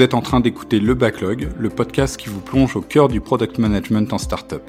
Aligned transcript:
Vous 0.00 0.04
êtes 0.04 0.14
en 0.14 0.22
train 0.22 0.40
d'écouter 0.40 0.80
Le 0.80 0.94
Backlog, 0.94 1.50
le 1.58 1.68
podcast 1.68 2.16
qui 2.16 2.30
vous 2.30 2.40
plonge 2.40 2.74
au 2.74 2.80
cœur 2.80 3.08
du 3.08 3.20
product 3.20 3.58
management 3.58 4.10
en 4.14 4.16
startup. 4.16 4.62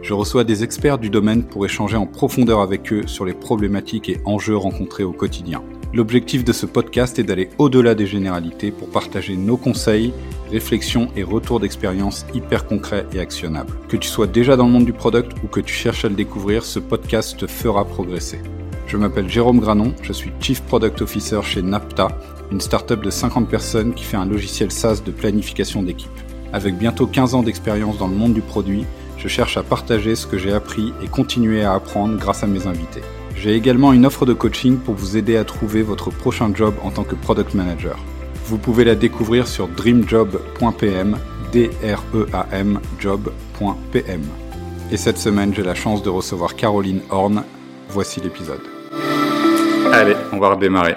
Je 0.00 0.14
reçois 0.14 0.44
des 0.44 0.64
experts 0.64 0.96
du 0.96 1.10
domaine 1.10 1.42
pour 1.44 1.66
échanger 1.66 1.98
en 1.98 2.06
profondeur 2.06 2.62
avec 2.62 2.90
eux 2.90 3.06
sur 3.06 3.26
les 3.26 3.34
problématiques 3.34 4.08
et 4.08 4.18
enjeux 4.24 4.56
rencontrés 4.56 5.04
au 5.04 5.12
quotidien. 5.12 5.62
L'objectif 5.92 6.42
de 6.42 6.54
ce 6.54 6.64
podcast 6.64 7.18
est 7.18 7.22
d'aller 7.22 7.50
au-delà 7.58 7.94
des 7.94 8.06
généralités 8.06 8.70
pour 8.70 8.88
partager 8.88 9.36
nos 9.36 9.58
conseils, 9.58 10.14
réflexions 10.50 11.08
et 11.16 11.22
retours 11.22 11.60
d'expérience 11.60 12.24
hyper 12.32 12.64
concrets 12.64 13.04
et 13.12 13.20
actionnables. 13.20 13.74
Que 13.90 13.98
tu 13.98 14.08
sois 14.08 14.26
déjà 14.26 14.56
dans 14.56 14.64
le 14.64 14.72
monde 14.72 14.86
du 14.86 14.94
product 14.94 15.32
ou 15.44 15.48
que 15.48 15.60
tu 15.60 15.74
cherches 15.74 16.06
à 16.06 16.08
le 16.08 16.14
découvrir, 16.14 16.64
ce 16.64 16.78
podcast 16.78 17.36
te 17.36 17.46
fera 17.46 17.84
progresser. 17.84 18.38
Je 18.88 18.96
m'appelle 18.96 19.28
Jérôme 19.28 19.60
Granon, 19.60 19.92
je 20.00 20.14
suis 20.14 20.32
Chief 20.40 20.62
Product 20.62 21.02
Officer 21.02 21.40
chez 21.42 21.60
Napta, 21.60 22.08
une 22.50 22.62
startup 22.62 23.02
de 23.02 23.10
50 23.10 23.46
personnes 23.46 23.92
qui 23.92 24.02
fait 24.02 24.16
un 24.16 24.24
logiciel 24.24 24.72
SaaS 24.72 25.02
de 25.04 25.10
planification 25.10 25.82
d'équipe. 25.82 26.10
Avec 26.54 26.78
bientôt 26.78 27.06
15 27.06 27.34
ans 27.34 27.42
d'expérience 27.42 27.98
dans 27.98 28.08
le 28.08 28.14
monde 28.14 28.32
du 28.32 28.40
produit, 28.40 28.86
je 29.18 29.28
cherche 29.28 29.58
à 29.58 29.62
partager 29.62 30.14
ce 30.14 30.26
que 30.26 30.38
j'ai 30.38 30.54
appris 30.54 30.94
et 31.02 31.06
continuer 31.06 31.64
à 31.64 31.74
apprendre 31.74 32.16
grâce 32.16 32.42
à 32.42 32.46
mes 32.46 32.66
invités. 32.66 33.02
J'ai 33.36 33.54
également 33.54 33.92
une 33.92 34.06
offre 34.06 34.24
de 34.24 34.32
coaching 34.32 34.78
pour 34.78 34.94
vous 34.94 35.18
aider 35.18 35.36
à 35.36 35.44
trouver 35.44 35.82
votre 35.82 36.08
prochain 36.08 36.50
job 36.54 36.74
en 36.82 36.90
tant 36.90 37.04
que 37.04 37.14
product 37.14 37.52
manager. 37.52 37.98
Vous 38.46 38.56
pouvez 38.56 38.84
la 38.84 38.94
découvrir 38.94 39.48
sur 39.48 39.68
dreamjob.pm, 39.68 41.18
d 41.52 41.70
r 41.82 42.02
e 42.14 42.26
a 42.32 42.46
m 42.52 42.80
job.pm. 42.98 44.22
Et 44.90 44.96
cette 44.96 45.18
semaine, 45.18 45.52
j'ai 45.54 45.62
la 45.62 45.74
chance 45.74 46.02
de 46.02 46.08
recevoir 46.08 46.56
Caroline 46.56 47.02
Horn. 47.10 47.44
Voici 47.90 48.22
l'épisode. 48.22 48.77
Allez, 49.92 50.14
on 50.32 50.38
va 50.38 50.50
redémarrer. 50.50 50.96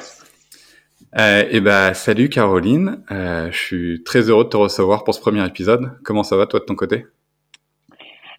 Euh, 1.17 1.44
et 1.49 1.59
ben, 1.59 1.94
salut 1.94 2.30
Caroline. 2.30 3.04
Euh, 3.12 3.52
je 3.52 3.57
suis 3.57 4.04
très 4.04 4.30
heureux 4.30 4.45
de 4.45 4.49
te 4.49 4.57
recevoir 4.57 5.04
pour 5.04 5.13
ce 5.13 5.20
premier 5.20 5.46
épisode. 5.46 5.91
Comment 6.04 6.23
ça 6.23 6.38
va 6.38 6.46
toi 6.46 6.60
de 6.60 6.65
ton 6.65 6.76
côté? 6.76 7.05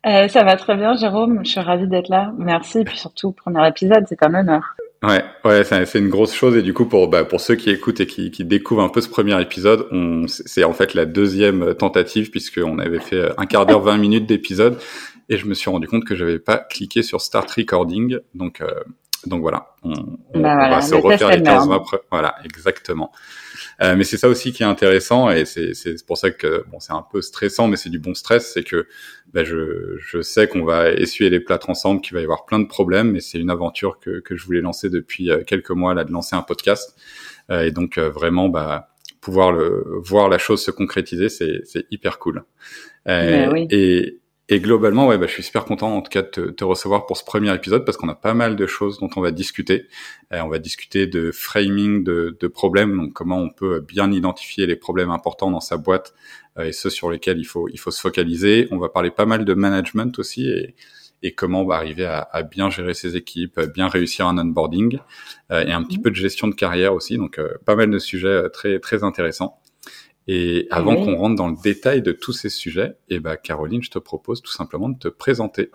Euh, 0.07 0.29
Ça 0.29 0.45
va 0.45 0.57
très 0.57 0.77
bien, 0.77 0.95
Jérôme. 0.95 1.41
Je 1.45 1.51
suis 1.51 1.61
ravie 1.61 1.87
d'être 1.87 2.09
là. 2.09 2.33
Merci. 2.39 2.81
Et 2.81 2.85
puis 2.85 2.99
surtout, 2.99 3.33
premier 3.33 3.67
épisode, 3.69 4.05
c'est 4.09 4.23
un 4.23 4.35
honneur. 4.35 4.75
Ouais, 5.03 5.25
ouais, 5.45 5.65
c'est 5.65 5.99
une 5.99 6.11
grosse 6.11 6.33
chose 6.33 6.57
et 6.57 6.63
du 6.63 6.73
coup 6.73 6.87
pour 6.87 7.09
bah, 7.09 7.25
pour 7.25 7.41
ceux 7.41 7.57
qui 7.57 7.71
écoutent 7.71 7.99
et 7.99 8.07
qui, 8.07 8.31
qui 8.31 8.45
découvrent 8.45 8.83
un 8.85 8.89
peu 8.89 9.01
ce 9.01 9.09
premier 9.09 9.41
épisode, 9.43 9.89
on 9.91 10.29
c'est 10.29 10.63
en 10.63 10.73
fait 10.73 10.95
la 10.95 11.07
deuxième 11.07 11.75
tentative 11.75 12.31
puisqu'on 12.31 12.79
avait 12.79 13.01
fait 13.01 13.33
un 13.37 13.47
quart 13.47 13.67
d'heure, 13.67 13.81
20 13.81 13.97
minutes 13.99 14.27
d'épisode 14.27 14.79
et 15.29 15.39
je 15.39 15.47
me 15.47 15.55
suis 15.55 15.71
rendu 15.71 15.89
compte 15.89 16.05
que 16.05 16.15
j'avais 16.15 16.39
pas 16.39 16.59
cliqué 16.59 17.03
sur 17.03 17.21
Start 17.21 17.51
Recording, 17.51 18.19
donc 18.35 18.61
euh, 18.61 18.69
donc 19.27 19.41
voilà, 19.41 19.75
on, 19.83 19.93
bah 20.35 20.69
va 20.69 20.81
se 20.83 20.95
refaire 20.95 21.31
les 21.31 21.43
15 21.43 21.67
mois 21.67 21.77
après. 21.77 22.01
Voilà, 22.11 22.37
exactement. 22.45 23.13
Euh, 23.81 23.97
mais 23.97 24.05
c'est 24.05 24.17
ça 24.17 24.29
aussi 24.29 24.53
qui 24.53 24.63
est 24.63 24.67
intéressant 24.67 25.31
et 25.31 25.45
c'est 25.45 26.07
pour 26.07 26.19
ça 26.19 26.31
que 26.31 26.65
bon, 26.71 26.79
c'est 26.81 26.93
un 26.93 27.05
peu 27.11 27.23
stressant, 27.23 27.69
mais 27.69 27.77
c'est 27.77 27.91
du 27.91 27.99
bon 27.99 28.15
stress, 28.15 28.53
c'est 28.53 28.63
que 28.63 28.87
bah, 29.33 29.45
je, 29.45 29.97
je 29.99 30.21
sais 30.21 30.47
qu'on 30.47 30.65
va 30.65 30.91
essuyer 30.91 31.31
les 31.31 31.41
plâtres 31.41 31.71
ensemble, 31.71 32.01
qu'il 32.01 32.15
va 32.15 32.21
y 32.21 32.25
avoir 32.25 32.45
plein 32.45 32.59
de 32.59 32.67
problèmes, 32.67 33.13
mais 33.13 33.21
c'est 33.21 33.39
une 33.39 33.51
aventure 33.51 33.99
que, 34.01 34.21
que 34.21 34.37
je 34.37 34.45
voulais 34.45 34.61
lancer 34.61 34.91
depuis 34.91 35.31
euh, 35.31 35.43
quelques 35.45 35.71
mois 35.71 35.95
là, 35.95 36.05
de 36.05 36.13
lancer 36.13 36.37
un 36.37 36.43
podcast. 36.43 36.97
Euh, 37.51 37.65
et 37.65 37.71
donc 37.71 37.99
euh, 37.99 38.11
vraiment, 38.11 38.49
bah, 38.49 38.89
pouvoir 39.21 39.53
le 39.53 39.85
voir 40.05 40.29
la 40.29 40.39
chose 40.39 40.63
se 40.63 40.71
concrétiser, 40.71 41.29
c'est 41.29 41.63
hyper 41.91 42.19
cool. 42.19 42.45
Euh, 43.09 43.51
oui. 43.53 43.67
Et 43.71 44.21
et 44.53 44.61
globalement, 44.61 45.07
ouais, 45.07 45.17
bah, 45.17 45.27
je 45.27 45.33
suis 45.33 45.43
super 45.43 45.65
content 45.65 45.97
en 45.97 46.03
tout 46.03 46.11
cas 46.11 46.21
de 46.21 46.29
te, 46.29 46.41
te 46.51 46.63
recevoir 46.63 47.07
pour 47.07 47.17
ce 47.17 47.25
premier 47.25 47.55
épisode 47.55 47.87
parce 47.87 47.97
qu'on 47.97 48.11
a 48.11 48.15
pas 48.15 48.35
mal 48.35 48.55
de 48.55 48.67
choses 48.67 48.99
dont 48.99 49.09
on 49.17 49.23
va 49.23 49.31
discuter. 49.31 49.87
Euh, 50.33 50.41
on 50.43 50.49
va 50.49 50.59
discuter 50.59 51.07
de 51.07 51.31
framing 51.33 52.05
de, 52.05 52.37
de, 52.39 52.47
problèmes, 52.49 52.95
donc 52.95 53.15
comment 53.15 53.39
on 53.39 53.49
peut 53.49 53.81
bien 53.81 54.13
identifier 54.13 54.67
les 54.67 54.77
problèmes 54.77 55.11
importants 55.11 55.51
dans 55.51 55.61
sa 55.61 55.79
boîte 55.79 56.13
euh, 56.59 56.65
et 56.65 56.73
ceux 56.73 56.91
sur 56.91 57.11
lesquels 57.11 57.39
il 57.39 57.45
faut 57.45 57.67
il 57.71 57.79
faut 57.79 57.91
se 57.91 58.01
focaliser. 58.01 58.69
On 58.71 58.77
va 58.77 58.91
parler 58.91 59.11
pas 59.11 59.25
mal 59.25 59.47
de 59.47 59.55
management 59.55 60.19
aussi 60.19 60.47
et, 60.51 60.75
et 61.23 61.33
comment 61.33 61.63
on 61.63 61.67
va 61.67 61.77
arriver 61.77 62.05
à, 62.05 62.21
à, 62.21 62.43
bien 62.43 62.69
gérer 62.69 62.93
ses 62.93 63.17
équipes, 63.17 63.57
à 63.57 63.67
bien 63.67 63.89
réussir 63.89 64.27
un 64.27 64.37
onboarding 64.37 64.99
euh, 65.51 65.65
et 65.65 65.73
un 65.73 65.83
petit 65.83 65.99
mmh. 65.99 66.03
peu 66.03 66.11
de 66.11 66.17
gestion 66.17 66.47
de 66.49 66.55
carrière 66.55 66.93
aussi. 66.93 67.17
Donc 67.17 67.41
pas 67.65 67.75
mal 67.75 67.91
de 67.91 67.99
sujets 67.99 68.51
très 68.51 68.81
très 68.81 69.03
intéressants. 69.03 69.62
Et 70.29 70.69
avant 70.71 70.97
qu'on 70.97 71.17
rentre 71.17 71.37
dans 71.37 71.49
le 71.49 71.57
détail 71.63 72.03
de 72.03 72.13
tous 72.13 72.33
ces 72.33 72.49
sujets, 72.49 72.95
eh 73.09 73.19
ben, 73.19 73.37
Caroline, 73.37 73.83
je 73.83 73.91
te 73.91 73.99
propose 73.99 74.41
tout 74.41 74.53
simplement 74.53 74.89
de 74.89 74.99
te 74.99 75.09
présenter. 75.09 75.71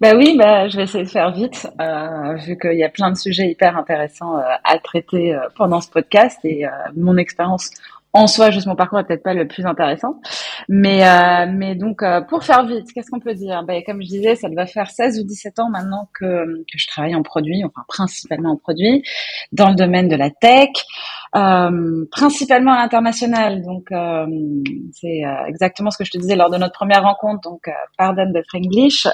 Bah 0.00 0.14
oui, 0.14 0.36
bah, 0.38 0.68
je 0.68 0.76
vais 0.76 0.84
essayer 0.84 1.04
de 1.04 1.08
faire 1.08 1.32
vite, 1.32 1.66
euh, 1.80 2.34
vu 2.34 2.58
qu'il 2.58 2.76
y 2.76 2.84
a 2.84 2.88
plein 2.88 3.10
de 3.10 3.16
sujets 3.16 3.50
hyper 3.50 3.76
intéressants 3.76 4.38
euh, 4.38 4.42
à 4.64 4.78
traiter 4.78 5.34
euh, 5.34 5.40
pendant 5.56 5.80
ce 5.80 5.90
podcast 5.90 6.38
et 6.44 6.64
mon 6.94 7.16
expérience 7.16 7.70
en 8.12 8.26
soi, 8.26 8.50
juste 8.50 8.66
mon 8.66 8.76
parcours 8.76 8.98
est 8.98 9.04
peut-être 9.04 9.22
pas 9.22 9.34
le 9.34 9.46
plus 9.46 9.66
intéressant. 9.66 10.20
Mais, 10.70 11.02
mais 11.52 11.74
donc, 11.74 12.02
pour 12.30 12.44
faire 12.44 12.64
vite, 12.64 12.90
qu'est-ce 12.94 13.10
qu'on 13.10 13.20
peut 13.20 13.34
dire? 13.34 13.62
Ben, 13.64 13.82
Comme 13.84 14.00
je 14.00 14.06
disais, 14.06 14.36
ça 14.36 14.48
doit 14.48 14.64
faire 14.64 14.90
16 14.90 15.20
ou 15.20 15.24
17 15.24 15.58
ans 15.58 15.68
maintenant 15.68 16.08
que, 16.18 16.46
que 16.46 16.78
je 16.78 16.86
travaille 16.86 17.14
en 17.14 17.22
produit, 17.22 17.62
enfin 17.62 17.84
principalement 17.88 18.52
en 18.52 18.56
produit, 18.56 19.02
dans 19.52 19.68
le 19.68 19.74
domaine 19.74 20.08
de 20.08 20.16
la 20.16 20.30
tech, 20.30 20.70
principalement 21.32 22.72
à 22.72 22.82
l'international. 22.82 23.62
Donc, 23.62 23.90
euh, 23.92 24.26
c'est 24.92 25.24
euh, 25.24 25.46
exactement 25.46 25.90
ce 25.90 25.98
que 25.98 26.04
je 26.04 26.10
te 26.10 26.18
disais 26.18 26.36
lors 26.36 26.50
de 26.50 26.58
notre 26.58 26.74
première 26.74 27.02
rencontre. 27.02 27.40
Donc, 27.48 27.68
pardon 27.98 28.30
de 28.30 28.42
Franglish, 28.48 29.06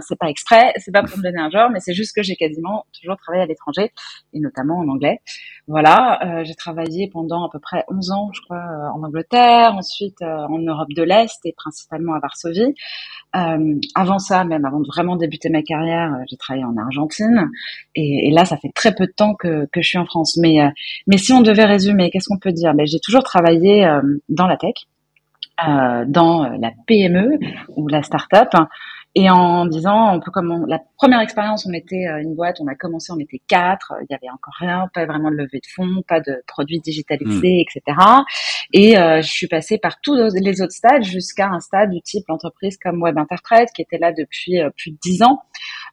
c'est 0.00 0.18
pas 0.18 0.28
exprès, 0.28 0.72
c'est 0.76 0.92
pas 0.92 1.02
pour 1.02 1.18
me 1.18 1.22
donner 1.22 1.40
un 1.40 1.50
genre, 1.50 1.70
mais 1.70 1.80
c'est 1.80 1.94
juste 1.94 2.14
que 2.14 2.22
j'ai 2.22 2.36
quasiment 2.36 2.84
toujours 2.98 3.16
travaillé 3.16 3.42
à 3.42 3.46
l'étranger, 3.46 3.92
et 4.32 4.40
notamment 4.40 4.78
en 4.78 4.88
anglais. 4.88 5.20
Voilà, 5.66 6.42
j'ai 6.44 6.54
travaillé 6.54 7.10
pendant 7.12 7.44
à 7.46 7.50
peu 7.50 7.58
près 7.58 7.84
11 7.88 8.10
ans, 8.10 8.30
je 8.32 8.40
crois, 8.42 8.64
en 8.94 9.02
Angleterre, 9.02 9.74
ensuite 9.74 10.22
en 10.22 10.58
Europe 10.58 10.88
de 10.94 11.02
l'Est 11.02 11.38
et 11.44 11.52
principalement 11.52 12.14
à 12.14 12.20
Varsovie. 12.20 12.74
Euh, 13.36 13.74
avant 13.94 14.18
ça, 14.18 14.44
même 14.44 14.64
avant 14.64 14.80
de 14.80 14.86
vraiment 14.86 15.16
débuter 15.16 15.50
ma 15.50 15.62
carrière, 15.62 16.14
j'ai 16.30 16.36
travaillé 16.36 16.64
en 16.64 16.76
Argentine. 16.78 17.50
Et, 17.94 18.28
et, 18.28 18.30
là, 18.30 18.44
ça 18.44 18.56
fait 18.56 18.72
très 18.74 18.94
peu 18.94 19.06
de 19.06 19.12
temps 19.12 19.34
que, 19.34 19.66
que 19.70 19.82
je 19.82 19.88
suis 19.88 19.98
en 19.98 20.06
France. 20.06 20.38
Mais, 20.40 20.62
euh, 20.62 20.70
mais 21.06 21.18
si 21.18 21.32
on 21.32 21.42
devait 21.42 21.57
résumer, 21.64 22.10
qu'est-ce 22.10 22.28
qu'on 22.28 22.38
peut 22.38 22.52
dire? 22.52 22.74
Ben, 22.74 22.86
J'ai 22.86 23.00
toujours 23.00 23.22
travaillé 23.22 23.86
euh, 23.86 24.00
dans 24.28 24.46
la 24.46 24.56
tech, 24.56 24.74
dans 26.06 26.48
la 26.60 26.70
PME 26.86 27.38
ou 27.76 27.88
la 27.88 28.02
start-up. 28.04 28.50
Et 29.20 29.28
en 29.30 29.66
disant, 29.66 30.14
on 30.14 30.20
peut 30.20 30.30
comme 30.30 30.64
la 30.68 30.78
première 30.96 31.20
expérience, 31.20 31.66
on 31.66 31.72
était 31.72 32.06
euh, 32.06 32.22
une 32.22 32.36
boîte, 32.36 32.60
on 32.60 32.68
a 32.68 32.76
commencé, 32.76 33.12
on 33.12 33.18
était 33.18 33.40
quatre, 33.48 33.92
il 34.02 34.06
y 34.08 34.14
avait 34.14 34.30
encore 34.30 34.54
rien, 34.60 34.88
pas 34.94 35.06
vraiment 35.06 35.28
de 35.28 35.34
levée 35.34 35.58
de 35.58 35.66
fonds, 35.74 36.02
pas 36.06 36.20
de 36.20 36.40
produits 36.46 36.78
digitalisés, 36.78 37.64
hmm. 37.66 37.78
etc. 37.78 37.98
Et 38.72 38.96
euh, 38.96 39.20
je 39.20 39.28
suis 39.28 39.48
passée 39.48 39.76
par 39.76 40.00
tous 40.00 40.14
les 40.14 40.62
autres 40.62 40.72
stades 40.72 41.02
jusqu'à 41.02 41.48
un 41.48 41.58
stade 41.58 41.90
du 41.90 42.00
type 42.00 42.22
l'entreprise 42.28 42.76
comme 42.76 43.02
Web 43.02 43.18
Intertrade 43.18 43.66
qui 43.74 43.82
était 43.82 43.98
là 43.98 44.12
depuis 44.12 44.60
euh, 44.60 44.70
plus 44.76 44.92
de 44.92 44.98
dix 45.02 45.24
ans, 45.24 45.42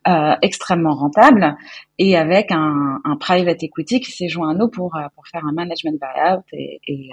euh, 0.07 0.35
extrêmement 0.43 0.93
rentable 0.93 1.57
et 1.97 2.15
avec 2.15 2.51
un, 2.51 2.99
un 3.05 3.17
private 3.17 3.63
equity 3.63 4.01
qui 4.01 4.11
s'est 4.11 4.27
joint 4.27 4.51
à 4.51 4.53
nous 4.53 4.69
pour 4.69 4.95
pour 5.15 5.27
faire 5.27 5.43
un 5.47 5.51
management 5.51 5.99
buyout 5.99 6.43
et, 6.53 6.79
et, 6.87 7.09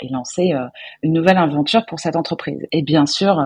et 0.00 0.08
lancer 0.08 0.54
une 1.02 1.12
nouvelle 1.12 1.36
aventure 1.36 1.84
pour 1.84 2.00
cette 2.00 2.16
entreprise. 2.16 2.66
Et 2.72 2.80
bien 2.80 3.04
sûr 3.04 3.36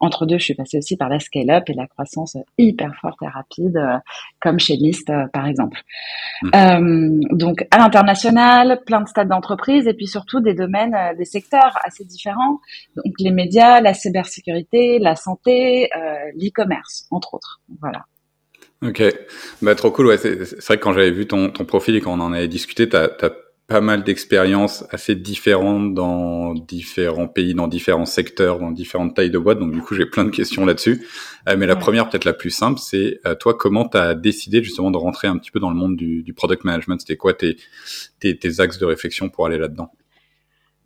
entre 0.00 0.26
deux, 0.26 0.38
je 0.38 0.44
suis 0.44 0.54
passée 0.54 0.78
aussi 0.78 0.96
par 0.96 1.08
la 1.08 1.18
scale-up 1.18 1.64
et 1.68 1.74
la 1.74 1.86
croissance 1.86 2.36
hyper 2.58 2.94
forte 3.00 3.22
et 3.22 3.28
rapide, 3.28 3.76
euh, 3.76 3.98
comme 4.40 4.58
chez 4.58 4.76
List, 4.76 5.10
euh, 5.10 5.26
par 5.32 5.46
exemple. 5.46 5.80
Mmh. 6.42 6.50
Euh, 6.54 7.20
donc, 7.32 7.66
à 7.70 7.78
l'international, 7.78 8.82
plein 8.86 9.00
de 9.00 9.08
stades 9.08 9.28
d'entreprise 9.28 9.86
et 9.86 9.94
puis 9.94 10.06
surtout 10.06 10.40
des 10.40 10.54
domaines, 10.54 10.96
des 11.16 11.24
secteurs 11.24 11.78
assez 11.84 12.04
différents. 12.04 12.60
Donc, 12.96 13.14
les 13.18 13.30
médias, 13.30 13.80
la 13.80 13.94
cybersécurité, 13.94 14.98
la 14.98 15.16
santé, 15.16 15.88
l'e-commerce, 16.34 17.06
entre 17.10 17.34
autres. 17.34 17.60
Voilà. 17.80 18.04
Ok, 18.82 19.02
bah 19.62 19.74
trop 19.74 19.90
cool. 19.90 20.06
Ouais, 20.06 20.18
c'est 20.18 20.36
vrai 20.36 20.76
que 20.76 20.82
quand 20.82 20.92
j'avais 20.92 21.10
vu 21.10 21.26
ton, 21.26 21.48
ton 21.48 21.64
profil 21.64 21.96
et 21.96 22.00
quand 22.02 22.12
on 22.12 22.22
en 22.22 22.32
avait 22.34 22.46
discuté, 22.46 22.88
t'as 22.88 23.06
as 23.22 23.30
pas 23.66 23.80
mal 23.80 24.04
d'expériences 24.04 24.84
assez 24.90 25.16
différentes 25.16 25.92
dans 25.92 26.54
différents 26.54 27.26
pays, 27.26 27.52
dans 27.52 27.66
différents 27.66 28.06
secteurs, 28.06 28.60
dans 28.60 28.70
différentes 28.70 29.16
tailles 29.16 29.30
de 29.30 29.38
boîtes. 29.38 29.58
Donc 29.58 29.72
du 29.72 29.80
coup, 29.80 29.94
j'ai 29.94 30.06
plein 30.06 30.24
de 30.24 30.30
questions 30.30 30.64
là-dessus. 30.64 31.04
Euh, 31.48 31.56
mais 31.58 31.66
la 31.66 31.74
première, 31.74 32.08
peut-être 32.08 32.24
la 32.24 32.32
plus 32.32 32.50
simple, 32.50 32.78
c'est 32.78 33.18
euh, 33.26 33.34
toi, 33.34 33.54
comment 33.54 33.88
tu 33.88 33.96
as 33.96 34.14
décidé 34.14 34.62
justement 34.62 34.92
de 34.92 34.96
rentrer 34.96 35.26
un 35.26 35.36
petit 35.36 35.50
peu 35.50 35.58
dans 35.58 35.70
le 35.70 35.76
monde 35.76 35.96
du, 35.96 36.22
du 36.22 36.32
product 36.32 36.62
management? 36.62 37.00
C'était 37.00 37.16
quoi 37.16 37.34
tes, 37.34 37.56
tes, 38.20 38.38
tes, 38.38 38.60
axes 38.60 38.78
de 38.78 38.84
réflexion 38.84 39.28
pour 39.30 39.46
aller 39.46 39.58
là-dedans? 39.58 39.90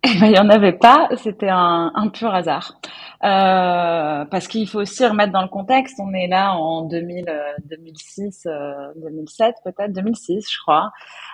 Eh 0.03 0.19
ben, 0.19 0.25
il 0.25 0.35
y 0.35 0.39
en 0.39 0.49
avait 0.49 0.73
pas, 0.73 1.09
c'était 1.15 1.49
un, 1.49 1.91
un, 1.93 2.07
pur 2.07 2.33
hasard. 2.33 2.79
Euh, 3.23 4.25
parce 4.25 4.47
qu'il 4.47 4.67
faut 4.67 4.79
aussi 4.79 5.05
remettre 5.05 5.31
dans 5.31 5.43
le 5.43 5.47
contexte, 5.47 5.99
on 5.99 6.11
est 6.15 6.27
là 6.27 6.53
en 6.53 6.81
2000, 6.87 7.31
2006, 7.65 8.47
2007 8.95 9.57
peut-être, 9.63 9.93
2006 9.93 10.51
je 10.51 10.57
crois. 10.59 10.91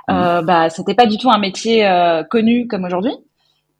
Euh, 0.09 0.41
mmh. 0.41 0.45
bah, 0.45 0.69
c'était 0.69 0.95
pas 0.95 1.05
du 1.05 1.17
tout 1.17 1.29
un 1.29 1.39
métier 1.39 1.85
euh, 1.85 2.23
connu 2.23 2.67
comme 2.67 2.85
aujourd'hui. 2.85 3.13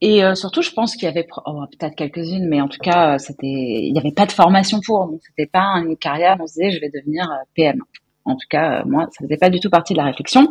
Et 0.00 0.22
euh, 0.22 0.34
surtout, 0.34 0.62
je 0.62 0.70
pense 0.70 0.94
qu'il 0.94 1.04
y 1.04 1.08
avait 1.08 1.26
oh, 1.46 1.64
peut-être 1.76 1.96
quelques-unes, 1.96 2.46
mais 2.48 2.60
en 2.60 2.68
tout 2.68 2.78
cas, 2.78 3.18
c'était, 3.18 3.46
il 3.46 3.92
n'y 3.92 3.98
avait 3.98 4.12
pas 4.12 4.26
de 4.26 4.32
formation 4.32 4.80
pour. 4.84 5.08
Donc, 5.08 5.20
c'était 5.26 5.50
pas 5.50 5.64
une 5.84 5.96
carrière. 5.96 6.36
On 6.40 6.46
se 6.46 6.54
disait, 6.54 6.70
je 6.70 6.80
vais 6.80 6.90
devenir 6.90 7.28
PM 7.54 7.80
En 8.24 8.34
tout 8.34 8.46
cas, 8.48 8.84
moi, 8.84 9.08
ça 9.10 9.24
faisait 9.24 9.38
pas 9.38 9.50
du 9.50 9.58
tout 9.58 9.70
partie 9.70 9.94
de 9.94 9.98
la 9.98 10.04
réflexion. 10.04 10.46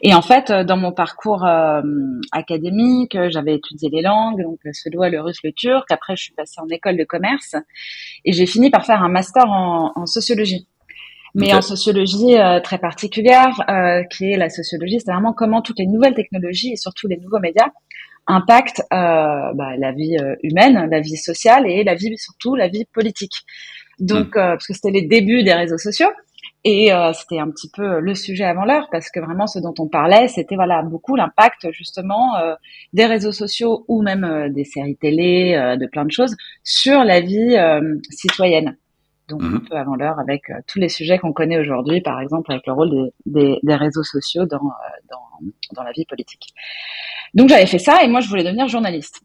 Et 0.00 0.14
en 0.14 0.22
fait, 0.22 0.50
dans 0.50 0.78
mon 0.78 0.92
parcours 0.92 1.46
académique, 2.32 3.18
j'avais 3.28 3.56
étudié 3.56 3.90
les 3.92 4.00
langues, 4.00 4.42
donc 4.42 4.58
le 4.62 4.72
suédois, 4.72 5.10
le 5.10 5.20
russe, 5.20 5.40
le 5.44 5.52
turc. 5.52 5.90
Après, 5.90 6.16
je 6.16 6.22
suis 6.22 6.32
passée 6.32 6.58
en 6.62 6.68
école 6.68 6.96
de 6.96 7.04
commerce 7.04 7.56
et 8.24 8.32
j'ai 8.32 8.46
fini 8.46 8.70
par 8.70 8.86
faire 8.86 9.02
un 9.02 9.10
master 9.10 9.44
en, 9.50 9.92
en 9.96 10.06
sociologie 10.06 10.66
mais 11.34 11.52
en 11.54 11.62
sociologie 11.62 12.36
euh, 12.36 12.60
très 12.60 12.78
particulière, 12.78 13.60
euh, 13.68 14.02
qui 14.04 14.32
est 14.32 14.36
la 14.36 14.48
sociologie, 14.48 15.00
c'est 15.00 15.12
vraiment 15.12 15.32
comment 15.32 15.62
toutes 15.62 15.78
les 15.78 15.86
nouvelles 15.86 16.14
technologies 16.14 16.72
et 16.72 16.76
surtout 16.76 17.06
les 17.06 17.16
nouveaux 17.18 17.40
médias 17.40 17.68
impactent 18.28 18.82
euh, 18.92 19.52
bah, 19.54 19.76
la 19.78 19.92
vie 19.92 20.16
euh, 20.20 20.36
humaine, 20.42 20.88
la 20.90 21.00
vie 21.00 21.16
sociale 21.16 21.66
et 21.66 21.82
la 21.82 21.94
vie 21.94 22.16
surtout 22.16 22.54
la 22.54 22.68
vie 22.68 22.84
politique. 22.84 23.44
Donc, 23.98 24.36
euh, 24.36 24.52
parce 24.52 24.66
que 24.66 24.74
c'était 24.74 24.90
les 24.90 25.02
débuts 25.02 25.42
des 25.42 25.54
réseaux 25.54 25.78
sociaux. 25.78 26.10
Et 26.64 26.90
c'était 27.14 27.38
un 27.38 27.48
petit 27.50 27.70
peu 27.70 28.00
le 28.00 28.14
sujet 28.14 28.44
avant 28.44 28.64
l'heure 28.64 28.88
parce 28.90 29.10
que 29.10 29.20
vraiment 29.20 29.46
ce 29.46 29.58
dont 29.60 29.72
on 29.78 29.86
parlait, 29.86 30.26
c'était 30.28 30.56
voilà 30.56 30.82
beaucoup 30.82 31.14
l'impact 31.14 31.70
justement 31.70 32.32
des 32.92 33.06
réseaux 33.06 33.32
sociaux 33.32 33.84
ou 33.86 34.02
même 34.02 34.52
des 34.52 34.64
séries 34.64 34.96
télé, 34.96 35.52
de 35.80 35.86
plein 35.86 36.04
de 36.04 36.10
choses 36.10 36.34
sur 36.64 37.04
la 37.04 37.20
vie 37.20 37.56
citoyenne 38.10 38.76
donc 39.28 39.42
un 39.42 39.58
peu 39.58 39.76
avant 39.76 39.94
l'heure 39.94 40.18
avec 40.18 40.50
euh, 40.50 40.54
tous 40.66 40.78
les 40.78 40.88
sujets 40.88 41.18
qu'on 41.18 41.32
connaît 41.32 41.58
aujourd'hui, 41.58 42.00
par 42.00 42.20
exemple 42.20 42.50
avec 42.52 42.66
le 42.66 42.72
rôle 42.72 43.10
des, 43.26 43.58
des, 43.62 43.74
réseaux 43.74 44.02
sociaux 44.02 44.46
dans, 44.46 44.56
euh, 44.56 45.06
dans, 45.10 45.46
dans, 45.74 45.82
la 45.82 45.92
vie 45.92 46.06
politique. 46.06 46.54
Donc 47.34 47.48
j'avais 47.48 47.66
fait 47.66 47.78
ça 47.78 48.02
et 48.02 48.08
moi 48.08 48.20
je 48.20 48.28
voulais 48.28 48.44
devenir 48.44 48.66
journaliste. 48.68 49.22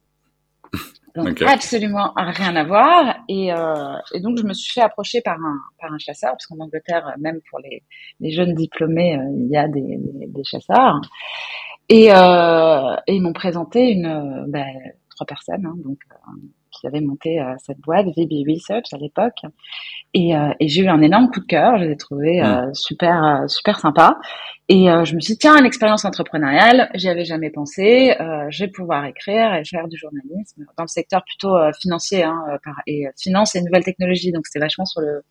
Donc 1.16 1.42
absolument 1.44 2.12
rien 2.16 2.56
à 2.56 2.64
voir 2.64 3.16
et, 3.30 3.54
euh, 3.54 3.98
et, 4.16 4.20
donc 4.20 4.40
je 4.40 4.44
me 4.44 4.54
suis 4.54 4.74
fait 4.74 4.82
approcher 4.82 5.22
par 5.22 5.36
un 5.36 5.58
par 5.80 5.94
un 5.94 6.00
chasseur 6.00 6.32
parce 6.32 6.48
qu'en 6.48 6.60
Angleterre 6.60 7.14
même 7.20 7.40
pour 7.52 7.60
les, 7.60 7.84
les 8.20 8.32
jeunes 8.32 8.56
diplômés 8.56 9.16
euh, 9.16 9.32
il 9.38 9.48
y 9.48 9.58
a 9.58 9.68
des, 9.68 10.00
des, 10.00 10.44
chasseurs 10.44 11.00
et, 11.88 12.12
euh, 12.12 12.96
et 13.06 13.16
ils 13.16 13.22
m'ont 13.22 13.34
présenté 13.34 13.92
une 13.92 14.46
ben, 14.48 14.66
trois 15.12 15.28
personnes 15.28 15.68
hein, 15.68 15.76
donc 15.84 16.00
qui 16.84 16.88
avait 16.88 17.00
monté 17.00 17.40
euh, 17.40 17.54
cette 17.66 17.80
boîte, 17.80 18.08
VB 18.08 18.44
Research 18.46 18.88
à 18.92 18.98
l'époque. 18.98 19.40
Et, 20.14 20.36
euh, 20.36 20.52
et 20.60 20.68
j'ai 20.68 20.82
eu 20.82 20.90
un 20.90 21.02
énorme 21.02 21.30
coup 21.30 21.40
de 21.40 21.46
cœur. 21.46 21.78
Je 21.80 21.86
les 21.86 21.92
ai 21.92 21.98
trouvés 21.98 22.44
euh, 22.44 22.68
mm. 22.68 22.74
super 22.74 23.44
super 23.48 23.80
sympas. 23.80 24.18
Et 24.70 24.86
je 24.86 25.16
me 25.16 25.20
suis 25.20 25.34
dit 25.34 25.40
tiens 25.40 25.58
une 25.60 25.66
expérience 25.66 26.06
entrepreneuriale, 26.06 26.90
j'y 26.96 27.10
avais 27.10 27.26
jamais 27.26 27.50
pensé. 27.50 28.16
je 28.50 28.64
vais 28.64 28.72
pouvoir 28.72 29.04
écrire 29.04 29.54
et 29.56 29.66
faire 29.66 29.90
du 29.90 29.98
journalisme 29.98 30.66
dans 30.78 30.86
le 30.86 30.88
secteur 30.88 31.22
plutôt 31.26 31.54
financier 31.82 32.24
hein, 32.24 32.42
et 32.88 33.08
finance 33.22 33.58
et 33.58 33.62
nouvelles 33.62 33.84
technologies. 33.84 34.32
Donc 34.32 34.48
c'était 34.48 34.64
vachement 34.64 34.86
sur 34.86 35.02
le, 35.02 35.22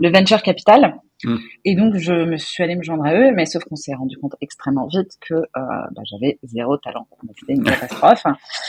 le 0.00 0.12
venture 0.12 0.42
capital. 0.42 1.00
Mm. 1.22 1.36
Et 1.64 1.76
donc, 1.76 1.96
je 1.96 2.12
me 2.12 2.36
suis 2.36 2.62
allée 2.62 2.76
me 2.76 2.82
joindre 2.82 3.04
à 3.06 3.14
eux, 3.14 3.32
mais 3.34 3.46
sauf 3.46 3.64
qu'on 3.64 3.76
s'est 3.76 3.94
rendu 3.94 4.16
compte 4.16 4.34
extrêmement 4.40 4.86
vite 4.86 5.12
que 5.20 5.34
euh, 5.34 5.44
bah, 5.54 6.02
j'avais 6.10 6.38
zéro 6.42 6.76
talent. 6.78 7.06
C'était 7.38 7.54
une 7.54 7.64
catastrophe. 7.64 8.24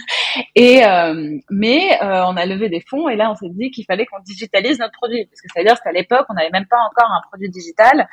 et 0.56 0.86
euh, 0.86 1.38
mais 1.50 1.98
euh, 2.01 2.24
on 2.27 2.38
a 2.38 2.45
levé 2.45 2.69
des 2.69 2.81
fonds 2.88 3.10
et 3.10 3.16
là, 3.16 3.31
on 3.31 3.36
s'est 3.36 3.50
dit 3.50 3.72
qu'il 3.72 3.86
fallait 3.86 4.06
qu'on 4.06 4.22
digitalise 4.22 4.80
notre 4.80 4.94
produit, 4.94 5.25
parce 5.25 5.42
que 5.42 5.48
c'est-à-dire 5.54 5.81
qu'à 5.81 5.92
l'époque, 5.92 6.25
on 6.30 6.36
n'avait 6.36 6.51
même 6.51 6.68
pas 6.69 6.80
encore 6.92 7.10
un 7.12 7.22
produit 7.30 7.50
digital. 7.50 8.07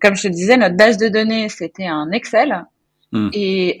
Comme 0.00 0.14
je 0.14 0.24
te 0.24 0.28
disais, 0.28 0.56
notre 0.56 0.76
base 0.76 0.98
de 0.98 1.08
données, 1.08 1.48
c'était 1.48 1.86
un 1.86 2.10
Excel. 2.12 2.64
Mm. 3.12 3.30
Et, 3.32 3.78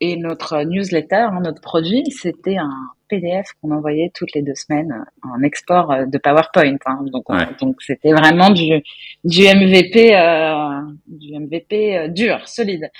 et 0.00 0.16
notre 0.16 0.62
newsletter, 0.62 1.16
hein, 1.16 1.40
notre 1.42 1.60
produit, 1.60 2.04
c'était 2.10 2.56
un 2.56 2.70
PDF 3.12 3.52
qu'on 3.60 3.72
envoyait 3.72 4.10
toutes 4.14 4.32
les 4.34 4.40
deux 4.40 4.54
semaines 4.54 5.04
en 5.22 5.42
export 5.42 5.92
euh, 5.92 6.06
de 6.06 6.16
PowerPoint. 6.16 6.78
Hein. 6.86 7.04
Donc, 7.12 7.26
donc 7.60 7.76
c'était 7.82 8.12
vraiment 8.12 8.50
du 8.50 8.82
du 9.24 9.42
MVP, 9.42 10.16
euh, 10.16 10.80
du 11.06 11.38
MVP 11.38 11.98
euh, 11.98 12.08
dur, 12.08 12.48
solide. 12.48 12.90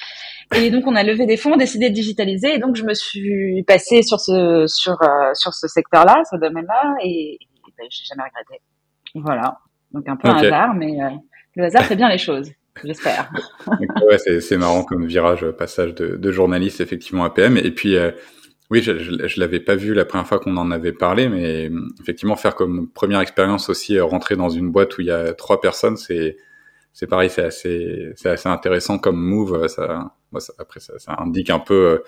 Et 0.55 0.71
donc 0.71 0.85
on 0.87 0.95
a 0.95 1.03
levé 1.03 1.25
des 1.25 1.39
fonds, 1.39 1.57
décidé 1.57 1.89
de 1.89 1.95
digitaliser. 1.95 2.55
Et 2.55 2.59
donc 2.59 2.77
je 2.77 2.85
me 2.85 2.93
suis 2.93 3.63
passée 3.63 4.03
sur 4.03 4.21
ce 4.21 4.67
sur 4.67 4.99
sur 5.33 5.55
ce 5.55 5.67
secteur-là, 5.67 6.23
ce 6.31 6.37
domaine-là, 6.37 6.97
et, 7.03 7.39
et 7.41 7.73
ben, 7.79 7.87
j'ai 7.89 8.05
jamais 8.05 8.25
regretté. 8.25 8.63
Voilà. 9.15 9.59
Donc 9.93 10.07
un 10.09 10.17
peu 10.17 10.29
un 10.29 10.37
hasard, 10.37 10.75
mais 10.75 10.99
le 11.57 11.65
hasard 11.65 11.85
fait 11.85 11.97
bien 11.97 12.11
les 12.11 12.19
choses. 12.19 12.51
J'espère. 12.85 13.31
ouais, 13.69 14.41
c'est 14.41 14.57
marrant 14.57 14.83
comme 14.83 15.07
virage, 15.07 15.45
passage 15.51 15.95
de, 15.95 16.17
de 16.17 16.33
journaliste 16.33 16.81
effectivement 16.81 17.25
à 17.25 17.31
PM. 17.31 17.59
Et 17.59 17.71
puis, 17.71 17.97
oui, 18.73 18.81
je, 18.81 18.99
je, 18.99 19.39
l'avais 19.39 19.61
pas 19.61 19.77
vu 19.77 19.93
la 19.93 20.07
première 20.07 20.27
fois 20.27 20.39
qu'on 20.39 20.57
en 20.57 20.71
avait 20.71 20.95
parlé, 20.95 21.29
mais 21.29 21.71
effectivement 22.01 22.37
faire 22.37 22.55
comme 22.55 22.89
première 22.89 23.21
expérience 23.21 23.69
aussi 23.69 23.99
euh, 23.99 24.05
rentrer 24.07 24.35
dans 24.35 24.49
une 24.49 24.73
boîte 24.73 24.97
où 24.97 25.03
il 25.03 25.09
y 25.09 25.11
a 25.11 25.35
trois 25.35 25.61
personnes, 25.61 25.99
c'est 25.99 26.39
c'est 26.95 27.07
pareil, 27.07 27.29
c'est 27.29 27.45
assez 27.45 28.13
c'est 28.17 28.31
assez 28.31 28.49
intéressant 28.49 28.97
comme 28.97 29.21
move. 29.21 29.69
Ça, 29.69 30.11
ça 30.39 30.55
après 30.59 30.81
ça, 30.81 30.99
ça, 30.99 31.15
indique 31.19 31.51
un 31.51 31.59
peu 31.59 31.75
euh, 31.75 31.99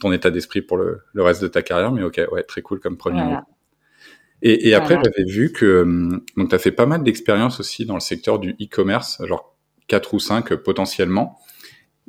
ton 0.00 0.10
état 0.10 0.30
d'esprit 0.30 0.62
pour 0.62 0.78
le, 0.78 1.00
le, 1.12 1.22
reste 1.22 1.42
de 1.42 1.48
ta 1.48 1.60
carrière, 1.60 1.92
mais 1.92 2.02
ok, 2.02 2.22
ouais, 2.32 2.42
très 2.42 2.62
cool 2.62 2.80
comme 2.80 2.96
premier 2.96 3.22
move. 3.22 3.42
Et, 4.40 4.70
et 4.70 4.74
après, 4.74 4.94
j'avais 5.04 5.30
vu 5.30 5.52
que 5.52 6.08
donc 6.38 6.48
tu 6.48 6.54
as 6.54 6.58
fait 6.58 6.72
pas 6.72 6.86
mal 6.86 7.02
d'expériences 7.02 7.60
aussi 7.60 7.84
dans 7.84 7.94
le 7.94 8.00
secteur 8.00 8.38
du 8.38 8.52
e-commerce, 8.52 9.20
genre 9.26 9.58
quatre 9.88 10.14
ou 10.14 10.20
cinq 10.20 10.54
potentiellement. 10.54 11.38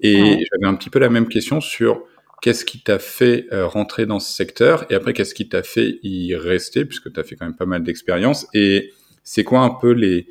Et 0.02 0.16
j'avais 0.22 0.68
un 0.74 0.75
petit 0.75 0.90
peu 0.90 1.00
la 1.00 1.10
même 1.10 1.28
question 1.28 1.60
sur 1.60 2.06
qu'est-ce 2.42 2.66
qui 2.66 2.82
t'a 2.82 3.00
fait 3.00 3.46
euh, 3.52 3.68
rentrer 3.68 4.06
dans 4.06 4.20
ce 4.20 4.32
secteur 4.32 4.86
et 4.92 4.96
après 4.96 5.14
qu'est-ce 5.14 5.34
qui 5.34 5.50
t'a 5.50 5.64
fait 5.64 6.00
y 6.04 6.36
rester 6.36 6.86
puisque 6.86 7.12
tu 7.12 7.20
as 7.20 7.24
fait 7.24 7.36
quand 7.36 7.46
même 7.46 7.56
pas 7.56 7.66
mal 7.66 7.84
d'expérience 7.84 8.48
et 8.54 8.92
c'est 9.24 9.44
quoi 9.44 9.60
un 9.62 9.70
peu 9.70 9.92
les 9.92 10.28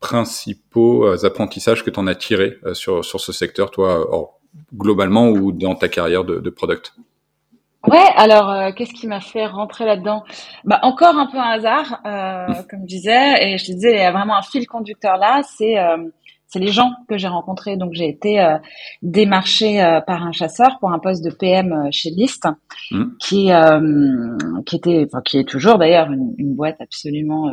principaux 0.00 1.06
euh, 1.06 1.24
apprentissages 1.24 1.84
que 1.84 1.90
tu 1.90 2.00
en 2.00 2.06
as 2.06 2.14
tirés 2.14 2.58
euh, 2.64 2.74
sur, 2.74 3.04
sur 3.04 3.20
ce 3.20 3.32
secteur 3.32 3.70
toi 3.70 4.38
globalement 4.74 5.28
ou 5.28 5.52
dans 5.52 5.74
ta 5.74 5.88
carrière 5.88 6.24
de, 6.24 6.38
de 6.38 6.50
product? 6.50 6.94
Ouais, 7.88 8.06
alors 8.16 8.74
qu'est-ce 8.74 8.92
qui 8.92 9.08
m'a 9.08 9.20
fait 9.20 9.46
rentrer 9.46 9.84
là-dedans? 9.84 10.22
Bah 10.64 10.78
encore 10.82 11.16
un 11.16 11.26
peu 11.26 11.38
un 11.38 11.50
hasard, 11.50 12.00
comme 12.70 12.82
je 12.82 12.86
disais, 12.86 13.34
et 13.40 13.58
je 13.58 13.64
te 13.66 13.72
disais, 13.72 13.92
il 13.92 13.98
y 13.98 14.02
a 14.02 14.12
vraiment 14.12 14.36
un 14.36 14.42
fil 14.42 14.68
conducteur 14.68 15.16
là, 15.16 15.42
c'est 15.42 15.74
c'est 16.52 16.58
les 16.58 16.70
gens 16.70 16.92
que 17.08 17.16
j'ai 17.16 17.28
rencontrés. 17.28 17.76
Donc 17.76 17.94
j'ai 17.94 18.08
été 18.08 18.40
euh, 18.40 18.58
démarchée 19.00 19.82
euh, 19.82 20.00
par 20.02 20.22
un 20.22 20.32
chasseur 20.32 20.78
pour 20.80 20.92
un 20.92 20.98
poste 20.98 21.24
de 21.24 21.30
PM 21.30 21.72
euh, 21.72 21.88
chez 21.90 22.10
List, 22.10 22.46
mmh. 22.90 23.04
qui 23.18 23.50
qui 24.66 24.76
était, 24.76 25.06
enfin, 25.06 25.22
qui 25.22 25.38
est 25.38 25.48
toujours 25.48 25.78
d'ailleurs 25.78 26.10
une, 26.10 26.54
boîte 26.54 26.80
absolument 26.80 27.50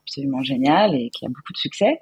absolument 0.00 0.42
géniale 0.42 0.94
et 0.94 1.10
qui 1.10 1.26
a 1.26 1.28
beaucoup 1.28 1.52
de 1.52 1.58
succès. 1.58 1.98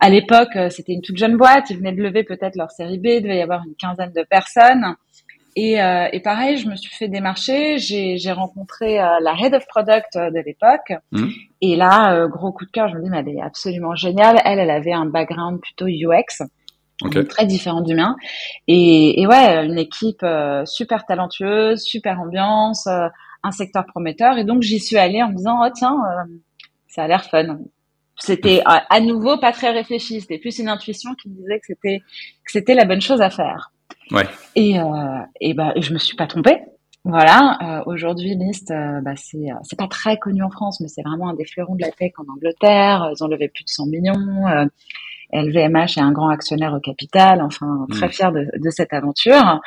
À 0.00 0.08
l'époque, 0.08 0.56
c'était 0.70 0.92
une 0.92 1.02
toute 1.02 1.16
jeune 1.16 1.36
boîte. 1.36 1.70
Ils 1.70 1.76
venaient 1.76 1.92
de 1.92 2.02
lever 2.02 2.24
peut-être 2.24 2.56
leur 2.56 2.70
série 2.70 2.98
B. 2.98 3.06
Il 3.06 3.22
devait 3.22 3.38
y 3.38 3.42
avoir 3.42 3.62
une 3.66 3.74
quinzaine 3.74 4.12
de 4.12 4.22
personnes. 4.22 4.94
Et, 5.60 5.82
euh, 5.82 6.06
et, 6.12 6.20
pareil, 6.20 6.56
je 6.56 6.68
me 6.68 6.76
suis 6.76 6.94
fait 6.94 7.08
démarcher. 7.08 7.78
J'ai 7.78 8.30
rencontré 8.30 9.00
euh, 9.00 9.18
la 9.20 9.34
head 9.34 9.54
of 9.54 9.66
product 9.66 10.14
euh, 10.14 10.30
de 10.30 10.38
l'époque. 10.38 10.92
Mmh. 11.10 11.26
Et 11.62 11.74
là, 11.74 12.28
gros 12.28 12.52
coup 12.52 12.64
de 12.64 12.70
cœur, 12.70 12.88
je 12.88 12.94
me 12.94 13.02
dis, 13.02 13.10
mais 13.10 13.18
elle 13.18 13.28
est 13.28 13.42
absolument 13.42 13.96
géniale. 13.96 14.40
Elle, 14.44 14.60
elle 14.60 14.70
avait 14.70 14.92
un 14.92 15.06
background 15.06 15.60
plutôt 15.60 15.86
UX. 15.88 16.46
très 17.28 17.44
différent 17.44 17.80
du 17.80 17.94
mien 17.94 18.16
et, 18.66 19.22
et 19.22 19.26
ouais 19.28 19.64
une 19.64 19.78
équipe 19.78 20.26
super 20.64 21.06
talentueuse 21.06 21.80
super 21.80 22.18
ambiance 22.20 22.88
un 22.88 23.52
secteur 23.52 23.86
prometteur 23.86 24.36
et 24.36 24.42
donc 24.42 24.62
j'y 24.62 24.80
suis 24.80 24.96
allée 24.96 25.22
en 25.22 25.28
me 25.28 25.36
disant 25.36 25.60
oh 25.64 25.70
tiens 25.72 25.96
ça 26.88 27.04
a 27.04 27.06
l'air 27.06 27.24
fun 27.24 27.60
c'était 28.16 28.62
à 28.66 28.98
nouveau 28.98 29.38
pas 29.38 29.52
très 29.52 29.70
réfléchi 29.70 30.20
c'était 30.20 30.38
plus 30.38 30.58
une 30.58 30.68
intuition 30.68 31.14
qui 31.14 31.28
me 31.28 31.36
disait 31.36 31.60
que 31.60 31.66
c'était 31.68 32.00
que 32.44 32.50
c'était 32.50 32.74
la 32.74 32.84
bonne 32.84 33.00
chose 33.00 33.20
à 33.20 33.30
faire 33.30 33.70
Ouais. 34.10 34.26
Et, 34.54 34.78
euh, 34.78 34.84
et 35.40 35.54
bah, 35.54 35.72
je 35.76 35.92
me 35.92 35.98
suis 35.98 36.16
pas 36.16 36.26
trompée. 36.26 36.60
Voilà, 37.04 37.56
euh, 37.62 37.82
aujourd'hui 37.86 38.34
List, 38.34 38.70
euh, 38.70 39.00
bah, 39.00 39.14
c'est 39.16 39.50
euh, 39.50 39.54
c'est 39.62 39.78
pas 39.78 39.86
très 39.86 40.18
connu 40.18 40.42
en 40.42 40.50
France, 40.50 40.80
mais 40.80 40.88
c'est 40.88 41.02
vraiment 41.02 41.30
un 41.30 41.34
des 41.34 41.46
fleurons 41.46 41.74
de 41.74 41.80
la 41.80 41.90
tech 41.90 42.12
en 42.18 42.30
Angleterre. 42.30 43.10
Ils 43.14 43.24
ont 43.24 43.28
levé 43.28 43.48
plus 43.48 43.64
de 43.64 43.68
100 43.70 43.86
millions. 43.86 44.68
LVMH 45.32 45.98
est 45.98 46.00
un 46.00 46.12
grand 46.12 46.28
actionnaire 46.28 46.74
au 46.74 46.80
capital. 46.80 47.40
Enfin, 47.42 47.86
très 47.90 48.08
mm. 48.08 48.10
fier 48.10 48.32
de, 48.32 48.46
de 48.54 48.70
cette 48.70 48.92
aventure. 48.92 49.60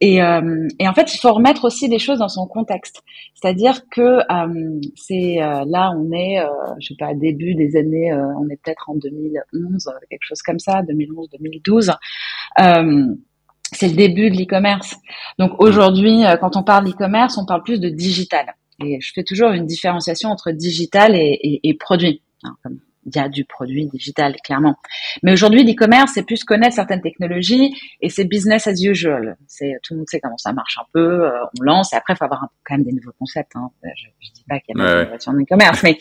Et, 0.00 0.22
euh, 0.22 0.68
et, 0.78 0.86
en 0.86 0.94
fait, 0.94 1.12
il 1.12 1.18
faut 1.18 1.32
remettre 1.32 1.64
aussi 1.64 1.88
des 1.88 1.98
choses 1.98 2.18
dans 2.20 2.28
son 2.28 2.46
contexte. 2.46 3.02
C'est-à-dire 3.34 3.88
que 3.90 4.20
euh, 4.30 4.80
c'est 4.94 5.38
là, 5.66 5.92
on 5.96 6.12
est, 6.12 6.36
je 6.78 6.86
sais 6.86 6.94
pas, 6.96 7.14
début 7.14 7.54
des 7.56 7.76
années, 7.76 8.12
on 8.12 8.48
est 8.50 8.60
peut-être 8.62 8.88
en 8.88 8.94
2011, 8.94 9.90
quelque 10.08 10.22
chose 10.22 10.42
comme 10.42 10.60
ça, 10.60 10.82
2011, 10.82 11.28
2012 11.30 11.92
c'est 13.72 13.88
le 13.88 13.94
début 13.94 14.30
de 14.30 14.36
l'e-commerce. 14.36 14.96
Donc 15.38 15.60
aujourd'hui, 15.60 16.24
euh, 16.24 16.36
quand 16.36 16.56
on 16.56 16.62
parle 16.62 16.84
d'e-commerce, 16.84 17.38
on 17.38 17.46
parle 17.46 17.62
plus 17.62 17.80
de 17.80 17.88
digital. 17.88 18.54
Et 18.84 19.00
je 19.00 19.12
fais 19.12 19.24
toujours 19.24 19.50
une 19.50 19.66
différenciation 19.66 20.30
entre 20.30 20.52
digital 20.52 21.14
et, 21.14 21.38
et, 21.42 21.68
et 21.68 21.74
produit. 21.74 22.22
y 22.44 22.87
a 23.16 23.28
du 23.28 23.44
produit 23.44 23.86
digital, 23.86 24.36
clairement. 24.44 24.76
Mais 25.22 25.32
aujourd'hui, 25.32 25.64
l'e-commerce, 25.64 26.12
c'est 26.14 26.24
plus 26.24 26.44
connaître 26.44 26.74
certaines 26.74 27.00
technologies 27.00 27.74
et 28.00 28.08
c'est 28.08 28.24
business 28.24 28.66
as 28.66 28.82
usual. 28.82 29.36
C'est 29.46 29.74
tout 29.82 29.94
le 29.94 29.98
monde 29.98 30.08
sait 30.08 30.20
comment 30.20 30.36
ça 30.38 30.52
marche 30.52 30.78
un 30.78 30.86
peu. 30.92 31.26
Euh, 31.26 31.30
on 31.58 31.62
lance 31.62 31.92
et 31.92 31.96
après, 31.96 32.14
il 32.14 32.16
faut 32.16 32.24
avoir 32.24 32.48
quand 32.64 32.74
même 32.76 32.84
des 32.84 32.92
nouveaux 32.92 33.14
concepts. 33.18 33.52
Hein. 33.54 33.70
Je, 33.82 34.08
je 34.20 34.32
dis 34.32 34.44
pas 34.48 34.58
qu'il 34.60 34.76
y 34.76 34.80
a 34.80 34.84
pas 34.84 34.98
d'innovation 34.98 35.32
en 35.32 35.40
e-commerce, 35.40 35.82
mais 35.82 35.98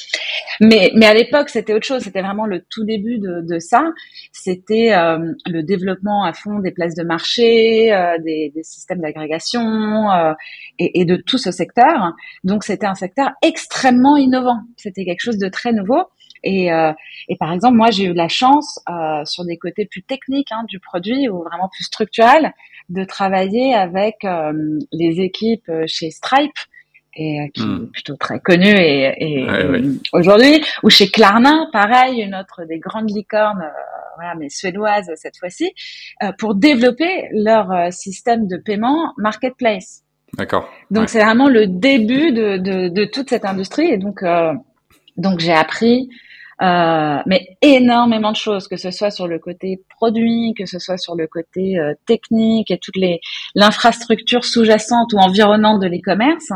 mais 0.62 0.92
mais 0.96 1.06
à 1.06 1.14
l'époque, 1.14 1.50
c'était 1.50 1.74
autre 1.74 1.86
chose. 1.86 2.02
C'était 2.04 2.22
vraiment 2.22 2.46
le 2.46 2.64
tout 2.70 2.84
début 2.84 3.20
de, 3.20 3.42
de 3.42 3.60
ça. 3.60 3.84
C'était 4.32 4.94
euh, 4.94 5.34
le 5.46 5.62
développement 5.64 6.24
à 6.24 6.34
fond 6.34 6.60
des 6.60 6.72
places 6.72 6.96
de 6.96 7.04
marché, 7.04 7.94
euh, 7.94 8.18
des, 8.20 8.52
des, 8.54 8.64
systèmes 8.64 9.02
d'agrégation 9.02 10.12
euh, 10.12 10.34
et, 10.80 11.02
et 11.02 11.06
de 11.06 11.16
tout 11.16 11.38
ce 11.38 11.52
secteur. 11.52 12.14
Donc, 12.44 12.64
c'était 12.64 12.86
un 12.86 12.96
secteur 12.96 13.32
extrêmement 13.42 14.18
innovant. 14.18 14.60
C'était 14.78 15.06
quelque 15.06 15.22
chose 15.22 15.38
de 15.38 15.48
très 15.50 15.74
nouveau. 15.74 16.04
Et, 16.44 16.72
euh, 16.72 16.94
et 17.28 17.36
par 17.38 17.52
exemple, 17.52 17.78
moi, 17.78 17.92
j'ai 17.92 18.06
eu 18.06 18.14
la 18.14 18.28
chance, 18.28 18.80
euh, 18.90 19.24
sur 19.26 19.46
des 19.46 19.58
côtés 19.58 19.86
plus 19.86 20.04
techniques 20.04 20.52
hein, 20.52 20.64
du 20.68 20.80
produit 20.80 21.30
ou 21.30 21.44
vraiment 21.44 21.70
plus 21.70 21.84
structurels, 21.84 22.54
de 22.90 23.04
travailler 23.04 23.74
avec 23.74 24.24
euh, 24.24 24.54
les 24.92 25.22
équipes 25.22 25.72
chez 25.86 26.12
Stripe, 26.12 26.58
et 27.20 27.50
qui 27.56 27.64
hmm. 27.64 27.86
est 27.86 27.92
plutôt 27.94 28.16
très 28.16 28.40
connu 28.40 28.68
et, 28.68 29.12
et, 29.18 29.48
aujourd'hui, 30.14 30.64
ou 30.84 30.90
chez 30.92 31.10
Klarna, 31.10 31.68
pareil, 31.74 32.22
une 32.22 32.36
autre 32.36 32.64
des 32.66 32.78
grandes 32.78 33.10
licornes, 33.10 33.68
voilà, 34.18 34.36
mais 34.36 34.50
suédoises 34.50 35.10
cette 35.16 35.36
fois-ci, 35.38 35.74
pour 36.38 36.54
développer 36.54 37.28
leur 37.32 37.92
système 37.92 38.48
de 38.48 38.58
paiement 38.58 39.14
marketplace. 39.18 40.04
D'accord. 40.38 40.70
Donc 40.92 41.10
c'est 41.10 41.24
vraiment 41.24 41.50
le 41.50 41.66
début 41.66 42.32
de, 42.32 42.58
de, 42.58 42.90
de, 42.90 43.06
toute 43.06 43.30
cette 43.30 43.46
industrie 43.46 43.88
et 43.88 43.98
donc 43.98 44.24
donc 45.18 45.40
j'ai 45.40 45.54
appris 45.54 46.10
euh, 46.62 47.20
mais 47.28 47.58
énormément 47.62 48.32
de 48.32 48.38
choses, 48.38 48.68
que 48.68 48.78
ce 48.78 48.90
soit 48.90 49.12
sur 49.12 49.28
le 49.28 49.38
côté 49.38 49.82
produit, 49.90 50.56
que 50.58 50.66
ce 50.66 50.80
soit 50.80 50.98
sur 50.98 51.16
le 51.16 51.28
côté 51.28 51.78
euh, 51.78 51.94
technique 52.08 52.72
et 52.72 52.80
toute 52.80 52.96
les 52.96 53.20
l'infrastructure 53.54 54.44
sous-jacente 54.44 55.14
ou 55.14 55.18
environnante 55.18 55.82
de 55.82 55.88
l'e-commerce. 55.88 56.52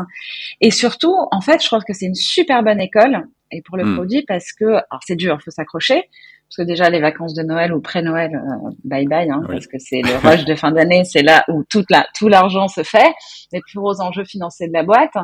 Et 0.60 0.72
surtout, 0.72 1.14
en 1.30 1.40
fait, 1.40 1.62
je 1.62 1.66
trouve 1.66 1.84
que 1.84 1.92
c'est 1.92 2.06
une 2.06 2.16
super 2.16 2.62
bonne 2.64 2.80
école 2.80 3.28
et 3.52 3.62
pour 3.62 3.76
le 3.76 3.84
hmm. 3.84 3.94
produit 3.94 4.24
parce 4.26 4.52
que 4.52 4.64
alors 4.64 5.00
c'est 5.06 5.16
dur, 5.16 5.36
il 5.40 5.44
faut 5.44 5.50
s'accrocher 5.50 6.08
parce 6.48 6.66
que 6.66 6.70
déjà 6.70 6.90
les 6.90 7.00
vacances 7.00 7.32
de 7.34 7.42
Noël 7.42 7.72
ou 7.72 7.80
pré-Noël, 7.80 8.34
euh, 8.34 8.70
bye 8.84 9.06
bye, 9.06 9.30
hein, 9.30 9.42
parce 9.46 9.66
que 9.66 9.78
c'est 9.78 10.02
le 10.02 10.16
rush 10.16 10.44
de 10.44 10.54
fin 10.54 10.70
d'année, 10.70 11.04
c'est 11.04 11.22
là 11.22 11.44
où 11.48 11.64
toute 11.64 11.90
la, 11.90 12.06
tout 12.14 12.28
l'argent 12.28 12.68
se 12.68 12.82
fait, 12.82 13.14
les 13.52 13.60
plus 13.60 13.78
gros 13.78 14.00
enjeux 14.02 14.24
financiers 14.24 14.68
de 14.68 14.72
la 14.74 14.82
boîte. 14.82 15.14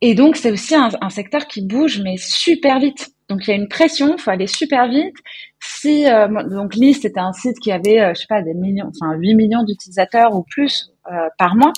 Et 0.00 0.14
donc 0.14 0.36
c'est 0.36 0.52
aussi 0.52 0.74
un, 0.74 0.88
un 1.02 1.10
secteur 1.10 1.46
qui 1.46 1.66
bouge 1.66 2.00
mais 2.02 2.16
super 2.16 2.78
vite. 2.78 3.10
Donc 3.28 3.46
il 3.46 3.50
y 3.50 3.52
a 3.52 3.56
une 3.56 3.68
pression, 3.68 4.14
il 4.16 4.20
faut 4.20 4.30
aller 4.30 4.46
super 4.46 4.88
vite. 4.88 5.16
Si 5.60 6.08
euh, 6.08 6.28
donc 6.48 6.74
List 6.74 7.02
c'était 7.02 7.20
un 7.20 7.32
site 7.32 7.58
qui 7.58 7.72
avait 7.72 8.00
euh, 8.00 8.12
je 8.14 8.20
sais 8.20 8.26
pas 8.28 8.42
des 8.42 8.54
millions, 8.54 8.90
enfin 8.94 9.14
8 9.16 9.34
millions 9.34 9.64
d'utilisateurs 9.64 10.34
ou 10.34 10.44
plus 10.44 10.92
euh, 11.10 11.28
par 11.38 11.56
mois. 11.56 11.72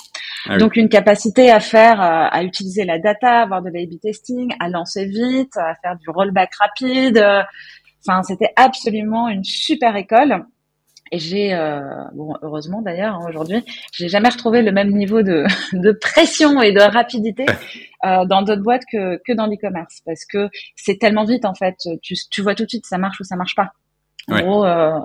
Ah 0.45 0.57
donc 0.57 0.75
une 0.75 0.89
capacité 0.89 1.49
à 1.49 1.59
faire 1.59 1.99
à 1.99 2.43
utiliser 2.43 2.85
la 2.85 2.99
data, 2.99 3.41
avoir 3.41 3.61
de 3.61 3.69
l'A/B 3.69 3.99
testing, 4.01 4.53
à 4.59 4.69
lancer 4.69 5.05
vite, 5.05 5.57
à 5.57 5.75
faire 5.81 5.97
du 5.97 6.09
rollback 6.09 6.51
rapide. 6.55 7.23
Enfin, 8.07 8.23
c'était 8.23 8.53
absolument 8.55 9.27
une 9.27 9.43
super 9.43 9.97
école. 9.97 10.45
Et 11.11 11.19
j'ai, 11.19 11.53
euh, 11.53 11.81
bon, 12.13 12.35
heureusement 12.41 12.81
d'ailleurs, 12.81 13.15
hein, 13.15 13.25
aujourd'hui, 13.27 13.63
j'ai 13.91 14.09
jamais 14.09 14.29
retrouvé 14.29 14.61
le 14.61 14.71
même 14.71 14.91
niveau 14.91 15.21
de, 15.21 15.45
de 15.73 15.91
pression 15.91 16.61
et 16.61 16.71
de 16.71 16.81
rapidité 16.81 17.45
euh, 18.05 18.25
dans 18.25 18.41
d'autres 18.41 18.63
boîtes 18.63 18.83
que, 18.91 19.17
que 19.25 19.33
dans 19.33 19.47
l'e-commerce, 19.47 20.01
parce 20.05 20.25
que 20.25 20.49
c'est 20.75 20.97
tellement 20.97 21.25
vite 21.25 21.45
en 21.45 21.53
fait. 21.53 21.75
Tu, 22.01 22.15
tu 22.29 22.41
vois 22.41 22.55
tout 22.55 22.63
de 22.63 22.69
suite 22.69 22.85
ça 22.85 22.97
marche 22.97 23.19
ou 23.19 23.23
ça 23.23 23.35
marche 23.35 23.55
pas. 23.55 23.73
En 24.31 24.41
gros, 24.41 24.65
euh, 24.65 24.99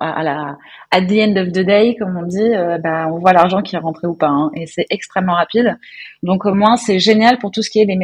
à 0.00 0.22
la 0.22 0.56
at 0.90 1.02
the 1.02 1.12
end 1.12 1.36
of 1.36 1.48
the 1.52 1.64
day, 1.64 1.96
comme 1.98 2.16
on 2.16 2.26
dit, 2.26 2.54
euh, 2.54 2.78
bah, 2.78 3.08
on 3.10 3.18
voit 3.18 3.32
l'argent 3.32 3.62
qui 3.62 3.76
est 3.76 3.78
rentré 3.78 4.06
ou 4.06 4.14
pas, 4.14 4.28
hein, 4.28 4.50
et 4.54 4.66
c'est 4.66 4.86
extrêmement 4.90 5.34
rapide. 5.34 5.76
Donc 6.22 6.44
au 6.44 6.54
moins, 6.54 6.76
c'est 6.76 6.98
génial 6.98 7.38
pour 7.38 7.50
tout 7.50 7.62
ce 7.62 7.70
qui 7.70 7.80
est 7.80 7.84
les, 7.84 7.96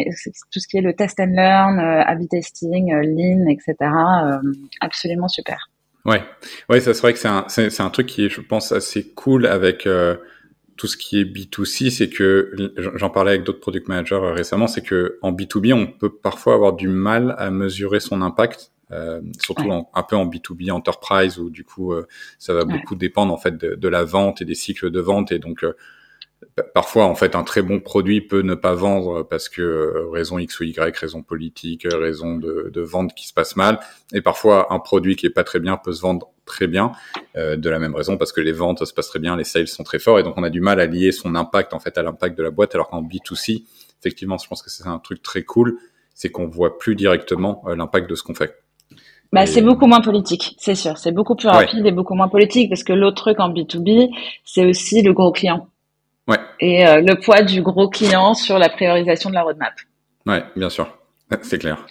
tout 0.50 0.60
ce 0.60 0.68
qui 0.68 0.78
est 0.78 0.80
le 0.80 0.94
test 0.94 1.20
and 1.20 1.32
learn, 1.34 1.78
euh, 1.78 2.02
A/B 2.04 2.28
testing, 2.30 2.92
euh, 2.92 3.02
lean, 3.02 3.46
etc. 3.48 3.74
absolument 4.80 5.28
super. 5.28 5.68
Ouais, 6.04 6.22
ouais, 6.68 6.80
ça 6.80 6.92
c'est 6.92 7.00
vrai 7.00 7.12
que 7.14 7.18
c'est 7.18 7.28
un, 7.28 7.46
c'est, 7.48 7.80
un 7.80 7.90
truc 7.90 8.06
qui 8.06 8.26
est, 8.26 8.28
je 8.28 8.42
pense, 8.42 8.72
assez 8.72 9.12
cool 9.14 9.46
avec 9.46 9.86
euh, 9.86 10.16
tout 10.76 10.86
ce 10.86 10.96
qui 10.96 11.20
est 11.20 11.24
B2C, 11.24 11.90
c'est 11.90 12.08
que 12.08 12.52
j'en 12.96 13.10
parlais 13.10 13.32
avec 13.32 13.44
d'autres 13.44 13.60
product 13.60 13.88
managers 13.88 14.14
euh, 14.16 14.32
récemment, 14.32 14.66
c'est 14.66 14.82
que 14.82 15.18
en 15.22 15.32
B2B, 15.32 15.72
on 15.72 15.86
peut 15.86 16.10
parfois 16.10 16.54
avoir 16.54 16.72
du 16.72 16.88
mal 16.88 17.34
à 17.38 17.50
mesurer 17.50 18.00
son 18.00 18.22
impact, 18.22 18.72
euh, 18.90 19.20
surtout 19.40 19.70
un 19.72 20.02
peu 20.02 20.16
en 20.16 20.26
B2B 20.26 20.70
enterprise 20.70 21.38
où 21.38 21.50
du 21.50 21.64
coup, 21.64 21.92
euh, 21.92 22.06
ça 22.38 22.54
va 22.54 22.64
beaucoup 22.64 22.96
dépendre 22.96 23.32
en 23.32 23.38
fait 23.38 23.56
de, 23.56 23.74
de, 23.74 23.88
la 23.88 24.04
vente 24.04 24.42
et 24.42 24.44
des 24.44 24.54
cycles 24.54 24.90
de 24.90 25.00
vente. 25.00 25.32
Et 25.32 25.38
donc 25.38 25.64
parfois 26.74 27.04
en 27.04 27.14
fait 27.14 27.34
un 27.34 27.44
très 27.44 27.62
bon 27.62 27.80
produit 27.80 28.20
peut 28.20 28.42
ne 28.42 28.54
pas 28.54 28.74
vendre 28.74 29.22
parce 29.22 29.48
que 29.48 29.62
euh, 29.62 30.08
raison 30.10 30.38
X 30.38 30.60
ou 30.60 30.64
Y, 30.64 30.96
raison 30.96 31.22
politique, 31.22 31.86
raison 31.90 32.36
de, 32.36 32.70
de, 32.72 32.80
vente 32.80 33.14
qui 33.14 33.26
se 33.26 33.32
passe 33.32 33.56
mal, 33.56 33.80
et 34.12 34.20
parfois 34.20 34.72
un 34.72 34.78
produit 34.78 35.16
qui 35.16 35.26
est 35.26 35.30
pas 35.30 35.44
très 35.44 35.60
bien 35.60 35.76
peut 35.76 35.92
se 35.92 36.00
vendre 36.00 36.30
très 36.44 36.66
bien 36.66 36.92
euh, 37.36 37.56
de 37.56 37.70
la 37.70 37.78
même 37.78 37.94
raison 37.94 38.16
parce 38.16 38.32
que 38.32 38.40
les 38.40 38.52
ventes 38.52 38.84
se 38.84 38.92
passent 38.92 39.08
très 39.08 39.18
bien, 39.18 39.36
les 39.36 39.44
sales 39.44 39.68
sont 39.68 39.84
très 39.84 39.98
forts 39.98 40.18
et 40.18 40.22
donc 40.22 40.34
on 40.36 40.42
a 40.42 40.50
du 40.50 40.60
mal 40.60 40.80
à 40.80 40.86
lier 40.86 41.12
son 41.12 41.34
impact 41.34 41.74
en 41.74 41.80
fait 41.80 41.96
à 41.98 42.02
l'impact 42.02 42.36
de 42.36 42.42
la 42.42 42.50
boîte 42.50 42.74
alors 42.74 42.88
qu'en 42.88 43.02
B2C 43.02 43.64
effectivement 44.00 44.38
je 44.38 44.46
pense 44.48 44.62
que 44.62 44.70
c'est 44.70 44.86
un 44.86 44.98
truc 44.98 45.22
très 45.22 45.42
cool, 45.42 45.78
c'est 46.14 46.30
qu'on 46.30 46.46
voit 46.46 46.78
plus 46.78 46.94
directement 46.94 47.62
euh, 47.66 47.76
l'impact 47.76 48.08
de 48.08 48.14
ce 48.14 48.22
qu'on 48.22 48.34
fait. 48.34 48.54
Bah, 49.32 49.46
c'est 49.46 49.62
beaucoup 49.62 49.86
moins 49.86 50.00
politique, 50.00 50.54
c'est 50.58 50.76
sûr. 50.76 50.96
C'est 50.96 51.10
beaucoup 51.10 51.34
plus 51.34 51.48
rapide 51.48 51.84
et 51.84 51.90
beaucoup 51.90 52.14
moins 52.14 52.28
politique 52.28 52.68
parce 52.68 52.84
que 52.84 52.92
l'autre 52.92 53.16
truc 53.16 53.40
en 53.40 53.50
B2B, 53.50 54.08
c'est 54.44 54.64
aussi 54.64 55.02
le 55.02 55.12
gros 55.12 55.32
client. 55.32 55.66
Ouais. 56.26 56.38
Et 56.60 56.86
euh, 56.86 57.00
le 57.00 57.16
poids 57.16 57.42
du 57.42 57.60
gros 57.60 57.88
client 57.88 58.34
sur 58.34 58.58
la 58.58 58.68
priorisation 58.68 59.28
de 59.30 59.34
la 59.34 59.42
roadmap. 59.42 59.74
Ouais, 60.26 60.42
bien 60.56 60.70
sûr, 60.70 60.96
c'est 61.42 61.58
clair. 61.58 61.86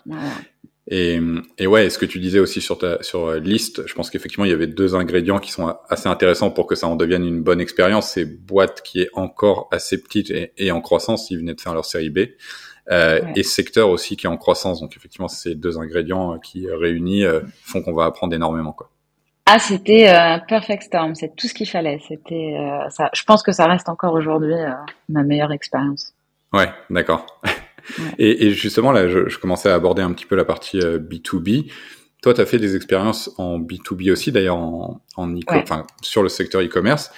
Et, 0.87 1.19
et 1.57 1.67
ouais, 1.67 1.89
ce 1.89 1.97
que 1.97 2.05
tu 2.05 2.19
disais 2.19 2.39
aussi 2.39 2.59
sur 2.59 2.77
ta 2.77 3.01
sur 3.03 3.27
euh, 3.27 3.39
liste, 3.39 3.87
je 3.87 3.93
pense 3.93 4.09
qu'effectivement 4.09 4.43
il 4.43 4.51
y 4.51 4.53
avait 4.53 4.67
deux 4.67 4.95
ingrédients 4.95 5.39
qui 5.39 5.51
sont 5.51 5.73
assez 5.87 6.09
intéressants 6.09 6.51
pour 6.51 6.67
que 6.67 6.75
ça 6.75 6.87
en 6.87 6.95
devienne 6.95 7.25
une 7.25 7.41
bonne 7.41 7.61
expérience. 7.61 8.09
C'est 8.09 8.25
boîte 8.25 8.81
qui 8.81 9.01
est 9.01 9.09
encore 9.13 9.69
assez 9.71 10.01
petite 10.01 10.29
et, 10.29 10.51
et 10.57 10.71
en 10.71 10.81
croissance, 10.81 11.31
ils 11.31 11.37
venaient 11.37 11.53
de 11.53 11.61
faire 11.61 11.73
leur 11.73 11.85
série 11.85 12.09
B, 12.09 12.19
euh, 12.91 13.21
et 13.35 13.43
secteur 13.43 13.89
aussi 13.89 14.17
qui 14.17 14.25
est 14.25 14.29
en 14.29 14.37
croissance. 14.37 14.81
Donc 14.81 14.97
effectivement, 14.97 15.29
ces 15.29 15.55
deux 15.55 15.77
ingrédients 15.77 16.39
qui 16.39 16.67
réunis 16.69 17.23
font 17.61 17.81
qu'on 17.81 17.93
va 17.93 18.05
apprendre 18.05 18.33
énormément 18.33 18.73
quoi. 18.73 18.89
Ah, 19.45 19.59
c'était 19.59 20.07
un 20.07 20.37
euh, 20.37 20.41
perfect 20.47 20.83
storm, 20.83 21.15
c'est 21.15 21.35
tout 21.35 21.47
ce 21.47 21.53
qu'il 21.53 21.69
fallait. 21.69 21.99
C'était 22.07 22.55
euh, 22.57 22.89
ça. 22.89 23.09
Je 23.13 23.23
pense 23.23 23.43
que 23.43 23.51
ça 23.51 23.67
reste 23.67 23.89
encore 23.89 24.13
aujourd'hui 24.13 24.53
euh, 24.53 24.71
ma 25.09 25.23
meilleure 25.23 25.51
expérience. 25.51 26.13
Ouais, 26.53 26.69
d'accord. 26.89 27.25
Et, 28.17 28.45
et, 28.45 28.51
justement, 28.51 28.93
là, 28.93 29.09
je, 29.09 29.27
je, 29.27 29.37
commençais 29.37 29.69
à 29.69 29.75
aborder 29.75 30.01
un 30.01 30.13
petit 30.13 30.25
peu 30.25 30.35
la 30.35 30.45
partie 30.45 30.79
B2B. 30.79 31.69
Toi, 32.21 32.33
tu 32.33 32.39
as 32.39 32.45
fait 32.45 32.57
des 32.57 32.77
expériences 32.77 33.29
en 33.37 33.59
B2B 33.59 34.09
aussi, 34.09 34.31
d'ailleurs, 34.31 34.55
en, 34.55 35.01
en 35.17 35.35
e 35.35 35.41
sur 36.01 36.23
le 36.23 36.29
secteur 36.29 36.61
e-commerce. 36.61 37.11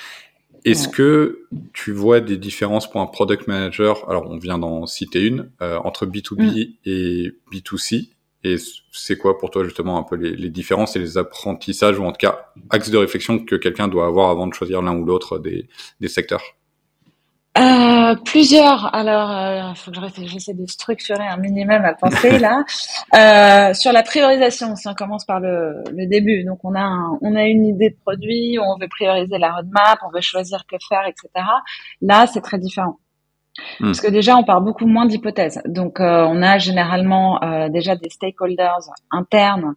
Est-ce 0.64 0.88
que 0.88 1.46
tu 1.74 1.92
vois 1.92 2.20
des 2.22 2.38
différences 2.38 2.90
pour 2.90 3.00
un 3.00 3.06
product 3.06 3.46
manager 3.46 4.10
Alors, 4.10 4.28
on 4.28 4.38
vient 4.38 4.58
d'en 4.58 4.88
citer 4.88 5.22
une 5.22 5.52
entre 5.60 6.08
B2B 6.08 6.42
mm. 6.42 6.74
et 6.86 7.36
B2C. 7.54 8.10
Et 8.46 8.58
c'est 8.92 9.18
quoi 9.18 9.40
pour 9.40 9.50
toi 9.50 9.64
justement 9.64 9.98
un 9.98 10.04
peu 10.04 10.16
les, 10.16 10.36
les, 10.36 10.52
différences 10.52 10.96
et 10.96 11.00
les 11.00 11.18
apprentissages, 11.18 11.98
ou 11.98 12.04
en 12.04 12.12
tout 12.12 12.20
cas 12.20 12.52
axes 12.70 12.92
de 12.92 12.98
réflexion 12.98 13.44
que 13.44 13.56
quelqu'un 13.56 13.88
doit 13.88 14.06
avoir 14.06 14.30
avant 14.30 14.46
de 14.46 14.54
choisir 14.54 14.84
l'un 14.84 14.96
ou 14.96 15.04
l'autre 15.04 15.40
des, 15.40 15.68
des, 16.00 16.08
secteurs? 16.08 16.44
Euh, 17.58 18.16
plusieurs. 18.24 18.94
Alors, 18.94 19.32
il 19.32 19.72
euh, 19.72 19.74
faut 19.74 19.90
que 19.90 19.98
j'essaie 20.28 20.54
de 20.54 20.68
structurer 20.68 21.26
un 21.26 21.38
minimum 21.38 21.84
à 21.86 21.96
penser 21.96 22.38
là. 22.38 22.64
Euh, 23.14 23.74
sur 23.74 23.94
la 23.94 24.04
priorisation, 24.04 24.76
si 24.76 24.88
on 24.90 24.94
commence 24.94 25.26
par 25.26 25.40
le, 25.40 25.84
le 25.92 26.06
début, 26.06 26.44
donc 26.44 26.60
on 26.66 26.76
a 26.76 26.82
un, 26.82 27.18
on 27.22 27.36
a 27.36 27.46
une 27.46 27.66
idée 27.66 27.92
de 27.92 27.96
produit, 28.04 28.58
on 28.60 28.78
veut 28.78 28.90
prioriser 28.90 29.38
la 29.38 29.54
roadmap, 29.54 30.00
on 30.06 30.12
veut 30.14 30.22
choisir 30.22 30.66
que 30.68 30.76
faire, 30.90 31.06
etc. 31.08 31.46
Là, 32.02 32.28
c'est 32.28 32.42
très 32.42 32.60
différent. 32.60 33.00
Hmm. 33.80 33.86
Parce 33.86 34.02
que 34.02 34.10
déjà, 34.10 34.36
on 34.38 34.44
part 34.44 34.62
beaucoup 34.62 34.86
moins 34.86 35.06
d'hypothèses. 35.06 35.62
Donc, 35.66 36.00
euh, 36.00 36.26
on 36.26 36.42
a 36.42 36.58
généralement 36.58 37.42
euh, 37.44 37.70
déjà 37.70 37.96
des 37.96 38.10
stakeholders 38.10 38.90
internes 39.12 39.76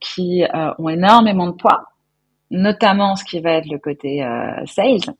qui 0.00 0.44
euh, 0.44 0.72
ont 0.78 0.88
énormément 0.88 1.46
de 1.46 1.52
poids, 1.52 1.84
notamment 2.50 3.16
ce 3.16 3.24
qui 3.24 3.40
va 3.40 3.52
être 3.52 3.70
le 3.70 3.78
côté 3.78 4.26
sales. 4.66 5.14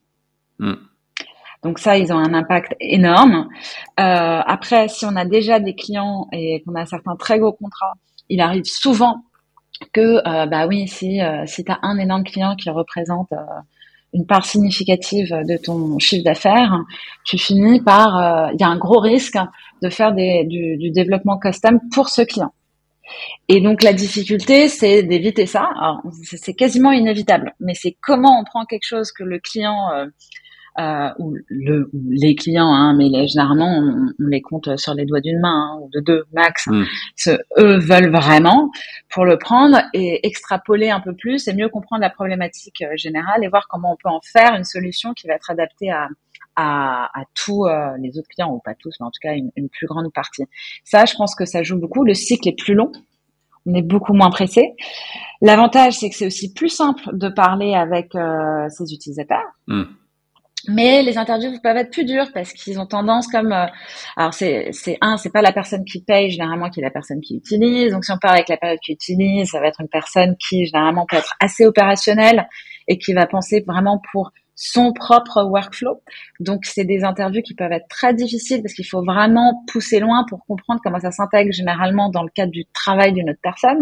Hmm. 0.59 0.75
Donc 1.63 1.79
ça, 1.79 1.99
ils 1.99 2.11
ont 2.13 2.19
un 2.19 2.33
impact 2.33 2.75
énorme. 2.81 3.49
après, 3.97 4.89
si 4.89 5.05
on 5.05 5.15
a 5.15 5.27
déjà 5.27 5.61
des 5.61 5.75
clients 5.75 6.27
et 6.33 6.63
qu'on 6.63 6.75
a 6.75 6.87
certains 6.87 7.17
très 7.17 7.39
gros 7.39 7.53
contrats, 7.53 7.93
il 8.31 8.41
arrive 8.41 8.65
souvent 8.65 9.25
que, 9.93 10.47
bah 10.47 10.67
oui, 10.67 10.89
si, 10.89 11.21
si 11.45 11.65
tu 11.65 11.71
as 11.71 11.79
un 11.83 11.99
énorme 11.99 12.25
client 12.25 12.57
qui 12.57 12.71
représente 12.71 13.29
une 14.13 14.27
part 14.27 14.45
significative 14.45 15.29
de 15.31 15.57
ton 15.57 15.99
chiffre 15.99 16.25
d'affaires, 16.25 16.77
tu 17.25 17.39
finis 17.39 17.81
par, 17.81 18.17
euh, 18.19 18.51
il 18.55 18.61
y 18.61 18.65
a 18.65 18.69
un 18.69 18.77
gros 18.77 18.99
risque 18.99 19.39
de 19.83 19.89
faire 19.89 20.13
du, 20.13 20.91
développement 20.91 21.39
custom 21.39 21.79
pour 21.93 22.09
ce 22.09 22.23
client. 22.23 22.53
Et 23.49 23.61
donc 23.61 23.83
la 23.83 23.93
difficulté, 23.93 24.69
c'est 24.69 25.03
d'éviter 25.03 25.47
ça. 25.47 25.69
c'est 26.23 26.55
quasiment 26.55 26.93
inévitable, 26.93 27.55
mais 27.61 27.75
c'est 27.75 27.97
comment 28.01 28.41
on 28.41 28.45
prend 28.45 28.65
quelque 28.65 28.87
chose 28.87 29.11
que 29.13 29.25
le 29.25 29.39
client 29.39 29.93
euh, 29.93 30.07
ou 31.19 31.37
le, 31.49 31.91
les 32.09 32.35
clients, 32.35 32.73
hein, 32.73 32.95
mais 32.97 33.09
les, 33.09 33.29
généralement 33.29 33.69
on, 33.79 34.13
les 34.19 34.41
compte 34.41 34.77
sur 34.79 34.95
les 34.95 35.05
doigts 35.05 35.21
d'une 35.21 35.41
main 35.41 35.73
hein, 35.73 35.79
ou 35.83 35.91
de 35.93 36.01
deux 36.01 36.25
max. 36.33 36.67
Mm. 36.67 36.85
Ce, 37.17 37.31
eux 37.59 37.79
veulent 37.79 38.11
vraiment 38.11 38.71
pour 39.11 39.25
le 39.25 39.39
prendre 39.39 39.83
et 39.93 40.27
extrapoler 40.27 40.91
un 40.91 41.01
peu 41.01 41.15
plus 41.15 41.49
et 41.49 41.55
mieux 41.55 41.69
comprendre 41.69 42.03
la 42.03 42.11
problématique 42.11 42.83
euh, 42.83 42.97
générale 42.97 43.45
et 43.45 43.49
voir 43.49 43.67
comment 43.69 43.93
on 43.93 43.97
peut 43.97 44.09
en 44.09 44.21
faire 44.23 44.55
une 44.55 44.65
solution 44.65 45.13
qui 45.15 45.27
va 45.27 45.35
être 45.35 45.51
adaptée 45.51 45.91
à 45.91 46.09
à, 46.57 47.11
à 47.19 47.25
tous 47.35 47.65
euh, 47.65 47.97
les 47.99 48.19
autres 48.19 48.29
clients, 48.29 48.53
ou 48.53 48.59
pas 48.59 48.75
tous, 48.75 48.95
mais 49.01 49.07
en 49.07 49.11
tout 49.11 49.21
cas 49.23 49.35
une, 49.35 49.51
une, 49.57 49.69
plus 49.69 49.87
grande 49.87 50.13
partie. 50.13 50.45
Ça, 50.85 51.05
je 51.05 51.15
pense 51.15 51.35
que 51.35 51.45
ça 51.45 51.63
joue 51.63 51.79
beaucoup. 51.79 52.05
Le 52.05 52.13
cycle 52.15 52.49
est 52.49 52.59
plus 52.59 52.75
long, 52.75 52.93
on 53.67 53.75
est 53.75 53.83
beaucoup 53.83 54.13
moins 54.13 54.31
pressé. 54.31 54.75
L'avantage, 55.41 55.99
c'est 55.99 56.11
que 56.11 56.17
c'est 56.17 56.27
aussi 56.27 56.53
plus 56.53 56.69
simple 56.69 57.17
de 57.17 57.29
parler 57.29 57.75
avec 57.75 58.15
euh, 58.15 58.69
ses 58.69 58.93
utilisateurs. 58.93 59.47
Mm. 59.67 59.85
Mais 60.69 61.03
les 61.03 61.19
interviews 61.19 61.53
peuvent 61.63 61.77
être 61.77 61.91
plus 61.91 62.05
dures 62.05 62.31
parce 62.33 62.53
qu'ils 62.53 62.79
ont 62.79 62.87
tendance 62.87 63.27
comme 63.29 63.53
euh, 63.53 63.67
alors 64.17 64.35
c'est 64.35 64.69
c'est 64.73 64.99
un 65.01 65.17
c'est 65.17 65.31
pas 65.31 65.43
la 65.43 65.53
personne 65.53 65.85
qui 65.85 66.03
paye 66.03 66.31
généralement 66.31 66.69
qui 66.71 66.81
est 66.81 66.83
la 66.83 66.91
personne 66.91 67.21
qui 67.21 67.37
utilise 67.37 67.93
donc 67.93 68.05
si 68.05 68.13
on 68.13 68.19
parle 68.19 68.35
avec 68.35 68.49
la 68.49 68.57
personne 68.57 68.79
qui 68.85 68.93
utilise 68.93 69.51
ça 69.51 69.61
va 69.61 69.69
être 69.69 69.81
une 69.81 69.89
personne 69.89 70.37
qui 70.37 70.67
généralement 70.67 71.07
peut 71.09 71.17
être 71.17 71.35
assez 71.41 71.65
opérationnelle 71.65 72.47
et 72.89 72.99
qui 72.99 73.15
va 73.15 73.27
penser 73.27 73.65
vraiment 73.67 74.03
pour 74.13 74.33
son 74.61 74.93
propre 74.93 75.43
workflow. 75.43 76.03
Donc, 76.39 76.67
c'est 76.67 76.85
des 76.85 77.03
interviews 77.03 77.41
qui 77.41 77.55
peuvent 77.55 77.73
être 77.73 77.89
très 77.89 78.13
difficiles 78.13 78.61
parce 78.63 78.75
qu'il 78.75 78.87
faut 78.87 79.03
vraiment 79.03 79.65
pousser 79.73 80.01
loin 80.01 80.27
pour 80.29 80.45
comprendre 80.45 80.81
comment 80.85 81.01
ça 81.01 81.11
s'intègre 81.11 81.51
généralement 81.51 82.11
dans 82.11 82.23
le 82.23 82.29
cadre 82.29 82.53
du 82.53 82.67
travail 82.75 83.15
d'une 83.15 83.31
autre 83.31 83.41
personne 83.43 83.79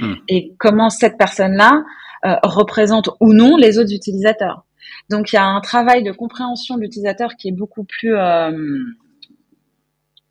hmm. 0.00 0.14
et 0.28 0.52
comment 0.58 0.90
cette 0.90 1.16
personne-là 1.16 1.84
euh, 2.24 2.34
représente 2.42 3.08
ou 3.20 3.32
non 3.32 3.56
les 3.56 3.78
autres 3.78 3.94
utilisateurs. 3.94 4.65
Donc, 5.10 5.32
il 5.32 5.36
y 5.36 5.38
a 5.38 5.44
un 5.44 5.60
travail 5.60 6.02
de 6.02 6.12
compréhension 6.12 6.76
de 6.76 6.82
l'utilisateur 6.82 7.36
qui 7.36 7.48
est 7.48 7.52
beaucoup 7.52 7.84
plus 7.84 8.14
euh, 8.16 8.50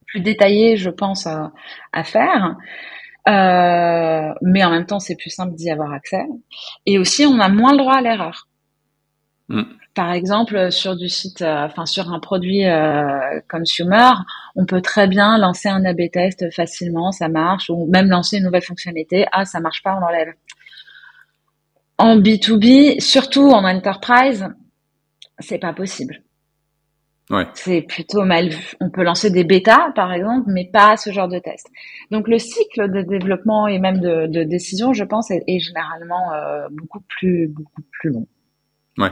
plus 0.06 0.22
détaillé, 0.22 0.78
je 0.78 0.90
pense, 0.90 1.28
à, 1.28 1.52
à 1.92 2.04
faire. 2.04 2.56
Euh, 3.28 4.34
mais 4.42 4.64
en 4.64 4.70
même 4.70 4.86
temps, 4.86 5.00
c'est 5.00 5.16
plus 5.16 5.32
simple 5.32 5.56
d'y 5.56 5.72
avoir 5.72 5.92
accès. 5.92 6.24
Et 6.86 7.00
aussi, 7.00 7.26
on 7.26 7.40
a 7.40 7.50
moins 7.50 7.72
le 7.72 7.80
droit 7.80 7.96
à 7.96 8.02
l'erreur. 8.02 8.48
Hmm. 9.50 9.64
Par 9.94 10.12
exemple, 10.12 10.72
sur 10.72 10.96
du 10.96 11.08
site, 11.08 11.42
euh, 11.42 11.66
enfin 11.66 11.86
sur 11.86 12.12
un 12.12 12.20
produit 12.20 12.66
euh, 12.66 13.40
consumer, 13.50 14.12
on 14.56 14.66
peut 14.66 14.82
très 14.82 15.08
bien 15.08 15.38
lancer 15.38 15.70
un 15.70 15.86
A/B 15.86 16.12
test 16.12 16.52
facilement, 16.54 17.12
ça 17.12 17.30
marche, 17.30 17.70
ou 17.70 17.88
même 17.88 18.10
lancer 18.10 18.38
une 18.38 18.44
nouvelle 18.44 18.64
fonctionnalité. 18.64 19.26
Ah, 19.32 19.46
ça 19.46 19.60
marche 19.60 19.82
pas, 19.84 19.96
on 19.96 20.00
l'enlève. 20.00 20.34
En 21.98 22.18
B2B, 22.20 23.00
surtout 23.00 23.50
en 23.50 23.64
enterprise, 23.64 24.48
c'est 25.40 25.60
pas 25.60 25.74
possible. 25.74 26.22
Ouais. 27.32 27.48
C'est 27.56 27.82
plutôt 27.82 28.24
mal 28.24 28.50
vu. 28.50 28.76
On 28.80 28.92
peut 28.92 29.04
lancer 29.04 29.32
des 29.32 29.44
bêtas, 29.44 29.92
par 29.96 30.14
exemple, 30.14 30.50
mais 30.52 30.70
pas 30.72 30.96
ce 30.96 31.12
genre 31.12 31.28
de 31.28 31.40
test. 31.40 31.68
Donc 32.12 32.28
le 32.28 32.38
cycle 32.38 32.92
de 32.92 33.02
développement 33.02 33.68
et 33.68 33.80
même 33.80 34.00
de, 34.00 34.28
de 34.28 34.44
décision, 34.44 34.94
je 34.94 35.04
pense, 35.04 35.32
est, 35.32 35.60
généralement 35.60 36.34
euh, 36.34 36.68
beaucoup 36.70 37.02
plus 37.08 37.48
beaucoup 37.48 37.82
plus 37.92 38.12
long. 38.12 38.28
Ouais. 39.00 39.10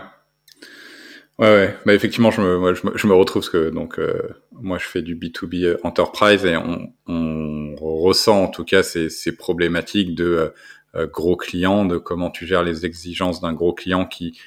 Ouais, 1.40 1.48
ouais. 1.48 1.76
Bah, 1.88 1.96
effectivement, 1.96 2.30
je 2.30 2.42
me, 2.42 2.74
je 2.76 2.86
me, 2.86 2.96
je 2.96 3.08
me 3.08 3.14
retrouve 3.14 3.42
parce 3.42 3.50
que 3.50 3.72
donc 3.72 3.98
euh, 3.98 4.22
moi 4.52 4.78
je 4.78 4.86
fais 4.86 5.02
du 5.02 5.16
B2B 5.16 5.64
euh, 5.64 5.78
enterprise 5.84 6.46
et 6.46 6.56
on, 6.56 6.94
on 7.08 7.76
ressent 7.76 8.44
en 8.44 8.48
tout 8.48 8.64
cas 8.64 8.84
ces, 8.84 9.10
ces 9.10 9.36
problématiques 9.36 10.14
de 10.14 10.26
euh, 10.26 10.50
gros 10.96 11.36
clients, 11.36 11.86
de 11.86 11.98
comment 11.98 12.30
tu 12.30 12.46
gères 12.46 12.64
les 12.64 12.86
exigences 12.86 13.42
d'un 13.42 13.54
gros 13.54 13.74
client 13.74 14.06
qui 14.06 14.40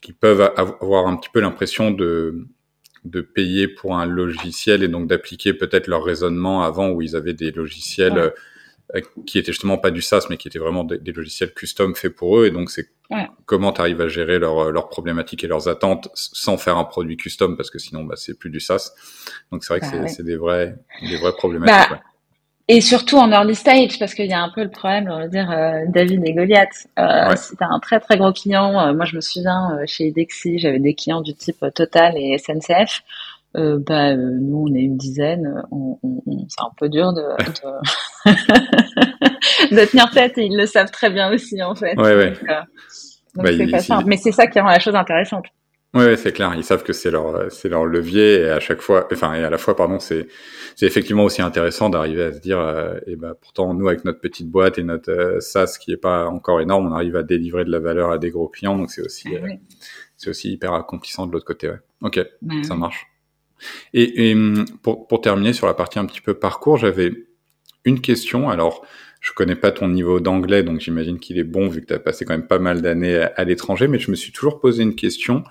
qui 0.00 0.12
peuvent 0.12 0.52
avoir 0.56 1.06
un 1.06 1.16
petit 1.16 1.30
peu 1.32 1.40
l'impression 1.40 1.90
de 1.90 2.46
de 3.04 3.20
payer 3.20 3.66
pour 3.66 3.96
un 3.96 4.06
logiciel 4.06 4.82
et 4.82 4.88
donc 4.88 5.08
d'appliquer 5.08 5.54
peut-être 5.54 5.88
leur 5.88 6.04
raisonnement 6.04 6.62
avant 6.62 6.90
où 6.90 7.02
ils 7.02 7.16
avaient 7.16 7.34
des 7.34 7.50
logiciels 7.50 8.16
euh, 8.16 9.00
qui 9.26 9.38
étaient 9.38 9.52
justement 9.52 9.78
pas 9.78 9.90
du 9.90 10.02
SaaS, 10.02 10.26
mais 10.28 10.36
qui 10.36 10.48
étaient 10.48 10.58
vraiment 10.58 10.84
des, 10.84 11.12
logiciels 11.12 11.52
custom 11.54 11.94
faits 11.94 12.14
pour 12.14 12.38
eux. 12.38 12.46
Et 12.46 12.50
donc, 12.50 12.70
c'est 12.70 12.90
comment 13.46 13.72
tu 13.72 13.80
arrives 13.80 14.00
à 14.00 14.08
gérer 14.08 14.38
leurs 14.38 14.70
leurs 14.70 14.88
problématiques 14.88 15.44
et 15.44 15.46
leurs 15.46 15.68
attentes 15.68 16.08
sans 16.14 16.58
faire 16.58 16.76
un 16.76 16.84
produit 16.84 17.16
custom, 17.16 17.56
parce 17.56 17.70
que 17.70 17.78
sinon, 17.78 18.04
bah, 18.04 18.16
c'est 18.16 18.38
plus 18.38 18.50
du 18.50 18.60
SaaS. 18.60 18.92
Donc, 19.50 19.64
c'est 19.64 19.78
vrai 19.78 19.80
que 19.80 19.96
bah 19.96 20.08
c'est 20.08 20.22
des 20.22 20.36
vrais, 20.36 20.76
des 21.00 21.16
vrais 21.16 21.32
problématiques. 21.32 21.90
Bah, 21.90 22.02
et 22.68 22.80
surtout 22.80 23.16
en 23.16 23.30
early 23.30 23.54
stage, 23.54 23.98
parce 23.98 24.14
qu'il 24.14 24.26
y 24.26 24.32
a 24.32 24.42
un 24.42 24.50
peu 24.54 24.62
le 24.62 24.70
problème, 24.70 25.08
on 25.10 25.18
va 25.18 25.28
dire, 25.28 25.50
euh, 25.50 25.80
David 25.88 26.22
et 26.24 26.32
Goliath. 26.32 26.86
Euh, 26.98 27.34
Si 27.36 27.56
tu 27.56 27.64
un 27.64 27.80
très 27.80 28.00
très 28.00 28.16
gros 28.16 28.32
client, 28.32 28.78
euh, 28.80 28.94
moi 28.94 29.04
je 29.04 29.16
me 29.16 29.20
souviens, 29.20 29.78
chez 29.86 30.10
Dexi, 30.10 30.58
j'avais 30.58 30.78
des 30.78 30.94
clients 30.94 31.20
du 31.20 31.34
type 31.34 31.64
Total 31.74 32.14
et 32.16 32.38
SNCF 32.38 33.02
euh, 33.56 33.78
bah, 33.86 34.12
euh, 34.12 34.38
nous 34.40 34.66
on 34.68 34.74
est 34.74 34.80
une 34.80 34.96
dizaine, 34.96 35.62
on, 35.70 35.98
on, 36.02 36.22
c'est 36.48 36.62
un 36.62 36.70
peu 36.78 36.88
dur 36.88 37.12
de, 37.12 37.20
de, 38.24 38.30
de, 39.76 39.84
tenir 39.90 40.10
tête 40.10 40.38
et 40.38 40.46
ils 40.46 40.56
le 40.56 40.64
savent 40.64 40.90
très 40.90 41.10
bien 41.10 41.30
aussi 41.30 41.62
en 41.62 41.74
fait. 41.74 41.94
Ouais, 41.98 42.16
ouais. 42.16 42.30
Donc, 42.30 42.48
euh, 42.48 42.62
bah, 43.34 43.50
c'est 43.54 43.66
pas 43.70 43.80
simple, 43.80 44.04
mais 44.06 44.16
c'est 44.16 44.32
ça 44.32 44.46
qui 44.46 44.58
rend 44.58 44.68
la 44.68 44.78
chose 44.78 44.94
intéressante. 44.94 45.44
Oui, 45.94 46.04
ouais, 46.04 46.16
c'est 46.16 46.32
clair. 46.32 46.54
Ils 46.56 46.64
savent 46.64 46.84
que 46.84 46.94
c'est 46.94 47.10
leur, 47.10 47.52
c'est 47.52 47.68
leur 47.68 47.84
levier 47.84 48.40
et 48.40 48.48
à 48.48 48.60
chaque 48.60 48.80
fois, 48.80 49.06
enfin, 49.12 49.34
et 49.34 49.44
à 49.44 49.50
la 49.50 49.58
fois, 49.58 49.76
pardon, 49.76 49.98
c'est, 49.98 50.26
c'est 50.74 50.86
effectivement 50.86 51.24
aussi 51.24 51.42
intéressant 51.42 51.90
d'arriver 51.90 52.22
à 52.22 52.32
se 52.32 52.40
dire, 52.40 52.58
euh, 52.58 52.98
et 53.06 53.16
ben, 53.16 53.34
pourtant, 53.38 53.74
nous, 53.74 53.88
avec 53.88 54.04
notre 54.06 54.20
petite 54.20 54.48
boîte 54.48 54.78
et 54.78 54.82
notre 54.84 55.10
euh, 55.10 55.40
SaaS 55.40 55.76
qui 55.78 55.92
est 55.92 55.98
pas 55.98 56.28
encore 56.28 56.62
énorme, 56.62 56.86
on 56.86 56.94
arrive 56.94 57.16
à 57.16 57.22
délivrer 57.22 57.64
de 57.64 57.70
la 57.70 57.78
valeur 57.78 58.10
à 58.10 58.16
des 58.16 58.30
gros 58.30 58.48
clients, 58.48 58.78
donc 58.78 58.90
c'est 58.90 59.02
aussi, 59.02 59.28
ah 59.36 59.46
c'est 60.16 60.30
aussi 60.30 60.50
hyper 60.50 60.72
accomplissant 60.72 61.26
de 61.26 61.32
l'autre 61.32 61.44
côté, 61.44 61.68
ouais. 61.68 61.80
Ok, 62.00 62.20
bah 62.40 62.54
ça 62.62 62.74
marche. 62.74 63.06
Et, 63.92 64.32
hum, 64.32 64.64
pour, 64.82 65.06
pour, 65.06 65.20
terminer 65.20 65.52
sur 65.52 65.66
la 65.66 65.74
partie 65.74 65.98
un 65.98 66.06
petit 66.06 66.22
peu 66.22 66.34
parcours, 66.34 66.78
j'avais 66.78 67.12
une 67.84 68.00
question. 68.00 68.48
Alors, 68.48 68.84
je 69.20 69.32
connais 69.32 69.54
pas 69.54 69.70
ton 69.70 69.88
niveau 69.88 70.20
d'anglais, 70.20 70.62
donc 70.62 70.80
j'imagine 70.80 71.18
qu'il 71.18 71.38
est 71.38 71.44
bon 71.44 71.68
vu 71.68 71.80
que 71.80 71.86
tu 71.86 71.94
as 71.94 72.00
passé 72.00 72.24
quand 72.24 72.34
même 72.34 72.46
pas 72.46 72.58
mal 72.58 72.82
d'années 72.82 73.16
à, 73.16 73.44
l'étranger, 73.44 73.88
mais 73.88 73.98
je 73.98 74.10
me 74.10 74.16
suis 74.16 74.32
toujours 74.32 74.58
posé 74.58 74.82
une 74.82 74.96
question 74.96 75.44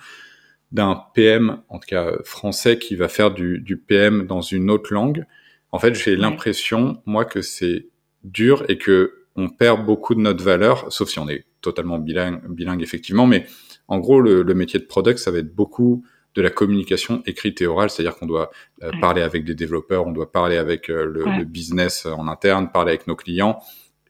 d'un 0.71 1.03
PM, 1.13 1.61
en 1.69 1.79
tout 1.79 1.87
cas 1.87 2.13
français, 2.23 2.79
qui 2.79 2.95
va 2.95 3.07
faire 3.07 3.31
du, 3.31 3.59
du 3.59 3.77
PM 3.77 4.25
dans 4.25 4.41
une 4.41 4.69
autre 4.69 4.93
langue. 4.93 5.25
En 5.71 5.79
fait, 5.79 5.95
j'ai 5.95 6.15
l'impression, 6.15 7.01
moi, 7.05 7.25
que 7.25 7.41
c'est 7.41 7.87
dur 8.23 8.63
et 8.69 8.77
que 8.77 9.25
on 9.35 9.49
perd 9.49 9.85
beaucoup 9.85 10.13
de 10.13 10.19
notre 10.19 10.43
valeur, 10.43 10.91
sauf 10.91 11.09
si 11.09 11.19
on 11.19 11.29
est 11.29 11.45
totalement 11.61 11.99
bilingue, 11.99 12.41
bilingue 12.49 12.81
effectivement, 12.81 13.25
mais 13.25 13.45
en 13.87 13.99
gros, 13.99 14.19
le, 14.19 14.43
le 14.43 14.53
métier 14.53 14.79
de 14.79 14.85
product, 14.85 15.19
ça 15.19 15.31
va 15.31 15.39
être 15.39 15.55
beaucoup 15.55 16.03
de 16.35 16.41
la 16.41 16.49
communication 16.49 17.21
écrite 17.25 17.61
et 17.61 17.67
orale, 17.67 17.89
c'est-à-dire 17.89 18.15
qu'on 18.15 18.25
doit 18.25 18.51
euh, 18.83 18.91
parler 19.01 19.21
avec 19.21 19.43
des 19.43 19.55
développeurs, 19.55 20.07
on 20.07 20.11
doit 20.11 20.31
parler 20.31 20.57
avec 20.57 20.89
euh, 20.89 21.05
le, 21.05 21.43
business 21.43 22.05
en 22.05 22.27
interne, 22.27 22.71
parler 22.71 22.91
avec 22.91 23.07
nos 23.07 23.15
clients, 23.15 23.59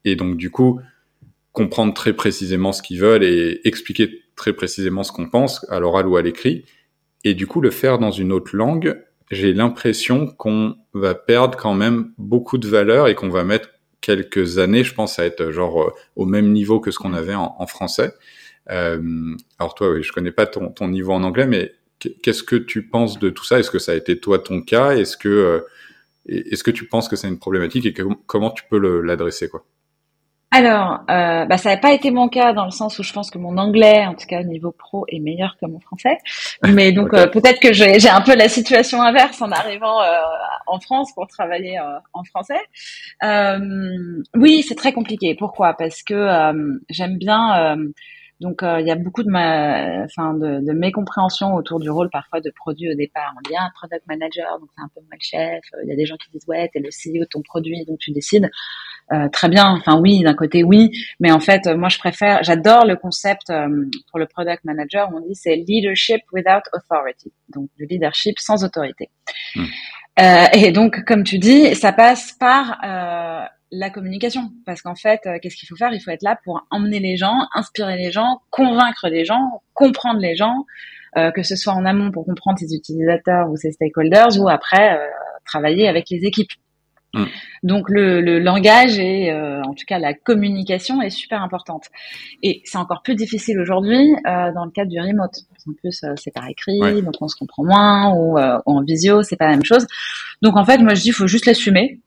et 0.05 0.15
donc 0.15 0.37
du 0.37 0.51
coup 0.51 0.79
comprendre 1.51 1.93
très 1.93 2.13
précisément 2.13 2.71
ce 2.71 2.81
qu'ils 2.81 2.99
veulent 2.99 3.23
et 3.23 3.59
expliquer 3.65 4.20
très 4.35 4.53
précisément 4.53 5.03
ce 5.03 5.11
qu'on 5.11 5.29
pense 5.29 5.65
à 5.69 5.79
l'oral 5.79 6.07
ou 6.07 6.17
à 6.17 6.21
l'écrit, 6.21 6.65
et 7.23 7.33
du 7.33 7.47
coup 7.47 7.61
le 7.61 7.71
faire 7.71 7.99
dans 7.99 8.11
une 8.11 8.31
autre 8.31 8.55
langue, 8.55 9.01
j'ai 9.29 9.53
l'impression 9.53 10.27
qu'on 10.27 10.75
va 10.93 11.15
perdre 11.15 11.57
quand 11.57 11.73
même 11.73 12.11
beaucoup 12.17 12.57
de 12.57 12.67
valeur 12.67 13.07
et 13.07 13.15
qu'on 13.15 13.29
va 13.29 13.43
mettre 13.43 13.69
quelques 14.01 14.57
années, 14.57 14.83
je 14.83 14.93
pense, 14.93 15.19
à 15.19 15.25
être 15.25 15.51
genre 15.51 15.81
euh, 15.81 15.93
au 16.15 16.25
même 16.25 16.51
niveau 16.51 16.79
que 16.79 16.91
ce 16.91 16.97
qu'on 16.97 17.13
avait 17.13 17.35
en, 17.35 17.67
français. 17.67 18.13
Euh, 18.71 19.35
alors 19.59 19.75
toi, 19.75 19.91
oui, 19.91 20.03
je 20.03 20.11
connais 20.11 20.31
pas 20.31 20.47
ton, 20.47 20.87
niveau 20.87 21.13
en 21.13 21.23
anglais, 21.23 21.47
mais 21.47 21.73
Qu'est-ce 22.23 22.41
que 22.41 22.55
tu 22.55 22.87
penses 22.87 23.19
de 23.19 23.29
tout 23.29 23.43
ça? 23.43 23.59
Est-ce 23.59 23.69
que 23.69 23.77
ça 23.77 23.91
a 23.91 23.95
été 23.95 24.19
toi 24.19 24.39
ton 24.39 24.61
cas? 24.61 24.95
Est-ce 24.95 25.17
que 25.17 25.29
euh, 25.29 25.59
est-ce 26.27 26.63
que 26.63 26.71
tu 26.71 26.87
penses 26.87 27.07
que 27.07 27.15
c'est 27.15 27.27
une 27.27 27.37
problématique 27.37 27.85
et 27.85 27.93
comment 28.25 28.49
tu 28.49 28.63
peux 28.69 28.79
l'adresser 29.01 29.49
quoi? 29.49 29.65
Alors, 30.53 30.99
euh, 31.09 31.45
bah, 31.45 31.57
ça 31.57 31.69
n'a 31.69 31.77
pas 31.77 31.93
été 31.93 32.11
mon 32.11 32.27
cas 32.27 32.51
dans 32.51 32.65
le 32.65 32.71
sens 32.71 32.99
où 32.99 33.03
je 33.03 33.13
pense 33.13 33.31
que 33.31 33.37
mon 33.37 33.57
anglais, 33.57 34.05
en 34.05 34.15
tout 34.15 34.27
cas 34.27 34.41
au 34.41 34.43
niveau 34.43 34.73
pro, 34.73 35.05
est 35.07 35.19
meilleur 35.19 35.55
que 35.57 35.65
mon 35.65 35.79
français. 35.79 36.17
Mais 36.67 36.91
donc 36.91 37.13
euh, 37.13 37.27
peut-être 37.27 37.61
que 37.61 37.71
j'ai 37.71 38.09
un 38.09 38.19
peu 38.19 38.35
la 38.35 38.49
situation 38.49 39.01
inverse 39.01 39.41
en 39.41 39.49
arrivant 39.49 40.01
euh, 40.01 40.19
en 40.67 40.81
France 40.81 41.13
pour 41.13 41.27
travailler 41.27 41.79
euh, 41.79 41.99
en 42.11 42.25
français. 42.25 42.59
oui, 44.35 44.61
c'est 44.67 44.75
très 44.75 44.91
compliqué. 44.91 45.35
Pourquoi? 45.35 45.73
Parce 45.73 46.03
que 46.03 46.27
j'aime 46.89 47.17
bien 47.17 47.77
donc 48.41 48.63
euh, 48.63 48.81
il 48.81 48.87
y 48.87 48.91
a 48.91 48.95
beaucoup 48.95 49.21
de 49.21 49.29
ma, 49.29 50.03
enfin 50.03 50.33
de, 50.33 50.65
de 50.65 50.73
mécompréhension 50.73 51.53
autour 51.53 51.79
du 51.79 51.91
rôle 51.91 52.09
parfois 52.09 52.41
de 52.41 52.49
produit 52.49 52.91
au 52.91 52.95
départ. 52.95 53.31
On 53.37 53.41
dit 53.47 53.55
ah 53.55 53.69
product 53.75 54.05
manager, 54.07 54.59
donc 54.59 54.69
c'est 54.75 54.81
un 54.81 54.89
peu 54.95 55.01
mal 55.09 55.19
chef. 55.21 55.63
Il 55.83 55.89
y 55.89 55.93
a 55.93 55.95
des 55.95 56.07
gens 56.07 56.17
qui 56.17 56.31
disent 56.31 56.47
ouais 56.47 56.67
t'es 56.73 56.79
le 56.79 56.89
CEO 56.89 57.19
de 57.19 57.29
ton 57.29 57.43
produit 57.43 57.85
donc 57.85 57.99
tu 57.99 58.09
décides. 58.11 58.49
Euh, 59.13 59.27
très 59.29 59.49
bien, 59.49 59.67
enfin 59.71 59.99
oui 59.99 60.21
d'un 60.21 60.33
côté 60.33 60.63
oui, 60.63 60.91
mais 61.19 61.31
en 61.31 61.41
fait 61.41 61.67
moi 61.67 61.89
je 61.89 61.97
préfère, 61.97 62.43
j'adore 62.43 62.85
le 62.85 62.95
concept 62.95 63.49
euh, 63.49 63.67
pour 64.09 64.19
le 64.19 64.25
product 64.25 64.63
manager. 64.63 65.09
on 65.13 65.19
dit 65.19 65.35
c'est 65.35 65.55
leadership 65.55 66.21
without 66.31 66.63
authority, 66.73 67.33
donc 67.49 67.69
du 67.77 67.85
leadership 67.85 68.39
sans 68.39 68.63
autorité. 68.63 69.09
Hmm. 69.55 69.65
Euh, 70.19 70.45
et 70.53 70.71
donc 70.71 71.03
comme 71.03 71.23
tu 71.23 71.39
dis, 71.39 71.75
ça 71.75 71.91
passe 71.91 72.33
par 72.33 72.79
la 73.71 73.89
communication. 73.89 74.51
Parce 74.65 74.81
qu'en 74.81 74.95
fait, 74.95 75.21
euh, 75.25 75.39
qu'est-ce 75.41 75.55
qu'il 75.55 75.67
faut 75.67 75.75
faire? 75.75 75.93
Il 75.93 75.99
faut 75.99 76.11
être 76.11 76.23
là 76.23 76.37
pour 76.43 76.65
emmener 76.69 76.99
les 76.99 77.17
gens, 77.17 77.47
inspirer 77.55 77.97
les 77.97 78.11
gens, 78.11 78.41
convaincre 78.49 79.07
les 79.07 79.25
gens, 79.25 79.61
comprendre 79.73 80.19
les 80.19 80.35
gens, 80.35 80.65
euh, 81.17 81.31
que 81.31 81.43
ce 81.43 81.55
soit 81.55 81.73
en 81.73 81.85
amont 81.85 82.11
pour 82.11 82.25
comprendre 82.25 82.59
ses 82.59 82.75
utilisateurs 82.75 83.49
ou 83.49 83.57
ses 83.57 83.71
stakeholders, 83.71 84.39
ou 84.39 84.49
après 84.49 84.97
euh, 84.97 85.07
travailler 85.45 85.87
avec 85.87 86.09
les 86.09 86.25
équipes. 86.25 86.51
Mm. 87.13 87.25
Donc 87.63 87.89
le, 87.89 88.21
le, 88.21 88.39
langage 88.39 88.97
et 88.99 89.33
en 89.33 89.73
tout 89.73 89.85
cas 89.85 89.99
la 89.99 90.13
communication 90.13 91.01
est 91.01 91.09
super 91.09 91.41
importante. 91.41 91.87
Et 92.41 92.61
c'est 92.65 92.77
encore 92.77 93.01
plus 93.03 93.15
difficile 93.15 93.59
aujourd'hui 93.59 94.15
dans 94.25 94.65
le 94.65 94.71
cadre 94.71 94.89
du 94.89 94.99
remote. 94.99 95.33
En 95.67 95.73
plus, 95.73 96.03
c'est 96.15 96.33
par 96.33 96.47
écrit, 96.47 96.79
donc 97.01 97.15
on 97.21 97.27
se 97.27 97.35
comprend 97.35 97.63
moins, 97.63 98.13
ou, 98.15 98.37
ou 98.37 98.77
en 98.77 98.81
visio, 98.83 99.23
c'est 99.23 99.35
pas 99.35 99.45
la 99.45 99.51
même 99.51 99.65
chose. 99.65 99.85
Donc 100.41 100.57
en 100.57 100.65
fait, 100.65 100.79
moi 100.79 100.93
je 100.93 101.01
dis, 101.01 101.09
il 101.09 101.13
faut 101.13 101.27
juste 101.27 101.45
l'assumer. 101.45 101.99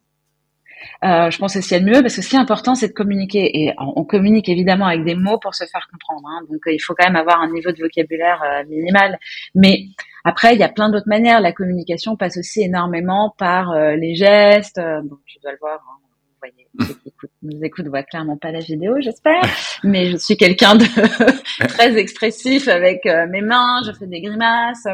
Euh, 1.04 1.30
je 1.30 1.38
pense 1.38 1.58
c'est 1.58 1.78
le 1.78 1.86
mieux 1.86 2.02
parce 2.02 2.16
que 2.16 2.22
ce 2.22 2.28
qui 2.28 2.36
est 2.36 2.38
important, 2.38 2.74
c'est 2.74 2.88
de 2.88 2.92
communiquer. 2.92 3.60
Et 3.60 3.74
on 3.78 4.04
communique 4.04 4.48
évidemment 4.48 4.86
avec 4.86 5.04
des 5.04 5.14
mots 5.14 5.38
pour 5.38 5.54
se 5.54 5.64
faire 5.64 5.86
comprendre. 5.90 6.28
Hein. 6.28 6.44
Donc, 6.50 6.60
il 6.66 6.80
faut 6.80 6.94
quand 6.94 7.06
même 7.06 7.16
avoir 7.16 7.40
un 7.40 7.50
niveau 7.50 7.70
de 7.72 7.80
vocabulaire 7.80 8.42
euh, 8.42 8.64
minimal. 8.68 9.18
Mais 9.54 9.84
après, 10.24 10.54
il 10.54 10.60
y 10.60 10.64
a 10.64 10.68
plein 10.68 10.90
d'autres 10.90 11.08
manières. 11.08 11.40
La 11.40 11.52
communication 11.52 12.16
passe 12.16 12.36
aussi 12.38 12.62
énormément 12.62 13.34
par 13.38 13.70
euh, 13.70 13.96
les 13.96 14.14
gestes. 14.14 14.80
Bon, 15.04 15.16
tu 15.26 15.38
dois 15.42 15.52
le 15.52 15.58
voir. 15.60 15.80
Hein. 15.88 16.03
Vous 16.44 16.50
voyez, 16.50 16.68
ceux 16.88 16.94
qui 17.00 17.08
écoutent, 17.08 17.30
nous 17.42 17.64
écoutent 17.64 17.88
voient 17.88 18.02
clairement 18.02 18.36
pas 18.36 18.52
la 18.52 18.60
vidéo, 18.60 18.94
j'espère. 19.00 19.42
Mais 19.82 20.10
je 20.10 20.16
suis 20.16 20.36
quelqu'un 20.36 20.74
de 20.74 20.84
très 21.68 21.96
expressif 21.96 22.68
avec 22.68 23.04
mes 23.04 23.42
mains. 23.42 23.82
Je 23.86 23.92
fais 23.92 24.06
des 24.06 24.20
grimaces. 24.20 24.86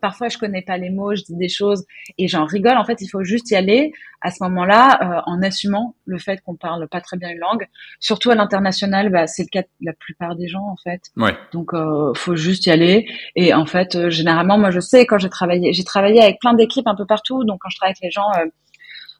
Parfois, 0.00 0.28
je 0.28 0.38
connais 0.38 0.62
pas 0.62 0.76
les 0.76 0.90
mots, 0.90 1.14
je 1.14 1.22
dis 1.22 1.36
des 1.36 1.48
choses 1.48 1.84
et 2.18 2.28
j'en 2.28 2.44
rigole. 2.44 2.76
En 2.76 2.84
fait, 2.84 3.00
il 3.00 3.08
faut 3.08 3.24
juste 3.24 3.50
y 3.50 3.56
aller 3.56 3.92
à 4.20 4.30
ce 4.30 4.42
moment-là 4.44 4.98
euh, 5.02 5.20
en 5.26 5.42
assumant 5.42 5.96
le 6.04 6.18
fait 6.18 6.40
qu'on 6.42 6.54
parle 6.54 6.88
pas 6.88 7.00
très 7.00 7.16
bien 7.16 7.30
une 7.30 7.38
langue. 7.38 7.66
Surtout 7.98 8.30
à 8.30 8.34
l'international, 8.34 9.10
bah, 9.10 9.26
c'est 9.26 9.42
le 9.42 9.48
cas 9.48 9.62
de 9.62 9.86
la 9.86 9.92
plupart 9.92 10.36
des 10.36 10.48
gens 10.48 10.66
en 10.66 10.76
fait. 10.76 11.02
Ouais. 11.16 11.36
Donc, 11.52 11.74
euh, 11.74 12.12
faut 12.14 12.36
juste 12.36 12.66
y 12.66 12.70
aller. 12.70 13.06
Et 13.36 13.52
en 13.54 13.66
fait, 13.66 13.94
euh, 13.96 14.10
généralement, 14.10 14.58
moi, 14.58 14.70
je 14.70 14.80
sais 14.80 15.06
quand 15.06 15.18
j'ai 15.18 15.30
travaillé, 15.30 15.72
j'ai 15.72 15.84
travaillé 15.84 16.22
avec 16.22 16.38
plein 16.40 16.54
d'équipes 16.54 16.86
un 16.86 16.94
peu 16.94 17.06
partout. 17.06 17.44
Donc, 17.44 17.58
quand 17.60 17.70
je 17.70 17.76
travaille 17.76 17.94
avec 18.00 18.02
les 18.02 18.10
gens. 18.10 18.30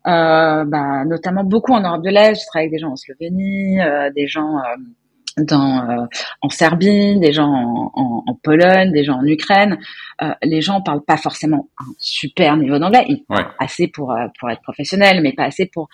Euh, 0.06 0.10
euh 0.10 0.64
bah, 0.64 1.04
notamment 1.04 1.44
beaucoup 1.44 1.72
en 1.72 1.80
Europe 1.80 2.02
de 2.02 2.10
l'Est. 2.10 2.40
Je 2.40 2.46
travaille 2.46 2.66
avec 2.66 2.72
des 2.72 2.78
gens 2.78 2.90
en 2.90 2.96
Slovénie, 2.96 3.78
des 4.14 4.26
gens 4.26 4.58
dans, 5.38 5.88
euh, 5.88 6.06
en 6.40 6.48
Serbie, 6.48 7.18
des 7.18 7.32
gens 7.32 7.48
en, 7.48 8.24
en, 8.26 8.34
Pologne, 8.42 8.92
des 8.92 9.04
gens 9.04 9.18
en 9.18 9.26
Ukraine. 9.26 9.78
Euh, 10.20 10.32
les 10.42 10.60
gens 10.60 10.80
parlent 10.82 11.04
pas 11.04 11.16
forcément 11.16 11.68
un 11.78 11.92
super 11.98 12.56
niveau 12.56 12.78
d'anglais, 12.78 13.06
assez 13.58 13.88
pour 13.88 14.12
euh, 14.12 14.26
pour 14.38 14.50
être 14.50 14.62
professionnel, 14.62 15.20
mais 15.22 15.32
pas 15.32 15.44
assez 15.44 15.66
pour 15.66 15.88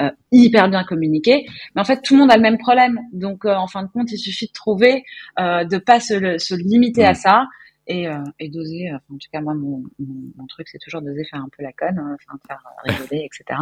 euh, 0.00 0.10
hyper 0.32 0.68
bien 0.68 0.84
communiquer. 0.84 1.46
Mais 1.74 1.80
en 1.80 1.84
fait, 1.84 2.02
tout 2.02 2.14
le 2.14 2.20
monde 2.20 2.30
a 2.30 2.36
le 2.36 2.42
même 2.42 2.58
problème. 2.58 3.00
Donc, 3.12 3.44
en 3.44 3.66
fin 3.66 3.82
de 3.82 3.88
compte, 3.88 4.10
il 4.12 4.18
suffit 4.18 4.46
de 4.46 4.52
trouver, 4.52 5.04
de 5.38 5.78
pas 5.78 6.00
se, 6.00 6.38
se 6.38 6.54
limiter 6.54 7.04
à 7.04 7.12
mm. 7.12 7.16
ça 7.16 7.46
et, 7.86 8.06
et 8.38 8.48
d'oser. 8.48 8.90
en 8.92 9.18
tout 9.18 9.28
cas, 9.32 9.40
moi, 9.40 9.54
mon, 9.54 9.82
mon, 9.98 10.46
truc, 10.46 10.68
c'est 10.68 10.78
toujours 10.78 11.02
d'oser 11.02 11.24
faire 11.24 11.40
un 11.40 11.48
peu 11.56 11.62
la 11.62 11.72
conne, 11.72 11.98
hein, 11.98 12.16
enfin, 12.20 12.36
de 12.36 12.46
faire 12.46 12.62
rigoler, 12.84 13.26
etc. 13.26 13.60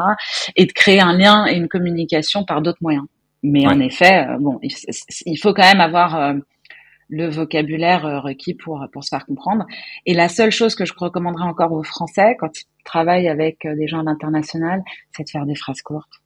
Et 0.56 0.66
de 0.66 0.72
créer 0.72 1.00
un 1.00 1.12
lien 1.12 1.46
et 1.46 1.56
une 1.56 1.68
communication 1.68 2.44
par 2.44 2.62
d'autres 2.62 2.82
moyens. 2.82 3.06
Mais 3.42 3.66
en 3.66 3.80
effet, 3.80 4.26
euh, 4.28 4.38
bon, 4.38 4.60
il, 4.62 5.36
faut 5.36 5.52
quand 5.52 5.66
même 5.66 5.80
avoir 5.80 6.14
euh, 6.16 6.34
le 7.08 7.28
vocabulaire 7.28 8.06
euh, 8.06 8.20
requis 8.20 8.54
pour 8.54 8.86
pour 8.92 9.02
se 9.02 9.08
faire 9.08 9.26
comprendre. 9.26 9.66
Et 10.06 10.14
la 10.14 10.28
seule 10.28 10.52
chose 10.52 10.74
que 10.76 10.84
je 10.84 10.92
recommanderais 10.96 11.44
encore 11.44 11.72
aux 11.72 11.82
Français 11.82 12.36
quand 12.38 12.56
ils 12.60 12.64
travaillent 12.84 13.28
avec 13.28 13.66
des 13.66 13.88
gens 13.88 14.00
à 14.00 14.04
l'international, 14.04 14.82
c'est 15.16 15.24
de 15.24 15.28
faire 15.28 15.46
des 15.46 15.56
phrases 15.56 15.82
courtes. 15.82 16.21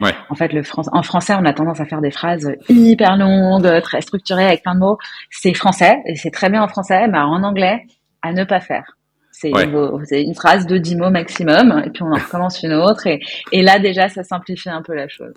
Ouais. 0.00 0.14
En 0.28 0.34
fait, 0.34 0.52
le 0.52 0.62
en 0.92 1.02
français, 1.02 1.34
on 1.38 1.44
a 1.44 1.52
tendance 1.52 1.80
à 1.80 1.84
faire 1.84 2.00
des 2.00 2.10
phrases 2.10 2.50
hyper 2.68 3.16
longues, 3.16 3.80
très 3.82 4.00
structurées, 4.00 4.46
avec 4.46 4.62
plein 4.62 4.74
de 4.74 4.80
mots. 4.80 4.98
C'est 5.30 5.54
français, 5.54 5.98
et 6.06 6.16
c'est 6.16 6.30
très 6.30 6.50
bien 6.50 6.62
en 6.62 6.68
français, 6.68 7.06
mais 7.08 7.18
en 7.18 7.42
anglais, 7.42 7.86
à 8.22 8.32
ne 8.32 8.44
pas 8.44 8.60
faire. 8.60 8.96
C'est 9.30 9.50
une 9.50 10.34
phrase 10.34 10.66
de 10.66 10.78
10 10.78 10.96
mots 10.96 11.10
maximum, 11.10 11.82
et 11.84 11.90
puis 11.90 12.02
on 12.02 12.12
en 12.12 12.16
recommence 12.16 12.62
une 12.62 12.72
autre, 12.72 13.06
et, 13.06 13.20
et 13.52 13.62
là, 13.62 13.78
déjà, 13.78 14.08
ça 14.08 14.22
simplifie 14.22 14.70
un 14.70 14.82
peu 14.82 14.94
la 14.94 15.08
chose. 15.08 15.34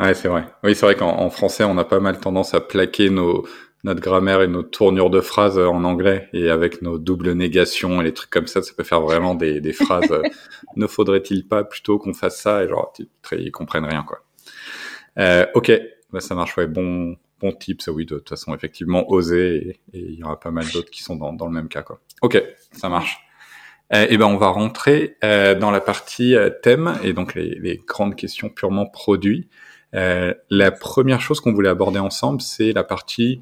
Ouais, 0.00 0.14
c'est 0.14 0.28
vrai. 0.28 0.44
Oui, 0.62 0.74
c'est 0.74 0.86
vrai 0.86 0.94
qu'en 0.94 1.28
français, 1.30 1.64
on 1.64 1.76
a 1.78 1.84
pas 1.84 2.00
mal 2.00 2.18
tendance 2.20 2.54
à 2.54 2.60
plaquer 2.60 3.10
nos, 3.10 3.46
notre 3.88 4.00
grammaire 4.00 4.42
et 4.42 4.48
nos 4.48 4.62
tournures 4.62 5.10
de 5.10 5.20
phrases 5.20 5.58
en 5.58 5.82
anglais 5.84 6.28
et 6.32 6.50
avec 6.50 6.82
nos 6.82 6.98
doubles 6.98 7.32
négations 7.32 8.00
et 8.00 8.04
les 8.04 8.12
trucs 8.12 8.30
comme 8.30 8.46
ça, 8.46 8.62
ça 8.62 8.72
peut 8.76 8.84
faire 8.84 9.00
vraiment 9.00 9.34
des, 9.34 9.60
des 9.60 9.72
phrases. 9.72 10.12
Euh, 10.12 10.22
ne 10.76 10.86
faudrait-il 10.86 11.48
pas 11.48 11.64
plutôt 11.64 11.98
qu'on 11.98 12.12
fasse 12.12 12.40
ça? 12.40 12.62
Et 12.62 12.68
genre 12.68 12.92
ils 13.32 13.50
comprennent 13.50 13.86
rien 13.86 14.04
quoi. 14.06 14.20
Euh, 15.18 15.46
ok, 15.54 15.72
bah, 16.12 16.20
ça 16.20 16.34
marche. 16.34 16.56
Ouais, 16.56 16.66
bon 16.66 17.16
bon 17.40 17.52
tips. 17.52 17.88
Oui, 17.88 18.04
de 18.04 18.16
toute 18.16 18.28
façon, 18.28 18.54
effectivement, 18.54 19.10
oser 19.10 19.80
et, 19.92 19.98
il 19.98 20.14
y 20.14 20.22
aura 20.22 20.38
pas 20.38 20.50
mal 20.50 20.66
d'autres 20.72 20.90
qui 20.90 21.02
sont 21.02 21.16
dans, 21.16 21.32
dans 21.32 21.46
le 21.46 21.52
même 21.52 21.68
cas 21.68 21.82
quoi. 21.82 22.00
Ok, 22.22 22.42
ça 22.72 22.88
marche. 22.88 23.18
Euh, 23.94 24.06
et 24.10 24.18
ben 24.18 24.26
on 24.26 24.36
va 24.36 24.48
rentrer 24.48 25.16
euh, 25.24 25.54
dans 25.54 25.70
la 25.70 25.80
partie 25.80 26.34
euh, 26.34 26.50
thème 26.50 26.98
et 27.02 27.14
donc 27.14 27.34
les, 27.34 27.54
les 27.54 27.78
grandes 27.78 28.16
questions 28.16 28.50
purement 28.50 28.84
produits. 28.84 29.48
Euh, 29.94 30.34
la 30.50 30.70
première 30.70 31.22
chose 31.22 31.40
qu'on 31.40 31.54
voulait 31.54 31.70
aborder 31.70 31.98
ensemble, 31.98 32.42
c'est 32.42 32.72
la 32.72 32.84
partie 32.84 33.40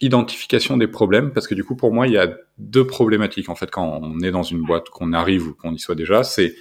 identification 0.00 0.76
des 0.76 0.86
problèmes, 0.86 1.32
parce 1.32 1.46
que 1.48 1.54
du 1.54 1.64
coup, 1.64 1.76
pour 1.76 1.92
moi, 1.92 2.06
il 2.06 2.12
y 2.12 2.18
a 2.18 2.32
deux 2.58 2.86
problématiques, 2.86 3.48
en 3.48 3.54
fait, 3.54 3.70
quand 3.70 4.00
on 4.02 4.20
est 4.20 4.30
dans 4.30 4.42
une 4.42 4.62
boîte, 4.62 4.90
qu'on 4.90 5.12
arrive 5.12 5.48
ou 5.48 5.54
qu'on 5.54 5.72
y 5.72 5.78
soit 5.78 5.94
déjà, 5.94 6.22
c'est 6.22 6.54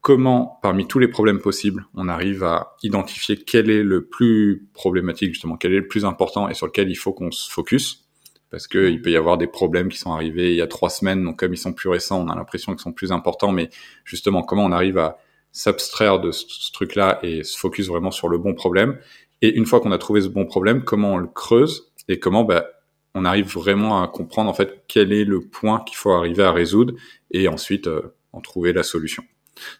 comment, 0.00 0.58
parmi 0.62 0.86
tous 0.86 0.98
les 0.98 1.08
problèmes 1.08 1.40
possibles, 1.40 1.86
on 1.94 2.08
arrive 2.08 2.42
à 2.42 2.76
identifier 2.82 3.36
quel 3.36 3.70
est 3.70 3.82
le 3.82 4.06
plus 4.06 4.68
problématique, 4.72 5.34
justement, 5.34 5.56
quel 5.56 5.72
est 5.72 5.80
le 5.80 5.88
plus 5.88 6.04
important 6.04 6.48
et 6.48 6.54
sur 6.54 6.66
lequel 6.66 6.90
il 6.90 6.96
faut 6.96 7.12
qu'on 7.12 7.30
se 7.30 7.50
focus. 7.50 8.08
Parce 8.50 8.66
que 8.66 8.88
il 8.88 9.02
peut 9.02 9.10
y 9.10 9.16
avoir 9.16 9.36
des 9.36 9.46
problèmes 9.46 9.88
qui 9.88 9.98
sont 9.98 10.12
arrivés 10.12 10.52
il 10.52 10.56
y 10.56 10.62
a 10.62 10.66
trois 10.66 10.88
semaines, 10.88 11.22
donc 11.22 11.38
comme 11.38 11.52
ils 11.52 11.58
sont 11.58 11.74
plus 11.74 11.90
récents, 11.90 12.24
on 12.24 12.28
a 12.28 12.34
l'impression 12.34 12.72
qu'ils 12.72 12.80
sont 12.80 12.92
plus 12.92 13.12
importants, 13.12 13.52
mais 13.52 13.68
justement, 14.04 14.42
comment 14.42 14.64
on 14.64 14.72
arrive 14.72 14.96
à 14.96 15.18
s'abstraire 15.52 16.20
de 16.20 16.30
ce, 16.30 16.72
truc-là 16.72 17.18
et 17.22 17.42
se 17.44 17.58
focus 17.58 17.88
vraiment 17.88 18.10
sur 18.10 18.28
le 18.28 18.38
bon 18.38 18.54
problème? 18.54 18.98
Et 19.42 19.54
une 19.54 19.66
fois 19.66 19.80
qu'on 19.80 19.92
a 19.92 19.98
trouvé 19.98 20.22
ce 20.22 20.28
bon 20.28 20.46
problème, 20.46 20.82
comment 20.82 21.14
on 21.14 21.18
le 21.18 21.26
creuse? 21.26 21.87
Et 22.08 22.18
comment 22.18 22.44
bah, 22.44 22.66
on 23.14 23.24
arrive 23.24 23.46
vraiment 23.46 24.02
à 24.02 24.08
comprendre 24.08 24.50
en 24.50 24.54
fait 24.54 24.84
quel 24.88 25.12
est 25.12 25.24
le 25.24 25.40
point 25.40 25.80
qu'il 25.80 25.96
faut 25.96 26.12
arriver 26.12 26.42
à 26.42 26.52
résoudre 26.52 26.94
et 27.30 27.48
ensuite 27.48 27.86
euh, 27.86 28.14
en 28.32 28.40
trouver 28.40 28.72
la 28.72 28.82
solution. 28.82 29.22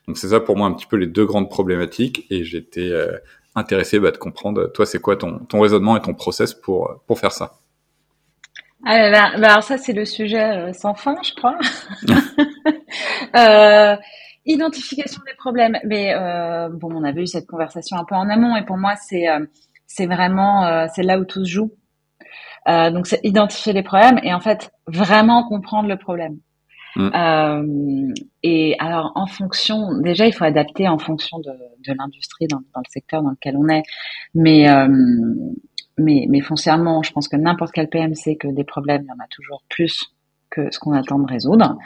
Donc 0.06 0.18
c'est 0.18 0.28
ça 0.28 0.40
pour 0.40 0.56
moi 0.56 0.66
un 0.66 0.72
petit 0.72 0.86
peu 0.86 0.96
les 0.96 1.06
deux 1.06 1.24
grandes 1.24 1.48
problématiques 1.48 2.26
et 2.30 2.44
j'étais 2.44 2.90
euh, 2.90 3.16
intéressé 3.54 4.00
bah, 4.00 4.10
de 4.10 4.16
comprendre 4.16 4.70
toi 4.72 4.86
c'est 4.86 5.00
quoi 5.00 5.16
ton, 5.16 5.38
ton 5.40 5.60
raisonnement 5.60 5.96
et 5.96 6.00
ton 6.00 6.14
process 6.14 6.54
pour 6.54 7.02
pour 7.06 7.18
faire 7.18 7.32
ça? 7.32 7.58
Ah, 8.84 9.10
bah, 9.10 9.48
alors 9.50 9.62
ça 9.62 9.78
c'est 9.78 9.92
le 9.92 10.04
sujet 10.04 10.42
euh, 10.42 10.72
sans 10.72 10.94
fin 10.94 11.16
je 11.22 11.34
crois. 11.34 11.58
euh, 13.36 13.96
Identification 14.48 15.20
des 15.26 15.34
problèmes. 15.34 15.78
Mais 15.84 16.14
euh, 16.14 16.70
bon, 16.70 16.90
on 16.94 17.04
avait 17.04 17.22
eu 17.22 17.26
cette 17.26 17.46
conversation 17.46 17.98
un 17.98 18.04
peu 18.04 18.14
en 18.14 18.30
amont 18.30 18.56
et 18.56 18.64
pour 18.64 18.78
moi, 18.78 18.94
c'est 18.96 19.28
euh, 19.28 19.44
c'est 19.86 20.06
vraiment 20.06 20.64
euh, 20.64 20.86
c'est 20.94 21.02
là 21.02 21.18
où 21.18 21.26
tout 21.26 21.44
se 21.44 21.50
joue. 21.50 21.70
Euh, 22.68 22.90
donc, 22.90 23.06
c'est 23.06 23.20
identifier 23.24 23.72
les 23.72 23.82
problèmes 23.82 24.20
et 24.22 24.34
en 24.34 24.40
fait 24.40 24.70
vraiment 24.86 25.46
comprendre 25.48 25.88
le 25.88 25.96
problème. 25.96 26.38
Mm. 26.96 27.10
Euh, 27.14 28.12
et 28.42 28.76
alors, 28.78 29.12
en 29.14 29.26
fonction, 29.26 29.98
déjà, 30.00 30.26
il 30.26 30.32
faut 30.32 30.44
adapter 30.44 30.88
en 30.88 30.98
fonction 30.98 31.38
de, 31.38 31.50
de 31.50 31.94
l'industrie 31.98 32.46
dans, 32.46 32.60
dans, 32.74 32.80
le 32.80 32.90
secteur 32.90 33.22
dans 33.22 33.30
lequel 33.30 33.56
on 33.56 33.68
est. 33.68 33.82
Mais 34.34 34.66
mais, 35.98 36.26
mais 36.28 36.40
foncièrement, 36.40 37.02
je 37.02 37.12
pense 37.12 37.28
que 37.28 37.36
n'importe 37.36 37.72
quel 37.72 37.88
PM 37.88 38.14
sait 38.14 38.36
que 38.36 38.48
des 38.48 38.64
problèmes, 38.64 39.02
il 39.02 39.08
y 39.08 39.10
en 39.10 39.22
a 39.22 39.26
toujours 39.30 39.62
plus 39.68 40.14
que 40.50 40.70
ce 40.70 40.78
qu'on 40.78 40.92
attend 40.92 41.18
de 41.18 41.26
résoudre. 41.26 41.76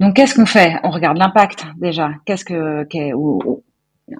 Donc, 0.00 0.14
qu'est-ce 0.14 0.34
qu'on 0.34 0.46
fait? 0.46 0.76
On 0.82 0.90
regarde 0.90 1.18
l'impact 1.18 1.66
déjà. 1.76 2.10
Qu'est-ce 2.24 2.44
que, 2.44 2.84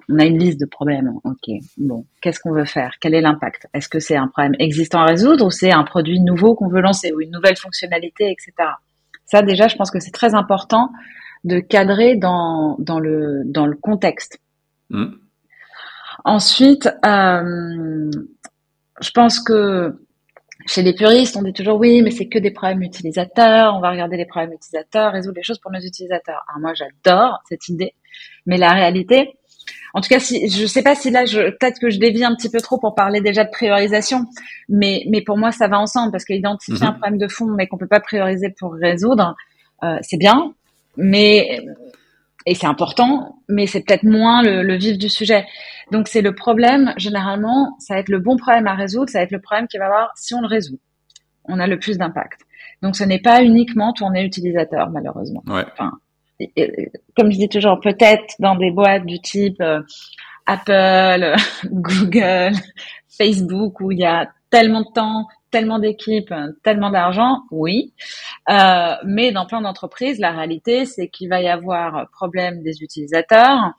on 0.09 0.19
a 0.19 0.25
une 0.25 0.37
liste 0.37 0.59
de 0.59 0.65
problèmes. 0.65 1.11
Ok, 1.23 1.49
bon, 1.77 2.05
qu'est-ce 2.21 2.39
qu'on 2.39 2.53
veut 2.53 2.65
faire? 2.65 2.93
Quel 2.99 3.13
est 3.13 3.21
l'impact? 3.21 3.67
Est-ce 3.73 3.89
que 3.89 3.99
c'est 3.99 4.15
un 4.15 4.27
problème 4.27 4.55
existant 4.59 5.01
à 5.01 5.05
résoudre 5.05 5.45
ou 5.45 5.51
c'est 5.51 5.71
un 5.71 5.83
produit 5.83 6.19
nouveau 6.19 6.55
qu'on 6.55 6.69
veut 6.69 6.81
lancer 6.81 7.11
ou 7.13 7.21
une 7.21 7.31
nouvelle 7.31 7.57
fonctionnalité, 7.57 8.31
etc. 8.31 8.51
Ça, 9.25 9.41
déjà, 9.41 9.67
je 9.67 9.75
pense 9.75 9.91
que 9.91 9.99
c'est 9.99 10.11
très 10.11 10.35
important 10.35 10.89
de 11.43 11.59
cadrer 11.59 12.15
dans, 12.15 12.75
dans, 12.79 12.99
le, 12.99 13.43
dans 13.45 13.65
le 13.65 13.75
contexte. 13.75 14.39
Mmh. 14.89 15.13
Ensuite, 16.25 16.89
euh, 17.05 18.11
je 19.01 19.11
pense 19.11 19.39
que 19.39 19.95
chez 20.65 20.81
les 20.81 20.93
puristes, 20.93 21.37
on 21.37 21.41
dit 21.41 21.53
toujours 21.53 21.79
oui, 21.79 22.01
mais 22.01 22.11
c'est 22.11 22.27
que 22.27 22.37
des 22.37 22.51
problèmes 22.51 22.81
utilisateurs. 22.81 23.75
On 23.75 23.79
va 23.79 23.91
regarder 23.91 24.17
les 24.17 24.25
problèmes 24.25 24.53
utilisateurs, 24.53 25.13
résoudre 25.13 25.37
les 25.37 25.43
choses 25.43 25.59
pour 25.59 25.71
nos 25.71 25.79
utilisateurs. 25.79 26.43
Alors 26.49 26.61
moi, 26.61 26.73
j'adore 26.73 27.39
cette 27.47 27.69
idée, 27.69 27.93
mais 28.45 28.57
la 28.57 28.71
réalité, 28.71 29.38
en 29.93 30.01
tout 30.01 30.09
cas, 30.09 30.19
si 30.19 30.49
je 30.49 30.65
sais 30.65 30.83
pas 30.83 30.95
si 30.95 31.09
là, 31.09 31.23
peut-être 31.25 31.79
que 31.79 31.89
je 31.89 31.99
dévie 31.99 32.23
un 32.23 32.35
petit 32.35 32.49
peu 32.49 32.59
trop 32.61 32.77
pour 32.77 32.95
parler 32.95 33.21
déjà 33.21 33.43
de 33.43 33.49
priorisation, 33.49 34.25
mais 34.67 35.03
mais 35.09 35.21
pour 35.21 35.37
moi, 35.37 35.51
ça 35.51 35.67
va 35.67 35.79
ensemble 35.79 36.11
parce 36.11 36.25
qu'identifier 36.25 36.85
un 36.85 36.91
mhm. 36.91 36.99
problème 36.99 37.17
de 37.17 37.27
fond, 37.27 37.45
mais 37.45 37.67
qu'on 37.67 37.77
peut 37.77 37.87
pas 37.87 37.99
prioriser 37.99 38.53
pour 38.57 38.73
résoudre, 38.73 39.35
euh, 39.83 39.97
c'est 40.01 40.17
bien, 40.17 40.53
mais 40.97 41.65
et 42.45 42.55
c'est 42.55 42.67
important, 42.67 43.35
mais 43.47 43.67
c'est 43.67 43.81
peut-être 43.81 44.03
moins 44.03 44.41
le, 44.41 44.63
le, 44.63 44.75
vif 44.75 44.97
du 44.97 45.09
sujet. 45.09 45.45
Donc 45.91 46.07
c'est 46.07 46.21
le 46.21 46.33
problème, 46.33 46.93
généralement, 46.97 47.75
ça 47.79 47.95
va 47.95 47.99
être 47.99 48.09
le 48.09 48.19
bon 48.19 48.37
problème 48.37 48.67
à 48.67 48.75
résoudre, 48.75 49.09
ça 49.09 49.19
va 49.19 49.23
être 49.23 49.31
le 49.31 49.41
problème 49.41 49.67
qui 49.67 49.77
va 49.77 49.85
avoir, 49.85 50.11
si 50.15 50.33
on 50.33 50.41
le 50.41 50.47
résout, 50.47 50.79
on 51.45 51.59
a 51.59 51.67
le 51.67 51.77
plus 51.79 51.97
d'impact. 51.97 52.41
Donc 52.81 52.95
ce 52.95 53.03
n'est 53.03 53.19
pas 53.19 53.43
uniquement 53.43 53.93
tourner 53.93 54.23
utilisateur, 54.23 54.89
malheureusement. 54.89 55.43
Ouais. 55.47 55.65
Enfin, 55.73 55.93
comme 57.15 57.31
je 57.31 57.37
dis 57.37 57.49
toujours, 57.49 57.79
peut-être 57.79 58.35
dans 58.39 58.55
des 58.55 58.71
boîtes 58.71 59.05
du 59.05 59.19
type 59.19 59.61
euh, 59.61 59.81
Apple, 60.45 61.35
Google, 61.65 62.53
Facebook, 63.17 63.81
où 63.81 63.91
il 63.91 63.99
y 63.99 64.05
a 64.05 64.29
tellement 64.49 64.81
de 64.81 64.91
temps, 64.93 65.27
tellement 65.51 65.79
d'équipes, 65.79 66.33
tellement 66.63 66.89
d'argent, 66.89 67.41
oui. 67.51 67.93
Euh, 68.49 68.95
mais 69.05 69.31
dans 69.31 69.45
plein 69.45 69.61
d'entreprises, 69.61 70.19
la 70.19 70.31
réalité, 70.31 70.85
c'est 70.85 71.07
qu'il 71.07 71.29
va 71.29 71.41
y 71.41 71.47
avoir 71.47 72.09
problème 72.11 72.63
des 72.63 72.81
utilisateurs, 72.81 73.73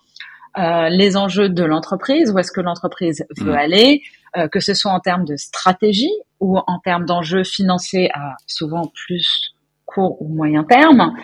euh, 0.59 0.89
les 0.89 1.17
enjeux 1.17 1.49
de 1.49 1.63
l'entreprise, 1.63 2.33
où 2.33 2.39
est-ce 2.39 2.51
que 2.51 2.61
l'entreprise 2.61 3.25
veut 3.39 3.53
mm. 3.53 3.57
aller, 3.57 4.03
euh, 4.37 4.49
que 4.49 4.59
ce 4.59 4.75
soit 4.75 4.91
en 4.91 4.99
termes 4.99 5.25
de 5.25 5.37
stratégie 5.37 6.13
ou 6.41 6.59
en 6.59 6.79
termes 6.81 7.05
d'enjeux 7.05 7.45
financiers 7.45 8.11
à 8.15 8.35
souvent 8.47 8.91
plus 9.07 9.55
court 9.87 10.21
ou 10.21 10.29
moyen 10.29 10.65
terme, 10.65 11.15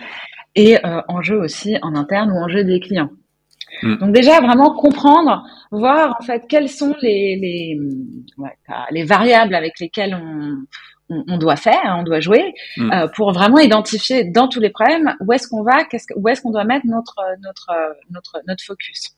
et 0.57 0.85
euh, 0.85 1.01
enjeux 1.07 1.39
aussi 1.39 1.77
en 1.81 1.95
interne 1.95 2.31
ou 2.31 2.35
enjeux 2.35 2.65
des 2.65 2.81
clients. 2.81 3.11
Mm. 3.83 3.97
Donc 3.97 4.11
déjà 4.11 4.41
vraiment 4.41 4.73
comprendre, 4.75 5.43
voir 5.71 6.17
en 6.19 6.23
fait 6.23 6.43
quelles 6.49 6.67
sont 6.67 6.95
les 7.01 7.37
les, 7.39 7.79
les 8.91 9.03
variables 9.03 9.55
avec 9.55 9.79
lesquelles 9.79 10.15
on, 10.15 11.23
on, 11.29 11.37
doit 11.37 11.55
faire, 11.55 11.95
on 11.99 12.03
doit 12.03 12.19
jouer, 12.19 12.53
mm. 12.75 12.91
euh, 12.91 13.07
pour 13.15 13.31
vraiment 13.31 13.59
identifier 13.59 14.25
dans 14.25 14.47
tous 14.47 14.59
les 14.59 14.71
problèmes 14.71 15.15
où 15.21 15.31
est-ce 15.31 15.47
qu'on 15.47 15.63
va, 15.63 15.85
qu'est-ce, 15.85 16.07
où 16.15 16.27
est-ce 16.27 16.41
qu'on 16.41 16.51
doit 16.51 16.65
mettre 16.65 16.87
notre 16.87 17.21
notre 17.41 17.71
notre 18.11 18.41
notre 18.47 18.63
focus. 18.63 19.13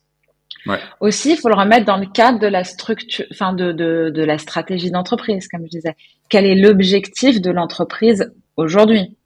Ouais. 0.66 0.78
Aussi, 1.00 1.30
il 1.30 1.36
faut 1.38 1.48
le 1.48 1.54
remettre 1.54 1.86
dans 1.86 1.96
le 1.96 2.04
cadre 2.04 2.38
de 2.38 2.46
la 2.46 2.64
structure, 2.64 3.24
enfin 3.32 3.54
de, 3.54 3.72
de, 3.72 4.10
de 4.14 4.22
la 4.22 4.36
stratégie 4.36 4.90
d'entreprise, 4.90 5.48
comme 5.48 5.62
je 5.64 5.70
disais. 5.70 5.96
Quel 6.28 6.44
est 6.44 6.54
l'objectif 6.54 7.40
de 7.40 7.50
l'entreprise 7.50 8.30
aujourd'hui? 8.58 9.16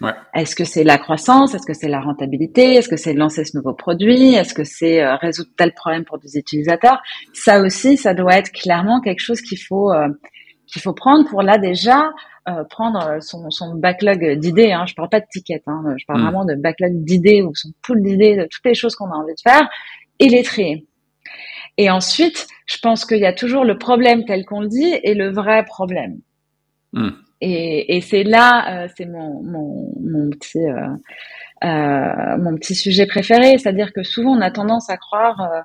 Ouais. 0.00 0.12
Est-ce 0.34 0.56
que 0.56 0.64
c'est 0.64 0.84
la 0.84 0.98
croissance? 0.98 1.54
Est-ce 1.54 1.66
que 1.66 1.74
c'est 1.74 1.88
la 1.88 2.00
rentabilité? 2.00 2.74
Est-ce 2.74 2.88
que 2.88 2.96
c'est 2.96 3.12
lancer 3.12 3.44
ce 3.44 3.56
nouveau 3.56 3.74
produit? 3.74 4.34
Est-ce 4.34 4.54
que 4.54 4.64
c'est 4.64 5.02
euh, 5.02 5.16
résoudre 5.16 5.50
tel 5.56 5.74
problème 5.74 6.04
pour 6.04 6.18
des 6.18 6.36
utilisateurs? 6.36 7.02
Ça 7.34 7.60
aussi, 7.60 7.96
ça 7.96 8.14
doit 8.14 8.36
être 8.36 8.50
clairement 8.50 9.00
quelque 9.00 9.20
chose 9.20 9.40
qu'il 9.42 9.58
faut 9.58 9.92
euh, 9.92 10.08
qu'il 10.66 10.80
faut 10.80 10.94
prendre 10.94 11.28
pour 11.28 11.42
là 11.42 11.58
déjà 11.58 12.10
euh, 12.48 12.64
prendre 12.64 13.18
son, 13.20 13.50
son 13.50 13.74
backlog 13.74 14.38
d'idées. 14.38 14.72
Hein. 14.72 14.86
Je 14.86 14.94
parle 14.94 15.10
pas 15.10 15.20
de 15.20 15.26
tickets, 15.30 15.64
hein. 15.66 15.82
je 15.98 16.04
parle 16.06 16.20
mm. 16.20 16.24
vraiment 16.24 16.44
de 16.44 16.54
backlog 16.54 17.04
d'idées 17.04 17.42
ou 17.42 17.54
son 17.54 17.70
pool 17.82 18.02
d'idées 18.02 18.36
de 18.36 18.44
toutes 18.44 18.64
les 18.64 18.74
choses 18.74 18.94
qu'on 18.94 19.10
a 19.10 19.16
envie 19.16 19.34
de 19.34 19.40
faire 19.42 19.68
et 20.18 20.28
les 20.28 20.42
trier. 20.42 20.86
Et 21.76 21.90
ensuite, 21.90 22.46
je 22.66 22.78
pense 22.78 23.04
qu'il 23.04 23.18
y 23.18 23.26
a 23.26 23.32
toujours 23.32 23.64
le 23.64 23.76
problème 23.76 24.24
tel 24.24 24.44
qu'on 24.44 24.60
le 24.60 24.68
dit 24.68 24.94
et 25.02 25.14
le 25.14 25.30
vrai 25.30 25.64
problème. 25.64 26.20
Mm. 26.92 27.10
Et, 27.40 27.96
et 27.96 28.00
c'est 28.00 28.22
là, 28.24 28.84
euh, 28.84 28.88
c'est 28.96 29.06
mon, 29.06 29.42
mon, 29.42 29.92
mon 30.00 30.30
petit 30.30 30.58
euh, 30.58 30.88
euh, 31.64 32.38
mon 32.38 32.56
petit 32.56 32.74
sujet 32.74 33.06
préféré, 33.06 33.58
c'est-à-dire 33.58 33.92
que 33.92 34.02
souvent 34.02 34.32
on 34.36 34.40
a 34.40 34.50
tendance 34.50 34.88
à 34.88 34.96
croire 34.96 35.40
euh, 35.42 35.60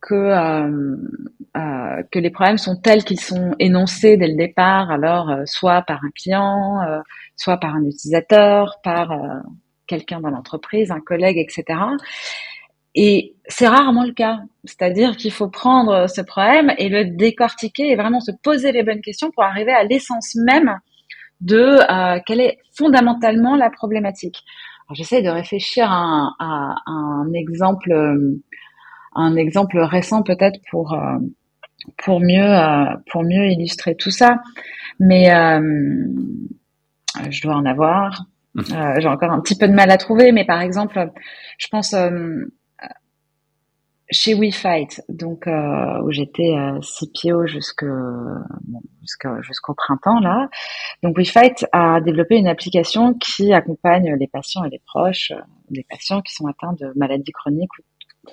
que 0.00 0.14
euh, 0.14 2.02
que 2.10 2.18
les 2.18 2.30
problèmes 2.30 2.58
sont 2.58 2.76
tels 2.76 3.04
qu'ils 3.04 3.20
sont 3.20 3.54
énoncés 3.58 4.16
dès 4.16 4.28
le 4.28 4.36
départ, 4.36 4.90
alors 4.90 5.32
soit 5.46 5.82
par 5.82 6.04
un 6.04 6.10
client, 6.14 6.80
soit 7.34 7.56
par 7.58 7.74
un 7.74 7.82
utilisateur, 7.84 8.76
par 8.84 9.08
quelqu'un 9.86 10.20
dans 10.20 10.28
l'entreprise, 10.28 10.90
un 10.90 11.00
collègue, 11.00 11.38
etc. 11.38 11.80
Et 12.94 13.36
c'est 13.46 13.68
rarement 13.68 14.04
le 14.04 14.12
cas. 14.12 14.40
C'est-à-dire 14.64 15.16
qu'il 15.16 15.32
faut 15.32 15.48
prendre 15.48 16.08
ce 16.08 16.20
problème 16.20 16.72
et 16.78 16.88
le 16.90 17.16
décortiquer 17.16 17.90
et 17.90 17.96
vraiment 17.96 18.20
se 18.20 18.32
poser 18.42 18.72
les 18.72 18.82
bonnes 18.82 19.00
questions 19.00 19.30
pour 19.30 19.44
arriver 19.44 19.72
à 19.72 19.84
l'essence 19.84 20.34
même 20.34 20.78
de 21.40 21.58
euh, 21.58 22.20
quelle 22.26 22.40
est 22.40 22.58
fondamentalement 22.76 23.56
la 23.56 23.70
problématique. 23.70 24.44
J'essaie 24.92 25.22
de 25.22 25.28
réfléchir 25.28 25.90
à 25.90 26.30
un, 26.86 27.32
exemple, 27.34 27.90
euh, 27.90 28.40
un 29.14 29.34
exemple 29.34 29.78
récent 29.78 30.22
peut-être 30.22 30.60
pour 30.70 30.94
euh, 30.94 31.18
pour 32.04 32.20
mieux 32.20 32.54
pour 33.10 33.24
mieux 33.24 33.48
illustrer 33.50 33.96
tout 33.96 34.10
ça. 34.10 34.36
Mais 35.00 35.26
je 37.30 37.42
dois 37.42 37.56
en 37.56 37.64
avoir. 37.64 38.26
Mmh. 38.54 38.62
J'ai 38.98 39.08
encore 39.08 39.32
un 39.32 39.40
petit 39.40 39.58
peu 39.58 39.68
de 39.68 39.74
mal 39.74 39.90
à 39.90 39.96
trouver, 39.96 40.32
mais 40.32 40.44
par 40.44 40.60
exemple, 40.60 41.10
je 41.58 41.66
pense 41.68 41.94
chez 44.10 44.34
WeFight, 44.34 45.02
donc 45.08 45.46
euh, 45.46 46.02
où 46.02 46.10
j'étais 46.12 46.54
euh, 46.56 46.80
CPO 46.80 47.46
jusque, 47.46 47.84
bon, 47.84 48.80
jusqu'au 49.40 49.74
printemps 49.74 50.20
là. 50.20 50.48
Donc 51.02 51.16
WeFight 51.16 51.66
a 51.72 52.00
développé 52.00 52.36
une 52.36 52.48
application 52.48 53.14
qui 53.14 53.52
accompagne 53.52 54.14
les 54.18 54.28
patients 54.28 54.64
et 54.64 54.70
les 54.70 54.80
proches 54.86 55.32
euh, 55.32 55.40
des 55.70 55.84
patients 55.88 56.22
qui 56.22 56.32
sont 56.32 56.46
atteints 56.46 56.74
de 56.74 56.92
maladies 56.96 57.32
chroniques 57.32 57.70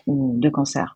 ou, 0.07 0.35
de 0.39 0.49
cancer. 0.49 0.95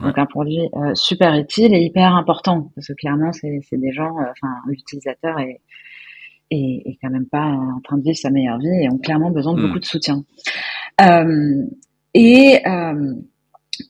Donc 0.00 0.16
un 0.18 0.26
produit 0.26 0.68
euh, 0.74 0.94
super 0.94 1.34
utile 1.34 1.74
et 1.74 1.80
hyper 1.80 2.14
important 2.14 2.70
parce 2.74 2.88
que 2.88 2.92
clairement 2.94 3.32
c'est 3.32 3.60
des 3.72 3.92
gens, 3.92 4.18
euh, 4.18 4.30
enfin 4.30 4.54
l'utilisateur 4.66 5.38
est, 5.38 5.60
est, 6.50 6.82
est 6.84 6.98
quand 7.02 7.10
même 7.10 7.26
pas 7.26 7.46
en 7.46 7.80
train 7.82 7.98
de 7.98 8.02
vivre 8.02 8.16
sa 8.16 8.30
meilleure 8.30 8.58
vie 8.58 8.82
et 8.82 8.90
ont 8.90 8.98
clairement 8.98 9.30
besoin 9.30 9.54
de 9.54 9.60
hmm. 9.60 9.66
beaucoup 9.66 9.78
de 9.78 9.84
soutien. 9.84 10.24
et 12.14 12.62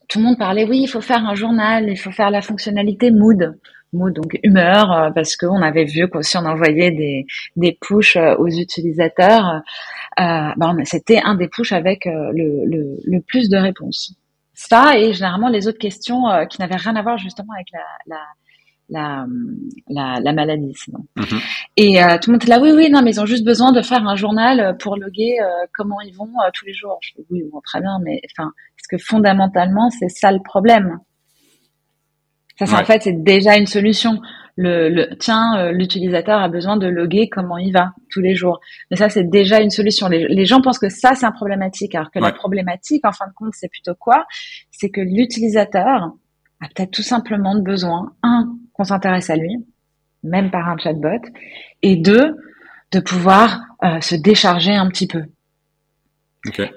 tout 0.09 0.19
le 0.19 0.25
monde 0.25 0.39
parlait, 0.39 0.65
oui, 0.65 0.81
il 0.83 0.89
faut 0.89 1.01
faire 1.01 1.25
un 1.27 1.35
journal, 1.35 1.89
il 1.89 1.97
faut 1.97 2.11
faire 2.11 2.31
la 2.31 2.43
fonctionnalité 2.43 3.11
mood. 3.11 3.59
Mood, 3.93 4.15
donc 4.15 4.39
humeur, 4.45 4.93
euh, 4.93 5.11
parce 5.11 5.37
qu'on 5.37 5.63
avait 5.63 5.85
vu 5.85 6.09
qu'aussi 6.09 6.37
on 6.37 6.45
envoyait 6.45 6.93
des, 6.93 7.27
des 7.57 7.77
pushs 7.81 8.17
euh, 8.17 8.37
aux 8.37 8.47
utilisateurs, 8.47 9.63
euh, 10.21 10.51
ben, 10.57 10.77
c'était 10.85 11.21
un 11.25 11.35
des 11.35 11.49
pushs 11.49 11.73
avec 11.73 12.05
le, 12.05 12.99
le, 13.05 13.21
plus 13.21 13.49
de 13.49 13.57
réponses. 13.57 14.15
Ça 14.55 14.97
et 14.97 15.13
généralement 15.13 15.49
les 15.49 15.67
autres 15.67 15.79
questions 15.79 16.25
qui 16.49 16.61
n'avaient 16.61 16.77
rien 16.77 16.95
à 16.95 17.03
voir 17.03 17.19
justement 17.19 17.53
avec 17.55 17.69
la 18.07 18.19
la, 18.91 19.27
la, 19.89 20.21
la, 20.21 20.33
maladie 20.33 20.75
sinon. 20.75 21.07
Mm-hmm. 21.17 21.43
Et 21.77 22.03
euh, 22.03 22.19
tout 22.19 22.31
le 22.31 22.35
monde 22.35 22.43
était 22.43 22.51
là, 22.51 22.61
oui, 22.61 22.73
oui, 22.73 22.91
non, 22.91 23.03
mais 23.03 23.13
ils 23.13 23.21
ont 23.21 23.27
juste 23.27 23.45
besoin 23.45 23.73
de 23.73 23.83
faire 23.83 24.07
un 24.07 24.17
journal 24.17 24.77
pour 24.79 24.97
loguer 24.97 25.39
euh, 25.41 25.67
comment 25.73 26.01
ils 26.01 26.15
vont 26.15 26.29
tous 26.55 26.67
les 26.67 26.75
jours. 26.75 26.99
Je 27.01 27.13
dis, 27.17 27.27
oui, 27.31 27.43
bon, 27.51 27.61
très 27.65 27.81
bien, 27.81 27.99
mais 28.05 28.21
enfin, 28.37 28.53
que 28.91 28.99
fondamentalement, 28.99 29.91
c'est 29.91 30.09
ça 30.09 30.33
le 30.33 30.43
problème. 30.43 30.99
Ça, 32.59 32.67
c'est 32.67 32.75
en 32.75 32.85
fait, 32.85 33.03
c'est 33.03 33.23
déjà 33.23 33.57
une 33.57 33.67
solution. 33.67 34.21
Le, 34.57 34.91
le 34.91 35.17
tiens, 35.17 35.57
euh, 35.57 35.73
l'utilisateur 35.73 36.39
a 36.39 36.49
besoin 36.49 36.77
de 36.77 36.87
loguer 36.87 37.31
comment 37.31 37.57
il 37.57 37.73
va 37.73 37.93
tous 38.11 38.21
les 38.21 38.35
jours. 38.35 38.61
Mais 38.91 38.97
ça, 38.99 39.09
c'est 39.09 39.25
déjà 39.25 39.61
une 39.61 39.71
solution. 39.71 40.09
Les, 40.09 40.45
gens 40.45 40.61
pensent 40.61 40.79
que 40.79 40.91
ça, 40.91 41.15
c'est 41.15 41.25
un 41.25 41.33
problématique, 41.33 41.95
alors 41.95 42.11
que 42.11 42.19
la 42.19 42.33
problématique, 42.33 43.07
en 43.07 43.13
fin 43.13 43.27
de 43.29 43.33
compte, 43.33 43.53
c'est 43.55 43.71
plutôt 43.71 43.95
quoi? 43.95 44.27
C'est 44.71 44.91
que 44.91 45.01
l'utilisateur 45.01 46.13
a 46.61 46.67
peut-être 46.75 46.91
tout 46.91 47.03
simplement 47.03 47.59
besoin, 47.59 48.13
un, 48.23 48.53
qu'on 48.81 48.85
s'intéresse 48.85 49.29
à 49.29 49.37
lui, 49.37 49.59
même 50.23 50.51
par 50.51 50.67
un 50.71 50.79
chatbot, 50.79 51.21
et 51.83 51.97
deux, 51.97 52.35
de 52.93 53.01
pouvoir 53.01 53.61
euh, 53.85 54.01
se 54.01 54.15
décharger 54.15 54.75
un 54.75 54.89
petit 54.89 55.07
peu. 55.07 55.25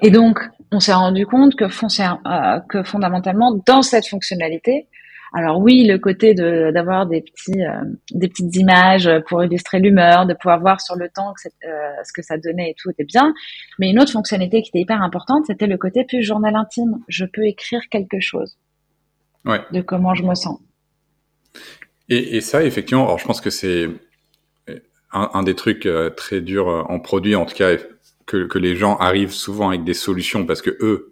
Et 0.02 0.12
donc, 0.12 0.40
on 0.74 0.82
s'est 0.82 0.94
rendu 0.94 1.26
compte 1.26 1.56
que, 1.56 1.64
euh, 1.64 2.60
que 2.68 2.84
fondamentalement, 2.84 3.58
dans 3.66 3.82
cette 3.82 4.06
fonctionnalité, 4.06 4.90
alors 5.34 5.60
oui, 5.60 5.88
le 5.88 5.98
côté 5.98 6.34
de 6.34 6.72
d'avoir 6.72 7.08
des 7.08 7.22
petits 7.22 7.64
euh, 7.64 7.82
des 8.12 8.28
petites 8.28 8.56
images 8.58 9.10
pour 9.28 9.44
illustrer 9.44 9.80
l'humeur, 9.80 10.26
de 10.26 10.34
pouvoir 10.34 10.60
voir 10.60 10.82
sur 10.82 10.96
le 10.96 11.08
temps 11.10 11.34
que 11.34 11.48
euh, 11.66 12.04
ce 12.04 12.12
que 12.14 12.22
ça 12.22 12.38
donnait 12.38 12.72
et 12.72 12.76
tout 12.78 12.92
était 12.92 13.06
bien, 13.06 13.34
mais 13.80 13.90
une 13.90 14.00
autre 14.00 14.12
fonctionnalité 14.12 14.62
qui 14.62 14.70
était 14.70 14.82
hyper 14.82 15.02
importante, 15.02 15.46
c'était 15.48 15.68
le 15.68 15.78
côté 15.78 16.04
plus 16.04 16.22
journal 16.22 16.56
intime. 16.56 17.00
Je 17.08 17.24
peux 17.26 17.48
écrire 17.48 17.82
quelque 17.90 18.20
chose 18.20 18.58
ouais. 19.46 19.62
de 19.72 19.82
comment 19.82 20.14
je 20.14 20.24
me 20.24 20.36
sens. 20.36 20.60
Et, 22.14 22.38
et 22.38 22.42
ça, 22.42 22.64
effectivement, 22.64 23.06
alors 23.06 23.20
je 23.20 23.26
pense 23.26 23.42
que 23.42 23.50
c'est 23.50 23.90
un, 25.12 25.30
un, 25.34 25.44
des 25.44 25.56
trucs 25.56 25.88
très 26.16 26.42
durs 26.42 26.68
en 26.68 27.00
produit, 27.00 27.36
en 27.36 27.46
tout 27.46 27.56
cas 27.56 27.78
que, 28.26 28.46
que 28.46 28.60
les 28.60 28.76
gens 28.76 28.98
arrivent 28.98 29.34
souvent 29.34 29.70
avec 29.70 29.84
des 29.84 29.94
solutions 29.94 30.46
parce 30.46 30.62
que 30.62 30.72
eux 30.82 31.12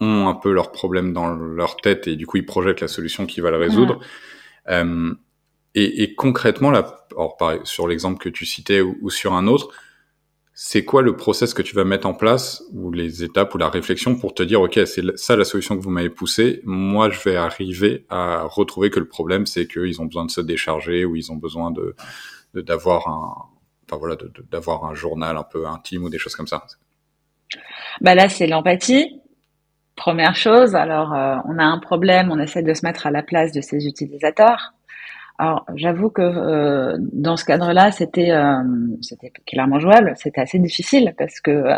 ont 0.00 0.28
un 0.28 0.34
peu 0.34 0.52
leurs 0.52 0.72
problèmes 0.72 1.12
dans 1.12 1.34
leur 1.34 1.76
tête 1.76 2.06
et 2.06 2.16
du 2.16 2.26
coup 2.26 2.36
ils 2.36 2.46
projettent 2.46 2.80
la 2.80 2.88
solution 2.88 3.26
qui 3.26 3.40
va 3.40 3.50
le 3.50 3.58
résoudre. 3.58 4.00
Euh, 4.68 5.14
et, 5.74 6.02
et, 6.02 6.14
concrètement, 6.14 6.70
là, 6.70 7.06
alors, 7.12 7.36
pareil, 7.36 7.60
sur 7.64 7.88
l'exemple 7.88 8.22
que 8.22 8.28
tu 8.28 8.46
citais 8.46 8.80
ou, 8.80 8.96
ou 9.02 9.10
sur 9.10 9.34
un 9.34 9.48
autre, 9.48 9.70
c'est 10.56 10.84
quoi 10.84 11.02
le 11.02 11.16
process 11.16 11.52
que 11.52 11.62
tu 11.62 11.74
vas 11.74 11.84
mettre 11.84 12.06
en 12.06 12.14
place 12.14 12.62
ou 12.72 12.92
les 12.92 13.24
étapes 13.24 13.54
ou 13.54 13.58
la 13.58 13.68
réflexion 13.68 14.14
pour 14.14 14.34
te 14.34 14.42
dire 14.42 14.60
ok 14.60 14.80
c'est 14.86 15.16
ça 15.16 15.36
la 15.36 15.44
solution 15.44 15.76
que 15.76 15.82
vous 15.82 15.90
m'avez 15.90 16.10
poussée 16.10 16.60
moi 16.64 17.10
je 17.10 17.20
vais 17.20 17.34
arriver 17.34 18.06
à 18.08 18.44
retrouver 18.44 18.90
que 18.90 19.00
le 19.00 19.08
problème 19.08 19.46
c'est 19.46 19.66
qu'ils 19.66 20.00
ont 20.00 20.04
besoin 20.04 20.24
de 20.24 20.30
se 20.30 20.40
décharger 20.40 21.04
ou 21.04 21.16
ils 21.16 21.32
ont 21.32 21.36
besoin 21.36 21.72
de 21.72 21.96
d'avoir 22.54 23.08
un 23.08 23.54
enfin 23.88 23.98
voilà, 23.98 24.16
d'avoir 24.50 24.84
un 24.84 24.94
journal 24.94 25.36
un 25.36 25.42
peu 25.42 25.66
intime 25.66 26.04
ou 26.04 26.10
des 26.10 26.18
choses 26.18 26.36
comme 26.36 26.46
ça. 26.46 26.64
Bah 28.00 28.14
là, 28.14 28.28
c'est 28.28 28.46
l'empathie. 28.46 29.20
Première 29.96 30.34
chose, 30.34 30.74
alors 30.74 31.14
euh, 31.14 31.36
on 31.44 31.58
a 31.58 31.64
un 31.64 31.78
problème, 31.78 32.32
on 32.32 32.40
essaie 32.40 32.62
de 32.62 32.74
se 32.74 32.84
mettre 32.84 33.06
à 33.06 33.12
la 33.12 33.22
place 33.22 33.52
de 33.52 33.60
ces 33.60 33.86
utilisateurs. 33.86 34.72
Alors, 35.36 35.66
j'avoue 35.74 36.10
que 36.10 36.22
euh, 36.22 36.96
dans 37.12 37.36
ce 37.36 37.44
cadre-là, 37.44 37.90
c'était 37.90 38.30
euh, 38.30 38.62
c'était 39.00 39.32
clairement 39.44 39.80
jouable. 39.80 40.12
C'était 40.16 40.40
assez 40.40 40.60
difficile 40.60 41.12
parce 41.18 41.40
que 41.40 41.50
euh, 41.50 41.74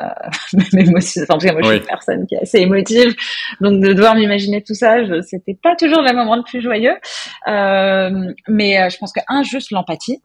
même 0.74 0.92
enfin, 0.94 1.52
moi, 1.52 1.62
je 1.62 1.68
suis 1.68 1.76
une 1.78 1.86
personne 1.86 2.26
qui 2.26 2.34
est 2.34 2.42
assez 2.42 2.58
émotive, 2.58 3.14
donc 3.62 3.80
de 3.80 3.94
devoir 3.94 4.14
m'imaginer 4.14 4.62
tout 4.62 4.74
ça, 4.74 4.96
c'était 5.22 5.56
pas 5.62 5.74
toujours 5.74 6.02
le 6.02 6.14
moment 6.14 6.36
le 6.36 6.42
plus 6.42 6.60
joyeux. 6.60 6.96
Euh, 7.48 8.30
mais 8.46 8.90
je 8.90 8.98
pense 8.98 9.12
que 9.12 9.20
un, 9.26 9.42
juste 9.42 9.70
l'empathie, 9.70 10.22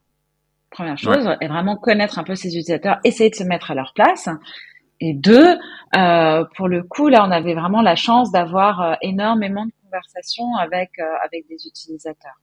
première 0.70 0.98
chose, 0.98 1.30
et 1.40 1.48
vraiment 1.48 1.78
connaître 1.78 2.20
un 2.20 2.24
peu 2.24 2.36
ses 2.36 2.50
utilisateurs, 2.50 3.00
essayer 3.06 3.30
de 3.30 3.36
se 3.36 3.46
mettre 3.46 3.72
à 3.72 3.76
leur 3.76 3.94
place. 3.96 4.28
Et 5.00 5.14
deux, 5.14 5.58
pour 5.94 6.68
le 6.68 6.84
coup, 6.84 7.08
là, 7.08 7.26
on 7.26 7.32
avait 7.32 7.56
vraiment 7.56 7.82
la 7.82 7.96
chance 7.96 8.30
d'avoir 8.32 8.98
énormément 9.02 9.66
de 9.66 9.72
conversations 9.86 10.54
avec 10.58 10.92
avec 11.00 11.48
des 11.48 11.66
utilisateurs. 11.66 12.36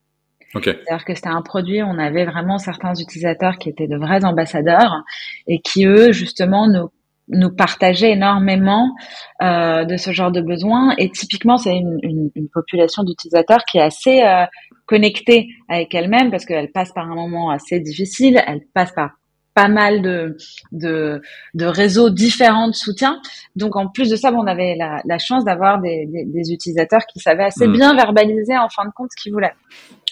C'est-à-dire 0.52 1.04
que 1.04 1.14
c'était 1.14 1.28
un 1.28 1.42
produit, 1.42 1.82
on 1.82 1.98
avait 1.98 2.24
vraiment 2.24 2.58
certains 2.58 2.94
utilisateurs 2.94 3.58
qui 3.58 3.68
étaient 3.68 3.86
de 3.86 3.96
vrais 3.96 4.24
ambassadeurs 4.24 5.02
et 5.46 5.60
qui, 5.60 5.84
eux, 5.84 6.12
justement, 6.12 6.66
nous, 6.68 6.90
nous 7.28 7.50
partageaient 7.50 8.12
énormément 8.12 8.94
euh, 9.42 9.84
de 9.84 9.96
ce 9.96 10.12
genre 10.12 10.32
de 10.32 10.40
besoins. 10.40 10.94
Et 10.98 11.10
typiquement, 11.10 11.58
c'est 11.58 11.76
une, 11.76 11.98
une, 12.02 12.30
une, 12.34 12.48
population 12.48 13.02
d'utilisateurs 13.02 13.64
qui 13.70 13.78
est 13.78 13.82
assez 13.82 14.22
euh, 14.22 14.44
connectée 14.86 15.48
avec 15.68 15.94
elle-même 15.94 16.30
parce 16.30 16.46
qu'elle 16.46 16.70
passe 16.70 16.92
par 16.92 17.10
un 17.10 17.14
moment 17.14 17.50
assez 17.50 17.80
difficile, 17.80 18.42
elle 18.46 18.62
passe 18.72 18.92
par 18.92 19.10
pas 19.54 19.68
mal 19.68 20.02
de, 20.02 20.36
de, 20.70 21.20
de, 21.54 21.64
réseaux 21.66 22.10
différents 22.10 22.68
de 22.68 22.74
soutien. 22.74 23.20
Donc 23.56 23.74
en 23.74 23.88
plus 23.88 24.08
de 24.08 24.14
ça, 24.14 24.32
on 24.32 24.46
avait 24.46 24.76
la, 24.76 25.02
la 25.04 25.18
chance 25.18 25.44
d'avoir 25.44 25.80
des, 25.80 26.06
des, 26.06 26.24
des, 26.26 26.52
utilisateurs 26.52 27.04
qui 27.12 27.18
savaient 27.18 27.44
assez 27.44 27.66
hmm. 27.66 27.72
bien 27.72 27.94
verbaliser 27.94 28.56
en 28.56 28.68
fin 28.68 28.84
de 28.84 28.92
compte 28.94 29.08
ce 29.10 29.20
qu'ils 29.20 29.32
voulaient. 29.32 29.54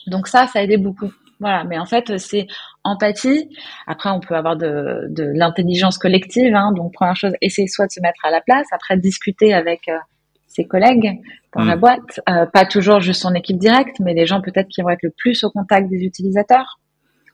Donc 0.06 0.28
ça, 0.28 0.46
ça 0.46 0.60
a 0.60 0.62
aidé 0.62 0.76
beaucoup. 0.76 1.10
Voilà, 1.38 1.64
mais 1.64 1.78
en 1.78 1.84
fait, 1.84 2.16
c'est 2.18 2.46
empathie. 2.82 3.50
Après, 3.86 4.10
on 4.10 4.20
peut 4.20 4.34
avoir 4.34 4.56
de, 4.56 5.06
de 5.10 5.24
l'intelligence 5.34 5.98
collective. 5.98 6.54
Hein. 6.54 6.72
Donc, 6.72 6.94
première 6.94 7.16
chose, 7.16 7.32
essayer 7.42 7.68
soit 7.68 7.86
de 7.86 7.92
se 7.92 8.00
mettre 8.00 8.24
à 8.24 8.30
la 8.30 8.40
place. 8.40 8.66
Après, 8.72 8.96
discuter 8.96 9.52
avec 9.52 9.88
euh, 9.88 9.98
ses 10.46 10.64
collègues 10.64 11.20
dans 11.54 11.64
la 11.64 11.76
mm. 11.76 11.80
boîte. 11.80 12.20
Euh, 12.28 12.46
pas 12.46 12.64
toujours 12.64 13.00
juste 13.00 13.22
son 13.22 13.34
équipe 13.34 13.58
directe, 13.58 13.96
mais 14.00 14.14
les 14.14 14.24
gens 14.24 14.40
peut-être 14.40 14.68
qui 14.68 14.80
vont 14.80 14.88
être 14.88 15.02
le 15.02 15.12
plus 15.16 15.44
au 15.44 15.50
contact 15.50 15.90
des 15.90 16.04
utilisateurs. 16.04 16.80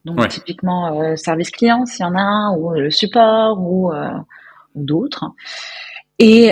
Donc, 0.04 0.26
typiquement, 0.28 1.00
euh, 1.00 1.14
service 1.14 1.52
client, 1.52 1.86
s'il 1.86 2.04
y 2.04 2.08
en 2.08 2.16
a 2.16 2.20
un, 2.20 2.56
ou 2.56 2.72
le 2.72 2.90
support, 2.90 3.60
ou, 3.60 3.92
ou 4.74 4.84
d'autres. 4.84 5.26
Et, 6.18 6.50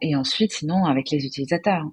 et 0.00 0.16
ensuite, 0.16 0.52
sinon, 0.52 0.84
avec 0.84 1.10
les 1.10 1.26
utilisateurs 1.26 1.84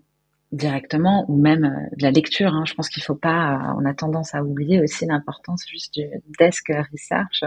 directement 0.52 1.26
ou 1.30 1.38
même 1.38 1.64
euh, 1.64 1.96
de 1.96 2.04
la 2.04 2.12
lecture. 2.12 2.54
Hein. 2.54 2.64
Je 2.66 2.74
pense 2.74 2.90
qu'il 2.90 3.04
faut 3.04 3.16
pas, 3.16 3.54
euh, 3.54 3.74
on 3.80 3.86
a 3.86 3.94
tendance 3.94 4.36
à 4.36 4.44
oublier 4.44 4.82
aussi 4.82 5.06
l'importance 5.06 5.64
juste 5.68 5.96
du 5.96 6.08
desk 6.40 6.72
research, 6.92 7.44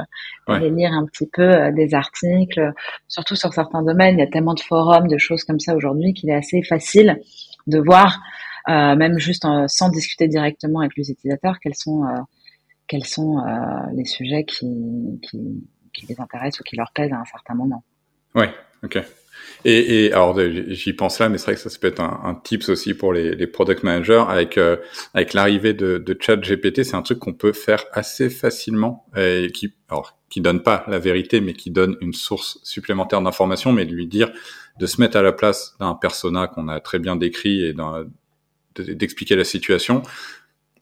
d'aller 0.48 0.70
lire 0.70 0.92
un 0.92 1.04
petit 1.04 1.26
peu 1.26 1.42
euh, 1.42 1.72
des 1.72 1.94
articles, 1.94 2.72
surtout 3.08 3.36
sur 3.36 3.52
certains 3.52 3.82
domaines. 3.82 4.18
Il 4.18 4.20
y 4.20 4.26
a 4.26 4.26
tellement 4.26 4.54
de 4.54 4.60
forums, 4.60 5.08
de 5.08 5.18
choses 5.18 5.44
comme 5.44 5.60
ça 5.60 5.74
aujourd'hui 5.74 6.14
qu'il 6.14 6.30
est 6.30 6.34
assez 6.34 6.62
facile 6.62 7.20
de 7.66 7.78
voir, 7.78 8.20
euh, 8.68 8.96
même 8.96 9.18
juste 9.18 9.46
sans 9.66 9.88
discuter 9.90 10.28
directement 10.28 10.80
avec 10.80 10.96
les 10.96 11.10
utilisateurs, 11.10 11.58
quels 11.60 11.74
sont 11.74 12.04
quels 12.86 13.06
sont 13.06 13.42
les 13.94 14.04
sujets 14.04 14.44
qui, 14.44 15.18
qui, 15.22 15.66
qui 15.94 16.06
les 16.06 16.20
intéressent 16.20 16.60
ou 16.60 16.64
qui 16.64 16.76
leur 16.76 16.92
plaisent 16.92 17.12
à 17.14 17.18
un 17.18 17.24
certain 17.24 17.54
moment. 17.54 17.82
Ouais, 18.34 18.50
ok. 18.82 19.02
Et, 19.64 20.04
et 20.04 20.12
alors 20.12 20.38
j'y 20.68 20.92
pense 20.92 21.18
là, 21.18 21.28
mais 21.28 21.38
c'est 21.38 21.46
vrai 21.46 21.54
que 21.54 21.60
ça, 21.60 21.78
peut 21.78 21.88
être 21.88 22.00
un, 22.00 22.20
un 22.24 22.34
tips 22.34 22.68
aussi 22.68 22.94
pour 22.94 23.12
les, 23.12 23.46
product 23.46 23.82
managers 23.82 24.24
avec 24.28 24.58
euh, 24.58 24.76
avec 25.14 25.32
l'arrivée 25.32 25.74
de, 25.74 25.98
de 25.98 26.16
Chat 26.20 26.36
GPT, 26.36 26.84
c'est 26.84 26.96
un 26.96 27.02
truc 27.02 27.18
qu'on 27.18 27.32
peut 27.32 27.52
faire 27.52 27.84
assez 27.92 28.30
facilement 28.30 29.06
et 29.16 29.50
qui 29.52 29.74
alors 29.88 30.18
qui 30.28 30.40
donne 30.40 30.62
pas 30.62 30.84
la 30.88 30.98
vérité, 30.98 31.40
mais 31.40 31.52
qui 31.52 31.70
donne 31.70 31.96
une 32.00 32.12
source 32.12 32.58
supplémentaire 32.64 33.20
d'information, 33.22 33.72
mais 33.72 33.86
de 33.86 33.94
lui 33.94 34.06
dire 34.06 34.32
de 34.78 34.86
se 34.86 35.00
mettre 35.00 35.16
à 35.16 35.22
la 35.22 35.32
place 35.32 35.76
d'un 35.78 35.94
persona 35.94 36.48
qu'on 36.48 36.68
a 36.68 36.80
très 36.80 36.98
bien 36.98 37.16
décrit 37.16 37.64
et 37.64 37.74
d'expliquer 38.76 39.36
la 39.36 39.44
situation 39.44 40.02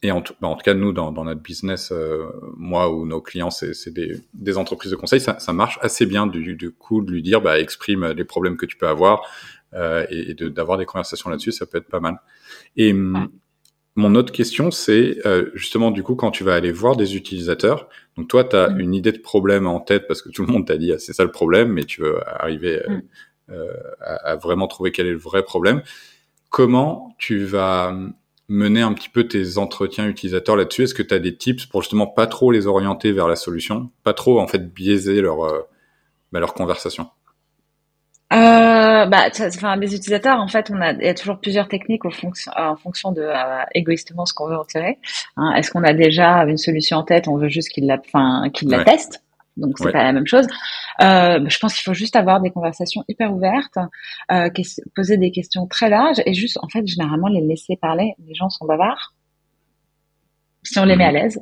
et 0.03 0.11
en 0.11 0.21
tout, 0.21 0.35
bah, 0.41 0.49
en 0.49 0.57
tout 0.57 0.63
cas, 0.65 0.75
nous, 0.75 0.93
dans, 0.93 1.13
dans 1.13 1.25
notre 1.25 1.41
business, 1.41 1.93
euh, 1.93 2.27
moi 2.57 2.93
ou 2.93 3.07
nos 3.07 3.21
clients, 3.21 3.51
c'est 3.51 3.93
des, 3.93 4.21
des, 4.35 4.59
entreprises 4.59 4.91
de 4.91 4.97
conseil, 4.97 5.21
ça, 5.21 5.39
ça, 5.39 5.53
marche 5.53 5.79
assez 5.81 6.07
bien 6.07 6.27
du, 6.27 6.57
du 6.57 6.73
coup 6.73 7.03
de 7.03 7.11
lui 7.13 7.23
dire, 7.23 7.41
bah, 7.41 7.61
exprime 7.61 8.09
les 8.09 8.25
problèmes 8.25 8.57
que 8.57 8.67
tu 8.67 8.77
peux 8.77 8.89
avoir 8.89 9.23
euh, 9.75 10.05
et, 10.11 10.35
d'avoir 10.35 10.77
des 10.77 10.87
conversations 10.87 11.31
là-dessus, 11.31 11.53
ça 11.53 11.67
peut 11.67 11.79
être 11.79 11.89
pas 11.89 12.01
mal. 12.01 12.21
Et 12.77 12.93
mon 13.95 14.15
autre 14.15 14.33
question, 14.33 14.71
c'est 14.71 15.19
euh, 15.27 15.51
justement 15.55 15.91
du 15.91 16.03
coup 16.03 16.15
quand 16.15 16.31
tu 16.31 16.45
vas 16.45 16.55
aller 16.55 16.73
voir 16.73 16.97
des 16.97 17.15
utilisateurs. 17.17 17.89
Donc 18.17 18.29
toi, 18.29 18.45
tu 18.45 18.57
as 18.57 18.71
mm. 18.71 18.81
une 18.81 18.95
idée 18.95 19.13
de 19.13 19.19
problème 19.19 19.67
en 19.67 19.81
tête 19.81 20.09
parce 20.09 20.23
que 20.23 20.31
tout 20.31 20.45
le 20.45 20.53
monde 20.53 20.67
t'a 20.67 20.79
dit, 20.79 20.93
ah, 20.93 20.99
c'est 20.99 21.13
ça 21.13 21.25
le 21.25 21.31
problème, 21.31 21.69
mais 21.73 21.85
tu 21.85 22.01
veux 22.01 22.19
arriver 22.27 22.83
mm. 22.89 23.03
euh, 23.51 23.73
à, 24.01 24.31
à 24.31 24.37
vraiment 24.37 24.67
trouver 24.67 24.93
quel 24.93 25.07
est 25.07 25.13
le 25.13 25.19
vrai 25.19 25.43
problème. 25.43 25.83
Comment 26.51 27.15
tu 27.19 27.45
vas 27.45 27.95
mener 28.53 28.83
un 28.83 28.93
petit 28.93 29.09
peu 29.09 29.27
tes 29.27 29.59
entretiens 29.59 30.07
utilisateurs 30.07 30.57
là-dessus 30.57 30.85
Est-ce 30.85 30.95
que 30.95 31.03
tu 31.03 31.15
as 31.15 31.19
des 31.19 31.37
tips 31.37 31.67
pour 31.67 31.83
justement 31.83 32.07
pas 32.07 32.27
trop 32.27 32.53
les 32.53 32.67
orienter 32.67 33.13
vers 33.13 33.27
la 33.27 33.37
solution, 33.37 33.91
pas 34.05 34.13
trop 34.13 34.41
en 34.41 34.47
fait 34.47 34.73
biaiser 34.73 35.21
leur 35.21 35.45
euh, 35.45 35.61
bah, 36.33 36.41
leur 36.41 36.55
conversation? 36.55 37.09
Euh, 38.33 39.07
bah, 39.07 39.29
enfin, 39.41 39.77
les 39.77 39.95
utilisateurs, 39.95 40.39
en 40.39 40.49
fait, 40.49 40.71
on 40.71 40.81
a, 40.81 40.93
il 40.93 41.05
y 41.05 41.09
a 41.09 41.15
toujours 41.15 41.39
plusieurs 41.39 41.69
techniques 41.69 42.03
fonction, 42.11 42.51
en 42.57 42.77
fonction 42.77 43.13
de 43.13 43.21
euh, 43.21 43.63
égoïstement 43.75 44.25
ce 44.25 44.33
qu'on 44.33 44.49
veut 44.49 44.57
retirer. 44.57 44.99
Hein. 45.37 45.53
Est-ce 45.55 45.71
qu'on 45.71 45.85
a 45.85 45.93
déjà 45.93 46.45
une 46.47 46.57
solution 46.57 46.99
en 46.99 47.03
tête? 47.03 47.29
On 47.29 47.37
veut 47.37 47.49
juste 47.49 47.71
qu'il 47.71 47.87
la, 47.87 47.99
enfin, 47.99 48.45
la 48.63 48.85
teste 48.85 49.23
donc 49.57 49.79
c'est 49.79 49.93
pas 49.93 50.05
la 50.05 50.13
même 50.13 50.27
chose. 50.27 50.47
Euh, 51.01 51.41
je 51.47 51.59
pense 51.59 51.75
qu'il 51.75 51.83
faut 51.83 51.95
juste 51.95 52.17
avoir 52.17 52.41
des 52.41 52.51
conversations 52.51 53.05
hyper 53.09 53.33
ouvertes, 53.33 53.79
euh, 54.31 54.49
poser 54.95 55.17
des 55.19 55.31
questions 55.31 55.67
très 55.67 55.89
larges 55.89 56.23
et 56.25 56.35
juste 56.35 56.59
en 56.63 56.69
fait 56.69 56.87
généralement 56.87 57.29
les 57.29 57.41
laisser 57.41 57.77
parler. 57.77 58.15
Les 58.27 58.35
gens 58.35 58.49
sont 58.49 58.67
bavards. 58.67 59.15
Si 60.63 60.79
on 60.79 60.85
les 60.85 60.97
met 60.97 61.05
à 61.05 61.13
mhm. 61.13 61.15
l'aise. 61.15 61.41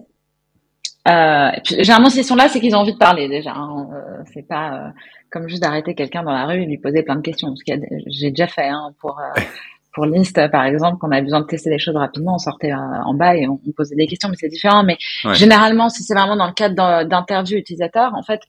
Euh, 1.09 1.51
et 1.57 1.61
puis, 1.63 1.77
généralement 1.77 2.11
s'ils 2.11 2.25
sont 2.25 2.37
là, 2.37 2.49
c'est 2.49 2.61
qu'ils 2.61 2.75
ont 2.75 2.81
envie 2.81 2.93
de 2.93 2.99
parler 2.99 3.29
déjà. 3.29 3.53
Hein. 3.55 3.89
C'est 4.33 4.47
pas 4.47 4.93
comme 5.31 5.49
juste 5.49 5.63
d'arrêter 5.63 5.95
quelqu'un 5.95 6.23
dans 6.23 6.33
la 6.33 6.47
rue 6.47 6.63
et 6.63 6.67
lui 6.67 6.79
poser 6.79 7.03
plein 7.03 7.17
de 7.17 7.23
questions. 7.23 7.49
Parce 7.49 7.63
que 7.63 7.87
j'ai 8.07 8.31
déjà 8.31 8.49
fait 8.49 8.69
hein, 8.69 8.93
pour 9.01 9.21
pour 9.93 10.07
List, 10.07 10.41
par 10.51 10.65
exemple, 10.65 10.99
qu'on 10.99 11.11
avait 11.11 11.23
besoin 11.23 11.41
de 11.41 11.47
tester 11.47 11.71
des 11.71 11.79
choses 11.79 11.97
rapidement, 11.97 12.35
on 12.35 12.39
sortait 12.39 12.73
euh, 12.73 12.77
en 13.05 13.15
bas 13.15 13.37
et 13.37 13.49
on, 13.49 13.59
posait 13.77 13.97
des 13.97 14.07
questions, 14.07 14.29
mais 14.29 14.37
c'est 14.39 14.49
différent. 14.49 14.85
Mais 14.85 14.97
généralement, 15.35 15.89
si 15.89 16.03
c'est 16.03 16.15
vraiment 16.15 16.37
dans 16.37 16.47
le 16.47 16.53
cadre 16.53 17.05
d'interviews 17.05 17.59
utilisateurs, 17.59 18.13
en 18.15 18.23
fait, 18.23 18.41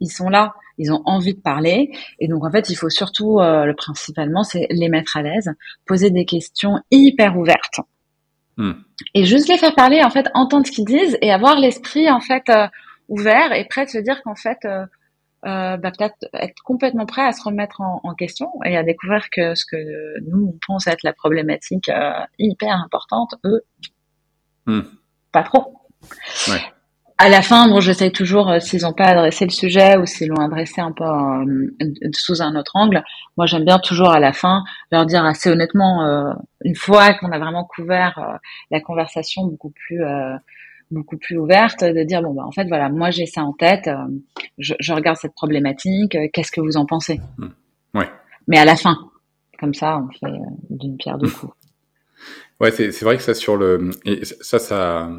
ils 0.00 0.10
sont 0.10 0.28
là, 0.28 0.54
ils 0.78 0.92
ont 0.92 1.02
envie 1.04 1.34
de 1.34 1.40
parler, 1.40 1.90
et 2.18 2.28
donc 2.28 2.44
en 2.44 2.50
fait, 2.50 2.70
il 2.70 2.74
faut 2.74 2.88
surtout, 2.88 3.38
euh, 3.38 3.64
le 3.64 3.74
principalement, 3.74 4.42
c'est 4.42 4.66
les 4.70 4.88
mettre 4.88 5.16
à 5.16 5.22
l'aise, 5.22 5.50
poser 5.86 6.10
des 6.10 6.24
questions 6.24 6.80
hyper 6.90 7.36
ouvertes, 7.36 7.80
hmm. 8.56 8.72
et 9.14 9.24
juste 9.24 9.48
les 9.48 9.58
faire 9.58 9.74
parler, 9.74 10.02
en 10.02 10.10
fait, 10.10 10.28
entendre 10.34 10.66
ce 10.66 10.72
qu'ils 10.72 10.86
disent 10.86 11.18
et 11.20 11.30
avoir 11.30 11.58
l'esprit 11.58 12.10
en 12.10 12.20
fait 12.20 12.48
euh, 12.48 12.66
ouvert 13.08 13.52
et 13.52 13.66
prêt 13.66 13.84
de 13.84 13.90
se 13.90 13.98
dire 13.98 14.22
qu'en 14.22 14.36
fait 14.36 14.58
euh, 14.64 14.86
bah, 15.42 15.78
peut-être 15.78 16.16
être 16.34 16.62
complètement 16.62 17.06
prêt 17.06 17.26
à 17.26 17.32
se 17.32 17.42
remettre 17.42 17.80
en, 17.80 18.00
en, 18.04 18.14
question 18.14 18.50
et 18.64 18.76
à 18.76 18.82
découvrir 18.82 19.30
que 19.30 19.54
ce 19.54 19.64
que 19.64 19.76
nous 20.28 20.48
on 20.48 20.58
pense 20.66 20.86
être 20.86 21.02
la 21.02 21.12
problématique 21.12 21.88
euh, 21.88 22.12
hyper 22.38 22.74
importante, 22.74 23.34
eux, 23.44 23.62
hmm. 24.66 24.80
pas 25.32 25.42
trop. 25.42 25.74
Ouais. 26.48 26.60
À 27.18 27.28
la 27.28 27.42
fin, 27.42 27.68
bon, 27.68 27.80
j'essaye 27.80 28.12
toujours, 28.12 28.48
euh, 28.48 28.60
s'ils 28.60 28.82
n'ont 28.82 28.94
pas 28.94 29.08
adressé 29.08 29.44
le 29.44 29.50
sujet 29.50 29.98
ou 29.98 30.06
s'ils 30.06 30.28
l'ont 30.28 30.42
adressé 30.42 30.80
un 30.80 30.92
peu 30.92 31.04
euh, 31.04 32.10
sous 32.14 32.40
un 32.40 32.56
autre 32.56 32.72
angle, 32.74 33.02
moi 33.36 33.46
j'aime 33.46 33.64
bien 33.64 33.78
toujours 33.78 34.10
à 34.10 34.20
la 34.20 34.32
fin 34.32 34.64
leur 34.90 35.04
dire 35.04 35.24
assez 35.24 35.50
honnêtement, 35.50 36.34
une 36.64 36.76
fois 36.76 37.12
qu'on 37.14 37.30
a 37.30 37.38
vraiment 37.38 37.64
couvert 37.64 38.38
la 38.70 38.80
conversation 38.80 39.44
beaucoup 39.44 39.70
plus 39.70 40.02
beaucoup 40.90 41.16
plus 41.16 41.38
ouverte 41.38 41.84
de 41.84 42.02
dire 42.04 42.22
bon 42.22 42.34
bah 42.34 42.44
en 42.44 42.52
fait 42.52 42.66
voilà 42.66 42.88
moi 42.88 43.10
j'ai 43.10 43.26
ça 43.26 43.42
en 43.42 43.52
tête 43.52 43.86
euh, 43.88 43.96
je, 44.58 44.74
je, 44.80 44.92
regarde 44.92 45.16
cette 45.16 45.34
problématique 45.34 46.14
euh, 46.14 46.26
qu'est-ce 46.32 46.52
que 46.52 46.60
vous 46.60 46.76
en 46.76 46.86
pensez 46.86 47.20
mmh. 47.38 47.46
ouais 47.94 48.10
mais 48.48 48.58
à 48.58 48.64
la 48.64 48.76
fin 48.76 48.96
comme 49.58 49.74
ça 49.74 49.98
on 49.98 50.10
fait 50.12 50.32
euh, 50.32 50.38
d'une 50.70 50.96
pierre 50.96 51.18
deux 51.18 51.30
coups 51.30 51.52
ouais 52.60 52.70
c'est 52.70 52.90
c'est 52.92 53.04
vrai 53.04 53.16
que 53.16 53.22
ça 53.22 53.34
sur 53.34 53.56
le 53.56 53.90
et 54.04 54.24
ça 54.24 54.58
ça 54.58 55.10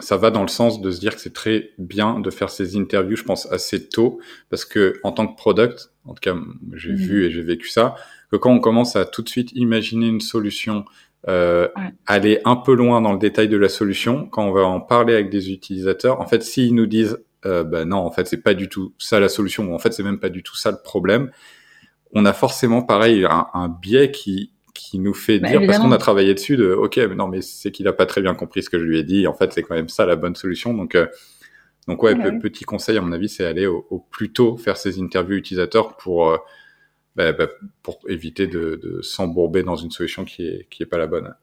ça 0.00 0.16
va 0.16 0.30
dans 0.30 0.42
le 0.42 0.48
sens 0.48 0.80
de 0.80 0.90
se 0.90 1.00
dire 1.00 1.14
que 1.14 1.20
c'est 1.20 1.34
très 1.34 1.70
bien 1.78 2.20
de 2.20 2.30
faire 2.30 2.50
ces 2.50 2.76
interviews 2.76 3.16
je 3.16 3.24
pense 3.24 3.50
assez 3.52 3.88
tôt 3.88 4.20
parce 4.48 4.64
que 4.64 5.00
en 5.02 5.12
tant 5.12 5.26
que 5.26 5.36
product 5.36 5.90
en 6.04 6.14
tout 6.14 6.20
cas 6.22 6.34
j'ai 6.74 6.92
mmh. 6.92 6.96
vu 6.96 7.24
et 7.24 7.30
j'ai 7.30 7.42
vécu 7.42 7.68
ça 7.68 7.94
que 8.30 8.36
quand 8.36 8.52
on 8.52 8.60
commence 8.60 8.96
à 8.96 9.04
tout 9.04 9.22
de 9.22 9.28
suite 9.28 9.52
imaginer 9.52 10.06
une 10.06 10.20
solution 10.20 10.84
euh, 11.26 11.68
aller 12.06 12.40
un 12.44 12.56
peu 12.56 12.74
loin 12.74 13.00
dans 13.00 13.12
le 13.12 13.18
détail 13.18 13.48
de 13.48 13.56
la 13.56 13.68
solution, 13.68 14.26
quand 14.26 14.44
on 14.46 14.52
va 14.52 14.62
en 14.62 14.80
parler 14.80 15.14
avec 15.14 15.30
des 15.30 15.50
utilisateurs, 15.50 16.20
en 16.20 16.26
fait, 16.26 16.42
s'ils 16.42 16.74
nous 16.74 16.86
disent 16.86 17.18
euh, 17.46 17.64
bah 17.64 17.84
non, 17.84 17.98
en 17.98 18.10
fait, 18.10 18.26
c'est 18.26 18.42
pas 18.42 18.54
du 18.54 18.68
tout 18.68 18.94
ça 18.98 19.20
la 19.20 19.28
solution. 19.28 19.74
En 19.74 19.78
fait, 19.78 19.92
c'est 19.92 20.02
même 20.02 20.18
pas 20.18 20.28
du 20.28 20.42
tout 20.42 20.56
ça 20.56 20.70
le 20.70 20.78
problème. 20.82 21.30
On 22.12 22.24
a 22.24 22.32
forcément, 22.32 22.82
pareil, 22.82 23.26
un, 23.28 23.68
biais 23.68 24.10
qui 24.10 24.52
qui 24.74 25.00
nous 25.00 25.14
fait 25.14 25.40
bah, 25.40 25.48
dire 25.48 25.60
parce 25.66 25.80
qu'on 25.80 25.90
a 25.90 25.98
travaillé 25.98 26.34
dessus 26.34 26.56
de 26.56 26.72
ok, 26.72 26.98
mais 26.98 27.16
non, 27.16 27.26
mais 27.26 27.42
c'est 27.42 27.72
qu'il 27.72 27.88
a 27.88 27.92
pas 27.92 28.06
très 28.06 28.20
bien 28.22 28.34
compris 28.34 28.62
ce 28.62 28.70
que 28.70 28.78
je 28.78 28.84
lui 28.84 28.98
ai 28.98 29.02
dit. 29.02 29.26
En 29.26 29.34
fait, 29.34 29.52
c'est 29.52 29.62
quand 29.62 29.74
même 29.74 29.88
ça 29.88 30.06
la 30.06 30.14
bonne 30.16 30.36
solution. 30.36 30.72
Donc 30.72 30.94
euh, 30.94 31.06
donc 31.88 32.02
ouais, 32.02 32.14
petit 32.38 32.64
conseil 32.64 32.96
à 32.96 33.00
mon 33.00 33.12
avis, 33.12 33.28
c'est 33.28 33.44
aller 33.44 33.66
au, 33.66 33.86
au, 33.90 33.98
plus 33.98 34.32
tôt 34.32 34.56
faire 34.56 34.76
ces 34.76 35.00
interviews 35.00 35.36
utilisateurs 35.36 35.96
pour 35.96 36.30
euh, 36.30 36.36
bah, 37.18 37.32
bah, 37.32 37.48
pour 37.82 37.98
éviter 38.08 38.46
de, 38.46 38.80
de 38.80 39.02
s'embourber 39.02 39.64
dans 39.64 39.74
une 39.74 39.90
solution 39.90 40.24
qui 40.24 40.46
est 40.46 40.68
qui 40.70 40.84
est 40.84 40.86
pas 40.86 40.98
la 40.98 41.08
bonne. 41.08 41.34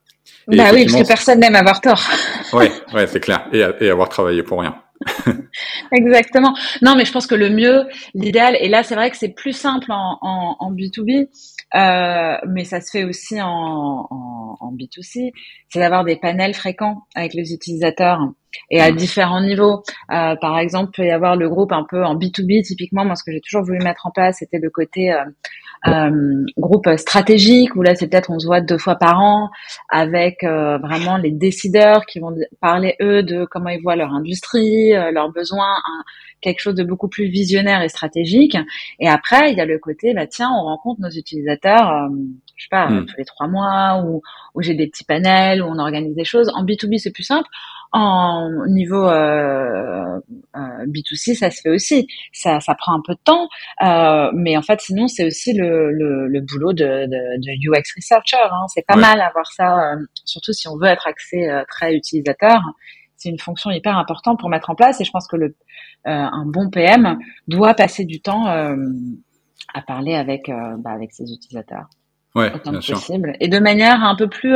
bah 0.47 0.69
oui, 0.71 0.85
parce 0.85 1.01
que 1.01 1.07
personne 1.07 1.41
n'aime 1.41 1.55
avoir 1.55 1.81
tort. 1.81 2.01
ouais, 2.53 2.71
c'est 3.07 3.19
clair, 3.19 3.45
et, 3.51 3.65
et 3.81 3.89
avoir 3.89 4.07
travaillé 4.07 4.41
pour 4.41 4.61
rien. 4.61 4.81
Exactement. 5.91 6.55
Non, 6.81 6.95
mais 6.95 7.03
je 7.03 7.11
pense 7.11 7.27
que 7.27 7.35
le 7.35 7.49
mieux, 7.49 7.83
l'idéal, 8.13 8.55
et 8.61 8.69
là 8.69 8.83
c'est 8.83 8.95
vrai 8.95 9.11
que 9.11 9.17
c'est 9.17 9.35
plus 9.35 9.51
simple 9.51 9.91
en, 9.91 10.17
en, 10.21 10.55
en 10.59 10.71
B2B, 10.71 11.27
euh, 11.75 12.37
mais 12.47 12.63
ça 12.63 12.79
se 12.79 12.91
fait 12.91 13.03
aussi 13.03 13.41
en, 13.41 14.07
en, 14.09 14.57
en 14.61 14.71
B2C, 14.71 15.31
c'est 15.67 15.79
d'avoir 15.79 16.05
des 16.05 16.15
panels 16.15 16.53
fréquents 16.53 17.03
avec 17.15 17.33
les 17.33 17.51
utilisateurs 17.51 18.21
et 18.69 18.81
à 18.81 18.91
mm. 18.91 18.95
différents 18.95 19.41
niveaux. 19.41 19.83
Euh, 20.11 20.35
par 20.35 20.57
exemple, 20.59 20.91
il 20.93 20.95
peut 20.97 21.07
y 21.07 21.11
avoir 21.11 21.35
le 21.35 21.49
groupe 21.49 21.71
un 21.71 21.85
peu 21.89 22.03
en 22.03 22.15
B2B, 22.15 22.63
typiquement, 22.63 23.05
moi 23.05 23.15
ce 23.15 23.23
que 23.23 23.31
j'ai 23.31 23.41
toujours 23.41 23.63
voulu 23.63 23.79
mettre 23.79 24.05
en 24.05 24.11
place, 24.11 24.37
c'était 24.39 24.59
le 24.59 24.69
côté 24.69 25.11
euh, 25.13 25.23
euh, 25.87 26.45
groupe 26.57 26.89
stratégique 26.97 27.75
où 27.75 27.83
là 27.83 27.95
c'est 27.95 28.07
peut-être 28.07 28.31
on 28.31 28.39
se 28.39 28.47
voit 28.47 28.61
deux 28.61 28.77
fois 28.77 28.95
par 28.95 29.19
an 29.19 29.49
avec 29.89 30.43
euh, 30.43 30.77
vraiment 30.79 31.17
les 31.17 31.31
décideurs 31.31 32.05
qui 32.05 32.19
vont 32.19 32.35
parler 32.59 32.95
eux 33.01 33.21
de 33.21 33.45
comment 33.45 33.69
ils 33.69 33.81
voient 33.81 33.95
leur 33.95 34.11
industrie, 34.11 34.95
euh, 34.95 35.11
leurs 35.11 35.31
besoins, 35.31 35.77
quelque 36.41 36.59
chose 36.59 36.75
de 36.75 36.83
beaucoup 36.83 37.07
plus 37.07 37.27
visionnaire 37.27 37.81
et 37.83 37.89
stratégique. 37.89 38.57
Et 38.99 39.07
après 39.07 39.51
il 39.51 39.57
y 39.57 39.61
a 39.61 39.65
le 39.65 39.77
côté 39.77 40.13
bah 40.13 40.25
tiens 40.27 40.49
on 40.51 40.63
rencontre 40.63 41.01
nos 41.01 41.09
utilisateurs, 41.09 41.91
euh, 41.91 42.09
je 42.55 42.63
sais 42.63 42.69
pas 42.71 42.89
hmm. 42.89 43.05
tous 43.05 43.17
les 43.17 43.25
trois 43.25 43.47
mois 43.47 44.03
ou 44.03 44.21
où 44.55 44.61
j'ai 44.61 44.73
des 44.73 44.87
petits 44.87 45.05
panels 45.05 45.61
où 45.61 45.67
on 45.67 45.77
organise 45.77 46.15
des 46.15 46.25
choses. 46.25 46.49
En 46.55 46.65
B2B 46.65 46.97
c'est 46.97 47.11
plus 47.11 47.23
simple. 47.23 47.47
En 47.97 48.49
niveau 48.67 49.07
euh, 49.07 50.19
euh, 50.57 50.85
B2C, 50.85 51.33
ça 51.33 51.49
se 51.49 51.61
fait 51.61 51.69
aussi. 51.69 52.09
Ça, 52.33 52.59
ça 52.59 52.75
prend 52.75 52.93
un 52.93 53.01
peu 53.01 53.13
de 53.13 53.19
temps, 53.23 53.47
euh, 53.83 54.29
mais 54.33 54.57
en 54.57 54.61
fait, 54.61 54.81
sinon, 54.81 55.07
c'est 55.07 55.25
aussi 55.25 55.53
le, 55.53 55.93
le, 55.93 56.27
le, 56.27 56.41
boulot 56.41 56.73
de, 56.73 56.83
de, 56.83 57.39
de 57.39 57.69
UX 57.71 57.83
researcher. 57.95 58.35
Hein. 58.51 58.65
C'est 58.67 58.85
pas 58.85 58.97
mal 58.97 59.21
avoir 59.21 59.49
ça, 59.53 59.93
euh, 59.93 59.95
surtout 60.25 60.51
si 60.51 60.67
on 60.67 60.75
veut 60.75 60.87
être 60.87 61.07
axé 61.07 61.47
très 61.69 61.95
utilisateur. 61.95 62.59
C'est 63.15 63.29
une 63.29 63.39
fonction 63.39 63.71
hyper 63.71 63.97
importante 63.97 64.41
pour 64.41 64.49
mettre 64.49 64.69
en 64.69 64.75
place, 64.75 64.99
et 64.99 65.05
je 65.05 65.11
pense 65.11 65.29
que 65.29 65.37
le, 65.37 65.55
un 66.03 66.45
bon 66.45 66.69
PM 66.69 67.17
doit 67.47 67.75
passer 67.75 68.03
du 68.03 68.19
temps 68.19 68.47
à 68.47 69.81
parler 69.87 70.15
avec 70.15 70.51
bah, 70.79 70.91
avec 70.91 71.13
ses 71.13 71.31
utilisateurs. 71.31 71.87
Ouais, 72.35 72.51
bien 72.65 72.81
sûr. 72.81 72.95
possible, 72.95 73.37
et 73.39 73.47
de 73.47 73.59
manière 73.59 74.03
un 74.03 74.17
peu 74.17 74.27
plus 74.27 74.53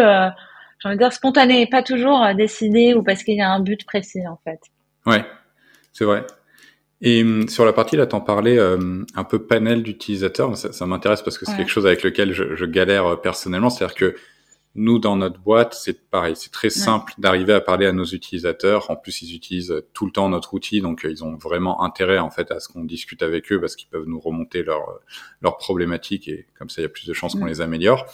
j'ai 0.80 0.88
envie 0.88 0.98
de 0.98 1.04
dire 1.04 1.14
spontané, 1.14 1.68
pas 1.68 1.84
toujours 1.84 2.24
euh, 2.24 2.34
décidé 2.34 2.94
ou 2.94 3.04
parce 3.04 3.24
qu'il 3.24 3.36
y 3.36 3.42
a 3.42 3.52
un 3.52 3.60
but 3.60 3.86
précis 3.86 4.26
en 4.28 4.40
fait. 4.44 4.60
Ouais, 5.06 5.26
c'est 5.94 6.06
vrai. 6.06 6.26
Et 7.02 7.22
hum, 7.22 7.48
sur 7.48 7.66
la 7.66 7.74
partie 7.74 7.98
là, 7.98 8.06
t'en 8.06 8.22
parlais 8.22 8.58
euh, 8.58 9.04
un 9.16 9.24
peu 9.24 9.40
panel 9.46 9.84
d'utilisateurs. 9.84 10.56
Ça, 10.58 10.72
ça 10.72 10.86
m'intéresse 10.86 11.22
parce 11.22 11.38
que 11.38 11.46
c'est 11.46 11.56
quelque 11.56 11.72
chose 11.72 11.86
avec 11.86 12.04
lequel 12.04 12.34
je, 12.34 12.56
je 12.56 12.66
galère 12.66 13.06
euh, 13.06 13.16
personnellement. 13.16 13.70
C'est-à-dire 13.70 13.96
que 13.96 14.16
nous, 14.76 15.00
dans 15.00 15.16
notre 15.16 15.40
boîte, 15.40 15.74
c'est 15.74 16.10
pareil. 16.10 16.36
C'est 16.36 16.52
très 16.52 16.70
simple 16.70 17.14
d'arriver 17.18 17.54
à 17.54 17.60
parler 17.60 17.88
à 17.88 17.92
nos 17.92 18.06
utilisateurs. 18.06 18.92
En 18.92 18.96
plus, 18.96 19.24
ils 19.24 19.36
utilisent 19.36 19.84
tout 19.94 20.06
le 20.06 20.12
temps 20.12 20.30
notre 20.30 20.54
outil, 20.54 20.80
donc 20.80 21.06
ils 21.10 21.24
ont 21.24 21.36
vraiment 21.36 21.84
intérêt 21.84 22.20
en 22.20 22.30
fait 22.30 22.52
à 22.52 22.60
ce 22.60 22.70
qu'on 22.70 22.86
discute 22.86 23.24
avec 23.24 23.52
eux 23.52 23.60
parce 23.60 23.76
qu'ils 23.76 23.90
peuvent 23.90 24.06
nous 24.06 24.20
remonter 24.20 24.62
leurs 24.62 25.00
leurs 25.42 25.58
problématiques 25.58 26.28
et 26.28 26.46
comme 26.58 26.70
ça, 26.70 26.82
il 26.82 26.84
y 26.84 26.86
a 26.86 26.90
plus 26.90 27.08
de 27.08 27.14
chances 27.14 27.34
qu'on 27.34 27.46
les 27.46 27.62
améliore. 27.62 28.06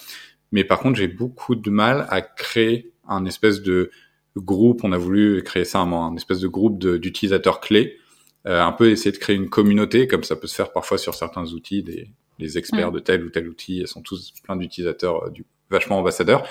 Mais 0.51 0.63
par 0.63 0.79
contre, 0.79 0.97
j'ai 0.97 1.07
beaucoup 1.07 1.55
de 1.55 1.69
mal 1.69 2.05
à 2.09 2.21
créer 2.21 2.91
un 3.07 3.25
espèce 3.25 3.61
de 3.61 3.91
groupe. 4.37 4.83
On 4.83 4.91
a 4.91 4.97
voulu 4.97 5.41
créer 5.43 5.65
ça, 5.65 5.79
un, 5.79 5.91
un 5.91 6.15
espèce 6.15 6.39
de 6.39 6.47
groupe 6.47 6.79
d'utilisateurs 6.79 7.59
clés. 7.59 7.97
Euh, 8.47 8.61
un 8.61 8.71
peu 8.71 8.91
essayer 8.91 9.11
de 9.11 9.17
créer 9.17 9.35
une 9.35 9.49
communauté, 9.49 10.07
comme 10.07 10.23
ça 10.23 10.35
peut 10.35 10.47
se 10.47 10.55
faire 10.55 10.71
parfois 10.71 10.97
sur 10.99 11.15
certains 11.15 11.45
outils. 11.53 11.81
Des, 11.81 12.09
les 12.37 12.57
experts 12.57 12.91
de 12.91 12.99
tel 12.99 13.23
ou 13.23 13.29
tel 13.29 13.47
outil 13.47 13.87
sont 13.87 14.01
tous 14.01 14.33
plein 14.43 14.55
d'utilisateurs 14.55 15.25
euh, 15.25 15.29
du, 15.31 15.45
vachement 15.69 15.99
ambassadeurs. 15.99 16.47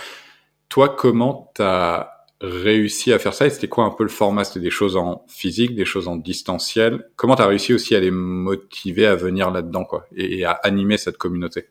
Toi, 0.69 0.89
comment 0.89 1.53
t'as 1.55 2.11
réussi 2.41 3.13
à 3.13 3.19
faire 3.19 3.33
ça 3.33 3.47
et 3.47 3.51
c'était 3.51 3.69
quoi 3.69 3.85
un 3.85 3.91
peu 3.91 4.03
le 4.03 4.11
format? 4.11 4.45
C'était 4.45 4.61
des 4.61 4.71
choses 4.71 4.97
en 4.97 5.25
physique, 5.29 5.77
des 5.77 5.85
choses 5.85 6.09
en 6.09 6.17
distanciel? 6.17 7.09
Comment 7.15 7.37
t'as 7.37 7.47
réussi 7.47 7.73
aussi 7.73 7.95
à 7.95 8.01
les 8.01 8.11
motiver 8.11 9.07
à 9.07 9.15
venir 9.15 9.51
là-dedans, 9.51 9.85
quoi, 9.85 10.07
et 10.17 10.45
à 10.45 10.51
animer 10.51 10.99
cette 10.99 11.17
communauté? 11.17 11.69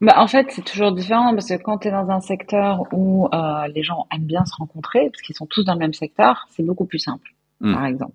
Bah, 0.00 0.14
en 0.18 0.26
fait, 0.26 0.46
c'est 0.50 0.64
toujours 0.64 0.92
différent 0.92 1.32
parce 1.32 1.48
que 1.48 1.54
quand 1.54 1.78
tu 1.78 1.88
es 1.88 1.90
dans 1.90 2.10
un 2.10 2.20
secteur 2.20 2.84
où 2.92 3.28
euh, 3.32 3.66
les 3.74 3.82
gens 3.82 4.06
aiment 4.12 4.26
bien 4.26 4.44
se 4.44 4.54
rencontrer, 4.56 5.08
parce 5.10 5.22
qu'ils 5.22 5.34
sont 5.34 5.46
tous 5.46 5.64
dans 5.64 5.72
le 5.72 5.78
même 5.78 5.94
secteur, 5.94 6.46
c'est 6.50 6.62
beaucoup 6.62 6.84
plus 6.84 6.98
simple, 6.98 7.34
hmm. 7.60 7.74
par 7.74 7.86
exemple. 7.86 8.14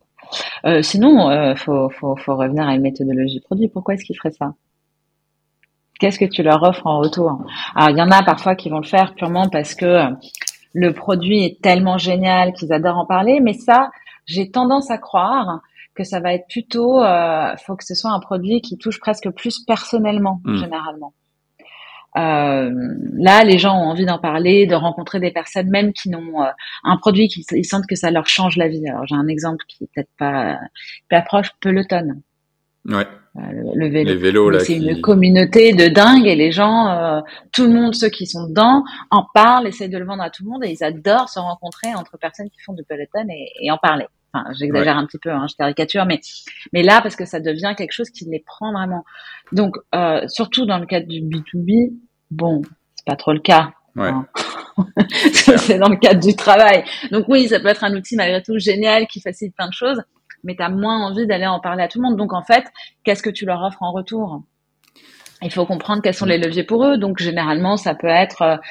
Euh, 0.66 0.82
sinon, 0.82 1.30
euh, 1.30 1.56
faut, 1.56 1.90
faut, 1.90 2.16
faut 2.16 2.36
revenir 2.36 2.68
à 2.68 2.76
une 2.76 2.82
méthodologie 2.82 3.40
produit. 3.40 3.68
Pourquoi 3.68 3.96
est-ce 3.96 4.06
qu'ils 4.06 4.18
feraient 4.18 4.32
ça? 4.32 4.54
Qu'est-ce 6.00 6.20
que 6.20 6.26
tu 6.26 6.44
leur 6.44 6.64
offres 6.64 6.88
en 6.88 7.00
retour? 7.00 7.46
Alors, 7.76 7.90
il 7.90 7.98
y 7.98 8.02
en 8.02 8.12
a 8.12 8.24
parfois 8.24 8.56
qui 8.56 8.70
vont 8.70 8.80
le 8.80 8.88
faire 8.88 9.14
purement 9.16 9.50
parce 9.50 9.76
que 9.76 10.06
le 10.74 10.94
produit 10.94 11.44
est 11.44 11.62
tellement 11.62 11.98
génial 11.98 12.54
qu'ils 12.54 12.74
adorent 12.74 12.98
en 12.98 13.06
parler, 13.06 13.40
mais 13.40 13.54
ça, 13.54 13.90
j'ai 14.26 14.50
tendance 14.50 14.90
à 14.90 14.98
croire 14.98 15.62
que 15.94 16.04
ça 16.04 16.20
va 16.20 16.34
être 16.34 16.48
plutôt, 16.48 17.04
euh, 17.04 17.56
faut 17.58 17.76
que 17.76 17.84
ce 17.84 17.96
soit 17.96 18.12
un 18.12 18.20
produit 18.20 18.62
qui 18.62 18.78
touche 18.78 19.00
presque 19.00 19.30
plus 19.32 19.60
personnellement, 19.66 20.42
hmm. 20.46 20.56
généralement. 20.56 21.14
Euh, 22.18 22.70
là, 23.14 23.44
les 23.44 23.58
gens 23.58 23.76
ont 23.76 23.90
envie 23.90 24.06
d'en 24.06 24.20
parler, 24.20 24.66
de 24.66 24.76
rencontrer 24.76 25.20
des 25.20 25.32
personnes 25.32 25.70
même 25.70 25.94
qui 25.94 26.10
n'ont 26.10 26.44
euh, 26.44 26.50
un 26.84 26.98
produit 26.98 27.28
qu'ils 27.28 27.66
sentent 27.66 27.88
que 27.88 27.96
ça 27.96 28.12
leur 28.12 28.28
change 28.28 28.58
la 28.58 28.68
vie. 28.68 28.86
Alors 28.88 29.06
j'ai 29.08 29.16
un 29.16 29.28
exemple 29.28 29.64
qui 29.68 29.86
est 29.86 29.90
peut-être 29.94 30.12
pas 30.18 30.60
plus 31.10 31.24
proche, 31.26 31.52
Peloton. 31.62 32.22
Ouais. 32.86 33.08
Euh, 33.38 33.40
le, 33.76 33.88
vélo. 33.88 34.10
Les 34.10 34.18
vélos, 34.18 34.60
c'est 34.60 34.76
une 34.76 35.00
communauté 35.00 35.72
de 35.72 35.88
dingue 35.88 36.28
et 36.28 36.36
les 36.36 36.52
gens, 36.52 37.24
tout 37.54 37.64
le 37.64 37.70
monde, 37.70 37.96
ceux 37.96 38.10
qui 38.10 38.26
sont 38.26 38.48
dedans, 38.48 38.84
en 39.10 39.26
parlent, 39.34 39.68
essayent 39.68 39.88
de 39.90 39.98
le 39.98 40.06
vendre 40.06 40.24
à 40.24 40.30
tout 40.30 40.44
le 40.44 40.50
monde 40.50 40.66
et 40.66 40.72
ils 40.72 40.84
adorent 40.84 41.30
se 41.30 41.40
rencontrer 41.40 41.96
entre 41.96 42.18
personnes 42.18 42.50
qui 42.50 42.60
font 42.60 42.74
du 42.74 42.84
peloton 42.84 43.26
et, 43.30 43.52
et 43.62 43.72
en 43.72 43.78
parler. 43.78 44.08
Enfin, 44.34 44.46
j'exagère 44.58 44.98
un 44.98 45.06
petit 45.06 45.18
peu, 45.18 45.30
hein, 45.30 45.46
je 45.50 45.56
caricature, 45.56 46.06
mais 46.06 46.22
mais 46.72 46.84
là 46.84 47.02
parce 47.02 47.16
que 47.16 47.26
ça 47.26 47.40
devient 47.40 47.74
quelque 47.78 47.92
chose 47.92 48.10
qui 48.10 48.26
les 48.26 48.40
prend 48.40 48.72
vraiment. 48.72 49.04
Donc 49.52 49.76
euh, 49.94 50.26
surtout 50.28 50.66
dans 50.66 50.78
le 50.78 50.86
cadre 50.86 51.08
du 51.08 51.20
B2B, 51.22 51.94
bon, 52.30 52.62
c'est 52.96 53.06
pas 53.06 53.18
trop 53.18 53.34
le 53.34 53.40
cas. 53.40 53.72
Ouais. 53.96 54.08
Hein. 54.08 54.26
c'est 55.34 55.78
dans 55.78 55.90
le 55.90 55.98
cadre 55.98 56.22
du 56.22 56.34
travail. 56.36 56.86
Donc 57.12 57.26
oui, 57.28 57.50
ça 57.50 57.60
peut 57.60 57.68
être 57.68 57.84
un 57.84 57.94
outil 57.94 58.16
malgré 58.16 58.42
tout 58.42 58.58
génial 58.58 59.06
qui 59.08 59.20
facilite 59.20 59.54
plein 59.54 59.68
de 59.68 59.74
choses, 59.74 60.02
mais 60.46 60.56
tu 60.56 60.64
as 60.64 60.70
moins 60.70 61.06
envie 61.06 61.28
d'aller 61.28 61.48
en 61.48 61.60
parler 61.60 61.84
à 61.84 61.90
tout 61.90 62.02
le 62.02 62.08
monde. 62.08 62.18
Donc 62.18 62.32
en 62.32 62.44
fait, 62.44 62.64
qu'est-ce 63.04 63.24
que 63.24 63.30
tu 63.30 63.46
leur 63.46 63.62
offres 63.62 63.84
en 63.84 63.92
retour? 63.92 64.44
Il 65.42 65.52
faut 65.52 65.66
comprendre 65.66 66.02
quels 66.02 66.14
sont 66.14 66.26
les 66.26 66.38
leviers 66.38 66.64
pour 66.64 66.86
eux. 66.86 66.98
Donc 66.98 67.20
généralement, 67.20 67.76
ça 67.76 67.96
peut 67.96 68.08
être 68.08 68.62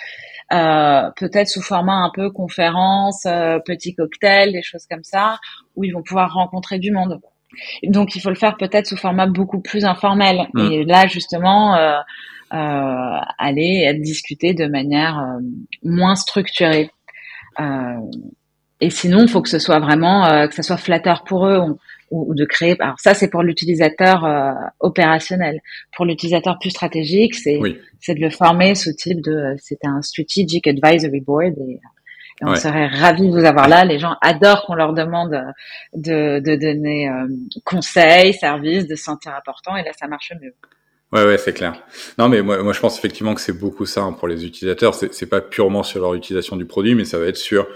euh, 0.52 1.10
peut-être 1.16 1.48
sous 1.48 1.62
format 1.62 1.94
un 1.94 2.10
peu 2.12 2.30
conférence, 2.30 3.24
euh, 3.26 3.58
petit 3.64 3.94
cocktail, 3.94 4.52
des 4.52 4.62
choses 4.62 4.86
comme 4.90 5.04
ça, 5.04 5.38
où 5.76 5.84
ils 5.84 5.92
vont 5.92 6.02
pouvoir 6.02 6.32
rencontrer 6.32 6.78
du 6.78 6.90
monde. 6.90 7.20
Donc 7.84 8.16
il 8.16 8.20
faut 8.20 8.30
le 8.30 8.36
faire 8.36 8.56
peut-être 8.56 8.86
sous 8.86 8.96
format 8.96 9.26
beaucoup 9.26 9.60
plus 9.60 9.84
informel. 9.84 10.48
Mm. 10.54 10.72
Et 10.72 10.84
là 10.84 11.06
justement, 11.06 11.76
euh, 11.76 11.98
euh, 12.52 13.20
aller 13.38 13.94
discuter 14.00 14.54
de 14.54 14.66
manière 14.66 15.18
euh, 15.18 15.40
moins 15.84 16.16
structurée. 16.16 16.90
et 18.80 18.90
sinon, 18.90 19.20
il 19.20 19.28
faut 19.28 19.42
que 19.42 19.48
ce 19.48 19.58
soit 19.58 19.78
vraiment 19.78 20.46
que 20.48 20.54
ce 20.54 20.62
soit 20.62 20.78
flatteur 20.78 21.24
pour 21.24 21.46
eux 21.46 21.78
ou, 22.10 22.34
de 22.34 22.44
créer. 22.44 22.76
Alors 22.80 22.98
ça, 22.98 23.14
c'est 23.14 23.28
pour 23.28 23.42
l'utilisateur 23.42 24.24
euh, 24.24 24.52
opérationnel. 24.80 25.60
Pour 25.96 26.04
l'utilisateur 26.04 26.58
plus 26.58 26.70
stratégique, 26.70 27.34
c'est 27.34 27.60
c'est 28.00 28.14
de 28.14 28.20
le 28.20 28.30
former 28.30 28.74
sous 28.74 28.92
type 28.92 29.20
de 29.20 29.54
c'est 29.58 29.84
un 29.84 30.02
strategic 30.02 30.66
advisory 30.66 31.20
board 31.20 31.54
et, 31.68 31.80
on 32.42 32.54
serait 32.54 32.86
ravis 32.86 33.28
de 33.28 33.32
vous 33.32 33.44
avoir 33.44 33.68
là. 33.68 33.84
Les 33.84 33.98
gens 33.98 34.16
adorent 34.22 34.64
qu'on 34.64 34.74
leur 34.74 34.94
demande 34.94 35.38
de, 35.92 36.38
de 36.38 36.56
donner 36.56 37.06
euh, 37.06 37.26
conseils, 37.64 38.32
services, 38.32 38.86
de 38.86 38.94
se 38.94 39.04
sentir 39.04 39.34
important 39.34 39.76
et 39.76 39.82
là 39.82 39.90
ça 39.98 40.08
marche 40.08 40.32
mieux. 40.40 40.54
Ouais, 41.12 41.26
ouais, 41.26 41.36
c'est 41.36 41.52
clair. 41.52 41.74
Non, 42.18 42.28
mais 42.28 42.40
moi, 42.40 42.62
moi, 42.62 42.72
je 42.72 42.80
pense 42.80 42.96
effectivement 42.96 43.34
que 43.34 43.40
c'est 43.40 43.58
beaucoup 43.58 43.84
ça 43.84 44.02
hein, 44.02 44.12
pour 44.12 44.28
les 44.28 44.46
utilisateurs. 44.46 44.94
C'est, 44.94 45.12
c'est 45.12 45.26
pas 45.26 45.40
purement 45.40 45.82
sur 45.82 46.00
leur 46.00 46.14
utilisation 46.14 46.56
du 46.56 46.66
produit, 46.66 46.94
mais 46.94 47.04
ça 47.04 47.18
va 47.18 47.26
être 47.26 47.36
sur 47.36 47.66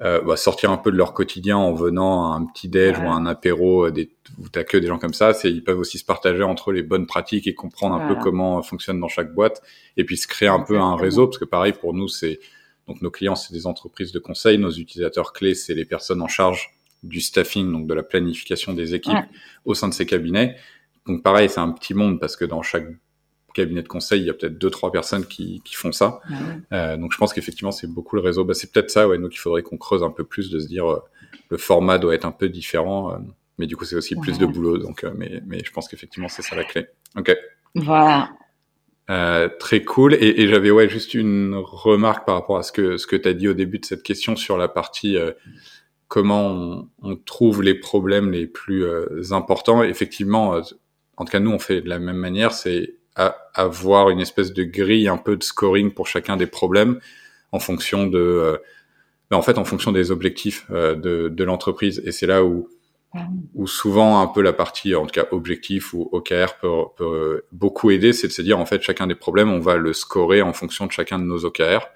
euh, 0.00 0.22
bah, 0.22 0.36
sortir 0.36 0.70
un 0.70 0.78
peu 0.78 0.90
de 0.90 0.96
leur 0.96 1.12
quotidien 1.12 1.58
en 1.58 1.74
venant 1.74 2.32
à 2.32 2.36
un 2.36 2.46
petit 2.46 2.68
déj 2.68 2.98
ou 2.98 3.02
à 3.02 3.12
un 3.12 3.26
apéro 3.26 3.86
euh, 3.86 3.90
des, 3.90 4.10
où 4.38 4.48
t'as 4.48 4.64
que 4.64 4.78
des 4.78 4.86
gens 4.86 4.98
comme 4.98 5.12
ça, 5.12 5.34
c'est 5.34 5.50
ils 5.50 5.62
peuvent 5.62 5.78
aussi 5.78 5.98
se 5.98 6.04
partager 6.04 6.42
entre 6.42 6.72
les 6.72 6.82
bonnes 6.82 7.06
pratiques 7.06 7.46
et 7.46 7.54
comprendre 7.54 7.96
un 7.96 8.08
peu 8.08 8.20
comment 8.20 8.62
fonctionne 8.62 8.98
dans 8.98 9.08
chaque 9.08 9.34
boîte 9.34 9.62
et 9.96 10.04
puis 10.04 10.16
se 10.16 10.26
créer 10.26 10.48
un 10.48 10.60
peu 10.60 10.78
un 10.78 10.96
réseau 10.96 11.26
parce 11.26 11.38
que 11.38 11.44
pareil 11.44 11.72
pour 11.72 11.92
nous 11.92 12.08
c'est 12.08 12.40
donc 12.88 13.02
nos 13.02 13.10
clients 13.10 13.36
c'est 13.36 13.52
des 13.52 13.66
entreprises 13.66 14.12
de 14.12 14.18
conseil, 14.18 14.56
nos 14.56 14.70
utilisateurs 14.70 15.32
clés 15.32 15.54
c'est 15.54 15.74
les 15.74 15.84
personnes 15.84 16.22
en 16.22 16.28
charge 16.28 16.70
du 17.02 17.20
staffing, 17.20 17.70
donc 17.70 17.86
de 17.86 17.94
la 17.94 18.02
planification 18.02 18.72
des 18.72 18.94
équipes 18.94 19.16
au 19.64 19.74
sein 19.74 19.88
de 19.88 19.94
ces 19.94 20.06
cabinets. 20.06 20.56
Donc 21.06 21.22
pareil, 21.22 21.48
c'est 21.48 21.60
un 21.60 21.70
petit 21.70 21.94
monde 21.94 22.20
parce 22.20 22.36
que 22.36 22.44
dans 22.44 22.62
chaque 22.62 22.86
cabinet 23.52 23.82
de 23.82 23.88
conseil, 23.88 24.20
il 24.20 24.26
y 24.26 24.30
a 24.30 24.34
peut-être 24.34 24.58
deux 24.58 24.70
trois 24.70 24.92
personnes 24.92 25.26
qui, 25.26 25.60
qui 25.64 25.74
font 25.74 25.92
ça. 25.92 26.20
Euh, 26.72 26.96
donc 26.96 27.12
je 27.12 27.18
pense 27.18 27.32
qu'effectivement 27.32 27.72
c'est 27.72 27.86
beaucoup 27.86 28.16
le 28.16 28.22
réseau. 28.22 28.44
Bah, 28.44 28.54
c'est 28.54 28.72
peut-être 28.72 28.90
ça, 28.90 29.08
ouais. 29.08 29.18
Donc 29.18 29.34
il 29.34 29.38
faudrait 29.38 29.62
qu'on 29.62 29.78
creuse 29.78 30.02
un 30.02 30.10
peu 30.10 30.24
plus 30.24 30.50
de 30.50 30.58
se 30.58 30.66
dire 30.66 30.90
euh, 30.90 31.00
le 31.50 31.58
format 31.58 31.98
doit 31.98 32.14
être 32.14 32.24
un 32.24 32.32
peu 32.32 32.48
différent, 32.48 33.12
euh, 33.12 33.18
mais 33.58 33.66
du 33.66 33.76
coup 33.76 33.84
c'est 33.84 33.96
aussi 33.96 34.16
plus 34.16 34.38
de 34.38 34.46
boulot. 34.46 34.78
Donc 34.78 35.04
euh, 35.04 35.12
mais 35.16 35.42
mais 35.46 35.62
je 35.64 35.70
pense 35.72 35.88
qu'effectivement 35.88 36.28
c'est 36.28 36.42
ça 36.42 36.56
la 36.56 36.64
clé. 36.64 36.86
Ok. 37.16 37.34
Voilà. 37.74 38.30
Euh, 39.10 39.48
très 39.58 39.82
cool. 39.82 40.14
Et, 40.14 40.42
et 40.42 40.48
j'avais 40.48 40.70
ouais 40.70 40.88
juste 40.88 41.14
une 41.14 41.54
remarque 41.56 42.24
par 42.24 42.36
rapport 42.36 42.56
à 42.56 42.62
ce 42.62 42.72
que 42.72 42.96
ce 42.96 43.06
que 43.06 43.16
tu 43.16 43.28
as 43.28 43.34
dit 43.34 43.48
au 43.48 43.54
début 43.54 43.78
de 43.78 43.84
cette 43.84 44.02
question 44.02 44.36
sur 44.36 44.56
la 44.56 44.68
partie 44.68 45.16
euh, 45.16 45.32
comment 46.08 46.46
on, 46.46 46.88
on, 47.02 47.16
trouve 47.16 47.62
les 47.62 47.74
problèmes 47.74 48.30
les 48.30 48.46
plus 48.46 48.84
euh, 48.84 49.32
importants. 49.32 49.82
Effectivement, 49.82 50.60
en 51.16 51.24
tout 51.24 51.32
cas 51.32 51.40
nous 51.40 51.50
on 51.50 51.58
fait 51.58 51.80
de 51.82 51.88
la 51.88 51.98
même 51.98 52.16
manière, 52.16 52.52
c'est 52.52 52.94
avoir 53.54 54.10
une 54.10 54.20
espèce 54.20 54.52
de 54.52 54.64
grille 54.64 55.08
un 55.08 55.18
peu 55.18 55.36
de 55.36 55.42
scoring 55.42 55.92
pour 55.92 56.06
chacun 56.06 56.36
des 56.36 56.46
problèmes 56.46 56.98
en 57.52 57.58
fonction 57.58 58.06
de 58.06 58.60
ben, 59.30 59.36
en 59.36 59.42
fait 59.42 59.58
en 59.58 59.64
fonction 59.64 59.92
des 59.92 60.10
objectifs 60.10 60.70
de, 60.70 61.28
de 61.28 61.44
l'entreprise. 61.44 62.02
Et 62.06 62.12
c'est 62.12 62.26
là 62.26 62.44
où 62.44 62.68
où 63.54 63.66
souvent 63.66 64.20
un 64.20 64.26
peu 64.26 64.40
la 64.40 64.52
partie 64.52 64.94
en 64.94 65.04
tout 65.04 65.12
cas 65.12 65.26
objectif 65.32 65.92
ou 65.92 66.08
OKR 66.12 66.54
peut, 66.60 66.68
peut 66.96 67.42
beaucoup 67.52 67.90
aider, 67.90 68.12
c'est 68.12 68.26
de 68.26 68.32
se 68.32 68.40
dire 68.40 68.58
en 68.58 68.64
fait 68.64 68.80
chacun 68.80 69.06
des 69.06 69.14
problèmes 69.14 69.50
on 69.50 69.60
va 69.60 69.76
le 69.76 69.92
scorer 69.92 70.40
en 70.40 70.52
fonction 70.52 70.86
de 70.86 70.92
chacun 70.92 71.18
de 71.18 71.24
nos 71.24 71.44
OKR. 71.44 71.88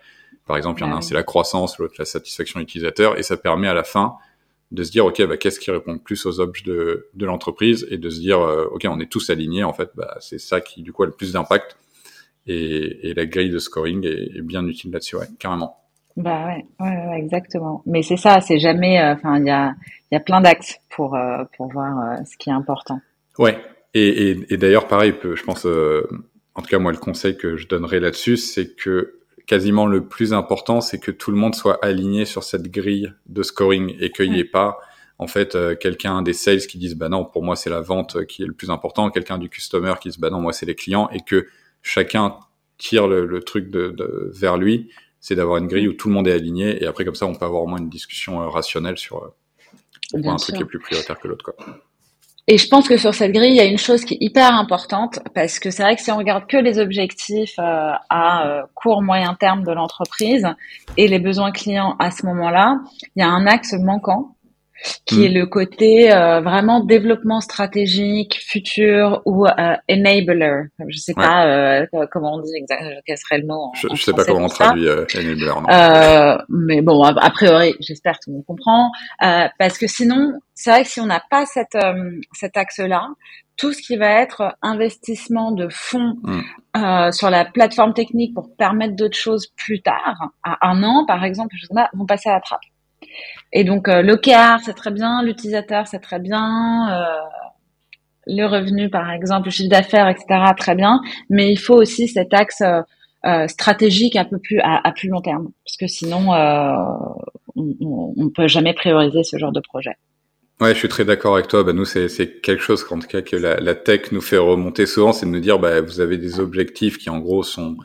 Par 0.47 0.57
exemple, 0.57 0.81
il 0.81 0.87
y 0.87 0.89
en 0.89 0.93
a 0.93 0.99
un 0.99 1.01
c'est 1.01 1.15
la 1.15 1.25
croissance, 1.25 1.79
l'autre 1.79 1.95
la 1.99 2.05
satisfaction 2.05 2.61
utilisateur 2.61 3.19
et 3.19 3.23
ça 3.23 3.37
permet 3.37 3.69
à 3.69 3.75
la 3.75 3.83
fin 3.83 4.17
de 4.73 4.83
se 4.83 4.91
dire 4.91 5.07
ok 5.07 5.27
bah, 5.27 5.37
qu'est-ce 5.37 5.61
qui 5.61 5.71
répond 5.71 5.99
plus 5.99 6.27
aux 6.27 6.41
objets 6.41 6.65
de, 6.65 7.09
de 7.15 7.27
l'entreprise 7.27 7.87
et 7.91 7.99
de 7.99 8.11
se 8.11 8.19
dire 8.19 8.41
euh, 8.41 8.67
ok 8.73 8.87
on 8.89 8.99
est 9.01 9.11
tous 9.11 9.31
alignés 9.31 9.65
en 9.65 9.73
fait 9.73 9.91
bah, 9.95 10.17
c'est 10.21 10.39
ça 10.39 10.61
qui 10.61 10.83
du 10.83 10.93
coup 10.93 11.05
a 11.05 11.07
le 11.07 11.13
plus 11.13 11.33
d'impact 11.33 11.77
et, 12.49 13.09
et, 13.09 13.15
la 13.15 13.27
grille 13.27 13.51
de 13.51 13.59
scoring 13.59 14.05
est, 14.05 14.37
est 14.37 14.43
bien 14.43 14.67
utile 14.67 14.93
là-dessus 14.93 15.17
ouais 15.17 15.27
carrément. 15.39 15.77
Bah 16.17 16.47
ouais, 16.47 16.65
ouais, 16.81 17.07
ouais 17.09 17.19
exactement. 17.19 17.83
Mais 17.85 18.03
c'est 18.03 18.17
ça, 18.17 18.41
c'est 18.41 18.59
jamais. 18.59 18.99
Euh, 18.99 19.13
enfin, 19.13 19.39
il 19.39 19.47
y 19.47 19.51
a, 19.51 19.75
il 20.11 20.15
y 20.15 20.17
a 20.17 20.21
plein 20.21 20.41
d'axes 20.41 20.79
pour 20.89 21.15
euh, 21.15 21.45
pour 21.57 21.71
voir 21.71 22.19
ce 22.25 22.39
qui 22.39 22.49
est 22.49 22.55
important. 22.55 23.01
Ouais. 23.39 23.59
Et, 23.93 24.31
et, 24.31 24.55
et 24.55 24.57
d'ailleurs, 24.57 24.87
pareil, 24.87 25.13
je 25.23 25.43
pense. 25.43 25.67
en 25.67 26.63
tout 26.63 26.69
cas, 26.69 26.79
moi, 26.79 26.93
le 26.93 26.99
conseil 26.99 27.37
que 27.37 27.57
je 27.57 27.69
donnerais 27.69 28.01
là-dessus, 28.01 28.39
c'est 28.39 28.75
que 28.77 29.21
quasiment 29.47 29.87
le 29.87 30.07
plus 30.07 30.33
important, 30.33 30.81
c'est 30.81 30.99
que 30.99 31.11
tout 31.11 31.31
le 31.31 31.37
monde 31.37 31.55
soit 31.55 31.79
aligné 31.85 32.25
sur 32.25 32.45
cette 32.45 32.71
grille 32.71 33.13
de 33.27 33.43
scoring 33.43 33.97
et 34.01 34.11
qu'il 34.11 34.31
n'y 34.33 34.41
ait 34.41 34.45
pas 34.45 34.79
en 35.19 35.27
fait 35.27 35.57
quelqu'un 35.81 36.21
des 36.21 36.35
sales 36.35 36.67
qui 36.67 36.77
disent 36.77 36.95
bah 36.95 37.09
non 37.09 37.25
pour 37.25 37.43
moi 37.43 37.57
c'est 37.57 37.71
la 37.71 37.81
vente 37.81 38.27
qui 38.27 38.43
est 38.43 38.47
le 38.47 38.53
plus 38.53 38.69
important 38.69 39.09
quelqu'un 39.11 39.39
du 39.39 39.49
customer 39.49 39.95
qui 39.99 40.11
dit 40.11 40.19
bah 40.19 40.29
non 40.29 40.41
moi 40.41 40.53
c'est 40.53 40.67
les 40.67 40.75
clients 40.75 41.09
et 41.11 41.21
que 41.21 41.47
chacun 41.81 42.37
tire 42.77 43.09
le, 43.09 43.25
le 43.25 43.41
truc 43.41 43.71
de, 43.71 43.89
de, 43.89 44.31
vers 44.35 44.59
lui 44.59 44.91
c'est 45.21 45.35
d'avoir 45.35 45.59
une 45.59 45.69
grille 45.69 45.89
où 45.89 45.93
tout 45.93 46.09
le 46.09 46.15
monde 46.15 46.29
est 46.29 46.33
aligné 46.33 46.83
et 46.83 46.87
après 46.87 47.05
comme 47.05 47.15
ça 47.15 47.27
on 47.27 47.35
peut 47.35 47.45
avoir 47.45 47.63
au 47.63 47.67
moins 47.67 47.79
une 47.79 47.89
discussion 47.89 48.43
euh, 48.43 48.49
rationnelle 48.49 48.99
sur 48.99 49.25
euh, 49.25 50.21
un 50.23 50.37
truc 50.37 50.57
qui 50.57 50.63
est 50.63 50.67
plus 50.67 50.79
prioritaire 50.79 51.19
que 51.19 51.29
l'autre 51.29 51.45
quoi. 51.45 51.57
Et 52.49 52.59
je 52.59 52.69
pense 52.69 52.89
que 52.89 52.97
sur 52.97 53.13
cette 53.13 53.33
grille, 53.33 53.51
il 53.51 53.57
y 53.57 53.61
a 53.61 53.65
une 53.65 53.79
chose 53.79 54.05
qui 54.05 54.15
est 54.15 54.19
hyper 54.21 54.55
importante 54.55 55.19
parce 55.35 55.59
que 55.59 55.71
c'est 55.71 55.83
vrai 55.83 55.97
que 55.97 56.03
si 56.03 56.13
on 56.13 56.17
regarde 56.17 56.47
que 56.47 56.57
les 56.57 56.79
objectifs 56.79 57.59
euh, 57.59 57.91
à 58.09 58.63
court 58.75 59.03
moyen 59.03 59.35
terme 59.35 59.65
de 59.65 59.73
l'entreprise 59.73 60.47
et 60.97 61.09
les 61.09 61.19
besoins 61.19 61.51
clients 61.51 61.97
à 61.99 62.13
ce 62.13 62.25
moment-là, 62.27 62.79
il 63.17 63.21
y 63.21 63.23
a 63.25 63.29
un 63.29 63.49
axe 63.49 63.73
manquant 63.73 64.36
qui 65.05 65.25
est 65.25 65.29
mm. 65.29 65.35
le 65.35 65.47
côté 65.47 66.13
euh, 66.13 66.41
vraiment 66.41 66.81
développement 66.81 67.41
stratégique, 67.41 68.39
futur 68.47 69.23
ou 69.25 69.47
euh, 69.47 69.77
enabler. 69.91 70.65
Je 70.89 70.99
sais 70.99 71.15
pas 71.15 71.47
euh, 71.47 71.87
comment 72.11 72.35
on 72.35 72.41
dit 72.41 72.55
exactement, 72.55 72.91
quel 73.07 73.19
serait 73.19 73.39
le 73.39 73.47
mot. 73.47 73.55
En, 73.55 73.73
je, 73.75 73.89
ne 73.89 73.97
sais 73.97 74.13
pas 74.13 74.25
comment 74.25 74.47
on 74.47 74.49
traduit 74.49 74.89
enabler. 74.89 75.47
Non. 75.47 76.39
mais 76.49 76.83
bon, 76.83 77.03
a, 77.03 77.31
priori, 77.31 77.75
j'espère 77.81 78.19
que 78.19 78.25
tout 78.25 78.31
le 78.31 78.37
monde 78.37 78.47
comprend. 78.47 78.91
parce 79.59 79.79
que 79.79 79.87
sinon, 79.87 80.33
c'est 80.55 80.71
vrai 80.71 80.83
que 80.83 80.89
si 80.89 81.01
on 81.01 81.07
n'a 81.07 81.23
pas 81.31 81.47
cette, 81.47 81.79
cet 82.33 82.57
axe-là, 82.57 83.09
tout 83.57 83.73
ce 83.73 83.81
qui 83.81 83.97
va 83.97 84.21
être 84.21 84.55
investissement 84.61 85.53
de 85.53 85.69
fonds 85.71 86.17
mm. 86.23 87.13
sur 87.13 87.31
la 87.31 87.45
plateforme 87.45 87.95
technique 87.95 88.35
pour 88.35 88.55
permettre 88.57 88.97
d'autres 88.97 89.17
choses 89.17 89.47
plus 89.57 89.81
tard, 89.81 90.31
à 90.45 90.69
un 90.69 90.83
an 90.83 91.07
par 91.07 91.25
exemple, 91.25 91.55
vont 91.95 92.07
passer 92.07 92.29
à 92.29 92.35
la 92.35 92.41
trappe. 92.41 92.61
Et 93.53 93.65
donc 93.65 93.89
euh, 93.89 94.03
l'OKR, 94.03 94.59
c'est 94.65 94.75
très 94.75 94.91
bien, 94.91 95.23
l'utilisateur, 95.23 95.87
c'est 95.87 96.01
très 96.01 96.19
bien, 96.19 96.91
euh, 96.91 97.21
le 98.27 98.45
revenu, 98.47 98.91
par 98.91 99.11
exemple, 99.11 99.47
le 99.47 99.51
chiffre 99.51 99.71
d'affaires, 99.71 100.09
etc., 100.09 100.27
très 100.57 100.75
bien. 100.75 101.01
Mais 101.31 101.51
il 101.51 101.57
faut 101.57 101.77
aussi 101.77 102.09
cet 102.09 102.35
axe 102.35 102.61
euh, 102.61 102.81
euh 103.25 103.49
stratégique 103.49 104.17
un 104.17 104.25
peu 104.25 104.39
plus 104.39 104.61
à, 104.63 104.93
plus 104.93 105.09
long 105.09 105.21
terme, 105.21 105.51
parce 105.65 105.77
que 105.77 105.87
sinon, 105.87 106.31
on 107.57 108.13
ne 108.17 108.29
peut 108.29 108.49
jamais 108.49 108.75
prioriser 108.75 109.23
ce 109.23 109.39
genre 109.39 109.53
de 109.53 109.61
projet. 109.61 109.97
Ouais, 110.61 110.73
je 110.73 110.79
suis 110.79 110.89
très 110.89 111.05
d'accord 111.05 111.35
avec 111.35 111.49
toi. 111.49 111.65
Bah, 111.65 111.73
nous, 111.73 111.85
c'est 111.85 112.41
quelque 112.41 112.63
chose 112.63 112.83
qu'en 112.83 112.99
tout 112.99 113.09
cas 113.09 113.23
que 113.23 113.37
la, 113.37 113.57
la, 113.57 113.75
tech 113.75 114.13
nous 114.13 114.23
fait 114.23 114.39
remonter 114.39 114.87
souvent, 114.87 115.13
c'est 115.13 115.27
de 115.27 115.31
nous 115.31 115.41
dire, 115.41 115.59
bah, 115.59 115.81
vous 115.83 116.01
avez 116.01 116.17
des 116.17 116.41
objectifs 116.41 116.99
qui 116.99 117.11
en 117.11 117.19
gros 117.19 117.43
sont 117.43 117.77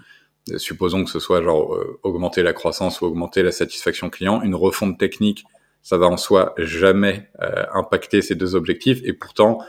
supposons 0.58 1.04
que 1.04 1.10
ce 1.10 1.20
soit 1.20 1.42
genre 1.42 1.76
euh, 1.76 2.00
augmenter 2.04 2.44
la 2.44 2.54
croissance 2.54 3.02
ou 3.02 3.06
augmenter 3.06 3.44
la 3.44 3.52
satisfaction 3.52 4.10
client, 4.10 4.42
une 4.42 4.56
refonte 4.56 4.98
technique, 4.98 5.46
ça 5.82 5.98
va 5.98 6.08
en 6.08 6.18
soi 6.18 6.54
jamais 6.58 7.30
euh, 7.42 7.66
impacter 7.74 8.22
ces 8.22 8.36
deux 8.36 8.56
objectifs. 8.56 9.00
Et 9.04 9.14
pourtant, 9.14 9.60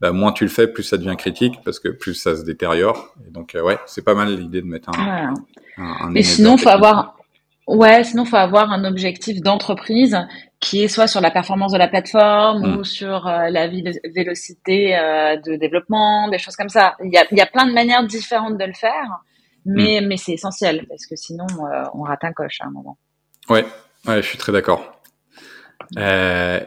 bah, 0.00 0.12
moins 0.12 0.32
tu 0.32 0.44
le 0.44 0.50
fais, 0.50 0.66
plus 0.66 0.82
ça 0.82 0.98
devient 0.98 1.16
critique 1.16 1.56
parce 1.64 1.78
que 1.78 1.88
plus 1.88 2.14
ça 2.14 2.36
se 2.36 2.42
détériore. 2.42 3.14
Et 3.26 3.30
donc 3.30 3.54
euh, 3.54 3.62
ouais, 3.62 3.78
c'est 3.86 4.04
pas 4.04 4.14
mal 4.14 4.34
l'idée 4.34 4.60
de 4.60 4.66
mettre 4.66 4.90
un. 4.98 5.34
un, 5.78 6.10
Mais 6.10 6.22
sinon, 6.22 6.56
faut 6.56 6.68
avoir. 6.68 7.16
Ouais, 7.66 8.04
sinon 8.04 8.26
faut 8.26 8.36
avoir 8.36 8.70
un 8.72 8.84
objectif 8.84 9.40
d'entreprise 9.40 10.18
qui 10.60 10.82
est 10.82 10.88
soit 10.88 11.06
sur 11.06 11.22
la 11.22 11.30
performance 11.30 11.72
de 11.72 11.78
la 11.78 11.88
plateforme 11.88 12.62
ou 12.62 12.80
mm. 12.80 12.84
sur 12.84 13.24
la 13.24 13.68
vélocité 13.68 14.94
de 15.46 15.56
développement, 15.56 16.28
des 16.28 16.36
choses 16.36 16.56
comme 16.56 16.68
ça. 16.68 16.94
Il 17.02 17.10
y 17.10 17.16
a, 17.16 17.24
il 17.30 17.38
y 17.38 17.40
a 17.40 17.46
plein 17.46 17.66
de 17.66 17.72
manières 17.72 18.04
différentes 18.06 18.58
de 18.58 18.64
le 18.66 18.74
faire 18.74 19.22
mais, 19.64 20.00
mm. 20.00 20.06
mais 20.06 20.16
c'est 20.16 20.32
essentiel 20.32 20.86
parce 20.88 21.06
que 21.06 21.16
sinon 21.16 21.46
euh, 21.60 21.84
on 21.94 22.02
rate 22.02 22.24
un 22.24 22.32
coche 22.32 22.60
à 22.60 22.66
un 22.66 22.70
moment. 22.70 22.98
Ouais, 23.48 23.64
ouais, 24.06 24.22
je 24.22 24.26
suis 24.26 24.38
très 24.38 24.52
d'accord. 24.52 25.00
Euh, 25.96 26.60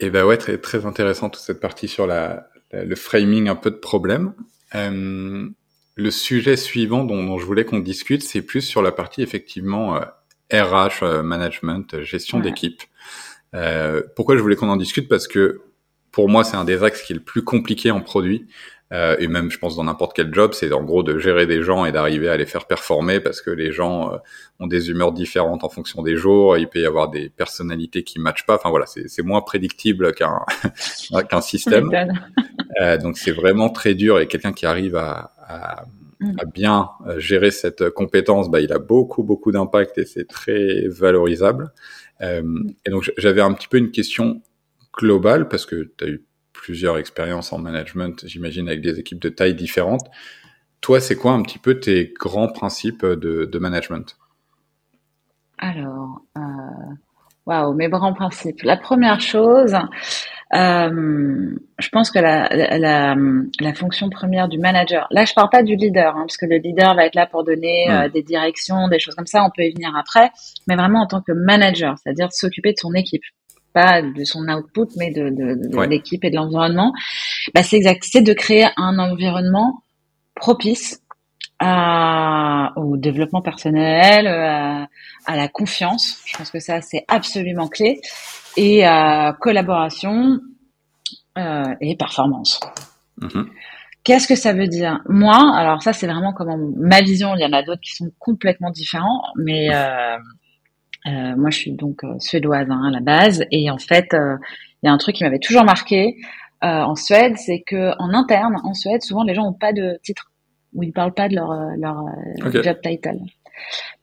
et 0.00 0.10
ben 0.10 0.24
ouais, 0.24 0.36
très 0.36 0.58
très 0.58 0.86
intéressant 0.86 1.30
toute 1.30 1.42
cette 1.42 1.60
partie 1.60 1.88
sur 1.88 2.06
la, 2.06 2.48
le 2.72 2.94
framing 2.94 3.48
un 3.48 3.56
peu 3.56 3.70
de 3.70 3.76
problème. 3.76 4.34
Euh, 4.74 5.48
le 5.94 6.10
sujet 6.10 6.56
suivant 6.56 7.04
dont, 7.04 7.24
dont 7.24 7.38
je 7.38 7.46
voulais 7.46 7.64
qu'on 7.64 7.80
discute, 7.80 8.22
c'est 8.22 8.42
plus 8.42 8.60
sur 8.60 8.82
la 8.82 8.92
partie 8.92 9.22
effectivement 9.22 10.00
RH, 10.52 11.02
euh, 11.02 11.22
management, 11.22 12.02
gestion 12.02 12.40
d'équipe. 12.40 12.82
pourquoi 14.14 14.36
je 14.36 14.42
voulais 14.42 14.56
qu'on 14.56 14.68
en 14.68 14.76
discute? 14.76 15.08
Parce 15.08 15.26
que 15.26 15.62
pour 16.12 16.28
moi, 16.28 16.44
c'est 16.44 16.56
un 16.56 16.64
des 16.64 16.82
axes 16.82 17.02
qui 17.02 17.12
est 17.12 17.16
le 17.16 17.22
plus 17.22 17.42
compliqué 17.42 17.90
en 17.90 18.00
produit. 18.00 18.46
Euh, 18.92 19.16
et 19.18 19.28
même, 19.28 19.50
je 19.50 19.58
pense, 19.58 19.76
dans 19.76 19.84
n'importe 19.84 20.16
quel 20.16 20.32
job, 20.32 20.52
c'est 20.54 20.72
en 20.72 20.82
gros 20.82 21.02
de 21.02 21.18
gérer 21.18 21.46
des 21.46 21.62
gens 21.62 21.84
et 21.84 21.92
d'arriver 21.92 22.28
à 22.28 22.36
les 22.36 22.46
faire 22.46 22.66
performer 22.66 23.20
parce 23.20 23.42
que 23.42 23.50
les 23.50 23.70
gens 23.70 24.12
euh, 24.12 24.16
ont 24.60 24.66
des 24.66 24.90
humeurs 24.90 25.12
différentes 25.12 25.62
en 25.62 25.68
fonction 25.68 26.02
des 26.02 26.16
jours. 26.16 26.56
Il 26.56 26.68
peut 26.68 26.80
y 26.80 26.86
avoir 26.86 27.10
des 27.10 27.28
personnalités 27.28 28.02
qui 28.02 28.18
matchent 28.18 28.46
pas. 28.46 28.56
Enfin 28.56 28.70
voilà, 28.70 28.86
c'est 28.86 29.22
moins 29.22 29.42
prédictible 29.42 30.14
qu'un 30.14 30.40
qu'un 31.28 31.40
système. 31.40 31.90
euh, 32.80 32.96
donc 32.98 33.18
c'est 33.18 33.32
vraiment 33.32 33.68
très 33.68 33.94
dur. 33.94 34.18
Et 34.20 34.26
quelqu'un 34.26 34.52
qui 34.52 34.66
arrive 34.66 34.96
à, 34.96 35.32
à, 35.46 35.84
mm. 36.20 36.36
à, 36.38 36.44
bien 36.46 36.90
euh, 37.06 37.18
gérer 37.18 37.50
cette 37.50 37.90
compétence, 37.90 38.50
bah, 38.50 38.60
il 38.60 38.72
a 38.72 38.78
beaucoup 38.78 39.22
beaucoup 39.22 39.52
d'impact 39.52 39.98
et 39.98 40.06
c'est 40.06 40.26
très 40.26 40.88
valorisable. 40.88 41.72
Euh, 42.20 42.42
et 42.84 42.90
donc 42.90 43.10
j'avais 43.16 43.42
un 43.42 43.52
petit 43.52 43.68
peu 43.68 43.76
une 43.76 43.90
question 43.90 44.42
globale 44.92 45.48
parce 45.48 45.66
que 45.66 45.92
tu 45.96 46.04
as 46.04 46.08
eu 46.08 46.24
plusieurs 46.58 46.98
expériences 46.98 47.52
en 47.52 47.58
management, 47.58 48.26
j'imagine, 48.26 48.68
avec 48.68 48.82
des 48.82 48.98
équipes 48.98 49.20
de 49.20 49.28
taille 49.28 49.54
différentes. 49.54 50.06
Toi, 50.80 51.00
c'est 51.00 51.16
quoi 51.16 51.32
un 51.32 51.42
petit 51.42 51.58
peu 51.58 51.78
tes 51.78 52.12
grands 52.18 52.48
principes 52.48 53.06
de, 53.06 53.44
de 53.44 53.58
management? 53.58 54.16
Alors, 55.58 56.22
euh, 56.36 56.40
waouh, 57.46 57.74
mes 57.74 57.88
grands 57.88 58.12
principes. 58.12 58.62
La 58.62 58.76
première 58.76 59.20
chose, 59.20 59.74
euh, 60.54 61.56
je 61.78 61.88
pense 61.90 62.10
que 62.10 62.18
la, 62.18 62.48
la, 62.78 63.14
la, 63.60 63.74
fonction 63.74 64.08
première 64.08 64.48
du 64.48 64.58
manager, 64.58 65.06
là 65.10 65.24
je 65.24 65.34
parle 65.34 65.50
pas 65.50 65.62
du 65.62 65.76
leader, 65.76 66.16
hein, 66.16 66.22
parce 66.22 66.38
que 66.38 66.46
le 66.46 66.56
leader 66.56 66.94
va 66.94 67.04
être 67.06 67.14
là 67.14 67.26
pour 67.26 67.44
donner 67.44 67.90
euh, 67.90 68.08
des 68.08 68.22
directions, 68.22 68.88
des 68.88 68.98
choses 68.98 69.14
comme 69.14 69.26
ça, 69.26 69.44
on 69.44 69.50
peut 69.54 69.62
y 69.62 69.72
venir 69.72 69.94
après, 69.96 70.30
mais 70.66 70.74
vraiment 70.74 71.02
en 71.02 71.06
tant 71.06 71.20
que 71.20 71.32
manager, 71.32 71.96
c'est-à-dire 71.98 72.32
s'occuper 72.32 72.72
de 72.72 72.78
son 72.78 72.94
équipe 72.94 73.24
pas 73.72 74.02
de 74.02 74.24
son 74.24 74.48
output, 74.48 74.88
mais 74.96 75.10
de, 75.10 75.30
de, 75.30 75.86
l'équipe 75.86 76.24
et 76.24 76.30
de 76.30 76.36
l'environnement, 76.36 76.92
bah 77.54 77.62
c'est 77.62 77.76
exact, 77.76 78.04
c'est 78.04 78.22
de 78.22 78.32
créer 78.32 78.66
un 78.76 78.98
environnement 78.98 79.82
propice 80.34 81.00
à, 81.58 82.72
au 82.76 82.96
développement 82.96 83.42
personnel, 83.42 84.26
à, 84.26 84.88
à, 85.26 85.36
la 85.36 85.48
confiance. 85.48 86.20
Je 86.24 86.36
pense 86.36 86.50
que 86.50 86.60
ça, 86.60 86.80
c'est 86.80 87.04
absolument 87.08 87.68
clé. 87.68 88.00
et 88.56 88.84
collaboration 89.40 90.40
et 91.36 91.96
performance. 91.96 92.60
Mm-hmm. 93.20 93.46
Qu'est-ce 94.08 94.26
que 94.26 94.36
ça 94.36 94.52
veut 94.52 94.68
dire? 94.68 95.00
Moi, 95.08 95.36
alors 95.54 95.82
ça 95.82 95.92
c'est 95.92 96.06
vraiment 96.06 96.32
comme 96.32 96.72
ma 96.78 97.02
vision. 97.02 97.34
Il 97.36 97.42
y 97.42 97.44
en 97.44 97.52
a 97.52 97.62
d'autres 97.62 97.82
qui 97.82 97.94
sont 97.94 98.10
complètement 98.18 98.70
différents, 98.70 99.22
mais 99.36 99.68
euh, 99.70 100.16
euh, 101.06 101.36
moi 101.36 101.50
je 101.50 101.58
suis 101.58 101.72
donc 101.72 102.04
euh, 102.04 102.18
suédoise 102.18 102.66
hein, 102.70 102.82
à 102.86 102.90
la 102.90 103.00
base, 103.00 103.44
et 103.50 103.70
en 103.70 103.78
fait 103.78 104.08
il 104.12 104.86
y 104.86 104.88
a 104.88 104.92
un 104.92 104.98
truc 104.98 105.16
qui 105.16 105.24
m'avait 105.24 105.38
toujours 105.38 105.64
marqué 105.64 106.16
en 106.60 106.96
Suède, 106.96 107.36
c'est 107.36 107.62
que 107.64 107.92
en 108.00 108.12
interne 108.12 108.56
en 108.64 108.74
Suède, 108.74 109.02
souvent 109.02 109.22
les 109.22 109.34
gens 109.34 109.44
n'ont 109.44 109.52
pas 109.52 109.72
de 109.72 109.98
titre 110.02 110.32
ou 110.74 110.82
ils 110.82 110.92
parlent 110.92 111.14
pas 111.14 111.28
de 111.28 111.36
leur 111.36 111.52
leur 111.76 112.04
job 112.62 112.76
title. 112.82 113.18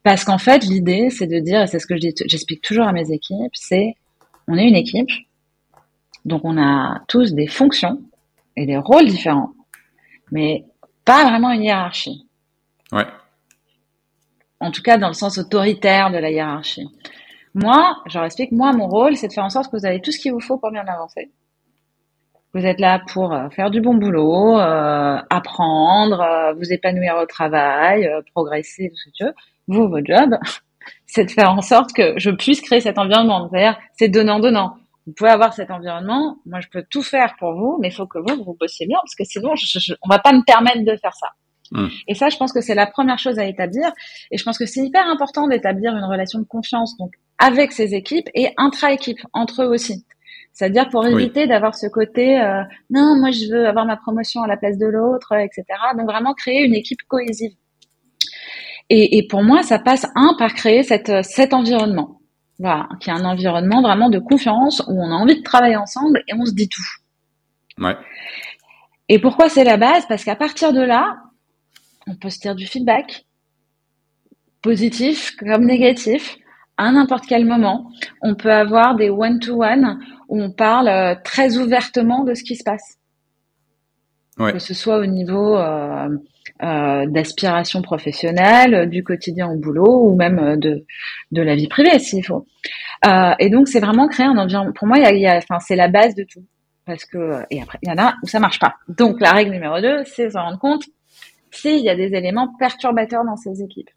Parce 0.02 0.24
qu'en 0.24 0.38
fait, 0.38 0.64
l'idée, 0.64 1.08
c'est 1.10 1.26
de 1.26 1.38
dire, 1.38 1.62
et 1.62 1.66
c'est 1.66 1.78
ce 1.78 1.86
que 1.86 1.96
j'explique 1.96 2.62
toujours 2.62 2.86
à 2.86 2.92
mes 2.92 3.10
équipes, 3.10 3.52
c'est 3.54 3.94
on 4.48 4.56
est 4.56 4.66
une 4.66 4.74
équipe, 4.74 5.10
donc 6.24 6.42
on 6.44 6.56
a 6.58 7.02
tous 7.08 7.34
des 7.34 7.46
fonctions 7.46 8.00
et 8.56 8.64
des 8.64 8.78
rôles 8.78 9.06
différents 9.06 9.52
mais 10.30 10.64
pas 11.04 11.24
vraiment 11.24 11.50
une 11.52 11.62
hiérarchie. 11.62 12.26
Ouais. 12.92 13.06
En 14.60 14.70
tout 14.70 14.82
cas, 14.82 14.98
dans 14.98 15.08
le 15.08 15.14
sens 15.14 15.38
autoritaire 15.38 16.10
de 16.10 16.18
la 16.18 16.30
hiérarchie. 16.30 16.88
Moi, 17.54 17.96
je 18.06 18.18
leur 18.18 18.26
explique, 18.26 18.52
moi, 18.52 18.72
mon 18.72 18.86
rôle, 18.86 19.16
c'est 19.16 19.28
de 19.28 19.32
faire 19.32 19.44
en 19.44 19.50
sorte 19.50 19.70
que 19.70 19.76
vous 19.76 19.86
avez 19.86 20.00
tout 20.00 20.12
ce 20.12 20.18
qu'il 20.18 20.32
vous 20.32 20.40
faut 20.40 20.58
pour 20.58 20.70
bien 20.70 20.86
avancer. 20.86 21.30
Vous 22.54 22.64
êtes 22.64 22.80
là 22.80 23.02
pour 23.12 23.32
euh, 23.32 23.48
faire 23.50 23.70
du 23.70 23.80
bon 23.80 23.94
boulot, 23.94 24.58
euh, 24.58 25.18
apprendre, 25.28 26.20
euh, 26.20 26.52
vous 26.54 26.72
épanouir 26.72 27.16
au 27.22 27.26
travail, 27.26 28.08
progresser, 28.34 28.88
tout 28.88 28.96
ce 28.96 29.04
que 29.04 29.14
tu 29.14 29.24
veux. 29.24 29.34
Vous, 29.68 29.88
votre 29.88 30.06
job, 30.06 30.38
c'est 31.06 31.24
de 31.24 31.30
faire 31.30 31.52
en 31.52 31.60
sorte 31.60 31.92
que 31.92 32.14
je 32.18 32.30
puisse 32.30 32.60
créer 32.62 32.80
cet 32.80 32.98
environnement. 32.98 33.48
C'est-à-dire, 33.50 33.78
c'est 33.98 34.08
donnant-donnant 34.08 34.76
vous 35.06 35.12
pouvez 35.12 35.30
avoir 35.30 35.52
cet 35.54 35.70
environnement. 35.70 36.38
Moi, 36.46 36.60
je 36.60 36.68
peux 36.68 36.84
tout 36.90 37.02
faire 37.02 37.36
pour 37.38 37.54
vous, 37.54 37.78
mais 37.80 37.88
il 37.88 37.92
faut 37.92 38.06
que 38.06 38.18
vous, 38.18 38.42
vous 38.44 38.56
bossiez 38.58 38.86
bien, 38.86 38.98
parce 39.02 39.14
que 39.14 39.24
sinon, 39.24 39.54
je, 39.54 39.78
je, 39.78 39.94
on 40.02 40.08
va 40.08 40.18
pas 40.18 40.32
me 40.32 40.42
permettre 40.44 40.84
de 40.84 40.96
faire 40.96 41.14
ça. 41.14 41.28
Hum. 41.72 41.90
Et 42.08 42.14
ça, 42.14 42.28
je 42.28 42.36
pense 42.36 42.52
que 42.52 42.60
c'est 42.60 42.74
la 42.74 42.86
première 42.86 43.18
chose 43.18 43.38
à 43.38 43.46
établir. 43.46 43.92
Et 44.30 44.38
je 44.38 44.44
pense 44.44 44.58
que 44.58 44.66
c'est 44.66 44.80
hyper 44.80 45.06
important 45.06 45.48
d'établir 45.48 45.96
une 45.96 46.04
relation 46.04 46.38
de 46.38 46.44
confiance, 46.44 46.96
donc 46.96 47.12
avec 47.38 47.72
ses 47.72 47.94
équipes 47.94 48.28
et 48.34 48.50
intra-équipe, 48.56 49.20
entre 49.32 49.62
eux 49.62 49.66
aussi. 49.66 50.04
C'est-à-dire 50.52 50.88
pour 50.88 51.06
éviter 51.06 51.46
d'avoir 51.46 51.74
ce 51.74 51.86
côté 51.86 52.40
euh, 52.40 52.62
non, 52.88 53.16
moi 53.20 53.30
je 53.30 53.52
veux 53.52 53.66
avoir 53.66 53.84
ma 53.84 53.96
promotion 53.96 54.42
à 54.42 54.46
la 54.46 54.56
place 54.56 54.78
de 54.78 54.86
l'autre, 54.86 55.34
etc. 55.34 55.64
Donc 55.98 56.06
vraiment 56.06 56.32
créer 56.32 56.64
une 56.64 56.74
équipe 56.74 57.02
cohésive. 57.08 57.52
Et, 58.88 59.18
et 59.18 59.26
pour 59.26 59.42
moi, 59.42 59.62
ça 59.62 59.78
passe 59.78 60.06
un 60.14 60.34
par 60.38 60.54
créer 60.54 60.82
cette, 60.82 61.24
cet 61.24 61.52
environnement. 61.52 62.20
Voilà, 62.58 62.88
qui 63.00 63.10
est 63.10 63.12
un 63.12 63.26
environnement 63.26 63.82
vraiment 63.82 64.08
de 64.08 64.18
confiance 64.18 64.82
où 64.88 64.98
on 64.98 65.10
a 65.10 65.14
envie 65.14 65.36
de 65.36 65.42
travailler 65.42 65.76
ensemble 65.76 66.22
et 66.26 66.32
on 66.32 66.46
se 66.46 66.54
dit 66.54 66.68
tout. 66.70 67.84
Ouais. 67.84 67.96
Et 69.08 69.18
pourquoi 69.18 69.50
c'est 69.50 69.64
la 69.64 69.76
base? 69.76 70.06
Parce 70.08 70.24
qu'à 70.24 70.36
partir 70.36 70.72
de 70.72 70.80
là, 70.80 71.18
on 72.06 72.14
peut 72.14 72.30
se 72.30 72.38
tirer 72.38 72.54
du 72.54 72.66
feedback, 72.66 73.26
positif 74.62 75.36
comme 75.36 75.64
négatif, 75.64 76.36
à 76.76 76.92
n'importe 76.92 77.24
quel 77.26 77.44
moment. 77.44 77.90
On 78.22 78.34
peut 78.34 78.52
avoir 78.52 78.96
des 78.96 79.10
one-to-one 79.10 79.98
où 80.28 80.42
on 80.42 80.50
parle 80.50 80.88
euh, 80.88 81.14
très 81.24 81.56
ouvertement 81.56 82.24
de 82.24 82.34
ce 82.34 82.44
qui 82.44 82.56
se 82.56 82.64
passe. 82.64 82.98
Ouais. 84.38 84.52
Que 84.52 84.58
ce 84.58 84.74
soit 84.74 84.98
au 84.98 85.06
niveau 85.06 85.56
euh, 85.56 86.08
euh, 86.62 87.06
d'aspiration 87.06 87.80
professionnelle, 87.80 88.90
du 88.90 89.02
quotidien 89.02 89.48
au 89.48 89.56
boulot 89.56 90.10
ou 90.10 90.14
même 90.14 90.56
de, 90.56 90.84
de 91.32 91.42
la 91.42 91.54
vie 91.54 91.68
privée 91.68 91.98
s'il 91.98 92.24
faut. 92.24 92.46
Euh, 93.06 93.34
et 93.38 93.48
donc 93.48 93.68
c'est 93.68 93.80
vraiment 93.80 94.08
créer 94.08 94.26
un 94.26 94.36
environnement. 94.36 94.72
Pour 94.74 94.86
moi, 94.86 94.98
il 94.98 95.18
y 95.18 95.26
a, 95.26 95.36
enfin, 95.38 95.58
c'est 95.60 95.76
la 95.76 95.88
base 95.88 96.14
de 96.14 96.24
tout. 96.24 96.44
Parce 96.84 97.04
que 97.04 97.42
et 97.50 97.62
après 97.62 97.78
il 97.82 97.88
y 97.88 97.92
en 97.92 97.98
a 97.98 98.14
où 98.22 98.28
ça 98.28 98.38
marche 98.38 98.58
pas. 98.58 98.74
Donc 98.88 99.20
la 99.20 99.32
règle 99.32 99.52
numéro 99.52 99.80
deux, 99.80 100.04
c'est 100.04 100.30
se 100.30 100.38
rendre 100.38 100.58
compte 100.58 100.84
s'il 101.56 101.84
y 101.84 101.90
a 101.90 101.96
des 101.96 102.14
éléments 102.14 102.52
perturbateurs 102.58 103.24
dans 103.24 103.36
ces 103.36 103.62
équipes. 103.62 103.90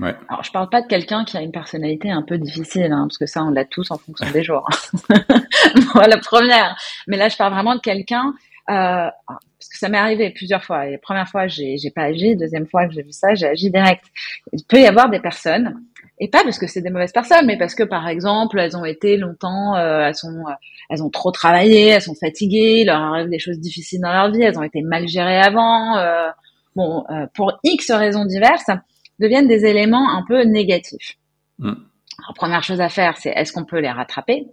Ouais. 0.00 0.14
Alors, 0.28 0.44
je 0.44 0.52
parle 0.52 0.68
pas 0.68 0.80
de 0.80 0.86
quelqu'un 0.86 1.24
qui 1.24 1.36
a 1.36 1.42
une 1.42 1.50
personnalité 1.50 2.10
un 2.10 2.22
peu 2.22 2.38
difficile, 2.38 2.92
hein, 2.92 3.06
parce 3.08 3.18
que 3.18 3.26
ça, 3.26 3.42
on 3.42 3.50
l'a 3.50 3.64
tous 3.64 3.90
en 3.90 3.98
fonction 3.98 4.30
des 4.30 4.44
jours. 4.44 4.68
bon, 5.08 6.00
la 6.06 6.18
première. 6.18 6.76
Mais 7.08 7.16
là, 7.16 7.28
je 7.28 7.36
parle 7.36 7.52
vraiment 7.52 7.74
de 7.74 7.80
quelqu'un 7.80 8.32
euh, 8.70 9.10
parce 9.26 9.70
que 9.70 9.78
ça 9.78 9.88
m'est 9.88 9.98
arrivé 9.98 10.30
plusieurs 10.30 10.62
fois. 10.62 10.86
Et 10.86 10.92
la 10.92 10.98
première 10.98 11.28
fois, 11.28 11.48
j'ai, 11.48 11.78
j'ai 11.78 11.90
pas 11.90 12.02
agi. 12.02 12.36
Deuxième 12.36 12.66
fois 12.66 12.86
que 12.86 12.94
j'ai 12.94 13.02
vu 13.02 13.12
ça, 13.12 13.34
j'ai 13.34 13.48
agi 13.48 13.70
direct. 13.70 14.04
Il 14.52 14.64
peut 14.64 14.80
y 14.80 14.86
avoir 14.86 15.10
des 15.10 15.20
personnes, 15.20 15.82
et 16.20 16.28
pas 16.28 16.42
parce 16.42 16.58
que 16.58 16.66
c'est 16.66 16.80
des 16.80 16.90
mauvaises 16.90 17.12
personnes, 17.12 17.46
mais 17.46 17.56
parce 17.56 17.74
que 17.74 17.84
par 17.84 18.08
exemple, 18.08 18.58
elles 18.58 18.76
ont 18.76 18.84
été 18.84 19.16
longtemps, 19.16 19.76
euh, 19.76 20.06
elles 20.06 20.14
sont, 20.14 20.46
euh, 20.48 20.52
elles 20.90 21.02
ont 21.02 21.10
trop 21.10 21.30
travaillé, 21.30 21.88
elles 21.88 22.02
sont 22.02 22.14
fatiguées, 22.14 22.80
il 22.80 22.86
leur 22.86 23.00
arrive 23.00 23.28
des 23.28 23.38
choses 23.38 23.58
difficiles 23.58 24.00
dans 24.00 24.12
leur 24.12 24.30
vie, 24.30 24.42
elles 24.42 24.58
ont 24.58 24.62
été 24.62 24.82
mal 24.82 25.06
gérées 25.06 25.40
avant. 25.40 25.96
Euh, 25.96 26.28
bon, 26.74 27.04
pour 27.34 27.58
X 27.62 27.90
raisons 27.92 28.24
diverses, 28.24 28.70
deviennent 29.20 29.48
des 29.48 29.64
éléments 29.64 30.10
un 30.10 30.24
peu 30.26 30.42
négatifs. 30.42 31.16
Mm. 31.58 31.68
Alors, 31.68 32.34
première 32.34 32.64
chose 32.64 32.80
à 32.80 32.88
faire, 32.88 33.16
c'est 33.16 33.30
est-ce 33.30 33.52
qu'on 33.52 33.64
peut 33.64 33.78
les 33.78 33.90
rattraper? 33.90 34.48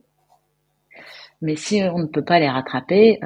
Mais 1.42 1.56
si 1.56 1.82
on 1.84 2.00
ne 2.00 2.08
peut 2.08 2.24
pas 2.24 2.40
les 2.40 2.50
rattraper, 2.50 3.20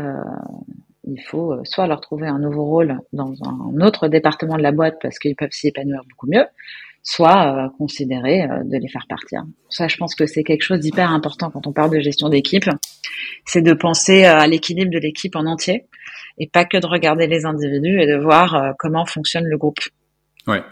il 1.03 1.21
faut 1.21 1.59
soit 1.65 1.87
leur 1.87 2.01
trouver 2.01 2.27
un 2.27 2.39
nouveau 2.39 2.65
rôle 2.65 2.99
dans 3.13 3.33
un 3.43 3.81
autre 3.81 4.07
département 4.07 4.55
de 4.57 4.61
la 4.61 4.71
boîte 4.71 4.97
parce 5.01 5.19
qu'ils 5.19 5.35
peuvent 5.35 5.51
s'y 5.51 5.67
épanouir 5.67 6.01
beaucoup 6.09 6.27
mieux, 6.27 6.45
soit 7.03 7.65
euh, 7.65 7.69
considérer 7.77 8.43
euh, 8.43 8.63
de 8.63 8.77
les 8.77 8.87
faire 8.87 9.05
partir. 9.07 9.43
Ça, 9.69 9.87
je 9.87 9.97
pense 9.97 10.15
que 10.15 10.25
c'est 10.25 10.43
quelque 10.43 10.63
chose 10.63 10.79
d'hyper 10.79 11.11
important 11.11 11.49
quand 11.49 11.67
on 11.67 11.71
parle 11.71 11.91
de 11.91 11.99
gestion 11.99 12.29
d'équipe, 12.29 12.69
c'est 13.45 13.61
de 13.61 13.73
penser 13.73 14.25
à 14.25 14.45
l'équilibre 14.47 14.91
de 14.91 14.99
l'équipe 14.99 15.35
en 15.35 15.45
entier 15.45 15.85
et 16.37 16.47
pas 16.47 16.65
que 16.65 16.77
de 16.77 16.85
regarder 16.85 17.27
les 17.27 17.45
individus 17.45 18.01
et 18.01 18.07
de 18.07 18.15
voir 18.15 18.73
comment 18.79 19.05
fonctionne 19.05 19.45
le 19.45 19.57
groupe. 19.57 19.79
Ouais, 20.47 20.63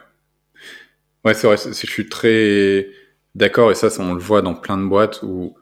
ouais, 1.26 1.34
c'est 1.34 1.48
vrai. 1.48 1.58
Je 1.58 1.72
suis 1.72 2.08
très 2.08 2.88
d'accord 3.36 3.72
et 3.72 3.76
ça, 3.76 3.90
on 4.00 4.14
le 4.14 4.20
voit 4.20 4.42
dans 4.42 4.56
plein 4.56 4.78
de 4.78 4.86
boîtes 4.86 5.22
où 5.24 5.56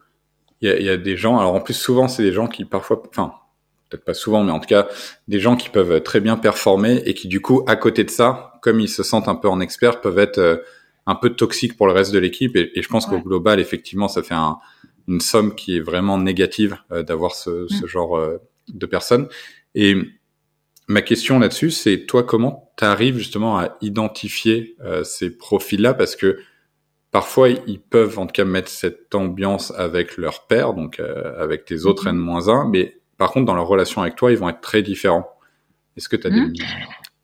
il 0.61 0.71
y 0.71 0.83
y 0.83 0.89
a, 0.89 0.97
des 0.97 1.17
gens. 1.17 1.39
Alors 1.39 1.53
en 1.55 1.61
plus, 1.61 1.73
souvent, 1.73 2.07
c'est 2.07 2.23
des 2.23 2.31
gens 2.31 2.47
qui 2.47 2.65
parfois, 2.65 3.01
enfin, 3.09 3.33
peut-être 3.89 4.05
pas 4.05 4.13
souvent, 4.13 4.43
mais 4.43 4.51
en 4.51 4.59
tout 4.59 4.67
cas, 4.67 4.87
des 5.27 5.39
gens 5.39 5.55
qui 5.55 5.69
peuvent 5.69 6.01
très 6.01 6.19
bien 6.19 6.37
performer 6.37 7.01
et 7.05 7.13
qui 7.13 7.27
du 7.27 7.41
coup, 7.41 7.63
à 7.67 7.75
côté 7.75 8.03
de 8.03 8.09
ça, 8.09 8.54
comme 8.65 8.79
ils 8.79 8.89
se 8.89 9.03
sentent 9.03 9.27
un 9.27 9.35
peu 9.35 9.47
en 9.47 9.59
expert, 9.59 10.01
peuvent 10.01 10.17
être 10.17 10.39
euh, 10.39 10.57
un 11.05 11.13
peu 11.13 11.29
toxiques 11.29 11.77
pour 11.77 11.85
le 11.85 11.93
reste 11.93 12.11
de 12.11 12.17
l'équipe. 12.17 12.55
Et, 12.55 12.81
je 12.81 12.87
pense 12.87 13.05
qu'au 13.05 13.19
global, 13.19 13.59
effectivement, 13.59 14.07
ça 14.07 14.23
fait 14.23 14.33
un, 14.33 14.57
une 15.07 15.21
somme 15.21 15.53
qui 15.53 15.77
est 15.77 15.81
vraiment 15.81 16.17
négative 16.17 16.75
euh, 16.91 17.03
d'avoir 17.03 17.35
ce, 17.35 17.67
ce, 17.67 17.85
mm. 17.85 17.87
genre 17.87 18.17
euh, 18.17 18.37
de 18.69 18.87
personnes. 18.87 19.27
Et 19.75 19.95
ma 20.87 21.03
question 21.03 21.37
là-dessus, 21.37 21.69
c'est 21.69 22.07
toi, 22.07 22.23
comment 22.23 22.71
tu 22.75 22.85
arrives 22.85 23.19
justement 23.19 23.59
à 23.59 23.77
identifier 23.81 24.75
ces 25.03 25.37
profils-là? 25.37 25.93
Parce 25.93 26.15
que 26.15 26.39
parfois, 27.11 27.49
ils 27.49 27.79
peuvent 27.79 28.17
en 28.17 28.25
tout 28.25 28.33
cas 28.33 28.45
mettre 28.45 28.69
cette 28.69 29.13
ambiance 29.13 29.71
avec 29.77 30.17
leur 30.17 30.47
père, 30.47 30.73
donc 30.73 30.99
avec 30.99 31.65
tes 31.65 31.85
autres 31.85 32.05
mm-hmm. 32.05 32.39
N-1, 32.39 32.69
mais 32.71 32.97
par 33.17 33.31
contre, 33.31 33.45
dans 33.45 33.55
leur 33.55 33.67
relation 33.67 34.01
avec 34.01 34.15
toi, 34.15 34.31
ils 34.31 34.37
vont 34.37 34.49
être 34.49 34.61
très 34.61 34.81
différents. 34.81 35.29
Est-ce 35.97 36.09
que 36.09 36.15
tu 36.15 36.27
as 36.27 36.29
des... 36.29 36.53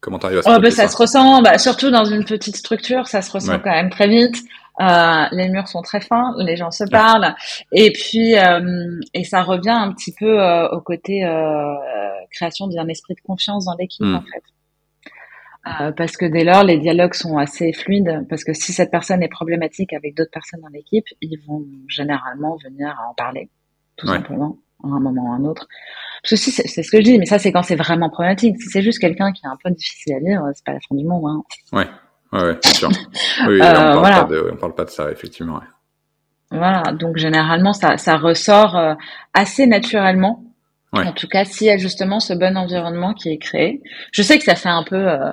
Comment 0.02 0.18
à 0.18 0.32
oh, 0.32 0.60
bah, 0.60 0.72
ça, 0.72 0.84
ça, 0.84 0.88
se 0.88 0.98
ressent, 0.98 1.42
bah, 1.44 1.60
surtout 1.60 1.92
dans 1.92 2.06
une 2.06 2.26
petite 2.26 2.56
structure, 2.56 3.08
ça 3.08 3.22
se 3.22 3.32
ressent 3.32 3.60
quand 3.60 3.70
même 3.70 3.92
très 3.92 4.08
vite. 4.08 4.36
Euh, 4.80 5.26
les 5.32 5.48
murs 5.50 5.68
sont 5.68 5.84
très 5.84 6.02
fins, 6.02 6.34
les 6.40 6.56
gens 6.56 6.72
se 6.72 6.86
parlent, 6.86 7.36
et 7.72 7.92
puis 7.92 8.36
euh, 8.36 9.00
et 9.14 9.24
ça 9.24 9.44
revient 9.44 9.70
un 9.70 9.92
petit 9.94 10.14
peu 10.18 10.42
euh, 10.42 10.68
au 10.70 10.82
côté 10.82 11.24
euh, 11.24 11.76
création 12.32 12.68
d'un 12.68 12.88
esprit 12.88 13.14
de 13.14 13.22
confiance 13.22 13.66
dans 13.66 13.76
l'équipe 13.78 14.06
hmm. 14.06 14.16
en 14.16 14.22
fait. 14.22 14.44
Euh, 15.68 15.92
parce 15.92 16.18
que 16.18 16.26
dès 16.26 16.44
lors, 16.44 16.64
les 16.64 16.80
dialogues 16.80 17.14
sont 17.14 17.38
assez 17.38 17.72
fluides. 17.72 18.26
Parce 18.30 18.44
que 18.44 18.54
si 18.54 18.74
cette 18.74 18.90
personne 18.90 19.22
est 19.22 19.30
problématique 19.30 19.94
avec 19.94 20.16
d'autres 20.16 20.32
personnes 20.32 20.62
dans 20.62 20.70
l'équipe, 20.70 21.06
ils 21.22 21.38
vont 21.48 21.64
généralement 21.88 22.58
venir 22.64 22.98
en 23.08 23.14
parler, 23.14 23.50
tout 23.98 24.08
simplement 24.08 24.58
à 24.84 24.88
un 24.88 25.00
moment 25.00 25.30
ou 25.30 25.32
à 25.32 25.36
un 25.36 25.46
autre. 25.46 25.68
Parce 26.24 26.46
que 26.46 26.52
c'est 26.52 26.84
ce 26.84 26.92
que 26.92 26.98
je 26.98 27.04
dis, 27.04 27.18
mais 27.18 27.26
ça 27.26 27.40
c'est 27.40 27.52
quand 27.52 27.64
c'est 27.64 27.76
vraiment 27.76 28.10
problématique. 28.10 28.62
Si 28.62 28.70
c'est 28.70 28.84
juste 28.84 29.00
quelqu'un 29.00 29.32
qui 29.32 29.46
est 29.46 29.50
un 29.50 29.58
peu 29.64 29.72
difficile 29.72 30.14
à 30.16 30.20
lire, 30.20 30.44
c'est 30.54 30.64
pas 30.64 30.74
la 30.74 30.80
fin 30.88 30.96
du 30.96 31.04
monde. 31.04 31.24
Hein. 31.26 31.44
Ouais, 31.74 31.88
ouais, 32.34 32.48
ouais, 32.48 32.58
c'est 32.62 32.76
sûr. 32.76 32.90
Oui, 33.48 33.60
on, 33.60 33.66
parle 33.66 34.00
voilà. 34.00 34.24
pas 34.24 34.30
de, 34.32 34.50
on 34.54 34.56
parle 34.56 34.76
pas 34.76 34.86
de 34.86 34.90
ça, 34.92 35.12
effectivement. 35.12 35.56
Ouais. 35.56 35.66
Voilà, 36.52 36.84
donc 36.92 37.18
généralement 37.18 37.74
ça, 37.74 37.98
ça 37.98 38.18
ressort 38.18 38.78
euh, 38.78 38.94
assez 39.34 39.68
naturellement 39.68 40.44
en 40.94 41.14
tout 41.14 41.28
cas, 41.28 41.46
s'il 41.46 41.68
y 41.68 41.70
a 41.70 41.78
justement 41.78 42.20
ce 42.20 42.34
bon 42.34 42.58
environnement 42.58 43.14
qui 43.14 43.30
est 43.30 43.38
créé. 43.38 43.82
Je 44.12 44.22
sais 44.22 44.38
que 44.38 44.44
ça 44.44 44.56
fait 44.56 44.70
un 44.70 44.84
peu 44.84 44.96
euh, 44.96 45.32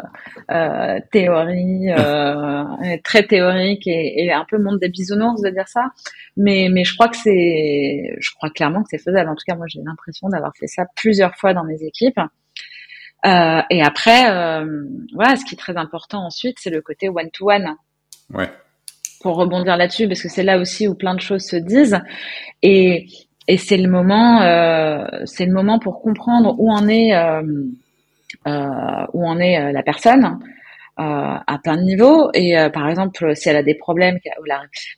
euh, 0.51 1.01
théorie, 1.11 1.91
euh, 1.91 2.65
très 3.05 3.25
théorique 3.25 3.87
et, 3.87 4.25
et, 4.25 4.33
un 4.33 4.47
peu 4.49 4.59
monde 4.59 4.79
des 4.79 4.89
bisounours 4.89 5.43
de 5.43 5.51
dire 5.51 5.67
ça, 5.67 5.87
mais 6.37 6.69
mais 6.71 6.85
je 6.85 6.95
crois 6.95 7.09
que 7.09 7.17
c'est, 7.17 8.15
je 8.21 8.31
crois 8.37 8.51
clairement 8.51 8.83
que 8.83 8.89
c'est 8.91 9.03
faisable. 9.03 9.29
En 9.29 9.35
tout 9.35 9.45
cas, 9.47 9.57
moi 9.57 9.67
j'ai 9.69 9.81
l'impression 9.85 10.29
d'avoir 10.29 10.53
fait 10.59 10.69
ça 10.69 10.85
plusieurs 10.95 11.35
fois 11.35 11.55
dans 11.55 11.65
mes 11.65 11.83
équipes. 11.83 12.21
Euh, 13.27 13.63
et 13.71 13.83
après, 13.83 14.31
euh, 14.31 14.85
voilà, 15.15 15.37
ce 15.37 15.45
qui 15.45 15.55
est 15.55 15.59
très 15.59 15.77
important 15.77 16.25
ensuite, 16.25 16.59
c'est 16.61 16.71
le 16.71 16.81
côté 16.83 17.09
one 17.09 17.31
to 17.33 17.51
one. 17.51 17.75
Ouais. 18.33 18.51
pour 19.23 19.37
rebondir 19.37 19.79
là-dessus, 19.79 20.07
parce 20.07 20.23
que 20.23 20.29
c'est 20.29 20.43
là 20.43 20.59
aussi 20.59 20.87
où 20.87 20.95
plein 20.95 21.15
de 21.15 21.21
choses 21.21 21.43
se 21.43 21.57
disent. 21.57 21.99
Et, 22.63 23.07
et 23.49 23.57
c'est 23.57 23.79
le 23.79 23.89
moment, 23.89 24.43
euh, 24.43 25.07
c'est 25.25 25.47
le 25.47 25.53
moment 25.53 25.79
pour 25.79 26.03
comprendre 26.03 26.55
où 26.59 26.71
en 26.71 26.87
est, 26.87 27.15
euh, 27.15 27.43
euh, 28.47 29.07
où 29.15 29.27
en 29.27 29.39
est 29.39 29.73
la 29.73 29.83
personne. 29.83 30.39
à 30.99 31.59
plein 31.63 31.77
de 31.77 31.83
niveaux 31.83 32.31
et 32.35 32.57
par 32.73 32.89
exemple 32.89 33.37
si 33.37 33.49
elle 33.49 33.57
a 33.57 33.63
des 33.63 33.77
problèmes 33.77 34.19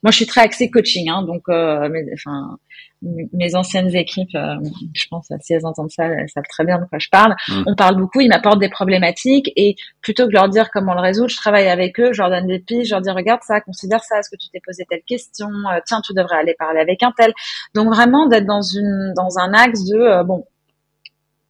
moi 0.02 0.10
je 0.10 0.16
suis 0.16 0.26
très 0.26 0.40
axée 0.40 0.70
coaching 0.70 1.10
hein, 1.10 1.22
donc 1.30 1.42
enfin 1.50 2.56
mes 3.02 3.54
anciennes 3.54 3.94
équipes, 3.94 4.34
euh, 4.34 4.56
je 4.94 5.06
pense 5.10 5.28
si 5.40 5.54
elles 5.54 5.64
entendent 5.64 5.90
ça, 5.90 6.06
elles 6.06 6.28
savent 6.28 6.44
très 6.48 6.64
bien 6.64 6.78
de 6.78 6.84
quoi 6.84 6.98
je 6.98 7.08
parle. 7.10 7.34
Mm. 7.48 7.62
On 7.66 7.74
parle 7.74 7.96
beaucoup, 7.96 8.20
ils 8.20 8.28
m'apportent 8.28 8.58
des 8.58 8.68
problématiques 8.68 9.50
et 9.56 9.74
plutôt 10.02 10.24
que 10.24 10.28
de 10.28 10.34
leur 10.34 10.48
dire 10.48 10.70
comment 10.70 10.94
le 10.94 11.00
résoudre, 11.00 11.30
je 11.30 11.36
travaille 11.36 11.68
avec 11.68 11.98
eux, 11.98 12.12
je 12.12 12.20
leur 12.20 12.30
donne 12.30 12.46
des 12.46 12.58
pistes, 12.58 12.86
je 12.86 12.94
leur 12.94 13.00
dis 13.00 13.10
regarde 13.10 13.40
ça, 13.42 13.60
considère 13.60 14.02
ça, 14.04 14.18
est-ce 14.18 14.30
que 14.30 14.36
tu 14.36 14.48
t'es 14.50 14.60
posé 14.64 14.84
telle 14.88 15.02
question, 15.06 15.48
euh, 15.48 15.78
tiens 15.86 16.00
tu 16.04 16.12
devrais 16.12 16.36
aller 16.36 16.54
parler 16.58 16.80
avec 16.80 17.02
un 17.02 17.12
tel. 17.16 17.32
Donc 17.74 17.88
vraiment 17.88 18.26
d'être 18.26 18.46
dans 18.46 18.62
une 18.62 19.14
dans 19.16 19.38
un 19.38 19.52
axe 19.54 19.84
de 19.86 19.96
euh, 19.96 20.24
bon 20.24 20.44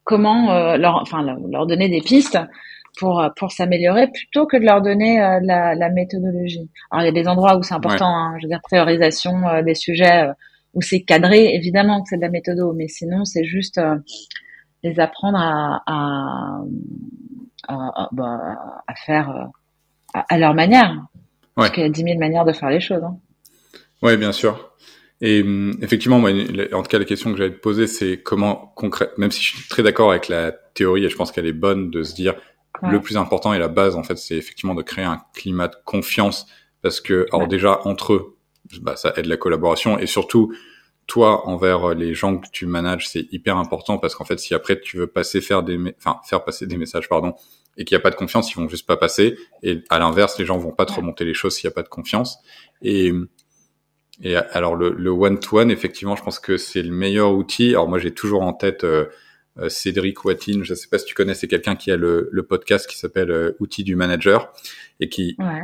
comment 0.05 0.77
leur 0.77 0.97
enfin 0.97 1.23
leur 1.23 1.67
donner 1.67 1.89
des 1.89 2.01
pistes 2.01 2.39
pour 2.99 3.23
pour 3.37 3.53
s'améliorer 3.53 4.09
plutôt 4.09 4.47
que 4.47 4.57
de 4.57 4.65
leur 4.65 4.83
donner 4.83 5.19
la, 5.43 5.77
la, 5.77 5.89
méthodologie. 5.91 6.69
Alors 6.91 7.05
il 7.05 7.07
y 7.07 7.09
a 7.09 7.13
des 7.13 7.29
endroits 7.29 7.57
où 7.57 7.63
c'est 7.63 7.75
important, 7.75 8.09
hein, 8.09 8.35
je 8.39 8.47
veux 8.47 8.49
dire 8.49 8.61
priorisation 8.63 9.63
des 9.63 9.77
sujets 9.77 10.27
où 10.75 10.83
c'est 10.83 11.03
cadré, 11.03 11.55
évidemment 11.55 12.03
que 12.03 12.09
c'est 12.11 12.17
de 12.17 12.23
la 12.23 12.29
méthode, 12.29 12.59
mais 12.77 12.89
sinon 12.89 13.25
c'est 13.25 13.45
juste 13.45 13.79
euh, 13.79 13.97
les 14.83 15.01
apprendre 15.01 15.39
à, 15.39 15.83
à, 15.87 16.61
à, 17.69 18.09
bah, 18.13 18.39
à 18.87 18.95
faire 18.95 19.31
euh, 19.31 20.21
à, 20.29 20.39
leur 20.39 20.55
manière. 20.55 20.91
Ouais. 20.93 21.67
Parce 21.67 21.71
qu'il 21.71 21.83
y 21.83 21.87
a 21.87 21.91
dix 21.91 22.05
mille 22.05 22.19
manières 22.19 22.45
de 22.45 22.53
faire 22.53 22.71
les 22.71 22.81
choses. 22.81 23.03
Hein. 23.03 23.19
Oui, 24.03 24.17
bien 24.17 24.33
sûr. 24.33 24.71
Et 25.21 25.43
hum, 25.43 25.77
effectivement, 25.83 26.19
moi, 26.19 26.31
en 26.31 26.83
tout 26.83 26.89
cas, 26.89 26.99
la 26.99 27.05
question 27.05 27.33
que 27.33 27.39
j'allais 27.39 27.53
te 27.53 27.61
poser, 27.61 27.87
c'est 27.87 28.23
comment 28.23 28.73
concrètement, 28.77 29.15
même 29.19 29.31
si 29.31 29.43
je 29.43 29.57
suis 29.57 29.69
très 29.69 29.83
d'accord 29.83 30.11
avec 30.11 30.29
la 30.29 30.53
théorie 30.53 31.05
et 31.05 31.11
je 31.11 31.17
pense 31.17 31.33
qu'elle 31.33 31.47
est 31.47 31.53
bonne 31.53 31.91
de 31.91 32.03
se 32.03 32.15
dire 32.15 32.35
le 32.83 33.01
plus 33.01 33.19
important 33.19 33.53
et 33.53 33.59
la 33.59 33.69
base, 33.69 33.97
en 33.97 34.03
fait, 34.03 34.17
c'est 34.17 34.37
effectivement 34.37 34.75
de 34.75 34.83
créer 34.83 35.05
un 35.05 35.21
climat 35.35 35.69
de 35.69 35.77
confiance 35.85 36.47
parce 36.81 37.01
que, 37.01 37.27
alors 37.33 37.47
déjà 37.47 37.81
entre 37.85 38.15
eux, 38.15 38.39
bah, 38.81 38.97
ça 38.97 39.13
aide 39.17 39.27
la 39.27 39.37
collaboration 39.37 39.99
et 39.99 40.07
surtout 40.07 40.53
toi 41.07 41.49
envers 41.49 41.95
les 41.95 42.15
gens 42.15 42.39
que 42.39 42.47
tu 42.53 42.67
manages, 42.67 43.09
c'est 43.09 43.27
hyper 43.33 43.57
important 43.57 43.99
parce 43.99 44.15
qu'en 44.15 44.25
fait, 44.25 44.39
si 44.39 44.55
après 44.55 44.81
tu 44.81 44.97
veux 44.97 45.09
passer 45.09 45.41
faire 45.41 45.63
des, 45.63 45.77
enfin 45.99 46.21
faire 46.25 46.45
passer 46.45 46.67
des 46.67 46.77
messages, 46.77 47.09
pardon, 47.09 47.35
et 47.77 47.85
qu'il 47.85 47.97
n'y 47.97 48.01
a 48.01 48.03
pas 48.03 48.11
de 48.11 48.17
confiance, 48.17 48.53
ils 48.53 48.57
vont 48.57 48.69
juste 48.69 48.87
pas 48.87 48.97
passer. 48.97 49.37
Et 49.63 49.83
à 49.91 49.99
l'inverse, 49.99 50.39
les 50.39 50.47
gens 50.47 50.57
vont 50.59 50.71
pas 50.71 50.87
te 50.87 50.93
remonter 50.93 51.25
les 51.25 51.35
choses 51.35 51.57
s'il 51.57 51.67
n'y 51.67 51.73
a 51.73 51.75
pas 51.75 51.83
de 51.83 51.89
confiance. 51.89 52.39
Et 52.83 53.13
et 54.23 54.37
alors 54.37 54.77
le 54.77 55.11
one 55.11 55.41
to 55.41 55.59
one, 55.59 55.71
effectivement, 55.71 56.15
je 56.15 56.23
pense 56.23 56.39
que 56.39 56.57
c'est 56.59 56.83
le 56.83 56.93
meilleur 56.93 57.33
outil. 57.33 57.71
Alors 57.71 57.89
moi, 57.89 57.99
j'ai 57.99 58.13
toujours 58.13 58.43
en 58.43 58.53
tête 58.53 58.85
euh, 58.85 59.07
euh, 59.59 59.69
Cédric 59.69 60.25
Watine. 60.25 60.63
Je 60.63 60.75
sais 60.75 60.89
pas 60.89 60.99
si 60.99 61.07
tu 61.07 61.15
connais, 61.15 61.35
c'est 61.35 61.49
quelqu'un 61.49 61.75
qui 61.75 61.91
a 61.91 61.97
le, 61.97 62.29
le 62.31 62.43
podcast 62.43 62.89
qui 62.89 62.99
s'appelle 62.99 63.31
euh, 63.31 63.57
Outils 63.61 63.83
du 63.83 63.97
manager 63.97 64.53
et 65.01 65.09
qui 65.09 65.37
ouais 65.39 65.63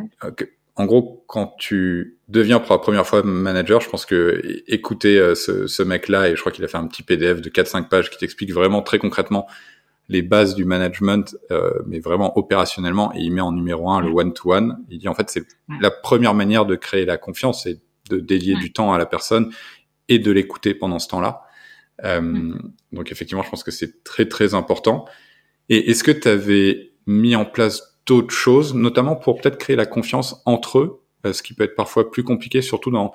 en 0.76 0.84
gros, 0.84 1.24
quand 1.26 1.54
tu 1.58 2.18
deviens 2.28 2.60
pour 2.60 2.74
la 2.74 2.78
première 2.78 3.06
fois 3.06 3.22
manager, 3.22 3.80
je 3.80 3.88
pense 3.88 4.04
que 4.04 4.42
écouter 4.66 5.18
euh, 5.18 5.34
ce, 5.34 5.66
ce 5.66 5.82
mec-là, 5.82 6.28
et 6.28 6.36
je 6.36 6.40
crois 6.40 6.52
qu'il 6.52 6.64
a 6.64 6.68
fait 6.68 6.76
un 6.76 6.86
petit 6.86 7.02
PDF 7.02 7.40
de 7.40 7.48
4-5 7.48 7.88
pages 7.88 8.10
qui 8.10 8.18
t'explique 8.18 8.52
vraiment 8.52 8.82
très 8.82 8.98
concrètement 8.98 9.46
les 10.08 10.22
bases 10.22 10.54
du 10.54 10.64
management, 10.64 11.36
euh, 11.50 11.72
mais 11.86 11.98
vraiment 11.98 12.38
opérationnellement, 12.38 13.12
et 13.14 13.20
il 13.20 13.32
met 13.32 13.40
en 13.40 13.52
numéro 13.52 13.90
un 13.90 14.00
le 14.00 14.10
one-to-one. 14.10 14.84
Il 14.88 14.98
dit 14.98 15.08
en 15.08 15.14
fait, 15.14 15.30
c'est 15.30 15.44
la 15.80 15.90
première 15.90 16.34
manière 16.34 16.64
de 16.64 16.76
créer 16.76 17.04
la 17.04 17.16
confiance, 17.16 17.64
c'est 17.64 17.80
de 18.10 18.20
dédier 18.20 18.54
du 18.54 18.72
temps 18.72 18.92
à 18.92 18.98
la 18.98 19.06
personne 19.06 19.50
et 20.08 20.18
de 20.18 20.30
l'écouter 20.30 20.74
pendant 20.74 21.00
ce 21.00 21.08
temps-là. 21.08 21.42
Euh, 22.04 22.54
donc 22.92 23.10
effectivement, 23.10 23.42
je 23.42 23.50
pense 23.50 23.64
que 23.64 23.72
c'est 23.72 24.04
très 24.04 24.26
très 24.26 24.54
important. 24.54 25.06
Et 25.68 25.90
est-ce 25.90 26.04
que 26.04 26.12
tu 26.12 26.28
avais 26.28 26.92
mis 27.06 27.34
en 27.34 27.44
place 27.44 27.95
d'autres 28.06 28.34
choses, 28.34 28.74
notamment 28.74 29.16
pour 29.16 29.40
peut-être 29.40 29.58
créer 29.58 29.76
la 29.76 29.86
confiance 29.86 30.42
entre 30.46 30.78
eux, 30.78 31.02
ce 31.32 31.42
qui 31.42 31.54
peut 31.54 31.64
être 31.64 31.74
parfois 31.74 32.10
plus 32.10 32.22
compliqué, 32.22 32.62
surtout 32.62 32.90
dans, 32.90 33.12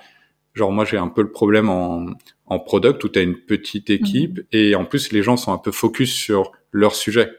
genre 0.54 0.72
moi 0.72 0.86
j'ai 0.86 0.98
un 0.98 1.08
peu 1.08 1.22
le 1.22 1.32
problème 1.32 1.70
en, 1.70 2.08
en 2.46 2.60
product 2.60 3.04
où 3.04 3.10
tu 3.10 3.20
as 3.20 3.22
une 3.22 3.38
petite 3.38 3.89
équipe 3.89 4.38
mhm. 4.38 4.46
et 4.52 4.76
en 4.76 4.86
plus 4.86 5.12
les 5.12 5.24
gens 5.24 5.38
sont 5.38 5.54
un 5.54 5.58
peu 5.58 5.72
focus 5.72 6.14
sur 6.14 6.52
leur 6.72 6.96
sujet. 6.96 7.32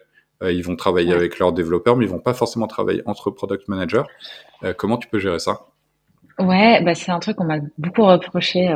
Euh, 0.43 0.53
ils 0.53 0.65
vont 0.65 0.77
travailler 0.77 1.13
avec 1.13 1.39
leurs 1.39 1.53
développeurs, 1.53 1.97
mais 1.97 2.05
ils 2.05 2.11
vont 2.11 2.19
pas 2.19 2.35
forcément 2.35 2.67
travailler 2.67 3.03
entre 3.07 3.31
product 3.31 3.69
managers. 3.69 4.03
Euh, 4.65 4.73
comment 4.73 4.99
tu 4.99 5.09
peux 5.09 5.19
gérer 5.19 5.39
ça? 5.39 5.67
Ouais, 6.39 6.83
bah 6.83 6.95
c'est 6.95 7.13
un 7.13 7.19
truc 7.19 7.37
qu'on 7.37 7.45
m'a 7.45 7.59
beaucoup 7.79 8.05
reproché 8.05 8.69
euh, 8.69 8.75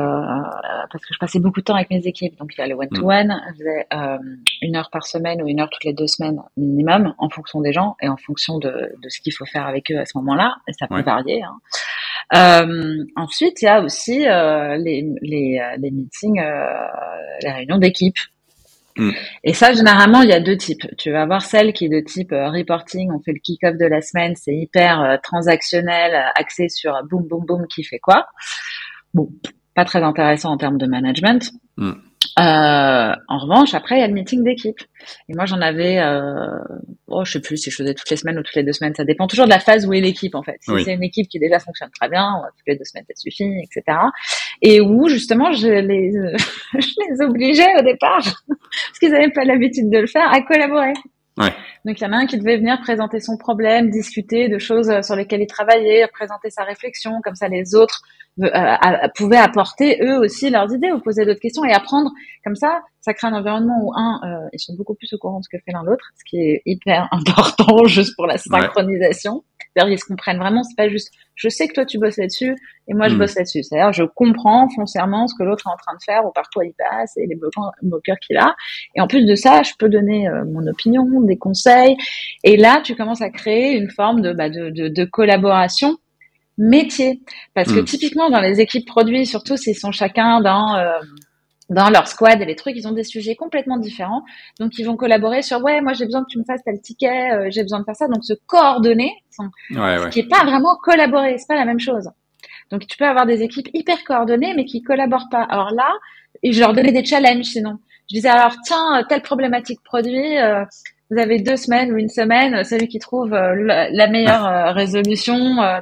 parce 0.91 1.05
que 1.05 1.13
je 1.13 1.19
passais 1.19 1.39
beaucoup 1.39 1.59
de 1.59 1.65
temps 1.65 1.75
avec 1.75 1.89
mes 1.89 2.05
équipes. 2.05 2.37
Donc 2.37 2.51
il 2.55 2.61
y 2.61 2.63
a 2.63 2.67
le 2.67 2.75
one 2.75 2.89
to 2.89 3.09
one, 3.09 3.41
je 3.47 3.53
faisais 3.53 3.87
euh, 3.93 4.17
une 4.61 4.75
heure 4.75 4.89
par 4.91 5.05
semaine 5.05 5.41
ou 5.41 5.47
une 5.47 5.59
heure 5.59 5.69
toutes 5.69 5.83
les 5.83 5.93
deux 5.93 6.07
semaines 6.07 6.39
minimum, 6.55 7.13
en 7.17 7.29
fonction 7.29 7.61
des 7.61 7.73
gens 7.73 7.95
et 8.01 8.09
en 8.09 8.17
fonction 8.17 8.59
de, 8.59 8.69
de 8.69 9.09
ce 9.09 9.19
qu'il 9.21 9.33
faut 9.33 9.45
faire 9.45 9.65
avec 9.65 9.91
eux 9.91 9.99
à 9.99 10.05
ce 10.05 10.17
moment-là. 10.19 10.55
Et 10.67 10.73
ça 10.73 10.87
peut 10.87 11.01
varier. 11.01 11.41
Hein. 11.43 11.57
Euh, 12.35 13.05
ensuite, 13.15 13.61
il 13.61 13.65
y 13.65 13.69
a 13.69 13.81
aussi 13.81 14.27
euh, 14.27 14.77
les, 14.77 15.07
les, 15.21 15.59
euh, 15.59 15.77
les 15.79 15.91
meetings, 15.91 16.39
euh, 16.39 16.87
les 17.41 17.51
réunions 17.51 17.77
d'équipe. 17.77 18.17
Mm. 18.97 19.11
Et 19.43 19.53
ça, 19.53 19.73
généralement, 19.73 20.21
il 20.21 20.29
y 20.29 20.33
a 20.33 20.39
deux 20.39 20.57
types. 20.57 20.87
Tu 20.97 21.11
vas 21.11 21.21
avoir 21.21 21.41
celle 21.41 21.73
qui 21.73 21.85
est 21.85 21.89
de 21.89 21.99
type 21.99 22.31
euh, 22.31 22.49
reporting, 22.49 23.11
on 23.11 23.19
fait 23.21 23.33
le 23.33 23.39
kick-off 23.39 23.77
de 23.77 23.85
la 23.85 24.01
semaine, 24.01 24.33
c'est 24.35 24.55
hyper 24.55 25.01
euh, 25.01 25.17
transactionnel, 25.21 26.13
euh, 26.13 26.29
axé 26.35 26.69
sur 26.69 26.93
boum, 27.09 27.27
boum, 27.27 27.45
boum, 27.45 27.67
qui 27.67 27.83
fait 27.83 27.99
quoi. 27.99 28.27
Bon, 29.13 29.29
pas 29.75 29.85
très 29.85 30.03
intéressant 30.03 30.51
en 30.51 30.57
termes 30.57 30.77
de 30.77 30.87
management. 30.87 31.51
Mm. 31.77 31.93
Euh, 32.39 33.13
en 33.27 33.37
revanche, 33.39 33.73
après, 33.73 33.97
il 33.97 33.99
y 33.99 34.03
a 34.03 34.07
le 34.07 34.13
meeting 34.13 34.43
d'équipe. 34.43 34.79
Et 35.29 35.33
moi, 35.33 35.45
j'en 35.45 35.61
avais, 35.61 35.99
euh, 35.99 36.59
oh, 37.07 37.25
je 37.25 37.33
sais 37.33 37.41
plus 37.41 37.57
si 37.57 37.71
je 37.71 37.75
faisais 37.75 37.93
toutes 37.93 38.09
les 38.09 38.17
semaines 38.17 38.37
ou 38.37 38.43
toutes 38.43 38.55
les 38.55 38.63
deux 38.63 38.73
semaines. 38.73 38.93
Ça 38.95 39.03
dépend 39.03 39.27
toujours 39.27 39.45
de 39.45 39.51
la 39.51 39.59
phase 39.59 39.87
où 39.87 39.93
est 39.93 40.01
l'équipe, 40.01 40.35
en 40.35 40.43
fait. 40.43 40.57
Si 40.61 40.71
c'est 40.83 40.93
une 40.93 41.03
équipe 41.03 41.27
qui 41.27 41.39
déjà 41.39 41.59
fonctionne 41.59 41.89
très 41.99 42.09
bien, 42.09 42.31
toutes 42.57 42.67
les 42.67 42.75
deux 42.75 42.83
semaines, 42.83 43.05
ça 43.07 43.15
suffit, 43.15 43.51
etc. 43.63 43.97
Et 44.61 44.81
où, 44.81 45.07
justement, 45.09 45.51
je 45.51 45.67
les, 45.67 46.11
je 46.73 46.87
les 47.09 47.25
obligeais 47.25 47.75
au 47.79 47.83
départ, 47.83 48.21
parce 48.47 48.99
qu'ils 48.99 49.11
n'avaient 49.11 49.31
pas 49.31 49.43
l'habitude 49.43 49.89
de 49.89 49.99
le 49.99 50.07
faire, 50.07 50.31
à 50.31 50.41
collaborer. 50.41 50.93
Ouais. 51.37 51.53
Donc 51.85 51.99
il 51.99 52.03
y 52.03 52.07
en 52.07 52.13
a 52.13 52.17
un 52.17 52.25
qui 52.25 52.37
devait 52.37 52.57
venir 52.57 52.79
présenter 52.81 53.19
son 53.19 53.37
problème, 53.37 53.89
discuter 53.89 54.49
de 54.49 54.57
choses 54.57 54.91
sur 55.01 55.15
lesquelles 55.15 55.41
il 55.41 55.47
travaillait, 55.47 56.07
présenter 56.07 56.49
sa 56.49 56.63
réflexion, 56.63 57.21
comme 57.23 57.35
ça 57.35 57.47
les 57.47 57.75
autres 57.75 58.01
euh, 58.43 59.07
pouvaient 59.15 59.37
apporter 59.37 59.97
eux 60.03 60.19
aussi 60.19 60.51
leurs 60.51 60.71
idées 60.71 60.91
ou 60.91 60.99
poser 60.99 61.25
d'autres 61.25 61.39
questions 61.39 61.65
et 61.65 61.73
apprendre 61.73 62.11
comme 62.43 62.55
ça. 62.55 62.81
Ça 63.01 63.13
crée 63.13 63.27
un 63.27 63.33
environnement 63.33 63.79
où 63.81 63.93
un, 63.95 64.19
euh, 64.23 64.49
ils 64.53 64.59
sont 64.59 64.75
beaucoup 64.75 64.93
plus 64.93 65.11
au 65.13 65.17
courant 65.17 65.39
de 65.39 65.43
ce 65.43 65.49
que 65.49 65.57
fait 65.63 65.71
l'un 65.71 65.83
l'autre, 65.83 66.05
ce 66.17 66.23
qui 66.23 66.37
est 66.37 66.61
hyper 66.65 67.07
important 67.11 67.85
juste 67.85 68.15
pour 68.15 68.27
la 68.27 68.37
synchronisation. 68.37 69.43
C'est-à-dire 69.77 69.93
ils 69.93 69.99
se 69.99 70.05
comprennent 70.05 70.39
vraiment. 70.39 70.63
C'est 70.63 70.75
pas 70.75 70.89
juste 70.89 71.11
je 71.35 71.49
sais 71.49 71.67
que 71.67 71.73
toi 71.73 71.85
tu 71.85 71.99
bosses 71.99 72.17
là-dessus 72.17 72.55
et 72.87 72.93
moi 72.93 73.09
je 73.09 73.15
hmm. 73.15 73.19
bosse 73.19 73.35
là-dessus. 73.35 73.63
C'est-à-dire 73.63 73.93
je 73.93 74.03
comprends 74.03 74.67
foncièrement 74.75 75.27
ce 75.27 75.35
que 75.37 75.43
l'autre 75.43 75.65
est 75.67 75.71
en 75.71 75.77
train 75.77 75.95
de 75.95 76.03
faire 76.03 76.25
ou 76.25 76.31
par 76.31 76.49
quoi 76.49 76.65
il 76.65 76.73
passe 76.73 77.15
et 77.17 77.27
les 77.27 77.37
bloqueurs 77.81 78.17
qu'il 78.19 78.37
a. 78.37 78.55
Et 78.95 79.01
en 79.01 79.07
plus 79.07 79.25
de 79.25 79.35
ça, 79.35 79.61
je 79.61 79.73
peux 79.77 79.89
donner 79.89 80.27
euh, 80.27 80.45
mon 80.45 80.65
opinion, 80.67 81.03
des 81.21 81.37
conseils. 81.37 81.95
Et 82.43 82.57
là, 82.57 82.81
tu 82.83 82.95
commences 82.95 83.21
à 83.21 83.29
créer 83.29 83.77
une 83.77 83.89
forme 83.89 84.21
de, 84.21 84.33
bah, 84.33 84.49
de, 84.49 84.69
de, 84.71 84.87
de 84.87 85.05
collaboration 85.05 85.97
métier. 86.57 87.21
Parce 87.53 87.71
que 87.71 87.81
hmm. 87.81 87.85
typiquement 87.85 88.29
dans 88.31 88.41
les 88.41 88.59
équipes 88.59 88.87
produits, 88.87 89.27
surtout 89.27 89.57
s'ils 89.57 89.77
sont 89.77 89.91
chacun 89.91 90.41
dans 90.41 90.75
euh, 90.75 90.91
dans 91.69 91.89
leur 91.89 92.07
squad 92.07 92.41
et 92.41 92.45
les 92.45 92.55
trucs, 92.55 92.75
ils 92.77 92.87
ont 92.87 92.93
des 92.93 93.03
sujets 93.03 93.35
complètement 93.35 93.77
différents. 93.77 94.23
Donc, 94.59 94.77
ils 94.77 94.85
vont 94.85 94.95
collaborer 94.95 95.41
sur, 95.41 95.61
ouais, 95.61 95.81
moi, 95.81 95.93
j'ai 95.93 96.05
besoin 96.05 96.21
que 96.21 96.29
tu 96.29 96.39
me 96.39 96.45
fasses 96.45 96.63
tel 96.63 96.79
ticket, 96.79 97.31
euh, 97.31 97.47
j'ai 97.49 97.61
besoin 97.61 97.79
de 97.79 97.85
faire 97.85 97.95
ça. 97.95 98.07
Donc, 98.07 98.23
se 98.23 98.33
coordonner, 98.45 99.11
ce 99.31 100.09
qui 100.09 100.19
est 100.19 100.29
pas 100.29 100.45
vraiment 100.45 100.77
collaborer, 100.81 101.37
c'est 101.37 101.47
pas 101.47 101.55
la 101.55 101.65
même 101.65 101.79
chose. 101.79 102.09
Donc, 102.71 102.87
tu 102.87 102.97
peux 102.97 103.05
avoir 103.05 103.25
des 103.25 103.43
équipes 103.43 103.67
hyper 103.73 104.03
coordonnées, 104.03 104.53
mais 104.55 104.65
qui 104.65 104.81
collaborent 104.81 105.29
pas. 105.29 105.43
Alors 105.43 105.71
là, 105.71 105.89
et 106.43 106.51
je 106.53 106.59
leur 106.59 106.73
donnais 106.73 106.91
des 106.91 107.03
challenges, 107.03 107.45
sinon. 107.45 107.79
Je 108.09 108.15
disais, 108.15 108.29
alors, 108.29 108.55
tiens, 108.63 109.05
telle 109.09 109.21
problématique 109.21 109.83
produit, 109.83 110.37
euh, 110.37 110.63
vous 111.11 111.19
avez 111.19 111.39
deux 111.39 111.57
semaines 111.57 111.91
ou 111.91 111.97
une 111.97 112.09
semaine, 112.09 112.63
celui 112.63 112.87
qui 112.87 112.99
trouve 112.99 113.33
euh, 113.33 113.55
la 113.91 114.07
meilleure 114.07 114.73
résolution, 114.73 115.37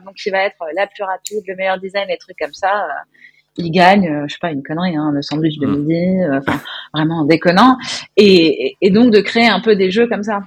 donc 0.06 0.16
qui 0.16 0.30
va 0.30 0.44
être 0.44 0.58
la 0.76 0.88
plus 0.88 1.04
rapide, 1.04 1.44
le 1.48 1.56
meilleur 1.56 1.80
design, 1.80 2.08
les 2.08 2.18
trucs 2.18 2.38
comme 2.40 2.54
ça, 2.54 2.88
il 3.58 3.72
gagne, 3.72 4.08
euh, 4.08 4.26
je 4.28 4.34
sais 4.34 4.40
pas, 4.42 4.52
une 4.52 4.64
connerie, 4.64 4.96
hein, 4.96 5.12
le 5.14 5.22
sandwich 5.22 5.58
de 5.60 5.68
mm. 5.68 5.78
midi, 5.78 6.24
euh, 6.24 6.40
enfin 6.40 6.60
vraiment 6.94 7.26
déconnant, 7.26 7.78
et, 8.18 8.76
et, 8.82 8.90
donc 8.90 9.12
de 9.12 9.20
créer 9.20 9.48
un 9.48 9.60
peu 9.60 9.76
des 9.76 9.92
jeux 9.92 10.08
comme 10.08 10.24
ça 10.24 10.42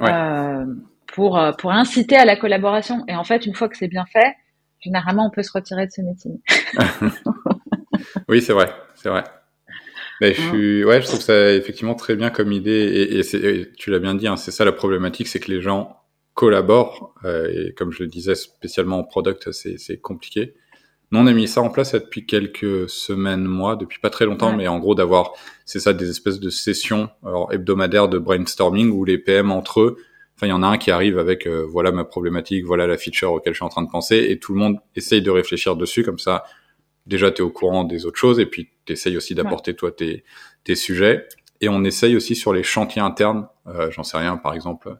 euh, 0.00 0.64
pour 1.12 1.40
pour 1.58 1.72
inciter 1.72 2.16
à 2.16 2.24
la 2.24 2.36
collaboration. 2.36 3.04
Et 3.08 3.14
en 3.14 3.24
fait, 3.24 3.46
une 3.46 3.54
fois 3.54 3.68
que 3.68 3.76
c'est 3.76 3.88
bien 3.88 4.04
fait, 4.12 4.34
généralement, 4.80 5.26
on 5.26 5.30
peut 5.30 5.42
se 5.42 5.52
retirer 5.52 5.86
de 5.86 5.92
ce 5.92 6.02
meeting. 6.02 6.38
oui, 8.28 8.40
c'est 8.40 8.52
vrai, 8.52 8.70
c'est 8.94 9.08
vrai. 9.08 9.24
Mais 10.20 10.32
je 10.32 10.40
suis, 10.40 10.84
ouais, 10.84 11.02
je 11.02 11.08
trouve 11.08 11.20
ça 11.20 11.52
effectivement 11.52 11.96
très 11.96 12.14
bien 12.14 12.30
comme 12.30 12.52
idée, 12.52 12.70
et, 12.70 13.18
et, 13.18 13.72
tu 13.72 13.90
l'as 13.90 13.98
bien 13.98 14.14
dit, 14.14 14.28
hein, 14.28 14.36
c'est 14.36 14.52
ça 14.52 14.64
la 14.64 14.72
problématique, 14.72 15.26
c'est 15.26 15.40
que 15.40 15.50
les 15.50 15.60
gens 15.60 15.98
collaborent, 16.34 17.14
euh, 17.24 17.48
et 17.68 17.74
comme 17.74 17.90
je 17.92 18.02
le 18.02 18.08
disais, 18.08 18.34
spécialement 18.34 18.98
en 18.98 19.04
product, 19.04 19.50
c'est 19.52 20.00
compliqué. 20.00 20.54
Nous, 21.14 21.20
on 21.20 21.28
a 21.28 21.32
mis 21.32 21.46
ça 21.46 21.62
en 21.62 21.70
place 21.70 21.92
depuis 21.92 22.26
quelques 22.26 22.90
semaines, 22.90 23.44
mois, 23.44 23.76
depuis 23.76 24.00
pas 24.00 24.10
très 24.10 24.24
longtemps, 24.24 24.52
mais 24.56 24.66
en 24.66 24.80
gros 24.80 24.96
d'avoir, 24.96 25.30
c'est 25.64 25.78
ça, 25.78 25.92
des 25.92 26.10
espèces 26.10 26.40
de 26.40 26.50
sessions 26.50 27.08
alors, 27.24 27.52
hebdomadaires 27.52 28.08
de 28.08 28.18
brainstorming 28.18 28.90
où 28.90 29.04
les 29.04 29.16
PM 29.16 29.52
entre 29.52 29.80
eux, 29.80 29.96
enfin 30.34 30.48
il 30.48 30.50
y 30.50 30.52
en 30.52 30.64
a 30.64 30.66
un 30.66 30.76
qui 30.76 30.90
arrive 30.90 31.16
avec 31.20 31.46
euh, 31.46 31.64
voilà 31.70 31.92
ma 31.92 32.02
problématique, 32.02 32.64
voilà 32.64 32.88
la 32.88 32.98
feature 32.98 33.30
auquel 33.30 33.52
je 33.52 33.58
suis 33.58 33.64
en 33.64 33.68
train 33.68 33.82
de 33.82 33.90
penser, 33.90 34.26
et 34.28 34.40
tout 34.40 34.54
le 34.54 34.58
monde 34.58 34.78
essaye 34.96 35.22
de 35.22 35.30
réfléchir 35.30 35.76
dessus, 35.76 36.02
comme 36.02 36.18
ça 36.18 36.42
déjà 37.06 37.30
tu 37.30 37.42
es 37.42 37.44
au 37.44 37.50
courant 37.50 37.84
des 37.84 38.06
autres 38.06 38.18
choses, 38.18 38.40
et 38.40 38.46
puis 38.46 38.70
tu 38.84 38.94
essayes 38.94 39.16
aussi 39.16 39.36
d'apporter 39.36 39.74
toi 39.74 39.92
tes, 39.92 40.24
tes 40.64 40.74
sujets. 40.74 41.28
Et 41.60 41.68
on 41.68 41.84
essaye 41.84 42.16
aussi 42.16 42.34
sur 42.34 42.52
les 42.52 42.64
chantiers 42.64 43.02
internes, 43.02 43.46
euh, 43.68 43.88
j'en 43.92 44.02
sais 44.02 44.18
rien, 44.18 44.36
par 44.36 44.52
exemple, 44.52 44.98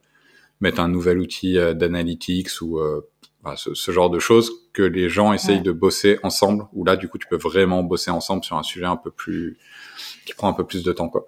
mettre 0.60 0.80
un 0.80 0.88
nouvel 0.88 1.18
outil 1.18 1.58
euh, 1.58 1.74
d'analytics 1.74 2.60
ou 2.62 2.78
euh, 2.78 3.00
bah, 3.44 3.54
ce, 3.56 3.74
ce, 3.74 3.90
genre 3.90 4.10
de 4.10 4.18
choses 4.18 4.50
que 4.72 4.82
les 4.82 5.08
gens 5.08 5.32
essayent 5.32 5.60
de 5.60 5.72
bosser 5.72 6.18
ensemble. 6.22 6.66
Où 6.72 6.84
là, 6.84 6.96
du 6.96 7.08
coup, 7.08 7.18
tu 7.18 7.28
peux 7.28 7.36
vraiment 7.36 7.82
bosser 7.82 8.10
ensemble 8.10 8.42
sur 8.42 8.56
un 8.56 8.62
sujet 8.62 8.86
un 8.86 8.96
peu 8.96 9.10
plus 9.10 9.58
qui 10.24 10.34
prend 10.34 10.48
un 10.48 10.54
peu 10.54 10.64
plus 10.64 10.82
de 10.82 10.92
temps, 10.92 11.08
quoi. 11.08 11.26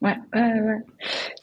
Ouais, 0.00 0.16
ouais, 0.34 0.60
ouais. 0.60 0.82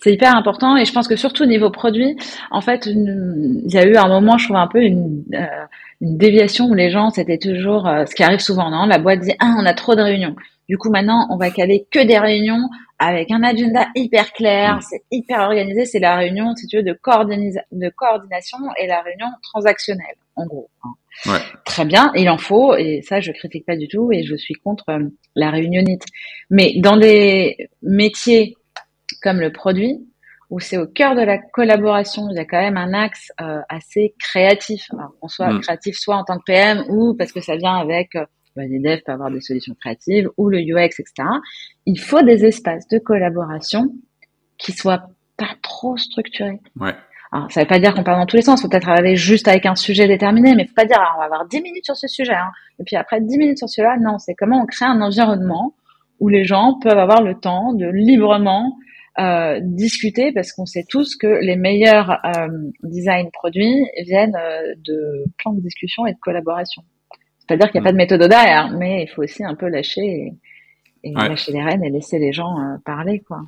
C'est 0.02 0.14
hyper 0.14 0.36
important 0.36 0.78
et 0.78 0.86
je 0.86 0.94
pense 0.94 1.08
que 1.08 1.16
surtout 1.16 1.44
au 1.44 1.48
niveau 1.48 1.72
produit, 1.72 2.16
en 2.52 2.62
fait, 2.62 2.86
il 2.86 3.64
y 3.66 3.78
a 3.78 3.86
eu 3.86 3.96
un 3.96 4.08
moment, 4.08 4.38
je 4.38 4.46
trouve 4.46 4.58
un 4.58 4.68
peu 4.68 4.82
une, 4.82 5.24
euh, 5.34 5.66
une 6.00 6.18
déviation 6.18 6.66
où 6.68 6.74
les 6.76 6.92
gens, 6.92 7.10
c'était 7.10 7.40
toujours, 7.40 7.88
euh, 7.88 8.06
ce 8.06 8.14
qui 8.14 8.24
arrive 8.24 8.40
souvent, 8.40 8.70
non 8.70 8.86
La 8.86 9.00
boîte 9.00 9.22
dit, 9.22 9.34
ah, 9.40 9.56
on 9.58 9.66
a 9.66 9.74
trop 9.74 9.96
de 9.96 10.02
réunions. 10.02 10.36
Du 10.70 10.78
coup, 10.78 10.92
maintenant, 10.92 11.28
on 11.32 11.38
va 11.38 11.50
caler 11.50 11.88
que 11.92 12.06
des 12.06 12.20
réunions 12.20 12.70
avec 13.02 13.32
un 13.32 13.42
agenda 13.42 13.88
hyper 13.96 14.32
clair, 14.32 14.78
mm. 14.78 14.82
c'est 14.82 15.02
hyper 15.12 15.40
organisé. 15.42 15.86
C'est 15.86 16.00
la 16.00 16.16
réunion, 16.16 16.56
si 16.56 16.68
tu 16.68 16.78
veux, 16.78 16.84
de, 16.84 16.92
de 16.92 17.90
coordination 17.90 18.58
et 18.80 18.86
la 18.86 19.02
réunion 19.02 19.28
transactionnelle, 19.42 20.16
en 20.36 20.46
gros. 20.46 20.70
Hein. 20.84 20.94
Ouais. 21.26 21.40
Très 21.66 21.84
bien, 21.84 22.12
il 22.16 22.30
en 22.30 22.38
faut, 22.38 22.76
et 22.76 23.02
ça, 23.02 23.20
je 23.20 23.32
critique 23.32 23.66
pas 23.66 23.76
du 23.76 23.88
tout, 23.88 24.12
et 24.12 24.24
je 24.24 24.36
suis 24.36 24.54
contre 24.54 24.86
euh, 24.90 25.10
la 25.36 25.50
réunionnite. 25.50 26.04
Mais 26.52 26.74
dans 26.78 26.96
des 26.96 27.70
métiers 27.82 28.56
comme 29.22 29.40
le 29.40 29.52
produit, 29.52 30.08
où 30.52 30.60
c'est 30.60 30.78
au 30.78 30.86
cœur 30.86 31.16
de 31.16 31.22
la 31.22 31.40
collaboration, 31.40 32.28
il 32.30 32.36
y 32.36 32.40
a 32.40 32.46
quand 32.46 32.62
même 32.62 32.78
un 32.78 32.94
axe 32.94 33.32
euh, 33.42 33.62
assez 33.68 34.14
créatif. 34.20 34.88
Qu'on 35.20 35.28
soit 35.28 35.52
mm. 35.52 35.62
créatif 35.62 35.98
soit 35.98 36.18
en 36.18 36.24
tant 36.24 36.38
que 36.38 36.44
PM 36.46 36.84
ou 36.90 37.16
parce 37.16 37.32
que 37.32 37.42
ça 37.42 37.56
vient 37.56 37.76
avec 37.76 38.16
euh, 38.16 38.26
les 38.56 38.80
devs 38.80 39.02
peuvent 39.06 39.16
avoir 39.16 39.32
des 39.32 39.42
solutions 39.42 39.76
créatives 39.80 40.30
ou 40.38 40.50
le 40.50 40.60
UX, 40.60 41.00
etc. 41.00 41.28
Il 41.86 42.00
faut 42.00 42.22
des 42.22 42.46
espaces 42.46 42.88
de 42.88 43.00
collaboration 43.00 43.94
qui 44.58 44.72
soient 44.72 45.10
pas 45.38 45.56
trop 45.62 45.98
structurés. 45.98 46.60
Ouais. 46.80 46.94
Alors, 47.32 47.50
ça 47.50 47.62
veut 47.62 47.68
pas 47.68 47.80
dire 47.80 47.94
qu'on 47.94 48.04
parle 48.04 48.20
dans 48.20 48.26
tous 48.26 48.36
les 48.36 48.42
sens. 48.42 48.62
Faut 48.62 48.68
peut-être 48.68 48.90
arriver 48.90 49.16
juste 49.16 49.48
avec 49.48 49.66
un 49.66 49.76
sujet 49.76 50.08
déterminé, 50.08 50.54
mais 50.54 50.66
faut 50.68 50.74
pas 50.74 50.86
dire 50.86 50.98
ah, 51.00 51.14
on 51.16 51.20
va 51.20 51.26
avoir 51.26 51.48
10 51.48 51.62
minutes 51.62 51.86
sur 51.86 51.96
ce 51.96 52.08
sujet, 52.08 52.34
hein. 52.34 52.52
et 52.80 52.84
puis 52.84 52.98
après 52.98 53.22
10 53.22 53.38
minutes 53.38 53.58
sur 53.58 53.70
celui-là. 53.70 53.98
Non, 54.02 54.18
c'est 54.18 54.36
comment 54.36 54.62
on 54.62 54.66
crée 54.66 54.86
un 54.86 55.02
environnement 55.02 55.74
où 56.20 56.28
les 56.28 56.44
gens 56.44 56.78
peuvent 56.82 56.98
avoir 56.98 57.22
le 57.24 57.36
temps 57.36 57.74
de 57.74 57.88
librement 57.88 58.78
euh, 59.20 59.60
discuter, 59.62 60.32
parce 60.32 60.54
qu'on 60.54 60.66
sait 60.66 60.86
tous 60.88 61.16
que 61.16 61.28
les 61.28 61.56
meilleurs 61.56 62.12
euh, 62.26 62.48
design 62.84 63.30
produits 63.32 63.86
viennent 64.04 64.38
euh, 64.38 64.74
de 64.86 65.26
plans 65.38 65.54
de 65.54 65.62
discussion 65.62 66.06
et 66.06 66.14
de 66.14 66.20
collaboration. 66.20 66.84
C'est-à-dire 67.48 67.72
qu'il 67.72 67.82
n'y 67.82 67.88
a 67.88 67.90
pas 67.90 67.92
de 67.92 67.98
méthode 67.98 68.22
derrière, 68.22 68.72
mais 68.72 69.04
il 69.04 69.08
faut 69.08 69.24
aussi 69.24 69.44
un 69.44 69.56
peu 69.56 69.68
lâcher 69.68 70.34
et, 71.04 71.12
lâcher 71.14 71.52
les 71.52 71.64
rênes 71.64 71.84
et 71.84 71.90
laisser 71.90 72.20
les 72.20 72.32
gens 72.32 72.60
euh, 72.60 72.78
parler, 72.86 73.20
quoi. 73.20 73.42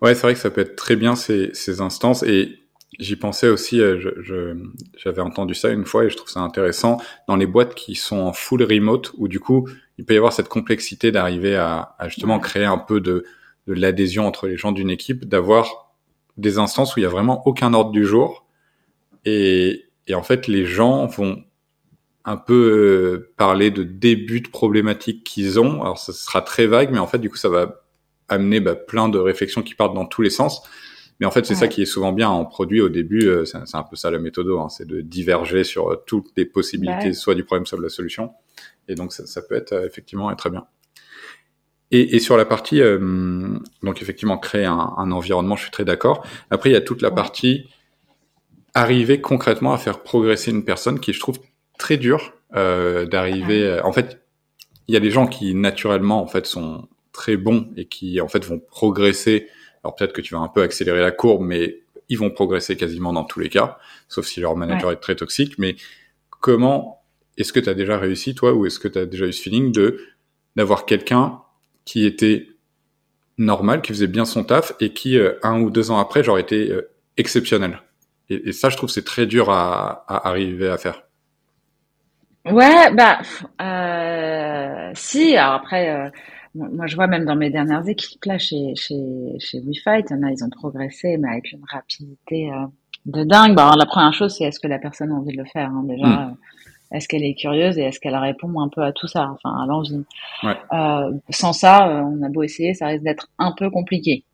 Ouais, 0.00 0.14
c'est 0.14 0.22
vrai 0.22 0.34
que 0.34 0.40
ça 0.40 0.50
peut 0.50 0.62
être 0.62 0.76
très 0.76 0.96
bien 0.96 1.14
ces, 1.14 1.50
ces 1.52 1.80
instances. 1.80 2.22
Et 2.22 2.58
j'y 2.98 3.16
pensais 3.16 3.48
aussi. 3.48 3.80
Euh, 3.80 3.98
je, 4.20 4.56
j'avais 4.96 5.22
entendu 5.22 5.54
ça 5.54 5.70
une 5.70 5.84
fois 5.84 6.04
et 6.04 6.10
je 6.10 6.16
trouve 6.16 6.28
ça 6.28 6.40
intéressant. 6.40 6.98
Dans 7.28 7.36
les 7.36 7.46
boîtes 7.46 7.74
qui 7.74 7.94
sont 7.94 8.18
en 8.18 8.32
full 8.32 8.62
remote 8.62 9.12
où 9.16 9.28
du 9.28 9.40
coup 9.40 9.68
il 9.98 10.04
peut 10.04 10.14
y 10.14 10.16
avoir 10.16 10.32
cette 10.32 10.48
complexité 10.48 11.12
d'arriver 11.12 11.56
à, 11.56 11.94
à 11.98 12.08
justement 12.08 12.38
créer 12.38 12.64
un 12.64 12.78
peu 12.78 13.00
de, 13.00 13.24
de 13.66 13.74
l'adhésion 13.74 14.26
entre 14.26 14.46
les 14.46 14.56
gens 14.56 14.72
d'une 14.72 14.90
équipe, 14.90 15.24
d'avoir 15.26 15.94
des 16.36 16.58
instances 16.58 16.96
où 16.96 17.00
il 17.00 17.02
y 17.02 17.06
a 17.06 17.10
vraiment 17.10 17.46
aucun 17.46 17.74
ordre 17.74 17.92
du 17.92 18.04
jour. 18.04 18.46
Et, 19.24 19.84
et 20.06 20.14
en 20.14 20.22
fait 20.22 20.48
les 20.48 20.64
gens 20.64 21.06
vont 21.06 21.44
un 22.24 22.36
peu 22.36 22.54
euh, 22.54 23.32
parler 23.36 23.70
de 23.70 23.82
début 23.82 24.40
de 24.40 24.48
problématiques 24.48 25.24
qu'ils 25.24 25.58
ont. 25.58 25.82
Alors 25.82 25.98
ça 25.98 26.12
sera 26.12 26.42
très 26.42 26.66
vague, 26.66 26.90
mais 26.92 26.98
en 26.98 27.06
fait 27.06 27.18
du 27.18 27.28
coup 27.28 27.36
ça 27.36 27.48
va 27.48 27.84
amener 28.28 28.60
bah, 28.60 28.74
plein 28.74 29.08
de 29.08 29.18
réflexions 29.18 29.62
qui 29.62 29.74
partent 29.74 29.94
dans 29.94 30.06
tous 30.06 30.22
les 30.22 30.30
sens. 30.30 30.62
Mais 31.20 31.26
en 31.26 31.30
fait 31.30 31.44
c'est 31.46 31.54
ça 31.54 31.68
qui 31.68 31.82
est 31.82 31.86
souvent 31.86 32.12
bien 32.12 32.28
en 32.28 32.44
produit 32.44 32.80
au 32.80 32.88
début. 32.88 33.26
Euh, 33.26 33.44
c'est 33.44 33.74
un 33.74 33.82
peu 33.82 33.96
ça 33.96 34.10
la 34.10 34.18
méthode, 34.18 34.48
hein, 34.48 34.68
c'est 34.68 34.86
de 34.86 35.00
diverger 35.00 35.64
sur 35.64 35.90
euh, 35.90 36.02
toutes 36.06 36.30
les 36.36 36.44
possibilités, 36.44 37.12
soit 37.12 37.34
du 37.34 37.44
problème, 37.44 37.66
soit 37.66 37.78
de 37.78 37.82
la 37.82 37.88
solution. 37.88 38.32
Et 38.88 38.94
donc 38.94 39.12
ça, 39.12 39.26
ça 39.26 39.42
peut 39.42 39.54
être 39.54 39.72
effectivement 39.84 40.34
très 40.34 40.50
bien. 40.50 40.66
Et, 41.90 42.16
et, 42.16 42.20
sur 42.20 42.38
la 42.38 42.46
partie, 42.46 42.80
donc 43.82 44.00
effectivement 44.00 44.38
créer 44.38 44.64
un, 44.64 44.94
un, 44.96 45.12
environnement, 45.12 45.56
je 45.56 45.64
suis 45.64 45.70
très 45.70 45.84
d'accord. 45.84 46.26
Après 46.50 46.70
il 46.70 46.72
y 46.72 46.76
a 46.76 46.80
toute 46.80 47.02
la 47.02 47.10
partie 47.10 47.68
arriver 48.74 49.20
concrètement 49.20 49.74
à 49.74 49.78
faire 49.78 50.02
progresser 50.02 50.50
une 50.50 50.64
personne 50.64 50.98
qui 51.00 51.12
je 51.12 51.20
trouve 51.20 51.38
très 51.78 51.96
dur 51.96 52.34
euh, 52.54 53.06
d'arriver. 53.06 53.64
Euh, 53.64 53.82
en 53.84 53.92
fait, 53.92 54.22
il 54.88 54.94
y 54.94 54.96
a 54.96 55.00
des 55.00 55.10
gens 55.10 55.26
qui 55.26 55.54
naturellement 55.54 56.22
en 56.22 56.26
fait 56.26 56.46
sont 56.46 56.88
très 57.12 57.36
bons 57.36 57.70
et 57.76 57.86
qui 57.86 58.20
en 58.20 58.28
fait 58.28 58.44
vont 58.44 58.58
progresser. 58.58 59.48
Alors 59.84 59.94
peut-être 59.96 60.12
que 60.12 60.20
tu 60.20 60.34
vas 60.34 60.40
un 60.40 60.48
peu 60.48 60.62
accélérer 60.62 61.00
la 61.00 61.12
courbe, 61.12 61.42
mais 61.42 61.82
ils 62.08 62.18
vont 62.18 62.30
progresser 62.30 62.76
quasiment 62.76 63.12
dans 63.12 63.24
tous 63.24 63.40
les 63.40 63.48
cas, 63.48 63.78
sauf 64.08 64.26
si 64.26 64.40
leur 64.40 64.56
manager 64.56 64.92
est 64.92 65.00
très 65.00 65.16
toxique. 65.16 65.58
Mais 65.58 65.76
comment 66.40 67.02
est-ce 67.38 67.52
que 67.52 67.60
tu 67.60 67.68
as 67.68 67.74
déjà 67.74 67.98
réussi 67.98 68.34
toi, 68.34 68.52
ou 68.52 68.66
est-ce 68.66 68.78
que 68.78 68.88
tu 68.88 68.98
as 68.98 69.06
déjà 69.06 69.26
eu 69.26 69.32
ce 69.32 69.42
feeling 69.42 69.72
de 69.72 69.98
d'avoir 70.56 70.84
quelqu'un 70.84 71.40
qui 71.84 72.04
était 72.04 72.48
normal, 73.38 73.80
qui 73.80 73.92
faisait 73.92 74.06
bien 74.06 74.26
son 74.26 74.44
taf 74.44 74.74
et 74.80 74.92
qui 74.92 75.18
euh, 75.18 75.34
un 75.42 75.60
ou 75.60 75.70
deux 75.70 75.90
ans 75.90 75.98
après, 75.98 76.22
genre 76.22 76.38
été 76.38 76.70
euh, 76.70 76.90
exceptionnel? 77.16 77.80
Et, 78.28 78.50
et, 78.50 78.52
ça, 78.52 78.68
je 78.68 78.76
trouve, 78.76 78.90
c'est 78.90 79.04
très 79.04 79.26
dur 79.26 79.50
à, 79.50 80.04
à 80.06 80.28
arriver 80.28 80.68
à 80.68 80.76
faire. 80.76 81.01
Ouais, 82.44 82.92
bah, 82.94 83.20
euh, 83.60 84.90
si. 84.94 85.36
Alors 85.36 85.54
après, 85.54 85.90
euh, 85.90 86.10
moi 86.54 86.86
je 86.86 86.96
vois 86.96 87.06
même 87.06 87.24
dans 87.24 87.36
mes 87.36 87.50
dernières 87.50 87.88
équipes 87.88 88.24
là 88.24 88.38
chez 88.38 88.74
chez 88.74 88.96
chez 89.38 89.60
WeFight, 89.60 90.06
il 90.10 90.16
y 90.16 90.18
en 90.18 90.22
a, 90.24 90.30
ils 90.30 90.44
ont 90.44 90.50
progressé, 90.50 91.16
mais 91.18 91.28
avec 91.28 91.52
une 91.52 91.62
rapidité 91.70 92.50
euh, 92.50 92.66
de 93.06 93.24
dingue. 93.24 93.54
Bah, 93.54 93.64
alors, 93.64 93.76
la 93.76 93.86
première 93.86 94.12
chose, 94.12 94.34
c'est 94.36 94.44
est-ce 94.44 94.60
que 94.60 94.68
la 94.68 94.78
personne 94.78 95.12
a 95.12 95.14
envie 95.14 95.32
de 95.32 95.38
le 95.38 95.48
faire 95.48 95.70
hein, 95.70 95.84
déjà. 95.84 96.06
Mm. 96.06 96.36
Est-ce 96.92 97.08
qu'elle 97.08 97.24
est 97.24 97.34
curieuse 97.34 97.78
et 97.78 97.82
est-ce 97.82 97.98
qu'elle 98.00 98.16
répond 98.16 98.60
un 98.60 98.68
peu 98.68 98.82
à 98.82 98.92
tout 98.92 99.06
ça, 99.06 99.30
enfin 99.32 99.62
à 99.62 99.66
l'envie. 99.66 100.04
Ouais. 100.42 100.56
Euh, 100.72 101.10
sans 101.30 101.54
ça, 101.54 101.88
euh, 101.88 102.02
on 102.02 102.22
a 102.22 102.28
beau 102.28 102.42
essayer, 102.42 102.74
ça 102.74 102.88
risque 102.88 103.04
d'être 103.04 103.28
un 103.38 103.52
peu 103.52 103.70
compliqué. 103.70 104.24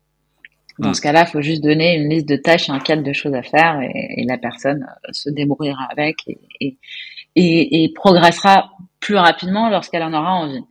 Dans 0.77 0.89
mm. 0.89 0.93
ce 0.93 1.01
cas-là, 1.01 1.25
il 1.25 1.31
faut 1.31 1.41
juste 1.41 1.63
donner 1.63 1.95
une 1.95 2.09
liste 2.09 2.27
de 2.27 2.35
tâches 2.35 2.67
et 2.67 2.71
un 2.73 2.79
cadre 2.79 3.03
de 3.03 3.13
choses 3.13 3.33
à 3.33 3.43
faire 3.43 3.79
et, 3.81 4.21
et 4.21 4.25
la 4.25 4.37
personne 4.37 4.85
se 5.11 5.29
débrouillera 5.29 5.85
avec 5.89 6.27
et, 6.27 6.37
et 6.59 6.77
et, 7.35 7.83
et 7.83 7.93
progressera 7.93 8.71
plus 8.99 9.15
rapidement 9.15 9.69
lorsqu'elle 9.69 10.03
en 10.03 10.13
aura 10.13 10.33
envie. 10.33 10.63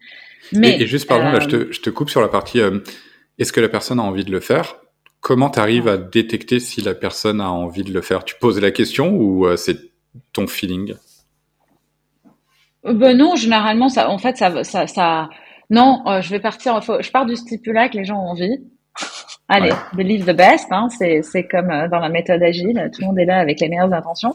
Mais, 0.53 0.81
et, 0.81 0.87
juste, 0.87 1.09
pardon, 1.09 1.31
là, 1.31 1.41
je 1.41 1.49
te, 1.49 1.57
euh, 1.57 1.69
je 1.71 1.81
te 1.81 1.91
coupe 1.91 2.11
sur 2.11 2.21
la 2.21 2.29
partie 2.29 2.61
euh, 2.61 2.81
est-ce 3.39 3.53
que 3.53 3.61
la 3.61 3.69
personne 3.69 4.01
a 4.01 4.03
envie 4.03 4.25
de 4.25 4.31
le 4.31 4.41
faire? 4.41 4.77
Comment 5.21 5.51
tu 5.51 5.59
arrives 5.59 5.89
à 5.89 5.97
détecter 5.97 6.61
si 6.61 6.81
la 6.81 6.95
personne 6.95 7.41
a 7.41 7.51
envie 7.51 7.83
de 7.83 7.93
le 7.93 8.01
faire? 8.01 8.25
Tu 8.25 8.35
poses 8.41 8.61
la 8.61 8.71
question 8.71 9.15
ou 9.15 9.47
euh, 9.47 9.57
c'est 9.57 9.77
ton 10.33 10.47
feeling? 10.47 10.95
Ben 12.85 13.17
non, 13.17 13.37
généralement, 13.37 13.89
ça, 13.89 14.09
en 14.09 14.19
fait, 14.19 14.37
ça, 14.37 14.65
ça, 14.65 14.87
ça 14.87 15.29
non, 15.71 16.03
je 16.23 16.31
vais 16.31 16.41
partir, 16.41 16.81
je 16.81 17.11
pars 17.11 17.27
du 17.27 17.37
stipulat 17.37 17.91
que 17.91 17.99
les 17.99 18.05
gens 18.05 18.17
ont 18.17 18.31
envie. 18.31 18.65
Allez, 19.51 19.73
believe 19.95 20.27
the 20.27 20.37
best, 20.37 20.67
hein, 20.71 20.89
c'est, 20.91 21.45
comme 21.45 21.71
euh, 21.71 21.89
dans 21.89 22.01
la 22.01 22.11
méthode 22.11 22.43
agile, 22.43 22.91
tout 22.93 23.01
le 23.01 23.07
monde 23.07 23.19
est 23.19 23.25
là 23.25 23.39
avec 23.39 23.61
les 23.61 23.69
meilleures 23.71 23.93
intentions 23.93 24.35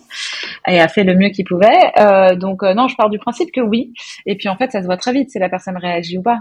et 0.68 0.80
a 0.80 0.88
fait 0.88 1.04
le 1.04 1.16
mieux 1.16 1.30
qu'il 1.30 1.46
pouvait. 1.46 1.92
Euh, 2.00 2.36
donc 2.36 2.64
euh, 2.64 2.74
non, 2.74 2.88
je 2.88 2.96
pars 2.96 3.12
du 3.12 3.20
principe 3.20 3.52
que 3.52 3.62
oui. 3.62 3.94
Et 4.26 4.36
puis 4.36 4.50
en 4.50 4.56
fait, 4.58 4.72
ça 4.72 4.82
se 4.82 4.88
voit 4.88 4.98
très 4.98 5.14
vite 5.14 5.30
si 5.30 5.38
la 5.38 5.50
personne 5.50 5.78
réagit 5.78 6.18
ou 6.18 6.24
pas. 6.24 6.40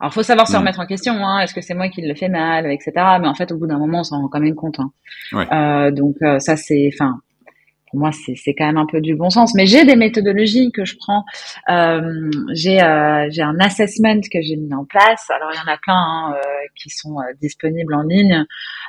Alors, 0.00 0.12
faut 0.12 0.24
savoir 0.24 0.48
se 0.48 0.54
mm. 0.54 0.58
remettre 0.58 0.80
en 0.80 0.86
question. 0.86 1.14
Hein, 1.14 1.40
Est-ce 1.40 1.54
que 1.54 1.60
c'est 1.60 1.74
moi 1.74 1.88
qui 1.88 2.02
le 2.02 2.14
fais 2.16 2.28
mal, 2.28 2.66
etc. 2.66 2.92
Mais 3.20 3.28
en 3.28 3.34
fait, 3.34 3.52
au 3.52 3.56
bout 3.56 3.68
d'un 3.68 3.78
moment, 3.78 4.00
on 4.00 4.04
s'en 4.04 4.22
rend 4.22 4.28
quand 4.28 4.40
même 4.40 4.56
compte. 4.56 4.80
Hein. 4.80 4.90
Ouais. 5.32 5.46
Euh, 5.52 5.90
donc 5.92 6.16
ça, 6.40 6.56
c'est, 6.56 6.90
enfin, 6.92 7.20
pour 7.90 8.00
moi, 8.00 8.10
c'est 8.12 8.54
quand 8.54 8.66
même 8.66 8.76
un 8.76 8.86
peu 8.86 9.00
du 9.00 9.14
bon 9.14 9.30
sens. 9.30 9.54
Mais 9.54 9.66
j'ai 9.66 9.84
des 9.84 9.96
méthodologies 9.96 10.70
que 10.72 10.84
je 10.84 10.96
prends. 10.96 11.24
Euh, 11.68 12.30
j'ai 12.52 12.82
euh, 12.82 13.28
j'ai 13.30 13.42
un 13.42 13.58
assessment 13.60 14.20
que 14.20 14.40
j'ai 14.42 14.56
mis 14.56 14.72
en 14.74 14.84
place. 14.84 15.30
Alors, 15.30 15.50
il 15.52 15.56
y 15.56 15.60
en 15.60 15.72
a 15.72 15.76
plein 15.78 15.94
hein, 15.94 16.34
euh, 16.34 16.66
qui 16.76 16.90
sont 16.90 17.18
euh, 17.18 17.32
disponibles 17.40 17.94
en 17.94 18.02
ligne. 18.02 18.44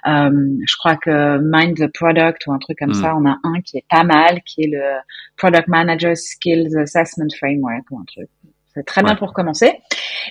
Euh, 0.08 0.30
je 0.66 0.76
crois 0.78 0.96
que 0.96 1.40
Mind 1.42 1.78
the 1.78 1.92
Product 1.94 2.46
ou 2.48 2.54
un 2.54 2.60
truc 2.60 2.78
comme 2.80 2.92
mm. 2.92 3.02
ça, 3.02 3.16
on 3.16 3.26
a 3.26 3.38
un 3.44 3.62
qui 3.62 3.78
est 3.78 3.86
pas 3.90 4.04
mal, 4.04 4.42
qui 4.46 4.64
est 4.64 4.70
le 4.72 5.00
Product 5.38 5.68
Manager 5.68 6.16
Skills 6.16 6.78
Assessment 6.78 7.28
Framework 7.38 7.84
ou 7.92 8.00
un 8.00 8.06
truc. 8.06 8.30
C'est 8.74 8.86
très 8.86 9.04
bien 9.04 9.16
pour 9.16 9.34
commencer. 9.34 9.80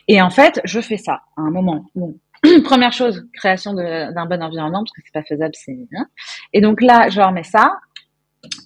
Et 0.06 0.22
en 0.22 0.30
fait, 0.30 0.60
je 0.64 0.80
fais 0.80 0.96
ça 0.96 1.22
à 1.36 1.42
un 1.42 1.50
moment. 1.50 1.84
Bon, 1.94 2.14
première 2.64 2.92
chose, 2.92 3.26
création 3.32 3.74
d'un 3.74 4.26
bon 4.26 4.42
environnement, 4.42 4.80
parce 4.80 4.92
que 4.92 5.00
c'est 5.04 5.12
pas 5.12 5.24
faisable, 5.24 5.54
c'est 5.54 5.76
bien. 5.90 6.06
Et 6.52 6.60
donc 6.60 6.80
là, 6.80 7.08
je 7.08 7.20
remets 7.20 7.42
ça. 7.42 7.72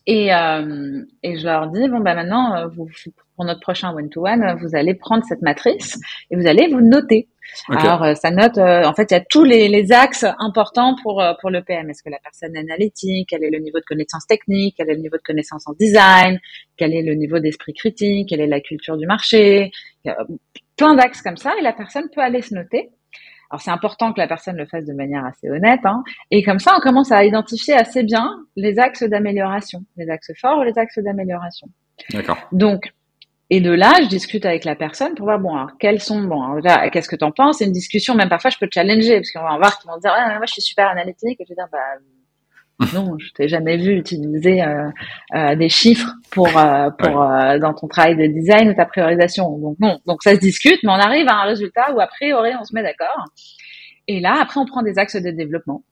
Et, 0.06 0.34
euh, 0.34 1.04
et 1.22 1.38
je 1.38 1.44
leur 1.44 1.68
dis 1.68 1.88
bon 1.88 2.00
bah 2.00 2.14
maintenant 2.14 2.56
euh, 2.56 2.66
vous, 2.68 2.88
pour 3.36 3.44
notre 3.44 3.60
prochain 3.60 3.94
one 3.94 4.08
to 4.10 4.26
one 4.26 4.56
vous 4.60 4.74
allez 4.74 4.94
prendre 4.94 5.24
cette 5.24 5.42
matrice 5.42 5.98
et 6.30 6.36
vous 6.36 6.46
allez 6.46 6.68
vous 6.68 6.80
noter. 6.80 7.28
Alors 7.68 8.02
euh, 8.02 8.14
ça 8.14 8.30
note 8.30 8.58
en 8.58 8.94
fait 8.94 9.10
il 9.10 9.14
y 9.14 9.16
a 9.16 9.24
tous 9.28 9.44
les, 9.44 9.68
les 9.68 9.92
axes 9.92 10.26
importants 10.38 10.96
pour 11.02 11.22
pour 11.40 11.50
le 11.50 11.62
PM. 11.62 11.90
Est-ce 11.90 12.02
que 12.02 12.10
la 12.10 12.18
personne 12.22 12.54
est 12.56 12.60
analytique? 12.60 13.28
Quel 13.30 13.44
est 13.44 13.50
le 13.50 13.58
niveau 13.58 13.78
de 13.78 13.84
connaissance 13.84 14.26
technique? 14.26 14.74
Quel 14.76 14.90
est 14.90 14.94
le 14.94 15.00
niveau 15.00 15.16
de 15.16 15.22
connaissance 15.22 15.66
en 15.66 15.72
design? 15.72 16.38
Quel 16.76 16.94
est 16.94 17.02
le 17.02 17.14
niveau 17.14 17.38
d'esprit 17.38 17.74
critique? 17.74 18.28
Quelle 18.28 18.40
est 18.40 18.46
la 18.46 18.60
culture 18.60 18.96
du 18.96 19.06
marché? 19.06 19.70
Il 20.04 20.08
y 20.08 20.10
a 20.10 20.16
Plein 20.76 20.94
d'axes 20.94 21.22
comme 21.22 21.36
ça 21.36 21.52
et 21.58 21.62
la 21.62 21.72
personne 21.72 22.08
peut 22.14 22.22
aller 22.22 22.42
se 22.42 22.54
noter. 22.54 22.90
Alors 23.52 23.60
c'est 23.60 23.70
important 23.70 24.14
que 24.14 24.18
la 24.18 24.26
personne 24.26 24.56
le 24.56 24.64
fasse 24.64 24.86
de 24.86 24.94
manière 24.94 25.26
assez 25.26 25.50
honnête, 25.50 25.80
hein. 25.84 26.02
et 26.30 26.42
comme 26.42 26.58
ça 26.58 26.72
on 26.74 26.80
commence 26.80 27.12
à 27.12 27.22
identifier 27.22 27.74
assez 27.74 28.02
bien 28.02 28.46
les 28.56 28.78
axes 28.78 29.02
d'amélioration, 29.02 29.84
les 29.98 30.08
axes 30.08 30.32
forts 30.40 30.60
ou 30.60 30.62
les 30.62 30.78
axes 30.78 30.98
d'amélioration. 30.98 31.68
D'accord. 32.14 32.38
Donc 32.52 32.94
et 33.50 33.60
de 33.60 33.70
là, 33.70 33.92
je 34.02 34.08
discute 34.08 34.46
avec 34.46 34.64
la 34.64 34.74
personne 34.74 35.14
pour 35.14 35.26
voir 35.26 35.38
bon 35.38 35.54
alors 35.54 35.72
quels 35.78 36.00
sont 36.00 36.22
bon 36.22 36.54
là 36.54 36.88
qu'est-ce 36.88 37.10
que 37.10 37.16
tu 37.16 37.24
en 37.24 37.30
penses? 37.30 37.58
C'est 37.58 37.66
une 37.66 37.72
discussion 37.72 38.14
même 38.14 38.30
parfois 38.30 38.50
je 38.50 38.56
peux 38.56 38.66
te 38.66 38.72
challenger 38.72 39.16
parce 39.16 39.30
qu'on 39.32 39.42
va 39.42 39.58
voir 39.58 39.78
qu'ils 39.78 39.90
vont 39.90 39.98
dire 39.98 40.14
ah, 40.16 40.36
moi 40.38 40.46
je 40.46 40.54
suis 40.54 40.62
super 40.62 40.88
analytique 40.88 41.38
et 41.38 41.44
je 41.44 41.50
vais 41.50 41.54
dire 41.54 41.68
bah 41.70 41.78
non, 42.94 43.18
je 43.18 43.32
t'ai 43.32 43.48
jamais 43.48 43.76
vu 43.76 43.96
utiliser 43.96 44.62
euh, 44.62 44.88
euh, 45.34 45.54
des 45.56 45.68
chiffres 45.68 46.10
pour 46.30 46.56
euh, 46.56 46.90
pour 46.98 47.10
dans 47.60 47.74
ton 47.74 47.88
travail 47.88 48.16
de 48.16 48.26
design 48.26 48.70
ou 48.70 48.74
ta 48.74 48.86
priorisation. 48.86 49.58
Donc 49.58 49.76
non, 49.80 50.00
donc 50.06 50.22
ça 50.22 50.34
se 50.34 50.40
discute, 50.40 50.78
mais 50.82 50.90
on 50.90 51.00
arrive 51.00 51.28
à 51.28 51.42
un 51.42 51.44
résultat 51.44 51.92
où 51.94 52.00
a 52.00 52.06
priori 52.06 52.50
on 52.60 52.64
se 52.64 52.74
met 52.74 52.82
d'accord. 52.82 53.24
Et 54.08 54.20
là, 54.20 54.38
après, 54.40 54.60
on 54.60 54.66
prend 54.66 54.82
des 54.82 54.98
axes 54.98 55.16
de 55.16 55.30
développement 55.30 55.84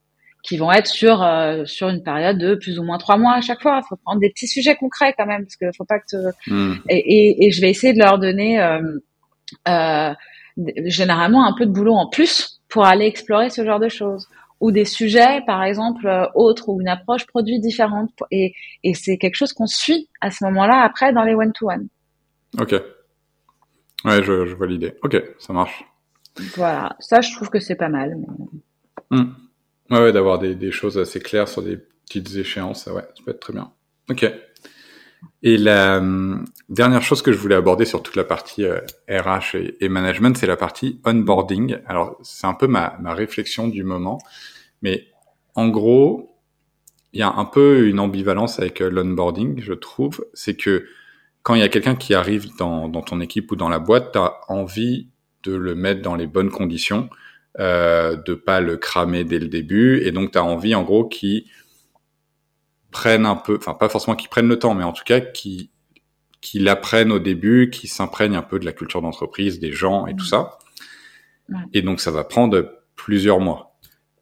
qui 0.42 0.56
vont 0.56 0.72
être 0.72 0.86
sur 0.86 1.26
sur 1.66 1.88
une 1.88 2.02
période 2.02 2.38
de 2.38 2.54
plus 2.54 2.78
ou 2.78 2.82
moins 2.82 2.98
trois 2.98 3.18
mois 3.18 3.34
à 3.34 3.40
chaque 3.40 3.60
fois. 3.60 3.80
Il 3.84 3.88
faut 3.88 3.96
prendre 3.96 4.20
des 4.20 4.30
petits 4.30 4.48
sujets 4.48 4.74
concrets 4.74 5.14
quand 5.16 5.26
même, 5.26 5.42
parce 5.42 5.56
que 5.56 5.66
faut 5.76 5.84
pas 5.84 5.98
que 5.98 6.50
hmm. 6.50 6.80
et, 6.88 6.96
et, 6.96 7.46
et, 7.46 7.50
je 7.50 7.60
vais 7.60 7.70
essayer 7.70 7.92
de 7.92 7.98
leur 7.98 8.18
donner 8.18 8.58
généralement 10.86 11.46
un 11.46 11.54
peu 11.56 11.66
de 11.66 11.72
boulot 11.72 11.94
en 11.94 12.08
plus 12.08 12.60
pour 12.68 12.84
aller 12.84 13.06
explorer 13.06 13.50
ce 13.50 13.64
genre 13.64 13.80
de 13.80 13.88
choses 13.88 14.28
ou 14.60 14.70
des 14.70 14.84
sujets, 14.84 15.40
par 15.46 15.62
exemple, 15.64 16.06
euh, 16.06 16.26
autres 16.34 16.68
ou 16.68 16.80
une 16.80 16.88
approche 16.88 17.26
produit 17.26 17.60
différente. 17.60 18.10
Et, 18.30 18.54
et 18.84 18.94
c'est 18.94 19.18
quelque 19.18 19.34
chose 19.34 19.52
qu'on 19.52 19.66
suit 19.66 20.08
à 20.20 20.30
ce 20.30 20.44
moment-là 20.44 20.82
après 20.82 21.12
dans 21.12 21.24
les 21.24 21.34
one-to-one. 21.34 21.88
Ok. 22.58 22.72
Ouais, 24.04 24.22
je, 24.22 24.46
je 24.46 24.54
vois 24.54 24.66
l'idée. 24.66 24.94
Ok, 25.02 25.22
ça 25.38 25.52
marche. 25.52 25.84
Voilà, 26.56 26.96
ça 27.00 27.20
je 27.20 27.32
trouve 27.34 27.50
que 27.50 27.60
c'est 27.60 27.74
pas 27.74 27.88
mal. 27.88 28.16
Hmm. 29.10 29.32
Ouais, 29.90 30.00
ouais 30.00 30.12
d'avoir 30.12 30.38
des, 30.38 30.54
des, 30.54 30.70
choses 30.70 30.98
assez 30.98 31.20
claires 31.20 31.48
sur 31.48 31.62
des 31.62 31.76
petites 31.76 32.34
échéances, 32.36 32.86
ouais, 32.86 33.02
ça 33.02 33.24
peut 33.24 33.32
être 33.32 33.40
très 33.40 33.52
bien. 33.52 33.72
Ok. 34.08 34.30
Et 35.42 35.56
la 35.56 35.98
hum, 35.98 36.44
dernière 36.68 37.02
chose 37.02 37.22
que 37.22 37.32
je 37.32 37.38
voulais 37.38 37.54
aborder 37.54 37.84
sur 37.84 38.02
toute 38.02 38.16
la 38.16 38.24
partie 38.24 38.64
RH 38.66 39.54
euh, 39.54 39.76
et, 39.80 39.88
management, 39.88 40.36
c'est 40.36 40.46
la 40.46 40.56
partie 40.56 41.00
onboarding. 41.04 41.78
Alors, 41.86 42.18
c'est 42.22 42.46
un 42.46 42.54
peu 42.54 42.66
ma, 42.66 42.96
ma, 43.00 43.14
réflexion 43.14 43.68
du 43.68 43.82
moment, 43.82 44.18
mais 44.82 45.08
en 45.54 45.68
gros, 45.68 46.36
il 47.12 47.20
y 47.20 47.22
a 47.22 47.32
un 47.32 47.44
peu 47.44 47.86
une 47.88 47.98
ambivalence 47.98 48.58
avec 48.58 48.80
euh, 48.80 48.90
l'onboarding, 48.90 49.60
je 49.60 49.72
trouve. 49.72 50.24
C'est 50.32 50.56
que 50.56 50.86
quand 51.42 51.54
il 51.54 51.60
y 51.60 51.64
a 51.64 51.68
quelqu'un 51.68 51.96
qui 51.96 52.14
arrive 52.14 52.54
dans, 52.56 52.88
dans, 52.88 53.02
ton 53.02 53.20
équipe 53.20 53.50
ou 53.50 53.56
dans 53.56 53.68
la 53.68 53.78
boîte, 53.78 54.12
tu 54.12 54.18
as 54.18 54.34
envie 54.48 55.08
de 55.42 55.54
le 55.54 55.74
mettre 55.74 56.02
dans 56.02 56.14
les 56.14 56.26
bonnes 56.26 56.50
conditions, 56.50 57.08
euh, 57.58 58.16
de 58.16 58.34
pas 58.34 58.60
le 58.60 58.76
cramer 58.76 59.24
dès 59.24 59.38
le 59.38 59.48
début, 59.48 60.02
et 60.02 60.12
donc 60.12 60.32
tu 60.32 60.38
as 60.38 60.44
envie, 60.44 60.74
en 60.74 60.82
gros, 60.82 61.08
qui 61.08 61.50
prennent 62.90 63.26
un 63.26 63.36
peu, 63.36 63.56
enfin 63.56 63.74
pas 63.74 63.88
forcément 63.88 64.16
qu'ils 64.16 64.28
prennent 64.28 64.48
le 64.48 64.58
temps, 64.58 64.74
mais 64.74 64.84
en 64.84 64.92
tout 64.92 65.04
cas 65.04 65.20
qui 65.20 65.70
qui 66.40 66.58
l'apprennent 66.58 67.12
au 67.12 67.18
début, 67.18 67.70
qui 67.70 67.86
s'imprègnent 67.86 68.36
un 68.36 68.42
peu 68.42 68.58
de 68.58 68.64
la 68.64 68.72
culture 68.72 69.02
d'entreprise, 69.02 69.60
des 69.60 69.72
gens 69.72 70.06
et 70.06 70.16
tout 70.16 70.24
ça. 70.24 70.58
Et 71.74 71.82
donc 71.82 72.00
ça 72.00 72.10
va 72.10 72.24
prendre 72.24 72.80
plusieurs 72.96 73.40
mois. 73.40 73.69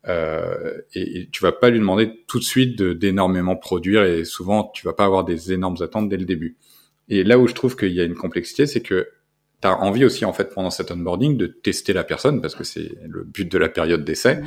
Euh, 0.08 0.80
et, 0.94 1.28
tu 1.30 1.42
vas 1.42 1.52
pas 1.52 1.70
lui 1.70 1.78
demander 1.78 2.24
tout 2.26 2.38
de 2.38 2.44
suite 2.44 2.80
d'énormément 2.80 3.56
produire 3.56 4.04
et 4.04 4.24
souvent 4.24 4.70
tu 4.74 4.86
vas 4.86 4.94
pas 4.94 5.04
avoir 5.04 5.24
des 5.24 5.52
énormes 5.52 5.76
attentes 5.80 6.08
dès 6.08 6.16
le 6.16 6.24
début. 6.24 6.56
Et 7.08 7.24
là 7.24 7.38
où 7.38 7.46
je 7.46 7.54
trouve 7.54 7.76
qu'il 7.76 7.92
y 7.92 8.00
a 8.00 8.04
une 8.04 8.14
complexité, 8.14 8.66
c'est 8.66 8.80
que 8.80 9.08
tu 9.60 9.68
as 9.68 9.78
envie 9.78 10.04
aussi 10.04 10.24
en 10.24 10.32
fait 10.32 10.54
pendant 10.54 10.70
cet 10.70 10.90
onboarding 10.90 11.36
de 11.36 11.46
tester 11.46 11.92
la 11.92 12.04
personne 12.04 12.40
parce 12.40 12.54
que 12.54 12.64
c'est 12.64 12.92
le 13.06 13.24
but 13.24 13.50
de 13.50 13.58
la 13.58 13.68
période 13.68 14.04
d'essai 14.04 14.40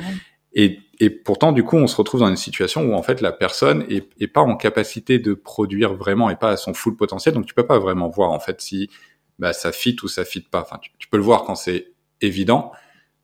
et, 0.54 0.80
et, 1.00 1.10
pourtant, 1.10 1.52
du 1.52 1.64
coup, 1.64 1.76
on 1.76 1.86
se 1.86 1.96
retrouve 1.96 2.20
dans 2.20 2.28
une 2.28 2.36
situation 2.36 2.82
où 2.84 2.94
en 2.94 3.02
fait 3.02 3.20
la 3.20 3.32
personne 3.32 3.86
est, 3.88 4.08
est, 4.20 4.26
pas 4.26 4.42
en 4.42 4.56
capacité 4.56 5.18
de 5.18 5.32
produire 5.32 5.94
vraiment 5.94 6.28
et 6.28 6.36
pas 6.36 6.50
à 6.50 6.56
son 6.56 6.74
full 6.74 6.94
potentiel. 6.94 7.34
Donc, 7.34 7.46
tu 7.46 7.54
peux 7.54 7.66
pas 7.66 7.78
vraiment 7.78 8.08
voir 8.08 8.30
en 8.30 8.38
fait 8.38 8.60
si 8.60 8.90
bah, 9.38 9.52
ça 9.52 9.72
fit 9.72 9.96
ou 10.02 10.08
ça 10.08 10.24
fit 10.24 10.40
pas. 10.40 10.60
Enfin, 10.60 10.78
tu, 10.98 11.08
peux 11.08 11.16
le 11.16 11.22
voir 11.22 11.44
quand 11.44 11.54
c'est 11.54 11.92
évident, 12.20 12.72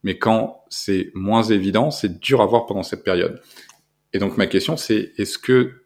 mais 0.03 0.19
quand 0.19 0.65
c'est 0.69 1.11
moins 1.15 1.43
évident, 1.43 1.91
c'est 1.91 2.21
dur 2.21 2.41
à 2.41 2.47
voir 2.47 2.67
pendant 2.67 2.83
cette 2.83 3.05
période. 3.05 3.41
Et 4.13 4.19
donc, 4.19 4.37
ma 4.37 4.47
question, 4.47 4.77
c'est 4.77 5.13
est-ce 5.19 5.39
que 5.39 5.85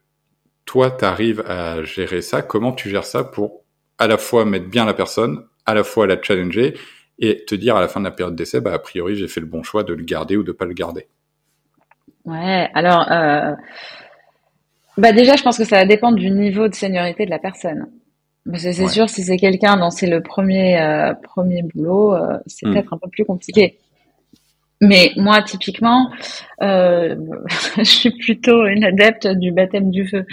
toi, 0.64 0.90
tu 0.90 1.04
arrives 1.04 1.42
à 1.46 1.82
gérer 1.82 2.22
ça? 2.22 2.42
Comment 2.42 2.72
tu 2.72 2.88
gères 2.88 3.04
ça 3.04 3.24
pour 3.24 3.62
à 3.98 4.06
la 4.06 4.18
fois 4.18 4.44
mettre 4.44 4.68
bien 4.68 4.84
la 4.84 4.94
personne, 4.94 5.44
à 5.66 5.74
la 5.74 5.84
fois 5.84 6.06
la 6.06 6.20
challenger 6.20 6.74
et 7.18 7.44
te 7.44 7.54
dire 7.54 7.76
à 7.76 7.80
la 7.80 7.88
fin 7.88 8.00
de 8.00 8.04
la 8.04 8.10
période 8.10 8.34
d'essai, 8.34 8.60
bah, 8.60 8.72
a 8.72 8.78
priori, 8.78 9.16
j'ai 9.16 9.28
fait 9.28 9.40
le 9.40 9.46
bon 9.46 9.62
choix 9.62 9.84
de 9.84 9.94
le 9.94 10.02
garder 10.02 10.36
ou 10.36 10.42
de 10.42 10.52
pas 10.52 10.64
le 10.64 10.72
garder? 10.72 11.06
Ouais, 12.24 12.68
alors, 12.74 13.10
euh, 13.10 13.52
bah 14.96 15.12
déjà, 15.12 15.36
je 15.36 15.42
pense 15.42 15.58
que 15.58 15.64
ça 15.64 15.76
va 15.76 15.84
dépendre 15.84 16.16
du 16.16 16.30
niveau 16.30 16.68
de 16.68 16.74
seniorité 16.74 17.24
de 17.24 17.30
la 17.30 17.38
personne. 17.38 17.88
c'est 18.54 18.88
sûr, 18.88 19.08
si 19.08 19.24
c'est 19.24 19.36
quelqu'un 19.36 19.76
dont 19.76 19.90
c'est 19.90 20.06
le 20.06 20.22
premier 20.22 20.80
euh, 20.80 21.14
premier 21.14 21.62
boulot, 21.62 22.14
euh, 22.14 22.38
c'est 22.46 22.66
hmm. 22.66 22.72
peut-être 22.72 22.92
un 22.92 22.98
peu 22.98 23.08
plus 23.08 23.24
compliqué. 23.24 23.78
Mais 24.82 25.12
moi, 25.16 25.40
typiquement, 25.42 26.10
euh, 26.60 27.14
je 27.78 27.84
suis 27.84 28.10
plutôt 28.10 28.66
une 28.66 28.82
adepte 28.82 29.28
du 29.28 29.52
baptême 29.52 29.92
du 29.92 30.08
feu. 30.08 30.26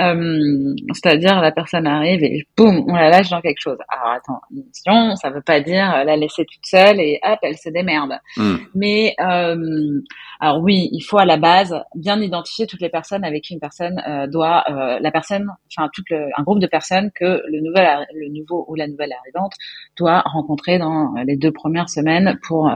Euh, 0.00 0.74
c'est-à-dire, 0.94 1.42
la 1.42 1.52
personne 1.52 1.86
arrive 1.86 2.24
et 2.24 2.46
boum, 2.56 2.86
on 2.88 2.94
la 2.94 3.10
lâche 3.10 3.28
dans 3.28 3.42
quelque 3.42 3.60
chose. 3.60 3.76
Alors 3.88 4.14
attends, 4.14 4.40
mission, 4.50 5.14
ça 5.16 5.28
veut 5.28 5.42
pas 5.42 5.60
dire 5.60 6.04
la 6.06 6.16
laisser 6.16 6.46
toute 6.46 6.64
seule 6.64 7.00
et 7.00 7.20
hop, 7.22 7.38
elle 7.42 7.58
se 7.58 7.68
démerde. 7.68 8.14
Hmm. 8.38 8.56
Mais 8.74 9.14
euh, 9.20 10.00
alors 10.40 10.62
oui, 10.62 10.88
il 10.92 11.02
faut 11.02 11.18
à 11.18 11.26
la 11.26 11.36
base 11.36 11.78
bien 11.94 12.18
identifier 12.22 12.66
toutes 12.66 12.80
les 12.80 12.88
personnes 12.88 13.24
avec 13.24 13.44
qui 13.44 13.52
une 13.52 13.60
personne 13.60 14.02
euh, 14.08 14.26
doit, 14.26 14.64
euh, 14.70 15.00
la 15.00 15.10
personne, 15.10 15.48
enfin 15.70 15.90
tout 15.92 16.02
un 16.10 16.42
groupe 16.42 16.60
de 16.60 16.66
personnes 16.66 17.10
que 17.14 17.42
le 17.46 17.60
nouvel, 17.60 18.06
le 18.14 18.28
nouveau 18.30 18.64
ou 18.68 18.74
la 18.74 18.88
nouvelle 18.88 19.12
arrivante 19.12 19.52
doit 19.98 20.20
rencontrer 20.20 20.78
dans 20.78 21.12
les 21.26 21.36
deux 21.36 21.52
premières 21.52 21.90
semaines 21.90 22.38
pour 22.46 22.70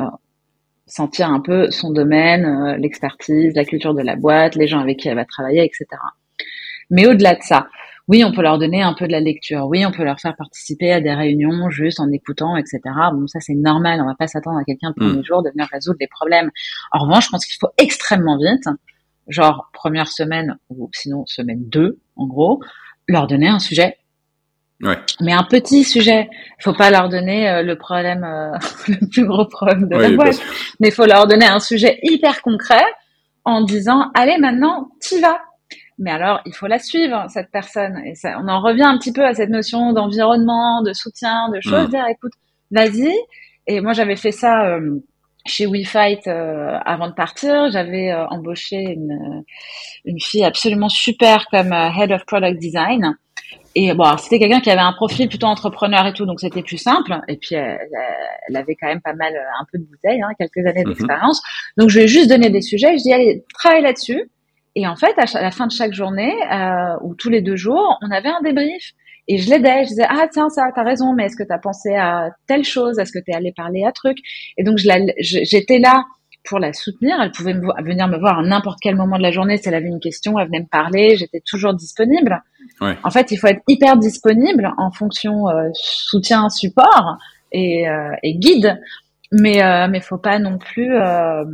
sentir 0.87 1.29
un 1.29 1.41
peu 1.41 1.71
son 1.71 1.91
domaine, 1.91 2.45
euh, 2.45 2.77
l'expertise, 2.77 3.55
la 3.55 3.65
culture 3.65 3.95
de 3.95 4.03
la 4.03 4.17
boîte, 4.17 4.55
les 4.55 4.69
gens 4.69 4.81
avec 4.81 4.99
qui 4.99 5.09
elle 5.09 5.17
va 5.17 5.25
travailler, 5.25 5.65
etc. 5.65 5.87
Mais 6.91 7.07
au-delà 7.07 7.35
de 7.35 7.43
ça, 7.43 7.67
oui, 8.09 8.23
on 8.23 8.31
peut 8.31 8.43
leur 8.43 8.59
donner 8.59 8.83
un 8.83 8.95
peu 8.95 9.09
de 9.09 9.13
la 9.13 9.19
lecture. 9.19 9.67
Oui, 9.67 9.85
on 9.85 9.91
peut 9.91 10.05
leur 10.05 10.21
faire 10.21 10.37
participer 10.37 10.93
à 10.93 11.01
des 11.01 11.13
réunions 11.13 11.71
juste 11.71 11.99
en 11.99 12.11
écoutant, 12.13 12.57
etc. 12.57 12.81
Bon, 13.13 13.27
ça 13.27 13.41
c'est 13.41 13.55
normal. 13.55 14.01
On 14.01 14.07
va 14.07 14.15
pas 14.15 14.29
s'attendre 14.29 14.59
à 14.59 14.65
quelqu'un 14.65 14.93
le 14.97 15.05
premier 15.05 15.21
mm. 15.21 15.25
jour 15.25 15.43
de 15.43 15.51
venir 15.51 15.67
résoudre 15.73 15.99
des 15.99 16.07
problèmes. 16.07 16.51
En 16.93 17.01
revanche, 17.01 17.25
je 17.25 17.31
pense 17.31 17.45
qu'il 17.45 17.59
faut 17.59 17.73
extrêmement 17.79 18.39
vite, 18.39 18.69
genre 19.27 19.71
première 19.73 20.07
semaine 20.07 20.57
ou 20.71 20.89
sinon 20.93 21.27
semaine 21.27 21.69
2, 21.69 21.99
en 22.15 22.27
gros, 22.27 22.61
leur 23.09 23.27
donner 23.27 23.49
un 23.49 23.59
sujet 23.59 23.97
Ouais. 24.83 24.99
Mais 25.21 25.33
un 25.33 25.45
petit 25.45 25.85
sujet, 25.85 26.29
faut 26.61 26.75
pas 26.75 26.91
leur 26.91 27.09
donner 27.09 27.49
euh, 27.49 27.63
le 27.63 27.77
problème, 27.77 28.25
euh, 28.25 28.53
le 28.89 29.09
plus 29.09 29.27
gros 29.27 29.47
problème 29.47 29.89
de 29.89 29.97
la 29.97 30.11
boîte, 30.11 30.41
mais 30.81 30.89
il 30.89 30.95
faut 30.95 31.07
leur 31.07 31.27
donner 31.27 31.47
un 31.47 31.61
sujet 31.61 31.99
hyper 32.03 32.43
concret 32.43 32.85
en 33.45 33.63
disant 33.63 34.11
allez 34.15 34.37
maintenant 34.39 34.91
t'y 35.01 35.21
vas. 35.21 35.41
Mais 35.99 36.11
alors 36.11 36.41
il 36.45 36.55
faut 36.55 36.67
la 36.67 36.79
suivre 36.79 37.25
cette 37.31 37.51
personne 37.51 38.03
et 38.05 38.15
ça, 38.15 38.39
on 38.43 38.49
en 38.49 38.61
revient 38.61 38.85
un 38.85 38.99
petit 38.99 39.15
peu 39.15 39.25
à 39.25 39.33
cette 39.33 39.49
notion 39.49 39.95
d'environnement, 39.95 40.83
de 40.83 40.93
soutien, 40.93 41.49
de 41.49 41.61
choses. 41.63 41.89
Mm. 41.89 41.91
Dire 41.91 42.07
écoute 42.11 42.33
vas-y. 42.71 43.15
Et 43.67 43.81
moi 43.81 43.95
j'avais 43.95 44.17
fait 44.17 44.33
ça. 44.33 44.67
Euh, 44.67 45.01
chez 45.49 45.65
WeFight 45.65 46.27
euh, 46.27 46.77
avant 46.85 47.07
de 47.07 47.13
partir, 47.13 47.71
j'avais 47.71 48.13
embauché 48.13 48.79
une, 48.79 49.45
une 50.05 50.19
fille 50.21 50.43
absolument 50.43 50.89
super 50.89 51.47
comme 51.53 51.73
Head 51.73 52.11
of 52.11 52.27
Product 52.27 52.59
Design 52.59 53.17
et 53.79 53.93
bon, 53.93 54.17
c'était 54.17 54.39
quelqu'un 54.39 54.61
qui 54.61 54.71
avait 54.71 54.81
un 54.81 54.95
profil 54.95 55.29
plutôt 55.29 55.47
entrepreneur 55.47 56.07
et 56.07 56.15
tout, 56.15 56.25
donc 56.25 56.41
c'était 56.41 56.63
plus 56.63 56.79
simple. 56.79 57.21
Et 57.29 57.37
puis 57.37 57.57
elle, 57.57 57.79
elle, 58.49 58.57
avait 58.57 58.75
quand 58.75 58.87
même 58.87 59.03
pas 59.03 59.13
mal, 59.13 59.35
un 59.35 59.67
peu 59.71 59.77
de 59.79 59.85
bouteille, 59.85 60.23
hein, 60.23 60.31
quelques 60.39 60.67
années 60.67 60.83
mhm. 60.83 60.95
d'expérience. 60.95 61.43
Donc 61.77 61.91
je 61.91 61.99
lui 61.99 62.05
ai 62.07 62.09
juste 62.09 62.31
donné 62.31 62.49
des 62.49 62.63
sujets. 62.63 62.97
Je 62.97 63.03
dis 63.03 63.13
allez, 63.13 63.45
travaille 63.53 63.83
là-dessus. 63.83 64.31
Et 64.77 64.87
en 64.87 64.97
fait, 64.97 65.15
à, 65.19 65.43
la 65.43 65.51
fin 65.51 65.67
de 65.67 65.73
chaque 65.73 65.93
journée 65.93 66.33
euh, 66.51 66.97
ou 67.03 67.15
tous 67.15 67.29
les 67.29 67.43
deux 67.43 67.57
jours, 67.57 67.99
on 68.01 68.11
avait 68.11 68.31
un 68.31 68.41
débrief. 68.43 68.93
Et 69.29 69.37
je 69.37 69.51
l'aidais, 69.51 69.85
je 69.85 69.89
disais 69.89 70.07
ah 70.09 70.27
tiens 70.33 70.49
ça 70.49 70.63
t'as 70.75 70.83
raison, 70.83 71.13
mais 71.13 71.27
est-ce 71.27 71.37
que 71.37 71.47
t'as 71.47 71.59
pensé 71.59 71.95
à 71.95 72.31
telle 72.47 72.65
chose, 72.65 72.99
est-ce 72.99 73.13
que 73.13 73.19
t'es 73.19 73.35
allé 73.35 73.53
parler 73.55 73.85
à 73.85 73.93
truc 73.93 74.17
Et 74.57 74.65
donc 74.65 74.79
j'étais 74.79 75.81
là 75.81 76.05
pour 76.49 76.61
la 76.61 76.73
soutenir. 76.73 77.21
Elle 77.21 77.33
pouvait 77.33 77.53
venir 77.53 78.09
me 78.09 78.19
voir 78.19 78.39
à 78.39 78.43
n'importe 78.43 78.79
quel 78.81 78.97
moment 78.97 79.19
de 79.19 79.23
la 79.23 79.33
journée 79.33 79.59
si 79.59 79.69
elle 79.69 79.75
avait 79.75 79.89
une 79.89 80.01
question, 80.01 80.39
elle 80.39 80.47
venait 80.47 80.61
me 80.61 80.71
parler, 80.71 81.17
j'étais 81.19 81.43
toujours 81.45 81.75
disponible 81.75 82.41
En 82.81 83.11
fait, 83.11 83.31
il 83.31 83.37
faut 83.37 83.47
être 83.47 83.63
hyper 83.69 83.97
disponible 83.97 84.71
en 84.77 84.91
fonction 84.91 85.49
euh, 85.49 85.69
soutien, 85.73 86.49
support 86.51 87.17
et, 87.53 87.89
euh, 87.89 88.13
et 88.23 88.35
guide, 88.35 88.79
mais 89.33 89.63
euh, 89.63 89.89
mais 89.89 90.01
faut 90.01 90.19
pas 90.19 90.39
non 90.39 90.59
plus 90.59 90.95
euh, 90.95 91.45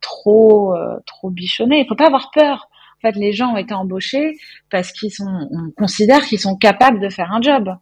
trop 0.00 0.74
trop 1.06 1.30
bichonner. 1.30 1.80
Il 1.80 1.88
faut 1.88 1.96
pas 1.96 2.06
avoir 2.06 2.30
peur. 2.32 2.68
En 2.98 3.08
fait, 3.08 3.16
les 3.16 3.32
gens 3.32 3.52
ont 3.54 3.56
été 3.56 3.74
embauchés 3.74 4.36
parce 4.70 4.90
qu'ils 4.92 5.12
sont, 5.12 5.48
on 5.52 5.70
considère 5.76 6.24
qu'ils 6.24 6.40
sont 6.40 6.56
capables 6.56 7.00
de 7.00 7.08
faire 7.08 7.32
un 7.32 7.40
job. 7.40 7.76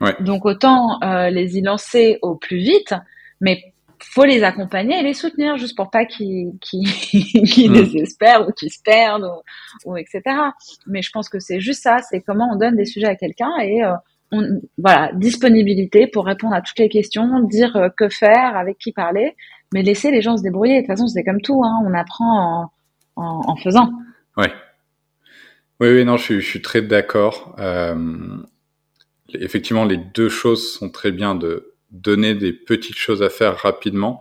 Ouais. 0.00 0.16
Donc 0.20 0.46
autant 0.46 0.98
les 1.30 1.58
y 1.58 1.62
lancer 1.62 2.18
au 2.22 2.36
plus 2.36 2.58
vite, 2.58 2.94
mais 3.40 3.71
faut 4.04 4.24
les 4.24 4.42
accompagner 4.42 5.00
et 5.00 5.02
les 5.02 5.14
soutenir 5.14 5.56
juste 5.56 5.76
pour 5.76 5.90
pas 5.90 6.04
qu'ils 6.04 6.52
qu'ils 6.60 7.70
mm. 7.70 7.74
désespèrent 7.74 8.48
ou 8.48 8.52
qu'ils 8.52 8.72
se 8.72 8.82
perdent 8.82 9.30
ou, 9.84 9.96
etc. 9.96 10.20
Mais 10.86 11.02
je 11.02 11.10
pense 11.10 11.28
que 11.28 11.38
c'est 11.38 11.60
juste 11.60 11.82
ça, 11.82 11.98
c'est 11.98 12.20
comment 12.20 12.50
on 12.52 12.56
donne 12.56 12.76
des 12.76 12.84
sujets 12.84 13.06
à 13.06 13.16
quelqu'un 13.16 13.50
et 13.60 13.84
euh, 13.84 13.94
on, 14.32 14.60
voilà 14.78 15.12
disponibilité 15.14 16.06
pour 16.06 16.26
répondre 16.26 16.54
à 16.54 16.62
toutes 16.62 16.78
les 16.78 16.88
questions, 16.88 17.40
dire 17.40 17.76
euh, 17.76 17.88
que 17.96 18.08
faire, 18.08 18.56
avec 18.56 18.78
qui 18.78 18.92
parler, 18.92 19.36
mais 19.72 19.82
laisser 19.82 20.10
les 20.10 20.22
gens 20.22 20.36
se 20.36 20.42
débrouiller. 20.42 20.76
De 20.76 20.80
toute 20.80 20.88
façon, 20.88 21.06
c'est 21.06 21.24
comme 21.24 21.40
tout, 21.40 21.62
hein, 21.64 21.82
on 21.86 21.94
apprend 21.94 22.70
en, 23.16 23.22
en, 23.22 23.42
en, 23.46 23.56
faisant. 23.56 23.90
Ouais. 24.36 24.52
Oui, 25.80 25.88
oui, 25.90 26.04
non, 26.04 26.16
je 26.16 26.22
suis, 26.22 26.40
je 26.40 26.46
suis 26.46 26.62
très 26.62 26.82
d'accord. 26.82 27.54
Euh, 27.58 28.38
effectivement, 29.34 29.84
les 29.84 29.96
deux 29.96 30.28
choses 30.28 30.74
sont 30.74 30.90
très 30.90 31.12
bien 31.12 31.34
de 31.34 31.71
donner 31.92 32.34
des 32.34 32.52
petites 32.52 32.96
choses 32.96 33.22
à 33.22 33.28
faire 33.28 33.56
rapidement. 33.58 34.20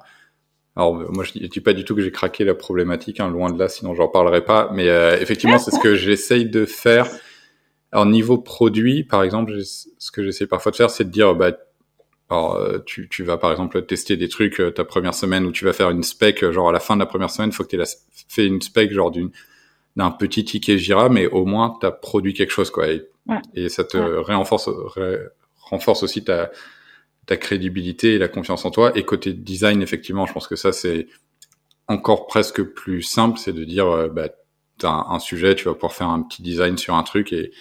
Alors 0.76 0.96
moi 1.12 1.24
je 1.24 1.34
dis 1.34 1.60
pas 1.60 1.74
du 1.74 1.84
tout 1.84 1.96
que 1.96 2.02
j'ai 2.02 2.12
craqué 2.12 2.44
la 2.44 2.54
problématique, 2.54 3.20
hein, 3.20 3.30
loin 3.30 3.52
de 3.52 3.58
là, 3.58 3.68
sinon 3.68 3.96
j'en 3.96 4.08
parlerai 4.08 4.44
pas. 4.44 4.70
Mais 4.74 4.90
euh, 4.90 5.18
effectivement 5.20 5.58
c'est 5.58 5.72
ce 5.72 5.80
que 5.80 5.96
j'essaye 5.96 6.46
de 6.46 6.66
faire. 6.66 7.08
Alors 7.92 8.06
niveau 8.06 8.38
produit, 8.38 9.04
par 9.04 9.24
exemple, 9.24 9.54
ce 9.64 10.12
que 10.12 10.24
j'essaie 10.24 10.48
parfois 10.48 10.72
de 10.72 10.78
faire, 10.78 10.90
c'est 10.90 11.06
de 11.06 11.10
dire 11.10 11.34
bah 11.36 11.52
alors, 12.30 12.56
euh, 12.56 12.80
tu, 12.86 13.10
tu, 13.10 13.24
vas 13.24 13.38
par 13.38 13.52
exemple 13.52 13.82
tester 13.86 14.16
des 14.16 14.30
trucs 14.30 14.62
euh, 14.62 14.72
ta 14.72 14.86
première 14.86 15.14
semaine 15.14 15.46
où 15.46 15.52
tu 15.52 15.66
vas 15.66 15.74
faire 15.74 15.90
une 15.90 16.04
spec, 16.04 16.50
genre 16.52 16.70
à 16.70 16.72
la 16.72 16.80
fin 16.80 16.96
de 16.96 17.02
la 17.02 17.06
première 17.06 17.30
semaine, 17.30 17.50
il 17.50 17.54
faut 17.54 17.66
que 17.66 17.70
tu 17.70 17.82
aies 17.82 17.84
fait 18.30 18.46
une 18.46 18.62
spec 18.62 18.94
genre 18.94 19.12
d'une 19.12 19.32
d'un 19.98 20.12
petit 20.12 20.46
ticket 20.46 20.78
Jira, 20.78 21.10
mais 21.10 21.28
au 21.28 21.44
moins 21.46 21.76
tu 21.82 21.86
as 21.86 21.92
produit 21.92 22.34
quelque 22.34 22.52
chose 22.52 22.72
quoi. 22.72 22.88
Et, 22.90 23.06
et 23.54 23.68
ça 23.68 23.84
te 23.84 23.98
renforce, 23.98 24.70
renforce 25.60 26.04
aussi 26.04 26.24
ta, 26.24 26.50
ta 27.26 27.38
crédibilité 27.38 28.16
et 28.16 28.18
la 28.18 28.28
confiance 28.28 28.66
en 28.66 28.72
toi. 28.72 28.92
Et 28.96 29.04
côté 29.04 29.34
design, 29.34 29.82
effectivement, 29.82 30.26
je 30.26 30.34
pense 30.34 30.48
que 30.48 30.56
ça, 30.56 30.72
c'est 30.72 31.08
encore 31.88 32.28
presque 32.28 32.64
plus 32.64 33.02
simple, 33.02 33.38
c'est 33.40 33.54
de 33.54 33.64
dire, 33.64 33.88
euh, 33.88 34.08
bah, 34.08 34.30
tu 34.80 34.86
as 34.86 35.06
un, 35.10 35.20
sujet, 35.20 35.56
tu 35.56 35.66
vas 35.66 35.74
pouvoir 35.74 35.94
faire 35.94 36.10
un 36.10 36.22
petit 36.24 36.42
design 36.42 36.78
sur 36.78 36.96
un 36.96 37.04
truc 37.04 37.34
et, 37.34 37.52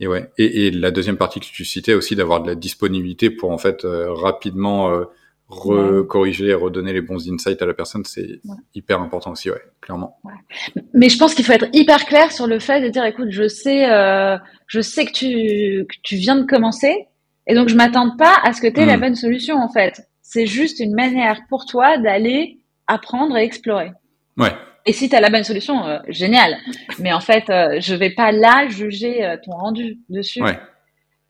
et 0.00 0.06
ouais. 0.06 0.30
Et, 0.38 0.66
et 0.66 0.70
la 0.70 0.90
deuxième 0.90 1.16
partie 1.16 1.40
que 1.40 1.46
tu 1.46 1.64
citais 1.64 1.94
aussi, 1.94 2.16
d'avoir 2.16 2.42
de 2.42 2.48
la 2.48 2.54
disponibilité 2.54 3.30
pour 3.30 3.50
en 3.50 3.58
fait 3.58 3.84
euh, 3.84 4.12
rapidement 4.12 4.90
euh, 4.90 5.04
recorriger 5.48 6.48
et 6.48 6.54
redonner 6.54 6.92
les 6.92 7.00
bons 7.00 7.30
insights 7.30 7.62
à 7.62 7.66
la 7.66 7.74
personne, 7.74 8.04
c'est 8.04 8.40
hyper 8.74 9.00
important 9.00 9.32
aussi, 9.32 9.50
ouais, 9.50 9.62
clairement. 9.80 10.18
Ouais. 10.24 10.82
Mais 10.92 11.08
je 11.08 11.18
pense 11.18 11.34
qu'il 11.34 11.44
faut 11.44 11.52
être 11.52 11.68
hyper 11.72 12.04
clair 12.04 12.32
sur 12.32 12.46
le 12.46 12.58
fait 12.58 12.82
de 12.82 12.88
dire, 12.88 13.04
écoute, 13.04 13.28
je 13.30 13.48
sais, 13.48 13.90
euh, 13.90 14.36
je 14.66 14.80
sais 14.80 15.06
que 15.06 15.12
tu, 15.12 15.86
que 15.86 15.96
tu 16.02 16.16
viens 16.16 16.36
de 16.36 16.44
commencer, 16.44 17.06
et 17.48 17.54
donc, 17.54 17.68
je 17.68 17.74
m'attends 17.74 18.14
pas 18.16 18.36
à 18.44 18.52
ce 18.52 18.60
que 18.60 18.66
tu 18.66 18.80
aies 18.80 18.86
la 18.86 18.98
hmm. 18.98 19.00
bonne 19.00 19.14
solution, 19.14 19.56
en 19.56 19.70
fait. 19.70 20.08
C'est 20.22 20.46
juste 20.46 20.80
une 20.80 20.94
manière 20.94 21.40
pour 21.48 21.64
toi 21.64 21.96
d'aller 21.96 22.58
apprendre 22.86 23.36
et 23.36 23.42
explorer. 23.42 23.90
Ouais. 24.36 24.52
Et 24.84 24.92
si 24.92 25.08
tu 25.08 25.16
as 25.16 25.20
la 25.20 25.30
bonne 25.30 25.44
solution, 25.44 25.86
euh, 25.86 25.98
génial. 26.08 26.56
Mais 26.98 27.12
en 27.12 27.20
fait, 27.20 27.48
euh, 27.50 27.80
je 27.80 27.94
vais 27.94 28.10
pas 28.10 28.32
là 28.32 28.68
juger 28.68 29.24
euh, 29.24 29.36
ton 29.42 29.52
rendu 29.52 29.98
dessus. 30.10 30.42
Ouais. 30.42 30.58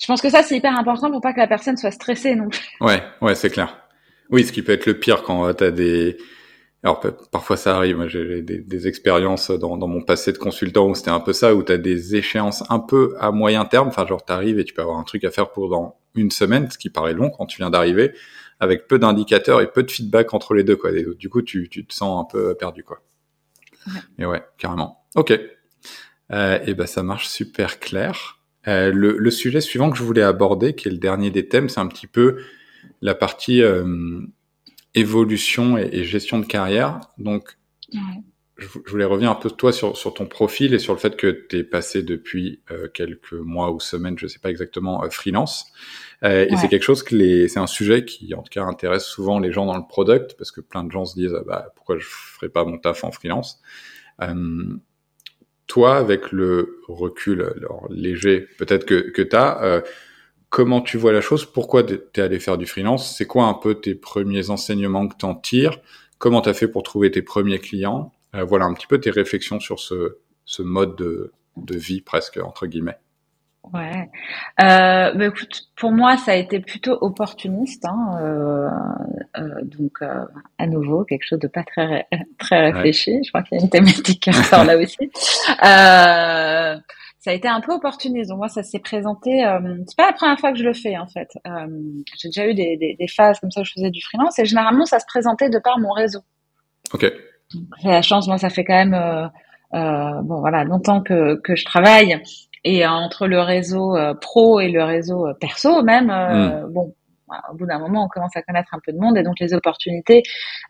Je 0.01 0.07
pense 0.07 0.21
que 0.21 0.29
ça, 0.29 0.43
c'est 0.43 0.57
hyper 0.57 0.77
important 0.77 1.11
pour 1.11 1.21
pas 1.21 1.33
que 1.33 1.41
la 1.41 1.47
personne 1.47 1.77
soit 1.77 1.91
stressée 1.91 2.35
non 2.35 2.49
Ouais, 2.81 3.03
ouais, 3.21 3.35
c'est 3.35 3.51
clair. 3.51 3.79
Oui, 4.31 4.45
ce 4.45 4.53
qui 4.53 4.63
peut 4.63 4.73
être 4.73 4.87
le 4.87 4.99
pire 4.99 5.23
quand 5.23 5.53
tu 5.55 5.65
as 5.65 5.71
des 5.71 6.19
alors 6.85 7.01
parfois 7.33 7.57
ça 7.57 7.77
arrive, 7.77 8.07
j'ai 8.07 8.41
des, 8.41 8.59
des, 8.59 8.87
expériences 8.87 9.51
dans, 9.51 9.77
dans, 9.77 9.89
mon 9.89 10.01
passé 10.01 10.33
de 10.33 10.39
consultant 10.39 10.89
où 10.89 10.95
c'était 10.95 11.11
un 11.11 11.19
peu 11.19 11.33
ça, 11.33 11.55
où 11.55 11.63
tu 11.65 11.73
as 11.73 11.79
des 11.79 12.15
échéances 12.15 12.63
un 12.71 12.79
peu 12.79 13.17
à 13.19 13.33
moyen 13.33 13.65
terme, 13.65 13.89
enfin 13.89 14.07
genre 14.07 14.25
tu 14.25 14.33
arrives 14.33 14.61
et 14.61 14.65
tu 14.65 14.75
peux 14.75 14.83
avoir 14.83 14.99
un 14.99 15.03
truc 15.03 15.25
à 15.25 15.31
faire 15.31 15.51
pour 15.51 15.69
dans 15.69 15.99
une 16.15 16.31
semaine, 16.31 16.71
ce 16.71 16.79
qui 16.79 16.89
paraît 16.89 17.15
long 17.15 17.31
quand 17.31 17.47
tu 17.47 17.59
viens 17.59 17.71
d'arriver, 17.71 18.13
avec 18.61 18.87
peu 18.87 18.99
d'indicateurs 18.99 19.61
et 19.61 19.71
peu 19.71 19.83
de 19.83 19.91
feedback 19.91 20.35
entre 20.35 20.55
les 20.55 20.63
deux. 20.63 20.77
Quoi. 20.77 20.93
du 20.93 21.29
coup, 21.29 21.43
tu, 21.43 21.69
tu 21.69 21.85
te 21.85 21.93
sens 21.93 22.25
un 22.25 22.29
peu 22.31 22.55
perdu. 22.55 22.85
Quoi. 22.85 23.01
Mais 24.19 24.27
ouais, 24.27 24.43
carrément. 24.57 25.05
Ok. 25.15 25.39
Euh, 26.33 26.59
et 26.67 26.75
ben 26.75 26.87
ça 26.87 27.03
marche 27.03 27.29
super 27.29 27.81
clair. 27.81 28.39
Euh, 28.67 28.93
le, 28.93 29.17
le, 29.17 29.31
sujet 29.31 29.61
suivant 29.61 29.91
que 29.91 29.97
je 29.97 30.03
voulais 30.03 30.23
aborder, 30.23 30.75
qui 30.75 30.89
est 30.89 30.91
le 30.91 30.99
dernier 30.99 31.31
des 31.31 31.49
thèmes, 31.49 31.69
c'est 31.69 31.81
un 31.81 31.87
petit 31.87 32.07
peu 32.07 32.39
la 33.01 33.15
partie 33.15 33.63
euh, 33.63 34.21
évolution 34.99 35.79
et, 35.79 36.05
gestion 36.05 36.39
de 36.39 36.47
carrière. 36.47 37.01
Donc, 37.19 37.57
ouais. 37.93 38.01
je, 38.57 38.67
voulais 38.87 39.05
revenir 39.05 39.31
un 39.31 39.35
peu 39.35 39.51
toi 39.51 39.73
sur, 39.73 39.97
sur 39.97 40.15
ton 40.15 40.27
profil 40.27 40.75
et 40.75 40.79
sur 40.79 40.93
le 40.93 40.99
fait 40.99 41.17
que 41.17 41.47
tu 41.49 41.59
es 41.59 41.65
passé 41.65 42.03
depuis 42.03 42.61
euh, 42.71 42.89
quelques 42.89 43.33
mois 43.33 43.71
ou 43.71 43.81
semaines, 43.81 44.19
je 44.19 44.27
sais 44.27 44.39
pas 44.39 44.51
exactement, 44.51 45.03
euh, 45.05 45.11
freelance. 45.11 45.67
Euh, 46.25 46.47
et 46.51 46.57
c'est 46.57 46.69
quelque 46.69 46.83
chose 46.83 47.05
que 47.05 47.15
les, 47.15 47.49
c'est 47.49 47.61
un 47.61 47.69
sujet 47.69 48.05
qui 48.05 48.35
en 48.35 48.43
tout 48.43 48.51
cas 48.51 48.65
intéresse 48.65 49.05
souvent 49.05 49.39
les 49.39 49.53
gens 49.53 49.67
dans 49.67 49.77
le 49.77 49.87
product 49.89 50.35
parce 50.37 50.51
que 50.51 50.61
plein 50.61 50.83
de 50.83 50.91
gens 50.91 51.05
se 51.05 51.15
disent 51.15 51.37
ah 51.39 51.45
bah, 51.47 51.73
pourquoi 51.77 51.97
je 51.99 52.07
ferais 52.07 52.49
pas 52.49 52.65
mon 52.65 52.79
taf 52.79 53.05
en 53.05 53.13
freelance? 53.13 53.61
Toi, 55.69 55.97
avec 55.97 56.33
le 56.33 56.81
recul 56.89 57.43
alors, 57.43 57.87
léger 57.91 58.49
peut-être 58.59 58.87
que, 58.87 59.11
que 59.11 59.23
tu 59.23 59.37
as, 59.37 59.85
comment 60.51 60.81
tu 60.81 60.97
vois 60.97 61.13
la 61.13 61.21
chose 61.21 61.45
Pourquoi 61.47 61.83
tu 61.83 62.01
es 62.15 62.21
allé 62.21 62.39
faire 62.41 62.59
du 62.59 62.67
freelance 62.67 63.17
C'est 63.17 63.27
quoi 63.27 63.45
un 63.47 63.55
peu 63.55 63.75
tes 63.75 63.95
premiers 63.95 64.51
enseignements 64.51 65.09
que 65.09 65.17
tu 65.17 65.27
en 65.27 65.35
tires 65.35 65.79
Comment 66.19 66.41
tu 66.41 66.49
as 66.49 66.55
fait 66.55 66.69
pour 66.69 66.83
trouver 66.83 67.11
tes 67.11 67.23
premiers 67.23 67.59
clients 67.59 68.13
euh, 68.35 68.45
Voilà 68.45 68.65
un 68.65 68.75
petit 68.75 68.87
peu 68.87 68.99
tes 69.01 69.11
réflexions 69.11 69.61
sur 69.61 69.79
ce, 69.79 70.19
ce 70.45 70.63
mode 70.63 70.97
de, 70.97 71.33
de 71.57 71.77
vie 71.77 72.01
presque, 72.01 72.39
entre 72.43 72.67
guillemets. 72.67 72.99
Ouais. 73.75 74.09
Euh, 74.63 75.13
bah 75.15 75.27
écoute, 75.27 75.69
pour 75.77 75.93
moi, 75.93 76.17
ça 76.17 76.33
a 76.33 76.35
été 76.37 76.61
plutôt 76.61 76.97
opportuniste. 77.01 77.85
Hein, 77.85 78.19
euh, 78.23 78.69
euh, 79.37 79.63
donc, 79.63 79.93
euh, 80.01 80.25
à 80.59 80.67
nouveau, 80.67 81.05
quelque 81.05 81.27
chose 81.27 81.39
de 81.39 81.49
pas 81.49 81.65
très 81.65 82.07
très 82.39 82.71
réfléchi. 82.71 83.17
Ouais. 83.17 83.21
Je 83.25 83.31
crois 83.31 83.43
qu'il 83.43 83.59
y 83.59 83.61
a 83.61 83.65
une 83.65 83.71
thématique 83.71 84.23
qui 84.23 84.33
sort 84.33 84.65
là 84.65 84.79
aussi. 84.79 85.11
Euh, 87.19 87.25
ça 87.25 87.31
a 87.31 87.35
été 87.35 87.49
un 87.49 87.61
peu 87.61 87.73
opportuniste. 87.73 88.31
Donc 88.31 88.39
moi, 88.39 88.49
ça 88.49 88.63
s'est 88.63 88.79
présenté. 88.79 89.45
Euh, 89.45 89.59
c'est 89.87 89.97
pas 89.97 90.07
la 90.07 90.13
première 90.13 90.39
fois 90.39 90.53
que 90.53 90.59
je 90.59 90.65
le 90.65 90.75
fais 90.75 90.97
en 90.97 91.07
fait. 91.07 91.29
Euh, 91.47 91.67
j'ai 92.17 92.29
déjà 92.29 92.47
eu 92.47 92.55
des, 92.55 92.77
des, 92.77 92.97
des, 92.99 93.09
phases 93.09 93.41
comme 93.41 93.51
ça 93.51 93.61
où 93.61 93.65
je 93.65 93.73
faisais 93.73 93.91
du 93.91 94.03
freelance 94.03 94.39
et 94.39 94.45
généralement, 94.45 94.85
ça 94.85 95.01
se 95.01 95.07
présentait 95.07 95.51
de 95.51 95.59
par 95.59 95.79
mon 95.79 95.91
réseau. 95.91 96.21
Ok. 96.93 97.11
J'ai 97.83 97.89
la 97.89 98.03
chance, 98.03 98.29
moi, 98.29 98.39
ça 98.39 98.51
fait 98.51 98.65
quand 98.65 98.75
même 98.75 98.95
euh, 98.95 100.23
bon 100.23 100.41
voilà 100.41 100.65
longtemps 100.65 101.03
que 101.03 101.35
que 101.37 101.57
je 101.57 101.65
travaille 101.65 102.23
et 102.65 102.87
entre 102.87 103.27
le 103.27 103.41
réseau 103.41 103.97
euh, 103.97 104.15
pro 104.15 104.61
et 104.61 104.69
le 104.69 104.83
réseau 104.83 105.27
euh, 105.27 105.35
perso 105.35 105.83
même, 105.83 106.11
euh, 106.11 106.67
mm. 106.67 106.73
bon, 106.73 106.95
au 107.51 107.57
bout 107.57 107.67
d'un 107.67 107.79
moment, 107.79 108.05
on 108.05 108.09
commence 108.09 108.37
à 108.37 108.43
connaître 108.43 108.75
un 108.75 108.79
peu 108.85 108.93
de 108.93 108.99
monde 108.99 109.17
et 109.17 109.23
donc 109.23 109.39
les 109.41 109.55
opportunités 109.55 110.23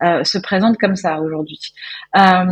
euh, 0.03 0.23
se 0.23 0.37
présentent 0.37 0.77
comme 0.77 0.95
ça 0.95 1.19
aujourd'hui. 1.19 1.59
Euh, 2.17 2.45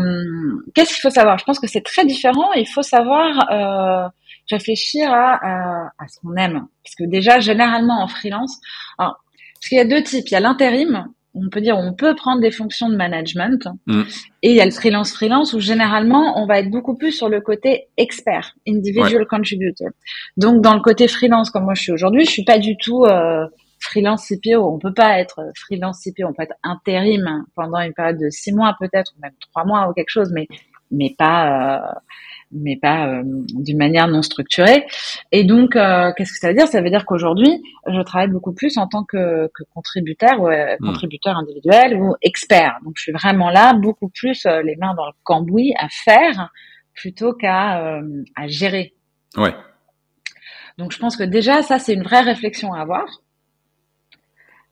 Qu'est-ce 0.74 0.94
qu'il 0.94 1.02
faut 1.02 1.10
savoir? 1.10 1.38
Je 1.38 1.46
pense 1.46 1.60
que 1.60 1.68
c'est 1.68 1.84
très 1.84 2.06
différent. 2.06 2.54
Il 2.54 2.68
faut 2.68 2.82
savoir 2.82 3.52
euh, 3.52 4.10
réfléchir 4.52 5.12
à, 5.12 5.36
à, 5.42 5.92
à 6.00 6.08
ce 6.08 6.20
qu'on 6.20 6.36
aime, 6.36 6.68
parce 6.84 6.96
que 6.98 7.04
déjà 7.06 7.40
généralement 7.40 8.02
en 8.02 8.08
freelance, 8.08 8.58
alors, 8.98 9.24
parce 9.56 9.70
qu'il 9.70 9.78
y 9.78 9.82
a 9.82 9.86
deux 9.86 10.04
types. 10.04 10.28
Il 10.28 10.34
y 10.34 10.38
a 10.38 10.40
l'intérim 10.40 11.08
on 11.38 11.50
peut 11.50 11.62
dire 11.62 11.78
on 11.78 11.94
peut 11.94 12.16
prendre 12.16 12.42
des 12.42 12.52
fonctions 12.52 12.90
de 12.90 12.96
management 12.96 13.68
mm. 13.86 14.02
et 14.44 14.50
il 14.50 14.56
y 14.56 14.62
a 14.62 14.66
le 14.66 14.72
freelance 14.72 15.12
freelance 15.14 15.54
où 15.54 15.60
généralement 15.60 16.42
on 16.42 16.46
va 16.46 16.60
être 16.60 16.70
beaucoup 16.70 16.96
plus 16.96 17.12
sur 17.12 17.30
le 17.30 17.42
côté 17.42 17.88
expert 17.98 18.54
individual 18.68 19.22
ouais. 19.22 19.28
contributor 19.30 19.90
donc 20.38 20.62
dans 20.62 20.74
le 20.74 20.82
côté 20.82 21.08
freelance 21.08 21.50
comme 21.50 21.64
moi 21.64 21.74
je 21.76 21.84
suis 21.84 21.92
aujourd'hui 21.92 22.26
je 22.26 22.32
suis 22.32 22.44
pas 22.44 22.60
du 22.60 22.78
tout 22.78 23.06
euh, 23.06 23.46
freelance 23.88 24.28
CPO 24.28 24.64
on 24.64 24.80
peut 24.80 24.94
pas 24.94 25.20
être 25.20 25.52
freelance 25.56 26.04
CPO 26.04 26.28
on 26.28 26.34
peut 26.34 26.44
être 26.44 26.56
intérim 26.64 27.46
pendant 27.56 27.80
une 27.80 27.94
période 27.94 28.20
de 28.20 28.30
six 28.30 28.54
mois 28.54 28.76
peut-être 28.80 29.14
ou 29.18 29.22
même 29.22 29.34
trois 29.52 29.66
mois 29.66 29.90
ou 29.90 29.94
quelque 29.94 30.10
chose 30.10 30.32
mais 30.34 30.48
mais 30.92 31.14
pas 31.18 31.80
euh, 31.80 31.94
mais 32.52 32.78
pas 32.78 33.08
euh, 33.08 33.24
d'une 33.26 33.78
manière 33.78 34.08
non 34.08 34.22
structurée. 34.22 34.86
Et 35.32 35.44
donc, 35.44 35.76
euh, 35.76 36.12
qu'est-ce 36.16 36.32
que 36.32 36.40
ça 36.40 36.50
veut 36.50 36.56
dire? 36.56 36.68
Ça 36.68 36.82
veut 36.82 36.90
dire 36.90 37.06
qu'aujourd'hui, 37.06 37.62
je 37.88 38.02
travaille 38.02 38.30
beaucoup 38.30 38.54
plus 38.54 38.78
en 38.78 38.88
tant 38.88 39.04
que, 39.04 39.50
que 39.54 39.64
contributeur, 39.74 40.42
ou 40.42 40.48
euh, 40.48 40.76
contributeur 40.82 41.38
individuel 41.38 41.96
ou 41.96 42.16
expert. 42.22 42.78
Donc, 42.84 42.94
je 42.98 43.04
suis 43.04 43.12
vraiment 43.12 43.50
là, 43.50 43.74
beaucoup 43.74 44.10
plus 44.10 44.46
les 44.64 44.76
mains 44.78 44.94
dans 44.96 45.06
le 45.06 45.14
cambouis 45.24 45.74
à 45.80 45.88
faire 45.90 46.52
plutôt 46.94 47.34
qu'à 47.34 48.00
à 48.36 48.48
gérer. 48.48 48.94
Ouais. 49.36 49.54
Donc, 50.78 50.92
je 50.92 51.00
pense 51.00 51.16
que 51.18 51.24
déjà, 51.24 51.62
ça, 51.62 51.80
c'est 51.80 51.94
une 51.94 52.04
vraie 52.04 52.22
réflexion 52.22 52.74
à 52.74 52.82
avoir. 52.82 53.06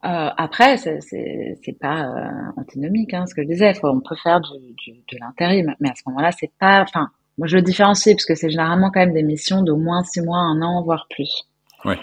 Euh, 0.05 0.29
après, 0.37 0.77
c'est 0.77 1.79
pas 1.79 2.03
euh, 2.05 2.51
antinomique, 2.57 3.13
hein, 3.13 3.25
ce 3.25 3.33
que 3.33 3.41
je 3.41 3.47
disais. 3.47 3.73
Faut, 3.73 3.87
on 3.87 4.01
peut 4.01 4.15
faire 4.21 4.39
du, 4.39 4.73
du, 4.73 4.91
de 4.93 5.17
l'intérim, 5.19 5.73
mais 5.79 5.89
à 5.89 5.95
ce 5.95 6.03
moment-là, 6.07 6.31
c'est 6.31 6.51
pas. 6.59 6.81
Enfin, 6.81 7.09
moi 7.37 7.47
je 7.47 7.55
le 7.57 7.63
différencie 7.63 8.15
parce 8.15 8.25
que 8.25 8.35
c'est 8.35 8.49
généralement 8.49 8.91
quand 8.91 8.99
même 8.99 9.13
des 9.13 9.23
missions 9.23 9.61
d'au 9.61 9.77
moins 9.77 10.03
six 10.03 10.21
mois, 10.21 10.37
un 10.37 10.61
an, 10.61 10.83
voire 10.83 11.07
plus. 11.09 11.43
Ouais. 11.85 11.99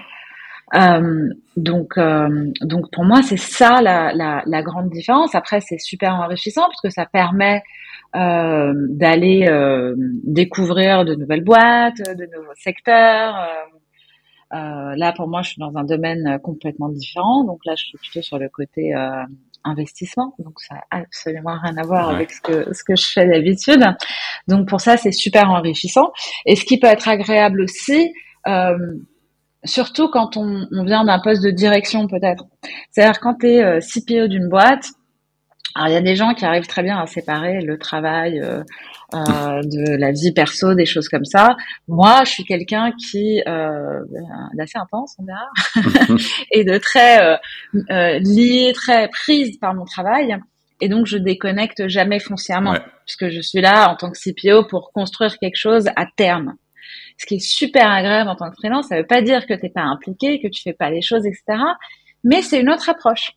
Euh, 0.75 1.29
donc, 1.57 1.99
euh, 1.99 2.51
donc 2.63 2.91
pour 2.93 3.05
moi, 3.05 3.23
c'est 3.23 3.37
ça 3.37 3.83
la, 3.83 4.13
la, 4.15 4.43
la, 4.47 4.63
grande 4.63 4.89
différence. 4.89 5.35
Après, 5.35 5.61
c'est 5.61 5.79
super 5.79 6.15
enrichissant 6.15 6.63
parce 6.63 6.81
que 6.83 6.91
ça 6.91 7.05
permet 7.05 7.63
euh, 8.17 8.73
d'aller 8.89 9.47
euh, 9.49 9.95
découvrir 10.25 11.05
de 11.05 11.15
nouvelles 11.15 11.45
boîtes, 11.45 11.99
de 11.99 12.25
nouveaux 12.35 12.55
secteurs. 12.57 13.35
Euh, 14.53 14.95
là, 14.97 15.13
pour 15.13 15.29
moi, 15.29 15.43
je 15.43 15.51
suis 15.51 15.61
dans 15.61 15.77
un 15.77 15.85
domaine 15.85 16.39
complètement 16.43 16.89
différent. 16.89 17.45
Donc 17.45 17.61
là, 17.65 17.75
je 17.77 17.85
suis 17.85 17.99
plutôt 17.99 18.23
sur 18.23 18.39
le 18.39 18.49
côté 18.49 18.93
investissement. 19.65 20.35
Donc 20.39 20.61
ça 20.61 20.77
a 20.91 20.99
absolument 20.99 21.57
rien 21.63 21.77
à 21.77 21.83
voir 21.83 22.11
avec 22.11 22.31
ce 22.31 22.41
que 22.41 22.75
ce 22.75 22.85
que 22.85 22.97
je 22.97 23.07
fais 23.07 23.27
d'habitude. 23.27 23.85
Donc 24.49 24.69
pour 24.69 24.81
ça, 24.81 24.97
c'est 24.97 25.13
super 25.13 25.51
enrichissant. 25.51 26.13
Et 26.47 26.57
ce 26.57 26.65
qui 26.65 26.79
peut 26.79 26.89
être 26.89 27.09
agréable 27.09 27.63
aussi. 27.63 28.13
Euh, 28.49 28.77
surtout 29.65 30.09
quand 30.09 30.37
on, 30.37 30.67
on 30.73 30.85
vient 30.85 31.05
d'un 31.05 31.21
poste 31.21 31.45
de 31.45 31.51
direction 31.51 32.09
peut-être. 32.09 32.45
C'est-à-dire 32.91 33.21
quand 33.21 33.35
tu 33.35 33.47
es 33.47 33.63
euh, 33.63 33.79
CPO 33.79 34.27
d'une 34.27 34.49
boîte, 34.49 34.89
alors 35.75 35.89
il 35.89 35.93
y 35.93 35.97
a 35.97 36.03
des 36.03 36.17
gens 36.17 36.35
qui 36.35 36.45
arrivent 36.45 36.67
très 36.67 36.83
bien 36.83 36.99
à 36.99 37.07
séparer 37.07 37.61
le 37.61 37.79
travail 37.79 38.41
euh, 38.41 38.63
euh, 39.15 39.61
de 39.63 39.97
la 39.97 40.13
vie 40.13 40.33
perso, 40.33 40.75
des 40.75 40.87
choses 40.87 41.09
comme 41.09 41.25
ça. 41.25 41.57
Moi, 41.89 42.25
je 42.25 42.31
suis 42.31 42.45
quelqu'un 42.45 42.93
qui 42.93 43.43
euh, 43.47 44.01
d'assez 44.55 44.79
intense, 44.79 45.17
on 45.19 45.25
dira, 45.25 46.19
et 46.51 46.65
de 46.65 46.79
très 46.79 47.23
euh, 47.23 47.37
euh, 47.91 48.19
lié, 48.19 48.73
très 48.75 49.09
prise 49.09 49.59
par 49.59 49.75
mon 49.75 49.85
travail. 49.85 50.37
Et 50.81 50.89
donc, 50.89 51.07
je 51.07 51.17
déconnecte 51.17 51.87
jamais 51.89 52.19
foncièrement, 52.19 52.75
puisque 53.07 53.29
je 53.29 53.41
suis 53.41 53.61
là 53.61 53.89
en 53.89 53.97
tant 53.97 54.11
que 54.11 54.19
CPO 54.19 54.67
pour 54.67 54.93
construire 54.93 55.39
quelque 55.39 55.57
chose 55.57 55.89
à 55.95 56.07
terme 56.17 56.57
ce 57.19 57.27
qui 57.27 57.37
est 57.37 57.47
super 57.47 57.89
agréable 57.89 58.29
en 58.31 58.35
tant 58.35 58.51
que 58.51 58.57
freelance. 58.57 58.89
Ça 58.89 58.97
veut 58.97 59.07
pas 59.07 59.23
dire 59.23 59.47
que 59.47 59.55
t'es 59.55 59.69
pas 59.69 59.83
impliqué, 59.83 60.41
que 60.41 60.49
tu 60.49 60.63
fais 60.63 60.73
pas 60.73 60.91
les 60.91 61.03
choses, 61.03 61.25
etc. 61.25 61.43
Mais 62.25 62.43
c'est 62.43 62.61
une 62.61 62.71
autre 62.71 62.89
approche. 62.89 63.33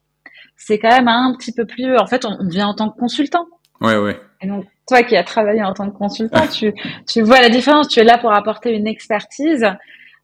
C'est 0.55 0.79
quand 0.79 0.89
même 0.89 1.07
un 1.07 1.35
petit 1.37 1.51
peu 1.51 1.65
plus. 1.65 1.97
En 1.97 2.07
fait, 2.07 2.25
on, 2.25 2.37
vient 2.47 2.67
en 2.67 2.73
tant 2.73 2.89
que 2.89 2.97
consultant. 2.97 3.45
Ouais, 3.81 3.97
ouais. 3.97 4.19
Et 4.41 4.47
donc, 4.47 4.65
toi 4.87 5.03
qui 5.03 5.15
as 5.15 5.23
travaillé 5.23 5.63
en 5.63 5.73
tant 5.73 5.89
que 5.89 5.97
consultant, 5.97 6.47
tu, 6.47 6.73
tu 7.07 7.21
vois 7.21 7.41
la 7.41 7.49
différence. 7.49 7.87
Tu 7.87 7.99
es 7.99 8.03
là 8.03 8.17
pour 8.17 8.31
apporter 8.33 8.71
une 8.71 8.87
expertise 8.87 9.63
euh, 9.63 9.75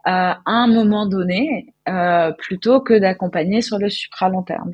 à 0.05 0.41
un 0.45 0.67
moment 0.67 1.05
donné, 1.05 1.73
euh, 1.87 2.31
plutôt 2.31 2.81
que 2.81 2.97
d'accompagner 2.97 3.61
sur 3.61 3.77
le 3.77 3.89
supra 3.89 4.29
long 4.29 4.43
terme. 4.43 4.71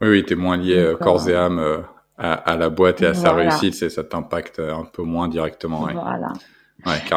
Oui, 0.00 0.08
oui, 0.08 0.24
tu 0.24 0.32
es 0.32 0.36
moins 0.36 0.56
lié 0.56 0.78
euh, 0.78 0.96
corps 0.96 1.28
et 1.28 1.36
âme 1.36 1.84
à, 2.16 2.32
à, 2.32 2.56
la 2.56 2.68
boîte 2.68 3.02
et 3.02 3.06
à 3.06 3.14
sa 3.14 3.32
réussite, 3.32 3.74
ça 3.74 4.04
t'impacte 4.04 4.58
un 4.58 4.84
peu 4.84 5.02
moins 5.02 5.28
directement. 5.28 5.82
Ouais. 5.82 5.94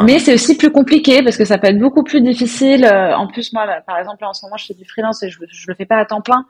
Mais 0.03 0.19
c'est 0.19 0.33
aussi 0.33 0.57
plus 0.57 0.71
compliqué 0.71 1.21
parce 1.23 1.37
que 1.37 1.45
ça 1.45 1.57
peut 1.57 1.67
être 1.67 1.79
beaucoup 1.79 2.03
plus 2.03 2.21
difficile. 2.21 2.85
Euh, 2.85 3.15
en 3.15 3.27
plus, 3.27 3.53
moi, 3.53 3.67
par 3.85 3.97
exemple, 3.97 4.23
en 4.25 4.33
ce 4.33 4.45
moment, 4.45 4.57
je 4.57 4.65
fais 4.65 4.73
du 4.73 4.85
freelance 4.85 5.23
et 5.23 5.29
je, 5.29 5.39
je 5.49 5.65
le 5.67 5.75
fais 5.75 5.85
pas 5.85 5.97
à 5.97 6.05
temps 6.05 6.21
plein. 6.21 6.45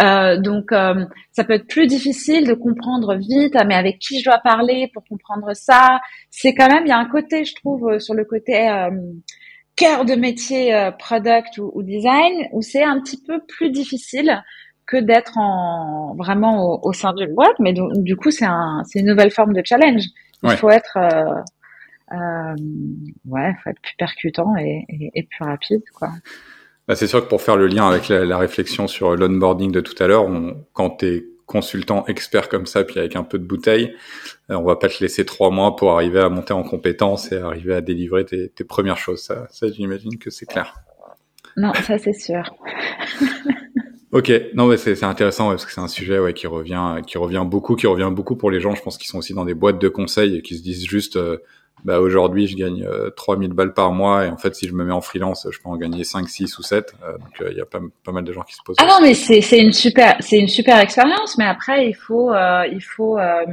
Euh, 0.00 0.38
donc, 0.38 0.72
euh, 0.72 1.04
ça 1.32 1.44
peut 1.44 1.54
être 1.54 1.66
plus 1.66 1.86
difficile 1.86 2.46
de 2.46 2.54
comprendre 2.54 3.14
vite. 3.16 3.54
Ah, 3.56 3.64
mais 3.64 3.74
avec 3.74 3.98
qui 3.98 4.20
je 4.20 4.24
dois 4.24 4.38
parler 4.38 4.90
pour 4.92 5.04
comprendre 5.04 5.54
ça 5.54 6.00
C'est 6.30 6.54
quand 6.54 6.68
même, 6.68 6.84
il 6.86 6.88
y 6.88 6.92
a 6.92 6.98
un 6.98 7.08
côté, 7.08 7.44
je 7.44 7.54
trouve, 7.54 7.98
sur 7.98 8.14
le 8.14 8.24
côté 8.24 8.70
cœur 9.76 10.04
de 10.04 10.14
métier 10.14 10.90
product 10.98 11.58
ou, 11.58 11.72
ou, 11.74 11.82
design 11.82 12.46
où 12.52 12.62
c'est 12.62 12.84
un 12.84 13.00
petit 13.00 13.20
peu 13.20 13.40
plus 13.46 13.70
difficile 13.70 14.42
que 14.86 14.96
d'être 14.96 15.36
en 15.36 16.14
vraiment 16.16 16.64
au, 16.64 16.88
au 16.88 16.92
sein 16.92 17.12
d'une 17.12 17.34
boîte. 17.34 17.56
Mais 17.58 17.72
du, 17.72 17.80
du 17.96 18.16
coup, 18.16 18.30
c'est 18.30 18.44
un, 18.44 18.82
c'est 18.84 19.00
une 19.00 19.06
nouvelle 19.06 19.30
forme 19.30 19.52
de 19.52 19.62
challenge. 19.64 20.04
Il 20.42 20.50
faut 20.56 20.70
être 20.70 20.98
euh, 22.12 22.54
ouais, 23.26 23.54
faut 23.62 23.70
être 23.70 23.80
plus 23.80 23.96
percutant 23.96 24.56
et, 24.56 24.84
et, 24.88 25.10
et 25.14 25.22
plus 25.22 25.44
rapide, 25.44 25.82
quoi. 25.94 26.10
Bah, 26.86 26.94
c'est 26.96 27.06
sûr 27.06 27.22
que 27.22 27.28
pour 27.28 27.40
faire 27.40 27.56
le 27.56 27.66
lien 27.66 27.88
avec 27.88 28.08
la, 28.08 28.24
la 28.24 28.36
réflexion 28.36 28.86
sur 28.86 29.16
l'onboarding 29.16 29.72
de 29.72 29.80
tout 29.80 29.94
à 30.02 30.06
l'heure, 30.06 30.28
quand 30.74 30.98
tu 30.98 31.06
es 31.06 31.24
consultant 31.46 32.04
expert 32.06 32.48
comme 32.48 32.66
ça, 32.66 32.84
puis 32.84 32.98
avec 32.98 33.16
un 33.16 33.22
peu 33.22 33.38
de 33.38 33.44
bouteille, 33.44 33.94
euh, 34.50 34.56
on 34.56 34.64
va 34.64 34.76
pas 34.76 34.88
te 34.88 35.02
laisser 35.02 35.24
trois 35.24 35.50
mois 35.50 35.76
pour 35.76 35.92
arriver 35.92 36.20
à 36.20 36.28
monter 36.28 36.52
en 36.52 36.62
compétence 36.62 37.32
et 37.32 37.36
arriver 37.36 37.74
à 37.74 37.80
délivrer 37.80 38.24
tes, 38.24 38.48
tes 38.48 38.64
premières 38.64 38.98
choses. 38.98 39.22
Ça, 39.22 39.46
ça 39.50 39.70
j'imagine 39.70 40.18
que 40.18 40.30
c'est 40.30 40.46
clair. 40.46 40.74
Non, 41.56 41.72
ça 41.74 41.98
c'est 41.98 42.14
sûr. 42.14 42.42
ok, 44.12 44.32
non 44.54 44.66
mais 44.66 44.76
c'est 44.76 45.02
intéressant 45.04 45.48
ouais, 45.48 45.54
parce 45.54 45.66
que 45.66 45.72
c'est 45.72 45.80
un 45.80 45.88
sujet 45.88 46.18
ouais, 46.18 46.32
qui 46.32 46.46
revient, 46.46 46.96
qui 47.06 47.18
revient 47.18 47.44
beaucoup, 47.46 47.76
qui 47.76 47.86
revient 47.86 48.10
beaucoup 48.10 48.36
pour 48.36 48.50
les 48.50 48.60
gens. 48.60 48.74
Je 48.74 48.82
pense 48.82 48.98
qu'ils 48.98 49.08
sont 49.08 49.18
aussi 49.18 49.34
dans 49.34 49.44
des 49.44 49.54
boîtes 49.54 49.78
de 49.78 49.88
conseils 49.88 50.38
et 50.38 50.42
qui 50.42 50.56
se 50.56 50.62
disent 50.62 50.86
juste, 50.86 51.16
euh, 51.16 51.38
bah 51.84 52.00
aujourd'hui 52.00 52.46
je 52.46 52.56
gagne 52.56 52.82
euh, 52.82 53.10
3000 53.10 53.52
balles 53.52 53.74
par 53.74 53.92
mois 53.92 54.24
et 54.24 54.30
en 54.30 54.38
fait 54.38 54.54
si 54.54 54.66
je 54.66 54.72
me 54.72 54.84
mets 54.84 54.92
en 54.92 55.02
freelance 55.02 55.46
je 55.50 55.58
peux 55.60 55.68
en 55.68 55.76
gagner 55.76 56.02
5 56.02 56.28
6 56.28 56.58
ou 56.58 56.62
7 56.62 56.94
euh, 57.02 57.12
donc 57.18 57.28
il 57.40 57.46
euh, 57.46 57.52
y 57.52 57.60
a 57.60 57.66
pas, 57.66 57.80
pas 58.02 58.12
mal 58.12 58.24
de 58.24 58.32
gens 58.32 58.42
qui 58.42 58.54
se 58.54 58.60
posent 58.64 58.76
Ah 58.80 58.86
non 58.86 59.00
mais 59.02 59.12
c'est 59.12 59.42
c'est 59.42 59.58
une 59.58 59.72
super 59.72 60.16
c'est 60.20 60.38
une 60.38 60.48
super 60.48 60.78
expérience 60.78 61.36
mais 61.36 61.44
après 61.44 61.86
il 61.86 61.94
faut 61.94 62.32
euh, 62.32 62.66
il 62.72 62.82
faut 62.82 63.18
euh, 63.18 63.44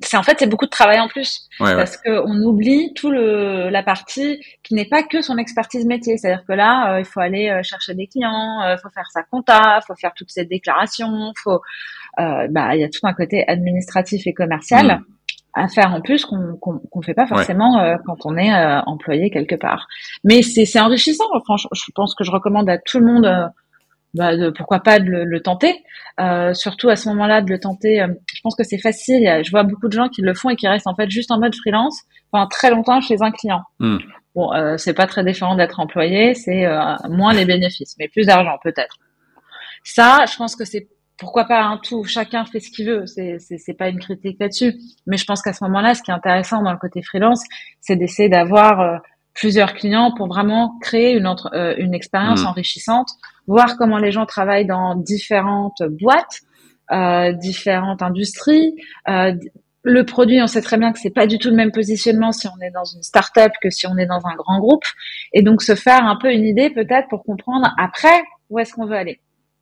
c'est 0.00 0.16
en 0.16 0.24
fait 0.24 0.36
c'est 0.40 0.48
beaucoup 0.48 0.64
de 0.64 0.70
travail 0.70 0.98
en 0.98 1.06
plus. 1.06 1.48
Ouais, 1.60 1.76
parce 1.76 1.92
ouais. 1.92 1.98
que 2.04 2.22
on 2.26 2.42
oublie 2.42 2.92
tout 2.94 3.10
le 3.10 3.68
la 3.70 3.84
partie 3.84 4.40
qui 4.64 4.74
n'est 4.74 4.88
pas 4.88 5.04
que 5.04 5.22
son 5.22 5.38
expertise 5.38 5.86
métier. 5.86 6.16
C'est-à-dire 6.18 6.44
que 6.44 6.52
là 6.52 6.98
il 6.98 7.04
faut 7.04 7.20
aller 7.20 7.60
chercher 7.62 7.94
des 7.94 8.08
clients 8.08 8.60
il 8.62 8.78
faut 8.82 8.90
faire 8.90 9.08
sa 9.12 9.22
compta 9.22 9.80
faut 9.86 9.94
faire 9.94 10.12
toutes 10.16 10.30
ces 10.30 10.44
déclarations 10.44 11.32
faut 11.42 11.60
bah 12.16 12.74
il 12.74 12.80
y 12.80 12.84
a 12.84 12.88
tout 12.88 13.04
un 13.06 13.14
côté 13.14 13.44
administratif 13.46 14.26
et 14.26 14.34
commercial. 14.34 14.98
Mmh 14.98 15.04
à 15.54 15.68
faire 15.68 15.92
en 15.92 16.00
plus 16.00 16.24
qu'on 16.24 16.56
qu'on 16.56 16.78
qu'on 16.78 17.02
fait 17.02 17.14
pas 17.14 17.26
forcément 17.26 17.76
ouais. 17.76 17.90
euh, 17.90 17.96
quand 18.06 18.24
on 18.24 18.36
est 18.36 18.52
euh, 18.52 18.80
employé 18.86 19.30
quelque 19.30 19.54
part. 19.54 19.86
Mais 20.24 20.42
c'est 20.42 20.80
enrichissant. 20.80 21.24
Franchement, 21.44 21.70
je 21.72 21.92
pense 21.94 22.14
que 22.14 22.24
je 22.24 22.30
recommande 22.30 22.68
à 22.68 22.78
tout 22.78 22.98
le 22.98 23.06
monde. 23.06 23.26
Euh, 23.26 23.46
bah, 24.14 24.36
de, 24.36 24.50
pourquoi 24.50 24.80
pas 24.80 24.98
de 24.98 25.06
le, 25.06 25.24
le 25.24 25.40
tenter, 25.40 25.74
surtout 26.52 26.90
à 26.90 26.96
ce 26.96 27.08
moment-là 27.08 27.40
de 27.40 27.48
le 27.48 27.58
tenter. 27.58 28.04
Je 28.26 28.40
pense 28.42 28.54
que 28.54 28.62
c'est 28.62 28.76
facile. 28.76 29.40
Je 29.42 29.50
vois 29.50 29.62
beaucoup 29.62 29.88
de 29.88 29.94
gens 29.94 30.10
qui 30.10 30.20
le 30.20 30.34
font 30.34 30.50
et 30.50 30.56
qui 30.56 30.68
restent 30.68 30.86
en 30.86 30.94
fait 30.94 31.08
juste 31.08 31.30
en 31.30 31.40
mode 31.40 31.54
freelance 31.54 31.98
pendant 32.30 32.46
très 32.46 32.68
longtemps 32.68 33.00
chez 33.00 33.22
un 33.22 33.30
client. 33.30 33.62
Mm. 33.78 33.96
Bon, 34.34 34.50
c'est 34.76 34.92
pas 34.92 35.06
très 35.06 35.24
différent 35.24 35.56
d'être 35.56 35.80
employé, 35.80 36.34
c'est 36.34 36.66
moins 37.08 37.32
les 37.32 37.46
bénéfices, 37.46 37.96
mais 37.98 38.08
plus 38.08 38.26
d'argent 38.26 38.58
peut-être. 38.62 38.96
Ça, 39.82 40.26
je 40.30 40.36
pense 40.36 40.56
que 40.56 40.66
c'est 40.66 40.88
pourquoi 41.18 41.44
pas 41.44 41.62
un 41.62 41.78
tout 41.78 42.04
Chacun 42.04 42.44
fait 42.44 42.60
ce 42.60 42.70
qu'il 42.70 42.86
veut. 42.86 43.06
C'est 43.06 43.38
c'est 43.38 43.74
pas 43.74 43.88
une 43.88 43.98
critique 43.98 44.38
là-dessus. 44.40 44.74
Mais 45.06 45.16
je 45.16 45.24
pense 45.24 45.42
qu'à 45.42 45.52
ce 45.52 45.62
moment-là, 45.64 45.94
ce 45.94 46.02
qui 46.02 46.10
est 46.10 46.14
intéressant 46.14 46.62
dans 46.62 46.72
le 46.72 46.78
côté 46.78 47.02
freelance, 47.02 47.42
c'est 47.80 47.96
d'essayer 47.96 48.28
d'avoir 48.28 48.80
euh, 48.80 48.96
plusieurs 49.34 49.74
clients 49.74 50.12
pour 50.16 50.28
vraiment 50.28 50.78
créer 50.80 51.12
une 51.12 51.26
entre, 51.26 51.50
euh, 51.54 51.74
une 51.78 51.94
expérience 51.94 52.42
mmh. 52.44 52.48
enrichissante, 52.48 53.08
voir 53.46 53.76
comment 53.76 53.98
les 53.98 54.12
gens 54.12 54.26
travaillent 54.26 54.66
dans 54.66 54.94
différentes 54.94 55.82
boîtes, 56.00 56.40
euh, 56.90 57.32
différentes 57.32 58.02
industries. 58.02 58.74
Euh, 59.08 59.34
le 59.84 60.04
produit, 60.04 60.40
on 60.40 60.46
sait 60.46 60.62
très 60.62 60.76
bien 60.76 60.92
que 60.92 60.98
c'est 60.98 61.10
pas 61.10 61.26
du 61.26 61.38
tout 61.38 61.48
le 61.48 61.56
même 61.56 61.72
positionnement 61.72 62.30
si 62.30 62.46
on 62.46 62.60
est 62.62 62.70
dans 62.70 62.84
une 62.84 63.02
start-up 63.02 63.52
que 63.60 63.70
si 63.70 63.86
on 63.86 63.96
est 63.96 64.06
dans 64.06 64.24
un 64.26 64.34
grand 64.36 64.60
groupe. 64.60 64.84
Et 65.32 65.42
donc 65.42 65.62
se 65.62 65.74
faire 65.74 66.04
un 66.04 66.16
peu 66.16 66.32
une 66.32 66.44
idée 66.44 66.70
peut-être 66.70 67.08
pour 67.08 67.24
comprendre 67.24 67.72
après 67.78 68.22
où 68.50 68.58
est-ce 68.58 68.74
qu'on 68.74 68.86
veut 68.86 68.96
aller. 68.96 69.20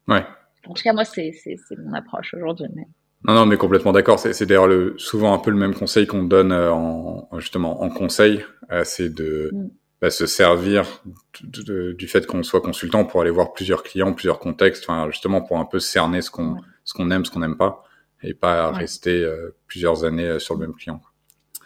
Ouais. 0.09 0.25
En 0.67 0.75
tout 0.75 0.83
cas, 0.83 0.93
moi, 0.93 1.05
c'est 1.05 1.33
mon 1.79 1.95
approche 1.95 2.35
aujourd'hui. 2.35 2.67
Mais... 2.75 2.87
Non, 3.27 3.35
non, 3.35 3.47
mais 3.47 3.57
complètement 3.57 3.93
d'accord. 3.93 4.19
C'est 4.19 4.47
d'ailleurs 4.47 4.67
le, 4.67 4.95
souvent 4.97 5.35
un 5.35 5.39
peu 5.39 5.51
le 5.51 5.57
même 5.57 5.75
conseil 5.75 6.07
qu'on 6.07 6.23
donne 6.23 6.53
euh, 6.53 6.73
en, 6.73 7.29
justement 7.39 7.83
en 7.83 7.91
conseil, 7.91 8.45
euh, 8.73 8.83
c'est 8.85 9.15
de 9.15 9.51
mm. 9.53 9.71
bah, 10.01 10.11
se 10.11 10.27
servir 10.27 11.03
de, 11.43 11.63
de, 11.63 11.93
du 11.93 12.09
fait 12.09 12.27
qu'on 12.27 12.43
soit 12.43 12.63
consultant 12.63 13.05
pour 13.05 13.21
aller 13.21 13.31
voir 13.31 13.53
plusieurs 13.53 13.83
clients, 13.83 14.15
plusieurs 14.15 14.39
contextes, 14.39 14.85
enfin 14.89 15.11
justement 15.11 15.43
pour 15.43 15.59
un 15.59 15.67
peu 15.67 15.81
cerner 15.81 16.23
ce 16.23 16.31
qu'on 16.31 16.55
ouais. 16.55 16.61
ce 16.85 16.95
qu'on 16.95 17.11
aime, 17.11 17.25
ce 17.25 17.31
qu'on 17.31 17.41
n'aime 17.41 17.59
pas, 17.59 17.85
et 18.23 18.33
pas 18.33 18.71
ouais. 18.71 18.79
rester 18.79 19.23
euh, 19.23 19.55
plusieurs 19.67 20.05
années 20.05 20.39
sur 20.39 20.55
le 20.55 20.61
même 20.61 20.75
client. 20.75 21.03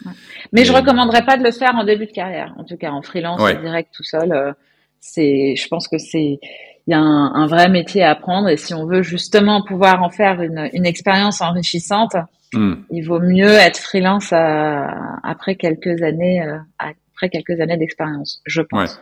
Ouais. 0.04 0.12
Mais 0.52 0.62
et... 0.62 0.64
je 0.64 0.72
recommanderais 0.72 1.24
pas 1.24 1.36
de 1.36 1.44
le 1.44 1.52
faire 1.52 1.74
en 1.76 1.84
début 1.84 2.06
de 2.06 2.12
carrière, 2.12 2.52
en 2.58 2.64
tout 2.64 2.76
cas 2.76 2.90
en 2.90 3.02
freelance 3.02 3.40
direct 3.60 3.92
tout 3.94 4.02
seul. 4.02 4.32
Euh, 4.32 4.52
c'est, 5.00 5.54
je 5.54 5.68
pense 5.68 5.86
que 5.86 5.98
c'est 5.98 6.40
il 6.86 6.90
y 6.90 6.94
a 6.94 7.00
un, 7.00 7.34
un, 7.34 7.46
vrai 7.46 7.68
métier 7.68 8.02
à 8.02 8.10
apprendre 8.10 8.48
et 8.48 8.56
si 8.56 8.74
on 8.74 8.86
veut 8.86 9.02
justement 9.02 9.62
pouvoir 9.62 10.02
en 10.02 10.10
faire 10.10 10.42
une, 10.42 10.68
une 10.72 10.84
expérience 10.84 11.40
enrichissante, 11.40 12.14
mm. 12.52 12.74
il 12.90 13.02
vaut 13.02 13.20
mieux 13.20 13.52
être 13.52 13.78
freelance 13.78 14.32
à, 14.32 15.18
après 15.22 15.56
quelques 15.56 16.02
années, 16.02 16.42
euh, 16.42 16.58
après 16.78 17.30
quelques 17.30 17.60
années 17.60 17.78
d'expérience, 17.78 18.42
je 18.44 18.60
pense. 18.60 19.00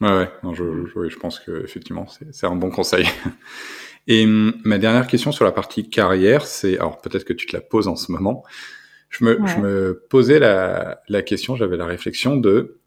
Ouais, 0.00 0.08
ouais, 0.08 0.16
ouais. 0.18 0.30
Non, 0.44 0.54
je, 0.54 0.86
je, 0.86 1.08
je 1.08 1.18
pense 1.18 1.40
que 1.40 1.64
effectivement 1.64 2.06
c'est 2.06 2.46
un 2.46 2.56
bon 2.56 2.70
conseil. 2.70 3.06
Et 4.06 4.26
ma 4.26 4.78
dernière 4.78 5.06
question 5.06 5.32
sur 5.32 5.46
la 5.46 5.52
partie 5.52 5.88
carrière, 5.88 6.44
c'est 6.44 6.74
alors 6.78 7.00
peut-être 7.00 7.24
que 7.24 7.32
tu 7.32 7.46
te 7.46 7.56
la 7.56 7.62
poses 7.62 7.88
en 7.88 7.96
ce 7.96 8.12
moment. 8.12 8.44
Je 9.08 9.24
me, 9.24 9.40
ouais. 9.40 9.48
je 9.48 9.60
me 9.60 10.04
posais 10.10 10.38
la, 10.38 11.00
la 11.08 11.22
question, 11.22 11.56
j'avais 11.56 11.76
la 11.76 11.86
réflexion 11.86 12.36
de 12.36 12.80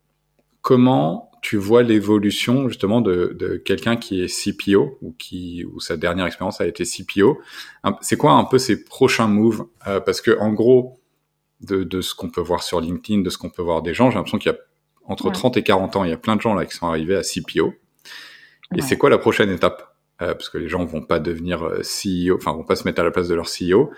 comment 0.62 1.27
tu 1.42 1.58
vois 1.58 1.84
l'évolution 1.84 2.68
justement 2.68 3.02
de, 3.02 3.36
de 3.38 3.58
quelqu'un 3.58 3.96
qui 3.96 4.22
est 4.22 4.28
CPO 4.28 4.98
ou 5.02 5.14
qui 5.18 5.66
ou 5.66 5.80
sa 5.80 5.98
dernière 5.98 6.26
expérience 6.26 6.62
a 6.62 6.68
été 6.68 6.84
CPO. 6.84 7.40
C'est 8.02 8.18
quoi 8.18 8.34
un 8.34 8.44
peu 8.44 8.58
ses 8.58 8.84
prochains 8.84 9.28
moves? 9.28 9.66
Euh, 9.88 10.00
Parce 10.00 10.22
que 10.22 10.38
en 10.40 10.52
gros, 10.54 11.00
de, 11.62 11.84
de 11.84 12.02
ce 12.02 12.14
qu'on 12.16 12.30
peut 12.30 12.42
voir 12.42 12.64
sur 12.64 12.82
LinkedIn, 12.82 13.22
de 13.22 13.30
ce 13.30 13.38
qu'on 13.38 13.50
peut 13.50 13.62
voir 13.62 13.82
des 13.82 13.94
gens. 13.94 14.10
J'ai 14.10 14.16
l'impression 14.16 14.38
qu'il 14.38 14.52
y 14.52 14.56
a 14.56 14.58
entre 15.06 15.32
30 15.32 15.56
et 15.58 15.64
40 15.64 15.96
ans, 15.96 16.04
il 16.04 16.10
y 16.10 16.14
a 16.14 16.18
plein 16.18 16.36
de 16.36 16.42
gens 16.42 16.54
là 16.54 16.66
qui 16.66 16.76
sont 16.76 16.88
arrivés 16.88 17.16
à 17.16 17.22
CPO. 17.22 17.74
Et 18.76 18.82
c'est 18.82 18.98
quoi 18.98 19.10
la 19.10 19.18
prochaine 19.18 19.50
étape? 19.50 19.96
Euh, 20.22 20.34
Parce 20.34 20.50
que 20.50 20.58
les 20.58 20.68
gens 20.68 20.84
vont 20.84 21.02
pas 21.02 21.20
devenir 21.20 21.64
euh, 21.64 21.82
CEO, 21.82 22.36
enfin 22.36 22.52
vont 22.52 22.64
pas 22.64 22.76
se 22.76 22.84
mettre 22.84 23.00
à 23.00 23.04
la 23.04 23.12
place 23.12 23.28
de 23.28 23.36
leur 23.36 23.46
CEO. 23.46 23.92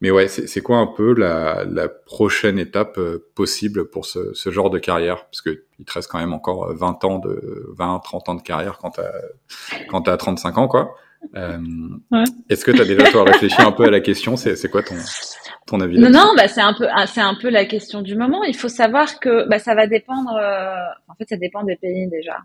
Mais 0.00 0.12
ouais, 0.12 0.28
c'est 0.28 0.60
quoi 0.60 0.78
un 0.78 0.86
peu 0.86 1.12
la, 1.12 1.64
la 1.64 1.88
prochaine 1.88 2.58
étape 2.58 2.98
euh, 2.98 3.28
possible 3.34 3.90
pour 3.90 4.06
ce, 4.06 4.32
ce, 4.32 4.50
genre 4.50 4.70
de 4.70 4.78
carrière? 4.78 5.24
Parce 5.24 5.40
que 5.40 5.64
il 5.80 5.84
te 5.84 5.92
reste 5.92 6.08
quand 6.08 6.20
même 6.20 6.32
encore 6.32 6.72
20 6.72 7.04
ans 7.04 7.18
de 7.18 7.66
20, 7.76 7.98
30 8.04 8.28
ans 8.28 8.34
de 8.36 8.42
carrière 8.42 8.78
quand 8.78 8.90
t'as 8.90 9.10
quand 9.88 10.02
t'as 10.02 10.16
35 10.16 10.58
ans, 10.58 10.68
quoi. 10.68 10.94
Euh, 11.34 11.58
ouais. 12.12 12.24
Est-ce 12.48 12.64
que 12.64 12.70
tu 12.70 12.80
as 12.80 12.84
déjà 12.84 13.10
toi 13.10 13.24
réfléchi 13.24 13.60
un 13.60 13.72
peu 13.72 13.84
à 13.84 13.90
la 13.90 14.00
question? 14.00 14.36
C'est 14.36 14.70
quoi 14.70 14.84
ton 14.84 14.94
ton 15.66 15.80
avis 15.80 15.98
Non, 15.98 16.10
non, 16.10 16.32
bah 16.36 16.46
c'est 16.46 16.60
un 16.60 16.74
peu 16.74 16.86
ah, 16.94 17.06
c'est 17.06 17.20
un 17.20 17.34
peu 17.34 17.50
la 17.50 17.64
question 17.64 18.00
du 18.00 18.16
moment. 18.16 18.44
Il 18.44 18.56
faut 18.56 18.68
savoir 18.68 19.18
que 19.18 19.48
bah, 19.48 19.58
ça 19.58 19.74
va 19.74 19.88
dépendre. 19.88 20.30
Euh, 20.36 20.74
en 21.08 21.14
fait, 21.14 21.28
ça 21.28 21.36
dépend 21.36 21.64
des 21.64 21.76
pays 21.76 22.08
déjà. 22.08 22.36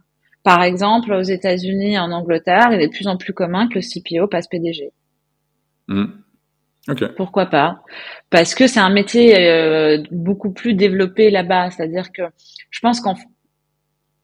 Par 0.44 0.64
exemple, 0.64 1.14
aux 1.14 1.22
États-Unis, 1.22 1.98
en 2.00 2.12
Angleterre, 2.12 2.70
il 2.72 2.82
est 2.82 2.88
de 2.88 2.92
plus 2.92 3.08
en 3.08 3.16
plus 3.16 3.34
commun 3.34 3.70
que 3.70 3.76
le 3.76 3.82
CPO 3.82 4.28
passe 4.28 4.48
PDG. 4.48 4.92
Mmh. 5.88 6.06
Pourquoi 7.16 7.46
pas? 7.46 7.82
Parce 8.30 8.56
que 8.56 8.68
c'est 8.68 8.80
un 8.80 8.90
métier 8.90 9.38
euh, 9.38 10.04
beaucoup 10.12 10.52
plus 10.52 10.74
développé 10.74 11.30
là-bas. 11.30 11.72
C'est-à-dire 11.72 12.12
que 12.12 12.24
je 12.70 12.80
pense 12.82 13.00
qu'en 13.00 13.16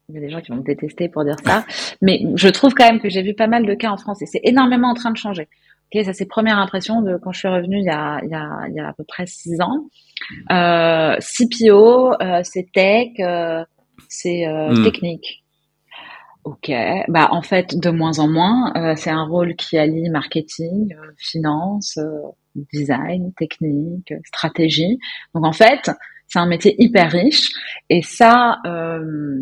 il 0.10 0.15
y 0.15 0.18
a 0.18 0.22
des 0.22 0.30
gens 0.30 0.41
qui 0.41 0.52
vont 0.52 0.57
me 0.57 0.64
détester 0.64 1.07
pour 1.07 1.23
dire 1.23 1.38
ça, 1.45 1.65
mais 2.02 2.22
je 2.36 2.49
trouve 2.49 2.73
quand 2.73 2.86
même 2.86 2.99
que 2.99 3.10
j'ai 3.10 3.22
vu 3.22 3.34
pas 3.34 3.48
mal 3.48 3.65
de 3.65 3.73
cas 3.76 3.91
en 3.91 3.98
France 3.98 4.22
et 4.22 4.26
c'est 4.26 4.41
énormément 4.44 4.90
en 4.90 4.95
train 4.95 5.11
de 5.11 5.18
changer. 5.18 5.48
Ok, 5.94 6.03
ça 6.03 6.14
c'est 6.14 6.26
première 6.27 6.60
impression 6.60 7.02
de 7.02 7.18
quand 7.18 7.31
je 7.31 7.40
suis 7.40 7.48
revenue 7.48 7.80
il 7.80 7.86
y 7.86 7.90
a, 7.90 8.19
il 8.23 8.30
y 8.30 8.36
a, 8.36 8.68
il 8.68 8.76
y 8.76 8.80
a 8.80 8.90
à 8.90 8.94
peu 8.94 9.03
près 9.03 9.26
six 9.26 9.60
ans. 9.61 9.88
Euh, 10.52 11.15
CPO, 11.19 12.14
euh, 12.22 12.41
c'est 12.44 12.68
tech, 12.72 13.10
euh, 13.19 13.64
c'est 14.07 14.48
euh, 14.48 14.72
hmm. 14.72 14.84
technique. 14.84 15.44
Ok, 16.44 16.72
bah 17.10 17.30
en 17.31 17.41
fait 17.41 17.77
de 17.77 17.90
moins 17.90 18.19
en 18.19 18.27
moins, 18.27 18.72
euh, 18.76 18.95
c'est 18.95 19.10
un 19.10 19.26
rôle 19.26 19.56
qui 19.56 19.77
allie 19.77 20.10
marketing, 20.10 20.95
finance, 21.18 21.99
design, 22.73 23.34
technique, 23.38 24.14
stratégie. 24.26 24.99
Donc 25.34 25.45
en 25.45 25.52
fait, 25.52 25.90
c'est 26.27 26.40
un 26.40 26.48
métier 26.48 26.76
hyper 26.77 27.11
riche 27.11 27.49
et 27.90 28.02
ça, 28.02 28.57
euh, 28.65 29.40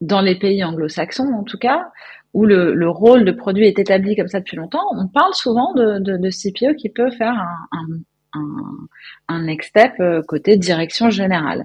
dans 0.00 0.20
les 0.20 0.38
pays 0.38 0.64
anglo-saxons 0.64 1.32
en 1.32 1.44
tout 1.44 1.58
cas, 1.58 1.90
où 2.34 2.44
le, 2.44 2.74
le, 2.74 2.90
rôle 2.90 3.24
de 3.24 3.32
produit 3.32 3.66
est 3.66 3.78
établi 3.78 4.14
comme 4.14 4.28
ça 4.28 4.40
depuis 4.40 4.56
longtemps, 4.56 4.84
on 4.96 5.08
parle 5.08 5.34
souvent 5.34 5.72
de, 5.74 5.98
de, 5.98 6.16
de 6.18 6.30
CPO 6.30 6.74
qui 6.74 6.90
peut 6.90 7.10
faire 7.10 7.32
un, 7.32 7.68
un, 7.72 7.86
un, 8.34 8.88
un 9.28 9.42
next 9.44 9.70
step 9.70 9.92
euh, 10.00 10.22
côté 10.26 10.56
direction 10.56 11.10
générale. 11.10 11.64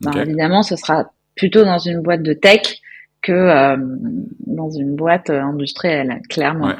Ben, 0.00 0.12
évidemment, 0.12 0.62
ce 0.62 0.76
sera 0.76 1.10
plutôt 1.36 1.64
dans 1.64 1.78
une 1.78 2.00
boîte 2.00 2.22
de 2.22 2.32
tech 2.34 2.80
que 3.24 3.32
euh, 3.32 3.76
dans 4.46 4.70
une 4.70 4.94
boîte 4.94 5.30
euh, 5.30 5.40
industrielle, 5.40 6.20
clairement. 6.28 6.74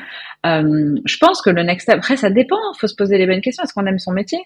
Euh, 0.47 0.95
je 1.05 1.17
pense 1.17 1.43
que 1.43 1.51
le 1.51 1.63
next 1.63 1.89
step, 1.89 1.97
après, 1.97 2.17
ça 2.17 2.31
dépend. 2.31 2.59
Il 2.75 2.79
faut 2.79 2.87
se 2.87 2.95
poser 2.95 3.19
les 3.19 3.27
bonnes 3.27 3.41
questions. 3.41 3.65
Est-ce 3.65 3.73
qu'on 3.73 3.87
aime 3.87 3.99
son 3.99 4.13
métier? 4.13 4.39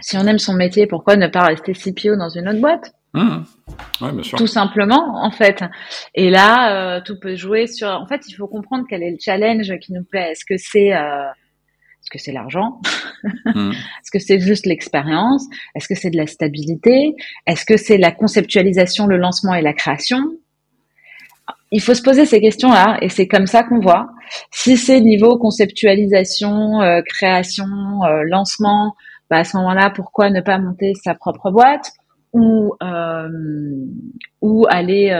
Si 0.00 0.16
on 0.16 0.26
aime 0.26 0.38
son 0.38 0.54
métier, 0.54 0.86
pourquoi 0.86 1.16
ne 1.16 1.26
pas 1.28 1.44
rester 1.44 1.72
CPO 1.72 2.16
dans 2.16 2.30
une 2.30 2.48
autre 2.48 2.60
boîte? 2.60 2.92
Mmh. 3.12 3.44
Ouais, 4.00 4.12
bien 4.12 4.22
sûr. 4.22 4.38
Tout 4.38 4.46
simplement, 4.46 5.24
en 5.24 5.30
fait. 5.30 5.62
Et 6.14 6.30
là, 6.30 6.96
euh, 6.96 7.00
tout 7.04 7.18
peut 7.20 7.36
jouer 7.36 7.66
sur. 7.66 7.88
En 7.88 8.06
fait, 8.06 8.22
il 8.28 8.34
faut 8.34 8.48
comprendre 8.48 8.84
quel 8.88 9.02
est 9.02 9.10
le 9.10 9.18
challenge 9.20 9.72
qui 9.80 9.92
nous 9.92 10.04
plaît. 10.04 10.32
Est-ce 10.32 10.44
que 10.44 10.56
c'est 10.56 10.88
est-ce 12.06 12.10
que 12.10 12.18
c'est 12.22 12.32
l'argent? 12.32 12.80
Mmh. 13.46 13.70
Est-ce 14.02 14.10
que 14.12 14.20
c'est 14.20 14.38
juste 14.38 14.64
l'expérience? 14.64 15.44
Est-ce 15.74 15.88
que 15.88 15.96
c'est 15.96 16.10
de 16.10 16.16
la 16.16 16.26
stabilité? 16.26 17.14
Est-ce 17.46 17.64
que 17.64 17.76
c'est 17.76 17.98
la 17.98 18.12
conceptualisation, 18.12 19.06
le 19.06 19.16
lancement 19.16 19.54
et 19.54 19.62
la 19.62 19.72
création? 19.72 20.20
Il 21.72 21.80
faut 21.80 21.94
se 21.94 22.02
poser 22.02 22.26
ces 22.26 22.40
questions-là 22.40 22.98
et 23.02 23.08
c'est 23.08 23.26
comme 23.26 23.46
ça 23.46 23.64
qu'on 23.64 23.80
voit. 23.80 24.08
Si 24.50 24.76
c'est 24.76 25.00
niveau 25.00 25.38
conceptualisation, 25.38 26.80
euh, 26.80 27.00
création, 27.02 27.64
euh, 28.04 28.22
lancement, 28.26 28.94
bah 29.30 29.38
à 29.38 29.44
ce 29.44 29.56
moment-là, 29.56 29.90
pourquoi 29.90 30.30
ne 30.30 30.40
pas 30.40 30.58
monter 30.58 30.92
sa 31.02 31.14
propre 31.14 31.50
boîte 31.50 31.90
ou 32.32 32.74
euh, 32.82 33.28
ou 34.40 34.66
aller 34.68 35.10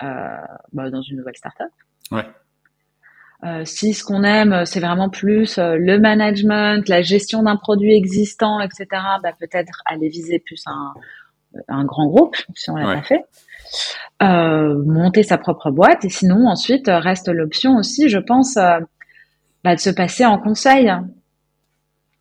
bah, 0.00 0.90
dans 0.90 1.02
une 1.02 1.18
nouvelle 1.18 1.36
startup? 1.36 1.66
Ouais. 2.10 3.64
si 3.64 3.94
ce 3.94 4.04
qu'on 4.04 4.24
aime, 4.24 4.64
c'est 4.64 4.80
vraiment 4.80 5.10
plus 5.10 5.58
le 5.58 5.98
management, 5.98 6.88
la 6.88 7.02
gestion 7.02 7.44
d'un 7.44 7.56
produit 7.56 7.94
existant, 7.94 8.60
etc., 8.60 8.86
bah, 9.22 9.32
peut-être 9.38 9.82
aller 9.86 10.08
viser 10.08 10.40
plus 10.40 10.62
un, 10.66 10.94
un 11.68 11.84
grand 11.84 12.06
groupe 12.06 12.36
si 12.54 12.70
on 12.70 12.76
l'a 12.76 12.94
pas 12.94 13.02
fait. 13.02 13.24
Euh, 14.22 14.82
monter 14.86 15.22
sa 15.22 15.36
propre 15.36 15.70
boîte 15.70 16.02
et 16.06 16.08
sinon 16.08 16.48
ensuite 16.48 16.86
reste 16.88 17.28
l'option 17.28 17.76
aussi, 17.76 18.08
je 18.08 18.16
pense, 18.16 18.56
euh, 18.56 18.78
bah, 19.62 19.74
de 19.74 19.80
se 19.80 19.90
passer 19.90 20.24
en 20.24 20.38
conseil. 20.38 20.90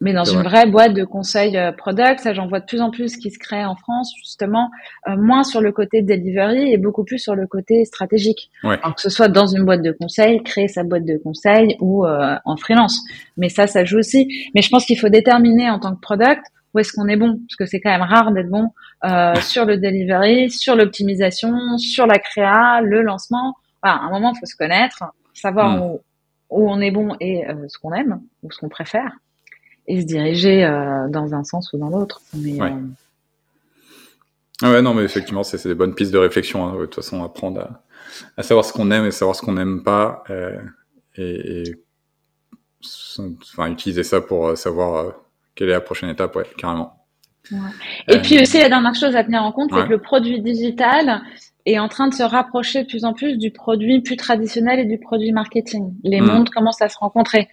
Mais 0.02 0.12
dans 0.12 0.26
une 0.26 0.42
vraie 0.42 0.66
boîte 0.70 0.94
de 0.94 1.06
conseil 1.06 1.56
euh, 1.56 1.72
product, 1.72 2.20
ça 2.20 2.34
j'en 2.34 2.50
vois 2.50 2.60
de 2.60 2.66
plus 2.66 2.82
en 2.82 2.92
plus 2.92 3.16
qui 3.16 3.32
se 3.32 3.40
crée 3.40 3.64
en 3.64 3.78
France 3.78 4.12
justement, 4.18 4.70
moins 5.08 5.44
sur 5.44 5.62
le 5.62 5.72
côté 5.72 6.02
delivery 6.02 6.74
et 6.74 6.78
beaucoup 6.78 7.06
plus 7.06 7.18
sur 7.18 7.34
le 7.34 7.48
côté 7.48 7.86
stratégique. 7.86 8.52
Alors 8.64 8.94
que 8.94 9.02
ce 9.02 9.10
soit 9.10 9.30
dans 9.30 9.46
une 9.46 9.64
boîte 9.64 9.82
de 9.82 9.94
conseil, 9.94 10.44
créer 10.44 10.68
sa 10.68 10.84
boîte 10.84 11.06
de 11.06 11.18
conseil 11.18 11.78
ou 11.80 12.06
en 12.06 12.58
freelance. 12.58 13.00
Mais 13.38 13.48
ça, 13.48 13.68
ça 13.68 13.86
joue 13.86 14.00
aussi. 14.00 14.28
Mais 14.54 14.62
je 14.62 14.70
pense 14.70 14.86
qu'il 14.86 15.00
faut 15.00 15.08
déterminer 15.08 15.70
en 15.70 15.80
tant 15.80 15.96
que 15.96 16.02
product 16.02 16.44
où 16.76 16.80
est-ce 16.80 16.92
qu'on 16.92 17.08
est 17.08 17.16
bon 17.16 17.40
Parce 17.48 17.56
que 17.56 17.66
c'est 17.66 17.80
quand 17.80 17.90
même 17.90 18.02
rare 18.02 18.32
d'être 18.34 18.50
bon 18.50 18.72
euh, 19.06 19.34
sur 19.36 19.66
le 19.66 19.78
delivery, 19.78 20.52
sur 20.52 20.76
l'optimisation, 20.76 21.78
sur 21.78 22.06
la 22.06 22.20
créa, 22.20 22.82
le 22.82 23.02
lancement. 23.02 23.56
Voilà, 23.82 24.00
à 24.00 24.02
un 24.02 24.10
moment, 24.10 24.34
il 24.36 24.40
faut 24.40 24.46
se 24.46 24.58
connaître, 24.58 25.06
savoir 25.34 25.78
hmm. 25.78 25.82
où, 25.82 26.02
où, 26.50 26.70
on 26.70 26.82
est 26.82 26.92
bon 26.92 27.16
et 27.22 27.48
euh, 27.48 27.54
ce 27.70 27.78
qu'on 27.80 27.94
aime 27.94 28.20
ou 28.44 28.52
ce 28.52 28.60
qu'on 28.60 28.68
préfère, 28.68 29.10
et 29.88 30.02
se 30.02 30.06
diriger 30.06 30.66
euh, 30.66 31.08
dans 31.08 31.34
un 31.34 31.46
sens 31.46 31.72
ou 31.72 31.78
dans 31.78 31.90
l'autre. 31.90 32.22
Mais, 32.34 32.62
ouais. 32.62 32.74
Ah 34.62 34.72
ouais, 34.72 34.82
non, 34.82 34.94
mais 34.94 35.04
effectivement, 35.04 35.44
c'est 35.44 35.66
des 35.66 35.76
bonnes 35.76 35.96
pistes 35.96 36.12
de 36.12 36.18
réflexion. 36.18 36.66
Hein. 36.66 36.74
De 36.74 36.86
toute 36.86 36.96
façon, 36.96 37.24
apprendre 37.24 37.62
à, 37.62 37.84
à 38.36 38.44
savoir 38.44 38.66
ce 38.66 38.74
qu'on 38.74 38.92
aime 38.92 39.06
et 39.06 39.12
savoir 39.12 39.36
ce 39.36 39.42
qu'on 39.42 39.54
n'aime 39.54 39.82
pas, 39.82 40.24
et, 41.18 41.62
et 41.62 41.76
enfin, 43.18 43.72
utiliser 43.72 44.04
ça 44.04 44.20
pour 44.20 44.58
savoir 44.58 45.25
quelle 45.56 45.69
est 45.69 45.73
la 45.73 45.82
prochaine 45.82 46.10
étape, 46.10 46.36
ouais, 46.36 46.45
carrément. 46.57 46.94
Ouais. 47.52 47.57
Et 48.10 48.19
puis 48.19 48.40
aussi, 48.40 48.60
la 48.60 48.69
dernière 48.69 48.95
chose 48.95 49.15
à 49.15 49.23
tenir 49.23 49.44
en 49.44 49.52
compte, 49.52 49.69
c'est 49.73 49.84
que 49.84 49.90
le 49.90 50.02
produit 50.02 50.41
digital 50.41 51.22
est 51.65 51.80
en 51.80 51.88
train 51.88 52.07
de 52.07 52.14
se 52.14 52.23
rapprocher 52.23 52.84
de 52.84 52.88
plus 52.88 53.06
en 53.06 53.14
plus 53.14 53.38
du 53.38 53.52
produit 53.52 54.02
plus 54.02 54.18
traditionnel 54.18 54.80
et 54.80 54.86
du 54.86 54.99
produit 54.99 55.32
marketing. 55.32 55.94
Les 56.03 56.22
mmh. 56.22 56.26
mondes 56.26 56.49
commencent 56.49 56.82
à 56.82 56.90
se 56.90 56.98
rencontrer. 56.98 57.48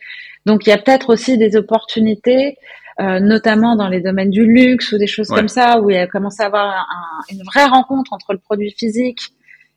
Donc, 0.45 0.67
il 0.67 0.71
y 0.71 0.73
a 0.73 0.79
peut-être 0.79 1.11
aussi 1.11 1.39
des 1.39 1.57
opportunités, 1.57 2.57
euh, 3.01 3.21
notamment 3.21 3.77
dans 3.77 3.89
les 3.89 4.01
domaines 4.01 4.31
du 4.31 4.45
luxe 4.45 4.93
ou 4.93 4.99
des 4.99 5.07
choses 5.07 5.29
comme 5.29 5.49
ça, 5.49 5.81
où 5.81 5.91
il 5.91 5.97
y 5.97 5.99
a 5.99 6.07
commencé 6.07 6.43
à 6.43 6.47
avoir 6.47 6.69
un, 6.69 7.35
une 7.35 7.43
vraie 7.45 7.67
rencontre 7.67 8.13
entre 8.13 8.33
le 8.33 8.39
produit 8.39 8.75
physique 8.77 9.21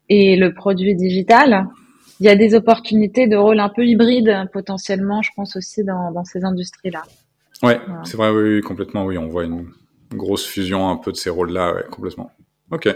et 0.10 0.35
le 0.35 0.53
produit 0.53 0.95
digital. 0.95 1.68
Il 2.19 2.26
y 2.26 2.30
a 2.30 2.35
des 2.35 2.56
opportunités 2.56 3.27
de 3.27 3.35
rôle 3.35 3.60
un 3.60 3.69
peu 3.69 3.85
hybride 3.85 4.49
potentiellement, 4.53 5.22
je 5.22 5.31
pense 5.35 5.56
aussi 5.56 5.84
dans, 5.84 6.11
dans 6.11 6.23
ces 6.23 6.43
industries-là. 6.43 7.03
Ouais, 7.64 7.80
c'est 8.03 8.18
vrai, 8.18 8.32
oui, 8.32 8.61
complètement, 8.61 9.06
oui, 9.06 9.18
on 9.18 9.27
voit 9.27 9.45
une 9.45 9.72
grosse 10.11 10.45
fusion 10.45 10.90
un 10.90 10.98
peu 10.98 11.11
de 11.11 11.18
ces 11.18 11.30
rôles-là, 11.30 11.73
ouais, 11.73 11.86
complètement. 11.90 12.32
Ok. 12.72 12.90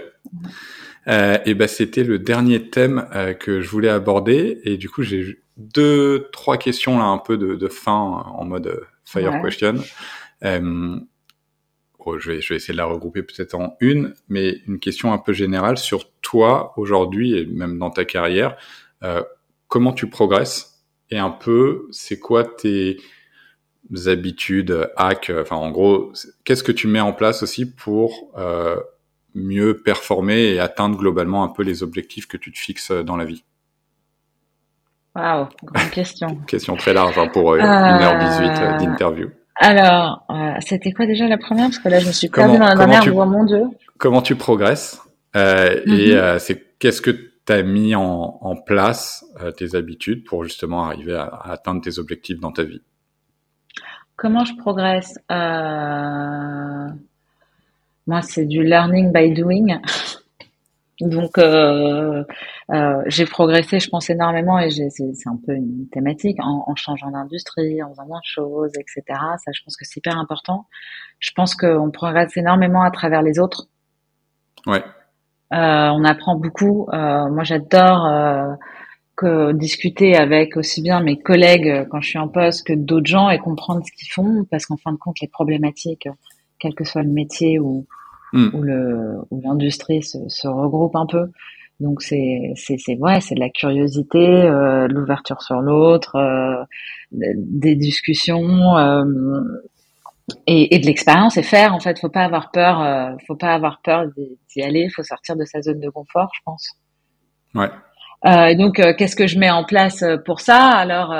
Euh, 1.07 1.37
et 1.45 1.53
ben 1.53 1.67
c'était 1.67 2.03
le 2.03 2.19
dernier 2.19 2.69
thème 2.69 3.07
euh, 3.15 3.33
que 3.33 3.61
je 3.61 3.69
voulais 3.69 3.89
aborder 3.89 4.59
et 4.65 4.75
du 4.77 4.89
coup 4.89 5.01
j'ai 5.01 5.41
deux 5.57 6.27
trois 6.33 6.57
questions 6.57 6.99
là 6.99 7.05
un 7.05 7.17
peu 7.17 7.37
de, 7.37 7.55
de 7.55 7.67
fin 7.67 7.93
en 7.93 8.43
mode 8.45 8.67
euh, 8.67 8.81
fire 9.05 9.41
question. 9.41 9.75
Euh, 10.43 10.99
oh, 11.99 12.19
je 12.19 12.31
vais 12.31 12.41
je 12.41 12.49
vais 12.49 12.57
essayer 12.57 12.73
de 12.73 12.77
la 12.77 12.85
regrouper 12.85 13.23
peut-être 13.23 13.55
en 13.55 13.75
une, 13.79 14.13
mais 14.27 14.57
une 14.67 14.79
question 14.79 15.13
un 15.13 15.17
peu 15.17 15.31
générale 15.33 15.77
sur 15.77 16.11
toi 16.21 16.73
aujourd'hui 16.75 17.37
et 17.37 17.45
même 17.45 17.79
dans 17.79 17.91
ta 17.91 18.05
carrière. 18.05 18.57
Euh, 19.03 19.23
comment 19.67 19.93
tu 19.93 20.09
progresses? 20.09 20.83
Et 21.11 21.17
un 21.17 21.31
peu 21.31 21.87
c'est 21.91 22.19
quoi 22.19 22.43
tes 22.43 22.97
habitudes, 24.05 24.89
hacks, 24.95 25.31
enfin 25.35 25.55
en 25.55 25.71
gros, 25.71 26.13
qu'est-ce 26.43 26.63
que 26.63 26.71
tu 26.71 26.87
mets 26.87 26.99
en 26.99 27.13
place 27.13 27.43
aussi 27.43 27.69
pour 27.69 28.31
euh, 28.37 28.77
mieux 29.35 29.81
performer 29.81 30.53
et 30.53 30.59
atteindre 30.59 30.97
globalement 30.97 31.43
un 31.43 31.49
peu 31.49 31.63
les 31.63 31.83
objectifs 31.83 32.27
que 32.27 32.37
tu 32.37 32.51
te 32.51 32.59
fixes 32.59 32.91
dans 32.91 33.17
la 33.17 33.25
vie? 33.25 33.43
Waouh, 35.15 35.47
grande 35.63 35.89
question. 35.91 36.35
question 36.47 36.75
très 36.75 36.93
large 36.93 37.17
hein, 37.17 37.27
pour 37.27 37.55
1h18 37.55 37.61
euh, 37.61 38.61
euh, 38.61 38.77
d'interview. 38.77 39.29
Alors, 39.55 40.23
euh, 40.29 40.53
c'était 40.61 40.91
quoi 40.91 41.05
déjà 41.05 41.27
la 41.27 41.37
première? 41.37 41.65
Parce 41.65 41.79
que 41.79 41.89
là, 41.89 41.99
je 41.99 42.07
me 42.07 42.11
suis 42.11 42.29
perdue 42.29 42.57
dans 42.57 42.65
la 42.65 42.75
dernière, 42.75 43.01
tu, 43.01 43.11
mon 43.11 43.43
Dieu. 43.43 43.63
Comment 43.97 44.21
tu 44.21 44.35
progresses 44.35 45.01
euh, 45.35 45.81
Et 45.85 46.13
mm-hmm. 46.13 46.39
c'est 46.39 46.77
qu'est-ce 46.79 47.01
que 47.01 47.11
tu 47.11 47.53
as 47.53 47.63
mis 47.63 47.95
en, 47.95 48.37
en 48.41 48.55
place 48.55 49.25
tes 49.57 49.75
habitudes 49.75 50.23
pour 50.23 50.43
justement 50.43 50.85
arriver 50.85 51.15
à, 51.15 51.23
à 51.23 51.51
atteindre 51.53 51.81
tes 51.81 51.99
objectifs 51.99 52.39
dans 52.39 52.51
ta 52.51 52.63
vie? 52.63 52.81
Comment 54.19 54.43
je 54.43 54.55
progresse 54.55 55.17
euh... 55.31 56.87
Moi, 58.05 58.21
c'est 58.23 58.45
du 58.45 58.63
learning 58.63 59.13
by 59.13 59.31
doing. 59.33 59.79
Donc, 61.01 61.37
euh, 61.37 62.23
euh, 62.71 63.03
j'ai 63.05 63.25
progressé, 63.25 63.79
je 63.79 63.87
pense 63.89 64.09
énormément, 64.09 64.59
et 64.59 64.69
c'est 64.69 65.27
un 65.27 65.37
peu 65.45 65.53
une 65.53 65.87
thématique 65.89 66.37
en, 66.41 66.65
en 66.67 66.75
changeant 66.75 67.11
d'industrie, 67.11 67.81
en 67.81 67.89
faisant 67.91 68.07
moins 68.07 68.19
de 68.19 68.25
choses, 68.25 68.71
etc. 68.77 69.03
Ça, 69.07 69.51
je 69.53 69.61
pense 69.63 69.77
que 69.77 69.85
c'est 69.85 69.97
hyper 69.97 70.17
important. 70.17 70.65
Je 71.19 71.31
pense 71.35 71.55
qu'on 71.55 71.91
progresse 71.91 72.35
énormément 72.35 72.81
à 72.81 72.91
travers 72.91 73.21
les 73.21 73.39
autres. 73.39 73.67
Ouais. 74.65 74.83
Euh, 75.53 75.89
on 75.89 76.03
apprend 76.03 76.35
beaucoup. 76.35 76.87
Moi, 76.91 77.43
j'adore 77.43 78.57
que 79.19 79.51
discuter 79.51 80.15
avec 80.15 80.55
aussi 80.55 80.81
bien 80.81 81.01
mes 81.01 81.19
collègues 81.19 81.87
quand 81.89 81.99
je 81.99 82.09
suis 82.09 82.19
en 82.19 82.29
poste 82.29 82.65
que 82.65 82.73
d'autres 82.73 83.07
gens 83.07 83.29
et 83.29 83.37
comprendre 83.37 83.85
ce 83.85 83.91
qu'ils 83.91 84.11
font, 84.11 84.45
parce 84.49 84.65
qu'en 84.65 84.77
fin 84.77 84.93
de 84.93 84.97
compte, 84.97 85.19
les 85.19 85.27
problématiques, 85.27 86.07
quel 86.57 86.73
que 86.73 86.85
soit 86.85 87.03
le 87.03 87.11
métier 87.11 87.59
ou 87.59 87.85
mm. 88.31 88.49
où 88.53 88.61
le 88.61 89.17
où 89.29 89.41
l'industrie 89.41 90.01
se, 90.03 90.17
se, 90.29 90.47
regroupe 90.47 90.95
un 90.95 91.05
peu. 91.05 91.25
Donc 91.81 92.01
c'est 92.01 92.53
c'est 92.55 92.77
c'est 92.77 92.95
ouais, 92.97 93.19
c'est 93.19 93.35
de 93.35 93.41
la 93.41 93.49
curiosité, 93.49 94.25
euh, 94.43 94.87
l'ouverture 94.87 95.41
sur 95.41 95.59
l'autre, 95.61 96.15
euh, 96.15 96.63
des 97.11 97.75
discussions 97.75 98.77
euh, 98.77 99.03
et, 100.47 100.75
et, 100.75 100.79
de 100.79 100.85
l'expérience 100.85 101.35
et 101.35 101.43
faire 101.43 101.73
en 101.73 101.79
fait. 101.81 101.99
Faut 101.99 102.09
pas 102.09 102.23
avoir 102.23 102.51
peur, 102.51 102.81
euh, 102.81 103.15
faut 103.27 103.35
pas 103.35 103.53
avoir 103.53 103.81
peur 103.81 104.05
d'y 104.55 104.61
aller. 104.61 104.89
Faut 104.89 105.03
sortir 105.03 105.35
de 105.35 105.43
sa 105.43 105.61
zone 105.61 105.81
de 105.81 105.89
confort, 105.89 106.29
je 106.35 106.41
pense. 106.45 106.69
Ouais. 107.55 107.69
Euh, 108.25 108.53
donc 108.55 108.75
qu'est-ce 108.97 109.15
que 109.15 109.27
je 109.27 109.39
mets 109.39 109.49
en 109.49 109.63
place 109.63 110.03
pour 110.25 110.41
ça? 110.41 110.67
Alors 110.67 111.13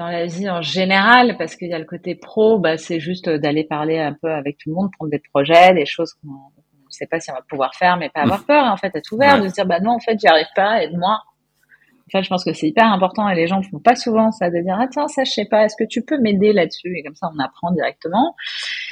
dans 0.00 0.08
la 0.08 0.24
vie 0.24 0.48
en 0.48 0.62
général, 0.62 1.36
parce 1.36 1.56
qu'il 1.56 1.68
y 1.68 1.74
a 1.74 1.78
le 1.78 1.84
côté 1.84 2.14
pro, 2.14 2.58
bah, 2.58 2.78
c'est 2.78 3.00
juste 3.00 3.28
d'aller 3.28 3.64
parler 3.64 3.98
un 3.98 4.16
peu 4.20 4.30
avec 4.32 4.56
tout 4.56 4.70
le 4.70 4.74
monde, 4.74 4.90
prendre 4.96 5.10
des 5.10 5.20
projets, 5.32 5.74
des 5.74 5.84
choses 5.84 6.14
qu'on 6.14 6.28
ne 6.28 6.90
sait 6.90 7.06
pas 7.06 7.20
si 7.20 7.30
on 7.30 7.34
va 7.34 7.42
pouvoir 7.48 7.74
faire, 7.74 7.98
mais 7.98 8.08
pas 8.08 8.22
avoir 8.22 8.46
peur, 8.46 8.64
en 8.64 8.78
fait, 8.78 8.90
être 8.94 9.12
ouvert, 9.12 9.42
de 9.42 9.48
se 9.48 9.52
dire, 9.52 9.66
bah 9.66 9.78
non, 9.80 9.92
en 9.92 10.00
fait, 10.00 10.18
j'y 10.18 10.26
arrive 10.26 10.48
pas, 10.56 10.82
aide-moi. 10.82 11.18
En 11.18 12.10
fait, 12.10 12.22
je 12.22 12.30
pense 12.30 12.44
que 12.44 12.54
c'est 12.54 12.66
hyper 12.66 12.86
important 12.86 13.28
et 13.28 13.34
les 13.34 13.46
gens 13.46 13.62
font 13.62 13.78
pas 13.78 13.94
souvent 13.94 14.32
ça, 14.32 14.48
de 14.48 14.58
dire, 14.62 14.76
ah 14.80 14.86
tiens, 14.90 15.06
ça, 15.06 15.22
je 15.24 15.32
sais 15.32 15.44
pas, 15.44 15.66
est-ce 15.66 15.76
que 15.78 15.86
tu 15.86 16.02
peux 16.02 16.18
m'aider 16.18 16.54
là-dessus? 16.54 16.96
Et 16.96 17.02
comme 17.04 17.14
ça, 17.14 17.28
on 17.36 17.38
apprend 17.38 17.70
directement. 17.70 18.34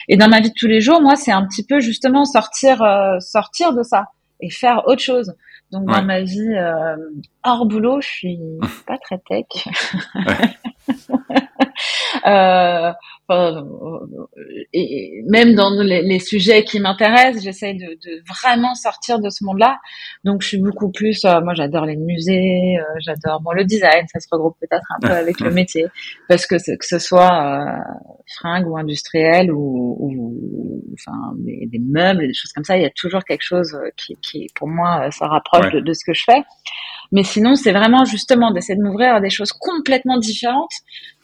Et 0.09 0.19
dans 0.19 0.29
ma 0.29 0.41
vie 0.41 0.51
de 0.51 0.55
tous 0.57 0.69
les 0.69 0.83
jours, 0.83 1.01
moi, 1.01 1.17
c'est 1.17 1.33
un 1.33 1.47
petit 1.47 1.65
peu 1.65 1.81
justement 1.81 2.27
sortir, 2.27 2.83
euh, 2.83 3.19
sortir 3.19 3.73
de 3.73 3.83
ça 3.83 4.09
et 4.41 4.51
faire 4.51 4.83
autre 4.87 5.03
chose. 5.03 5.35
Donc 5.71 5.87
dans 5.87 6.03
ma 6.03 6.23
vie 6.23 6.55
euh, 6.57 6.97
hors 7.45 7.67
boulot, 7.67 8.01
je 8.01 8.09
suis 8.09 8.41
pas 8.87 8.99
très 8.99 9.19
tech. 9.19 9.47
euh, 12.27 12.93
et 14.73 15.23
même 15.27 15.55
dans 15.55 15.71
les, 15.83 16.01
les 16.03 16.19
sujets 16.19 16.65
qui 16.65 16.81
m'intéressent, 16.81 17.43
j'essaye 17.43 17.77
de, 17.77 17.87
de, 17.87 18.23
vraiment 18.27 18.75
sortir 18.75 19.19
de 19.19 19.29
ce 19.29 19.45
monde-là. 19.45 19.79
Donc, 20.25 20.41
je 20.41 20.49
suis 20.49 20.59
beaucoup 20.59 20.91
plus. 20.91 21.25
Euh, 21.27 21.41
moi, 21.43 21.53
j'adore 21.53 21.85
les 21.85 21.97
musées, 21.97 22.79
euh, 22.79 22.83
j'adore 23.01 23.43
bon 23.43 23.53
le 23.53 23.65
design. 23.65 24.07
Ça 24.11 24.19
se 24.19 24.29
regroupe 24.31 24.57
peut-être 24.61 24.87
un 24.97 25.07
peu 25.07 25.13
avec 25.15 25.41
le 25.41 25.51
métier, 25.51 25.87
parce 26.29 26.47
que 26.47 26.55
que 26.55 26.87
ce 26.87 26.99
soit 26.99 27.69
euh, 27.69 27.95
fringue 28.39 28.67
ou 28.67 28.79
industriel 28.79 29.53
ou, 29.53 29.97
ou 30.01 30.83
enfin 30.95 31.35
des, 31.37 31.67
des, 31.67 31.79
meubles, 31.81 32.27
des 32.27 32.35
choses 32.35 32.53
comme 32.53 32.65
ça, 32.65 32.77
il 32.79 32.83
y 32.83 32.87
a 32.87 32.91
toujours 32.91 33.25
quelque 33.25 33.45
chose 33.45 33.77
qui, 33.97 34.17
qui 34.23 34.47
pour 34.55 34.69
moi, 34.69 35.11
ça 35.11 35.27
rapproche 35.27 35.71
de, 35.73 35.81
de 35.81 35.93
ce 35.93 36.05
que 36.05 36.15
je 36.15 36.25
fais. 36.25 36.43
Mais 37.13 37.23
sinon, 37.23 37.55
c'est 37.55 37.73
vraiment 37.73 38.05
justement 38.05 38.51
d'essayer 38.51 38.79
de 38.79 38.83
m'ouvrir 38.83 39.15
à 39.15 39.21
des 39.21 39.31
choses 39.31 39.53
complètement 39.53 40.19
différentes 40.19 40.73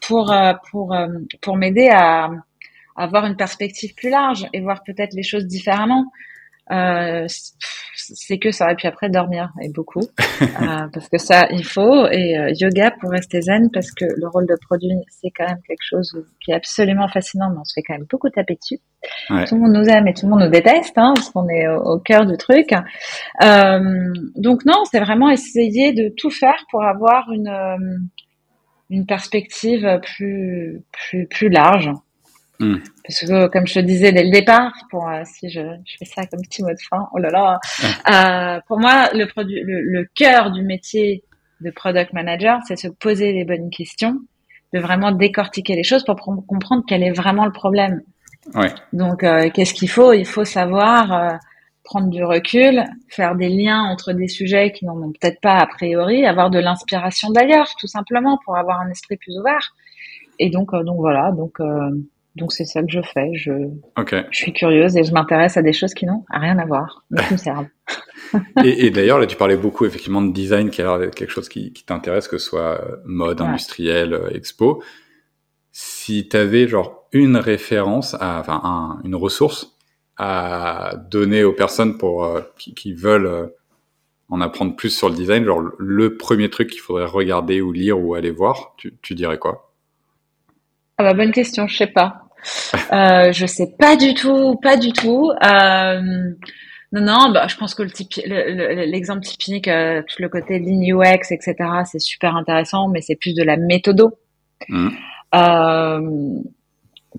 pour 0.01 0.33
euh, 0.33 0.53
pour 0.71 0.95
euh, 0.95 1.09
pour 1.43 1.57
m'aider 1.57 1.89
à, 1.91 2.31
avoir 2.97 3.27
une 3.27 3.37
perspective 3.37 3.95
plus 3.95 4.11
large 4.11 4.47
et 4.53 4.61
voir 4.61 4.83
peut-être 4.85 5.15
les 5.15 5.23
choses 5.23 5.47
différemment. 5.47 6.07
Euh, 6.71 7.27
c'est 8.15 8.39
que 8.39 8.51
ça. 8.51 8.65
Aurait 8.65 8.77
pu 8.77 8.87
après 8.87 9.11
dormir 9.11 9.53
et 9.63 9.69
beaucoup. 9.69 10.03
Euh, 10.61 10.89
parce 10.93 11.09
que 11.09 11.19
ça 11.19 11.47
il 11.51 11.65
faut. 11.65 12.07
Et 12.09 12.39
euh, 12.39 12.53
yoga 12.59 12.91
pour 13.01 13.11
rester 13.11 13.41
zen 13.41 13.71
parce 13.73 13.91
que 13.91 14.05
le 14.05 14.29
rôle 14.29 14.47
de 14.47 14.57
produit 14.69 14.91
c'est 15.09 15.31
quand 15.31 15.47
même 15.47 15.61
quelque 15.67 15.83
chose 15.83 16.13
qui 16.41 16.51
est 16.51 16.55
absolument 16.55 17.09
fascinant 17.09 17.51
mais 17.51 17.59
on 17.61 17.65
se 17.65 17.75
fait 17.75 17.83
quand 17.83 17.95
même 17.95 18.07
beaucoup 18.11 18.29
taper 18.31 18.57
dessus. 18.57 18.81
Ouais. 19.31 19.45
tout 19.45 19.55
le 19.55 19.63
monde 19.63 19.73
nous 19.73 19.89
aime 19.89 20.07
et 20.07 20.15
tout 20.15 20.27
le 20.27 20.31
monde 20.31 20.43
nous 20.43 20.51
déteste 20.51 20.97
hein, 20.97 21.13
parce 21.15 21.31
qu'on 21.31 21.49
est 21.49 21.67
au, 21.69 21.95
au, 21.95 21.99
cœur 21.99 22.27
du 22.27 22.37
truc. 22.37 22.73
Euh, 23.43 24.13
donc 24.37 24.65
non 24.65 24.85
c'est 24.91 25.01
vraiment 25.01 25.31
essayer 25.31 25.93
de 25.93 26.13
tout 26.17 26.31
faire 26.31 26.65
pour 26.71 26.85
avoir 26.85 27.31
une 27.33 28.11
une 28.91 29.07
perspective 29.07 30.01
plus 30.03 30.83
plus 30.93 31.27
plus 31.29 31.49
large 31.49 31.91
Mm. 32.61 32.77
Parce 33.05 33.21
que, 33.21 33.47
comme 33.49 33.67
je 33.67 33.75
te 33.75 33.79
disais 33.81 34.13
dès 34.13 34.23
le 34.23 34.31
départ, 34.31 34.73
pour 34.91 35.09
euh, 35.09 35.23
si 35.25 35.51
je, 35.51 35.61
je, 35.61 35.97
fais 35.99 36.05
ça 36.05 36.27
comme 36.27 36.41
petit 36.43 36.63
mot 36.63 36.71
de 36.71 36.81
fin, 36.89 37.09
oh 37.13 37.19
là 37.19 37.31
là, 37.31 37.59
euh, 38.11 38.61
pour 38.69 38.79
moi, 38.79 39.09
le, 39.13 39.27
produit, 39.27 39.61
le, 39.63 39.81
le 39.81 40.09
cœur 40.15 40.51
du 40.53 40.63
métier 40.63 41.25
de 41.61 41.71
product 41.71 42.13
manager, 42.13 42.61
c'est 42.67 42.77
se 42.77 42.89
poser 42.89 43.33
les 43.33 43.45
bonnes 43.45 43.71
questions, 43.71 44.19
de 44.73 44.79
vraiment 44.79 45.13
décortiquer 45.13 45.75
les 45.75 45.83
choses 45.83 46.05
pour 46.05 46.17
comprendre 46.17 46.85
quel 46.87 47.03
est 47.03 47.13
vraiment 47.13 47.45
le 47.45 47.53
problème. 47.53 48.03
Ouais. 48.55 48.73
Donc, 48.93 49.25
euh, 49.25 49.51
qu'est-ce 49.53 49.75
qu'il 49.75 49.89
faut? 49.89 50.13
Il 50.13 50.27
faut 50.27 50.45
savoir 50.45 51.39
prendre 51.83 52.09
du 52.09 52.25
recul, 52.25 52.85
faire 53.09 53.35
des 53.35 53.49
liens 53.49 53.83
entre 53.83 54.13
des 54.13 54.29
sujets 54.29 54.73
qui 54.73 54.87
n'en 54.87 54.97
ont 55.03 55.13
peut-être 55.13 55.41
pas 55.41 55.59
a 55.59 55.67
priori, 55.67 56.25
avoir 56.25 56.51
de 56.51 56.59
l'inspiration 56.59 57.31
d'ailleurs, 57.31 57.69
tout 57.79 57.87
simplement, 57.87 58.39
pour 58.45 58.57
avoir 58.57 58.81
un 58.81 58.91
esprit 58.91 59.17
plus 59.17 59.39
ouvert. 59.39 59.75
Et 60.39 60.51
donc, 60.51 60.73
donc 60.73 60.97
voilà, 60.97 61.31
donc 61.33 61.61
donc 62.37 62.53
c'est 62.53 62.65
ça 62.65 62.83
que 62.83 62.91
je 62.91 63.01
fais. 63.01 63.31
Je, 63.35 63.53
okay. 63.97 64.23
je 64.31 64.39
suis 64.39 64.53
curieuse 64.53 64.97
et 64.97 65.05
je 65.05 65.13
m'intéresse 65.13 65.57
à 65.57 65.63
des 65.63 65.73
choses 65.73 65.95
qui 65.95 66.07
n'ont 66.07 66.25
rien 66.31 66.59
à 66.59 66.67
voir, 66.67 67.05
mais 67.11 67.23
qui 67.29 67.35
me 67.35 67.39
servent. 67.39 67.69
et, 68.65 68.87
et 68.87 68.91
d'ailleurs, 68.91 69.19
là, 69.19 69.27
tu 69.27 69.37
parlais 69.37 69.57
beaucoup 69.57 69.85
effectivement 69.85 70.23
de 70.23 70.33
design, 70.33 70.71
qui 70.71 70.83
d'être 70.83 71.15
quelque 71.15 71.31
chose 71.31 71.49
qui, 71.49 71.73
qui 71.73 71.85
t'intéresse, 71.85 72.29
que 72.29 72.39
ce 72.39 72.47
soit 72.47 72.81
euh, 72.81 72.97
mode, 73.05 73.41
ouais. 73.41 73.47
industriel, 73.47 74.15
euh, 74.15 74.31
expo. 74.31 74.83
Si 75.71 76.29
tu 76.29 76.37
avais 76.37 76.67
genre 76.67 77.09
une 77.13 77.37
référence, 77.37 78.15
à, 78.15 78.41
enfin 78.41 78.61
un, 78.65 79.01
une 79.05 79.15
ressource 79.15 79.77
à 80.17 80.95
donner 81.11 81.45
aux 81.45 81.53
personnes 81.53 81.99
pour 81.99 82.25
euh, 82.25 82.41
qui, 82.59 82.75
qui, 82.75 82.93
veulent 82.93 83.27
euh, 83.27 83.47
en 84.29 84.41
apprendre 84.41 84.77
plus 84.77 84.91
sur 84.91 85.09
le 85.09 85.15
design, 85.15 85.45
genre 85.45 85.63
le 85.79 86.17
premier 86.17 86.51
truc 86.51 86.71
qu'il 86.71 86.81
faudrait 86.81 87.07
regarder 87.07 87.61
ou 87.61 87.73
lire 87.73 88.01
ou 88.01 88.15
aller 88.15 88.31
voir, 88.31 88.75
tu, 88.77 88.95
tu 89.03 89.15
dirais 89.15 89.39
quoi? 89.39 89.73
Ah 90.99 91.03
bah 91.03 91.15
bonne 91.15 91.33
question, 91.33 91.67
je 91.67 91.77
sais 91.77 91.89
pas. 91.89 92.24
Euh, 92.93 93.33
je 93.33 93.47
sais 93.47 93.75
pas 93.79 93.97
du 93.97 94.15
tout, 94.15 94.57
pas 94.63 94.77
du 94.77 94.93
tout. 94.93 95.31
Euh, 95.43 96.01
non, 96.93 97.01
non, 97.01 97.33
bah, 97.33 97.47
je 97.49 97.57
pense 97.57 97.75
que 97.75 97.83
l'exemple 97.83 99.21
le, 99.21 99.27
typique, 99.27 99.69
euh, 99.69 100.03
tout 100.03 100.23
le 100.23 100.29
côté 100.29 100.59
ligne 100.59 100.95
UX, 100.95 101.33
etc., 101.33 101.55
c'est 101.85 101.99
super 101.99 102.37
intéressant, 102.37 102.89
mais 102.89 103.01
c'est 103.01 103.17
plus 103.17 103.35
de 103.35 103.43
la 103.43 103.57
méthodo. 103.57 104.13
Mmh. 104.69 104.91
Euh, 105.35 106.01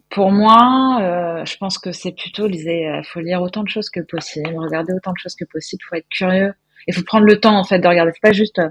pour 0.10 0.32
moi, 0.32 1.44
je 1.46 1.58
pense 1.58 1.78
que 1.78 1.92
c'est 1.92 2.12
plutôt, 2.12 2.48
lisez, 2.48 3.02
faut 3.12 3.20
lire 3.20 3.42
autant 3.42 3.64
de 3.64 3.70
choses 3.70 3.90
que 3.90 4.02
possible, 4.02 4.50
regarder 4.56 4.94
autant 4.94 5.12
de 5.12 5.18
choses 5.18 5.36
que 5.36 5.46
possible, 5.46 5.82
faut 5.90 5.96
être 5.96 6.10
curieux. 6.10 6.54
Il 6.88 6.94
faut 6.94 7.04
prendre 7.04 7.26
le 7.26 7.40
temps, 7.40 7.58
en 7.58 7.64
fait, 7.64 7.80
de 7.80 7.88
regarder. 7.88 8.12
C'est 8.14 8.28
pas 8.28 8.34
juste, 8.34 8.62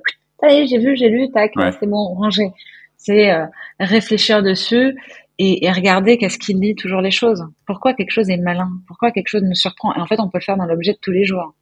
ça 0.41 0.49
y 0.51 0.61
est, 0.61 0.67
j'ai 0.67 0.79
vu, 0.79 0.97
j'ai 0.97 1.09
lu, 1.09 1.31
tac, 1.33 1.53
ouais. 1.57 1.71
c'est 1.81 1.87
bon, 1.87 2.15
rangé. 2.15 2.51
C'est 2.97 3.31
réfléchir 3.79 4.43
dessus 4.43 4.97
et, 5.39 5.65
et 5.65 5.73
regarder 5.73 6.19
qu'est-ce 6.19 6.39
qui 6.39 6.55
lit 6.55 6.75
toujours 6.75 7.01
les 7.01 7.11
choses. 7.11 7.45
Pourquoi 7.67 7.95
quelque 7.95 8.11
chose 8.11 8.31
est 8.31 8.37
malin? 8.37 8.71
Pourquoi 8.87 9.11
quelque 9.11 9.29
chose 9.29 9.43
me 9.43 9.55
surprend? 9.55 9.95
Et 9.95 10.01
en 10.01 10.07
fait, 10.07 10.21
on 10.21 10.29
peut 10.29 10.39
le 10.39 10.45
faire 10.45 10.57
dans 10.57 10.67
l'objet 10.67 10.93
de 10.93 10.99
tous 11.01 11.13
les 11.13 11.25
jours. 11.25 11.55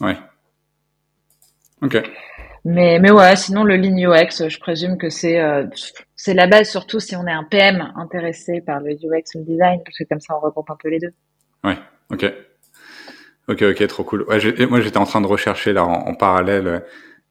Ouais. 0.00 0.16
Ok. 1.82 2.02
Mais, 2.64 2.98
mais 2.98 3.12
ouais, 3.12 3.36
sinon 3.36 3.62
le 3.62 3.76
ligne 3.76 4.08
UX, 4.08 4.48
je 4.48 4.58
présume 4.58 4.98
que 4.98 5.08
c'est 5.08 5.40
euh, 5.40 5.66
c'est 6.16 6.34
la 6.34 6.48
base, 6.48 6.68
surtout 6.68 6.98
si 6.98 7.14
on 7.14 7.24
est 7.26 7.32
un 7.32 7.44
PM 7.44 7.92
intéressé 7.94 8.60
par 8.60 8.80
le 8.80 8.92
UX 8.94 9.22
ou 9.36 9.38
le 9.38 9.44
design, 9.44 9.80
parce 9.84 9.96
que 9.96 10.04
comme 10.04 10.18
ça 10.18 10.34
on 10.36 10.40
regroupe 10.40 10.68
un 10.68 10.76
peu 10.76 10.88
les 10.88 10.98
deux. 10.98 11.12
Ouais, 11.62 11.78
ok. 12.10 12.24
Ok, 13.48 13.62
ok, 13.62 13.86
trop 13.86 14.02
cool. 14.02 14.22
Ouais, 14.22 14.66
moi 14.66 14.80
j'étais 14.80 14.98
en 14.98 15.04
train 15.04 15.20
de 15.20 15.28
rechercher 15.28 15.72
là 15.72 15.84
en, 15.84 16.08
en, 16.08 16.14
parallèle. 16.14 16.84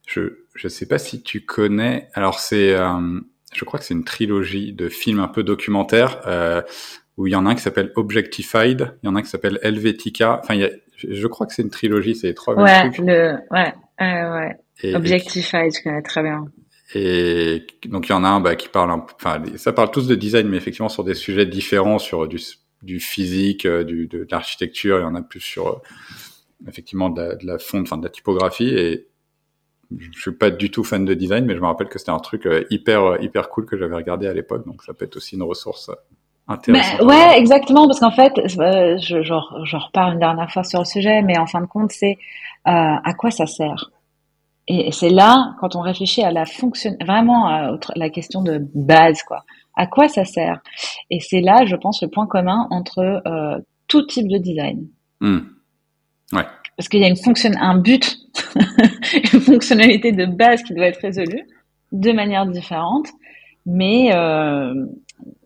Je 0.08 0.38
je 0.56 0.70
sais 0.70 0.86
pas 0.86 1.00
si 1.00 1.22
tu 1.22 1.42
connais. 1.42 2.08
Alors 2.14 2.40
c'est 2.40 2.74
euh, 2.74 3.20
je 3.56 3.66
crois 3.66 3.80
que 3.80 3.86
c'est 3.86 3.94
une 3.94 4.04
trilogie 4.04 4.74
de 4.74 4.90
films 4.90 5.20
un 5.20 5.28
peu 5.28 5.44
documentaires 5.44 6.22
euh, 6.28 6.62
où 7.18 7.28
il 7.28 7.34
y 7.34 7.36
en 7.36 7.46
a 7.46 7.50
un 7.50 7.56
qui 7.56 7.62
s'appelle 7.62 7.92
Objectified, 7.96 8.94
il 9.02 9.08
y 9.08 9.10
en 9.10 9.16
a 9.16 9.20
un 9.20 9.22
qui 9.22 9.30
s'appelle 9.30 9.60
Helvetica. 9.62 10.40
Enfin, 10.44 10.56
il 10.56 10.62
y 10.62 10.66
a, 10.66 10.70
je 10.98 11.28
crois 11.28 11.48
que 11.48 11.54
c'est 11.54 11.62
une 11.62 11.70
trilogie, 11.70 12.16
c'est 12.16 12.28
les 12.28 12.34
trois 12.34 12.56
ouais, 12.56 12.90
trucs. 12.92 13.06
Le, 13.06 13.38
ouais, 13.52 13.74
euh, 14.02 14.38
ouais. 14.38 14.58
Et, 14.84 14.96
Objectified, 14.96 15.74
je 15.76 15.84
connais 15.84 16.02
très 16.02 16.22
bien. 16.22 16.46
Et 16.94 17.66
donc 17.86 18.08
il 18.08 18.12
y 18.12 18.16
en 18.16 18.24
a 18.24 18.28
un 18.28 18.40
bah, 18.40 18.56
qui 18.56 18.70
parle, 18.70 18.92
enfin 18.92 19.42
ça 19.56 19.74
parle 19.74 19.92
tous 19.92 20.08
de 20.08 20.16
design, 20.16 20.48
mais 20.48 20.58
effectivement 20.58 20.90
sur 20.90 21.04
des 21.04 21.16
sujets 21.16 21.46
différents, 21.46 21.98
sur 21.98 22.28
du, 22.28 22.40
du 22.84 23.00
physique, 23.00 23.66
euh, 23.66 23.84
du, 23.84 24.08
de, 24.08 24.20
de 24.20 24.28
l'architecture. 24.30 25.00
Il 25.00 25.02
y 25.02 25.06
en 25.06 25.16
a 25.16 25.22
plus 25.22 25.40
sur 25.40 25.68
euh, 25.68 25.76
effectivement 26.68 27.10
de 27.10 27.22
la, 27.22 27.36
de 27.36 27.46
la 27.46 27.58
fonte, 27.58 27.84
enfin 27.84 27.98
de 27.98 28.04
la 28.04 28.10
typographie. 28.10 28.70
Et 28.70 29.08
je 29.98 30.20
suis 30.20 30.32
pas 30.32 30.50
du 30.50 30.72
tout 30.72 30.84
fan 30.84 31.06
de 31.06 31.14
design, 31.14 31.46
mais 31.46 31.56
je 31.56 31.60
me 31.60 31.66
rappelle 31.66 31.88
que 31.88 32.00
c'était 32.00 32.12
un 32.12 32.20
truc 32.20 32.46
euh, 32.46 32.64
hyper 32.70 33.22
hyper 33.22 33.50
cool 33.50 33.66
que 33.66 33.78
j'avais 33.78 33.96
regardé 33.96 34.28
à 34.28 34.34
l'époque, 34.34 34.66
donc 34.66 34.84
ça 34.84 34.94
peut 34.94 35.06
être 35.06 35.18
aussi 35.18 35.36
une 35.36 35.44
ressource 35.44 35.92
intéressant. 36.48 37.06
ouais, 37.06 37.38
exactement, 37.38 37.88
parce 37.88 38.00
qu'en 38.00 38.12
fait, 38.12 38.38
euh, 38.38 38.98
je, 38.98 39.24
je, 39.24 39.34
je, 39.64 39.78
repars 39.78 40.12
une 40.12 40.20
dernière 40.20 40.52
fois 40.52 40.64
sur 40.64 40.80
le 40.80 40.86
sujet, 40.86 41.22
mais 41.22 41.38
en 41.38 41.48
fin 41.48 41.62
de 41.62 41.66
compte, 41.66 41.92
c'est 41.92 42.18
euh, 42.68 42.72
à 43.04 43.14
quoi 43.18 43.32
ça 43.32 43.46
sert? 43.46 43.92
Et 44.68 44.92
c'est 44.92 45.10
là, 45.10 45.56
quand 45.60 45.76
on 45.76 45.82
réfléchit 45.82 46.24
à 46.24 46.32
la 46.32 46.46
fonction, 46.46 46.96
vraiment 47.06 47.48
à 47.48 47.78
la 47.96 48.10
question 48.10 48.42
de 48.42 48.68
base, 48.74 49.22
quoi. 49.24 49.44
À 49.76 49.86
quoi 49.86 50.08
ça 50.08 50.26
sert? 50.26 50.60
Et 51.12 51.20
c'est 51.20 51.42
là, 51.42 51.66
je 51.66 51.76
pense, 51.76 52.02
le 52.02 52.08
point 52.08 52.26
commun 52.26 52.68
entre 52.72 53.22
euh, 53.28 53.60
tout 53.88 54.04
type 54.08 54.28
de 54.28 54.38
design. 54.40 54.88
Hmm. 55.22 55.40
Ouais. 56.34 56.46
Parce 56.76 56.90
qu'il 56.90 57.00
y 57.00 57.04
a 57.04 57.08
une 57.08 57.18
fonction, 57.18 57.52
un 57.60 57.78
but, 57.78 58.18
une 59.34 59.42
fonctionnalité 59.42 60.12
de 60.12 60.26
base 60.26 60.64
qui 60.64 60.74
doit 60.74 60.88
être 60.88 61.02
résolue 61.02 61.44
de 61.92 62.12
manière 62.12 62.46
différente, 62.46 63.08
mais 63.66 64.12
euh, 64.14 64.74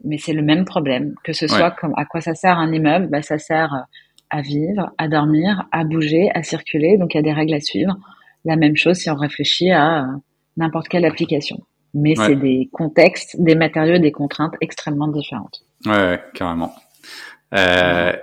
mais 0.04 0.18
c'est 0.18 0.34
le 0.34 0.42
même 0.42 0.66
problème. 0.66 1.14
Que 1.24 1.34
ce 1.34 1.48
soit 1.48 1.72
comme 1.72 1.94
à 1.98 2.06
quoi 2.06 2.22
ça 2.22 2.36
sert 2.36 2.58
un 2.58 2.72
immeuble, 2.72 3.08
bah, 3.08 3.22
ça 3.22 3.38
sert 3.38 3.86
à 4.30 4.42
vivre, 4.42 4.92
à 4.98 5.08
dormir, 5.08 5.68
à 5.72 5.84
bouger, 5.84 6.30
à 6.34 6.44
circuler. 6.44 6.98
Donc 6.98 7.14
il 7.14 7.18
y 7.18 7.20
a 7.20 7.24
des 7.24 7.34
règles 7.34 7.54
à 7.54 7.60
suivre. 7.60 7.96
La 8.46 8.56
même 8.56 8.76
chose 8.76 8.98
si 8.98 9.10
on 9.10 9.16
réfléchit 9.16 9.72
à 9.72 10.08
n'importe 10.58 10.88
quelle 10.88 11.06
application. 11.06 11.58
Mais 11.94 12.16
c'est 12.16 12.36
des 12.36 12.70
contextes, 12.72 13.36
des 13.42 13.56
matériaux, 13.56 13.98
des 13.98 14.12
contraintes 14.12 14.54
extrêmement 14.62 15.08
différentes. 15.08 15.64
Ouais, 15.86 16.20
carrément. 16.36 16.74
Euh, 17.56 18.14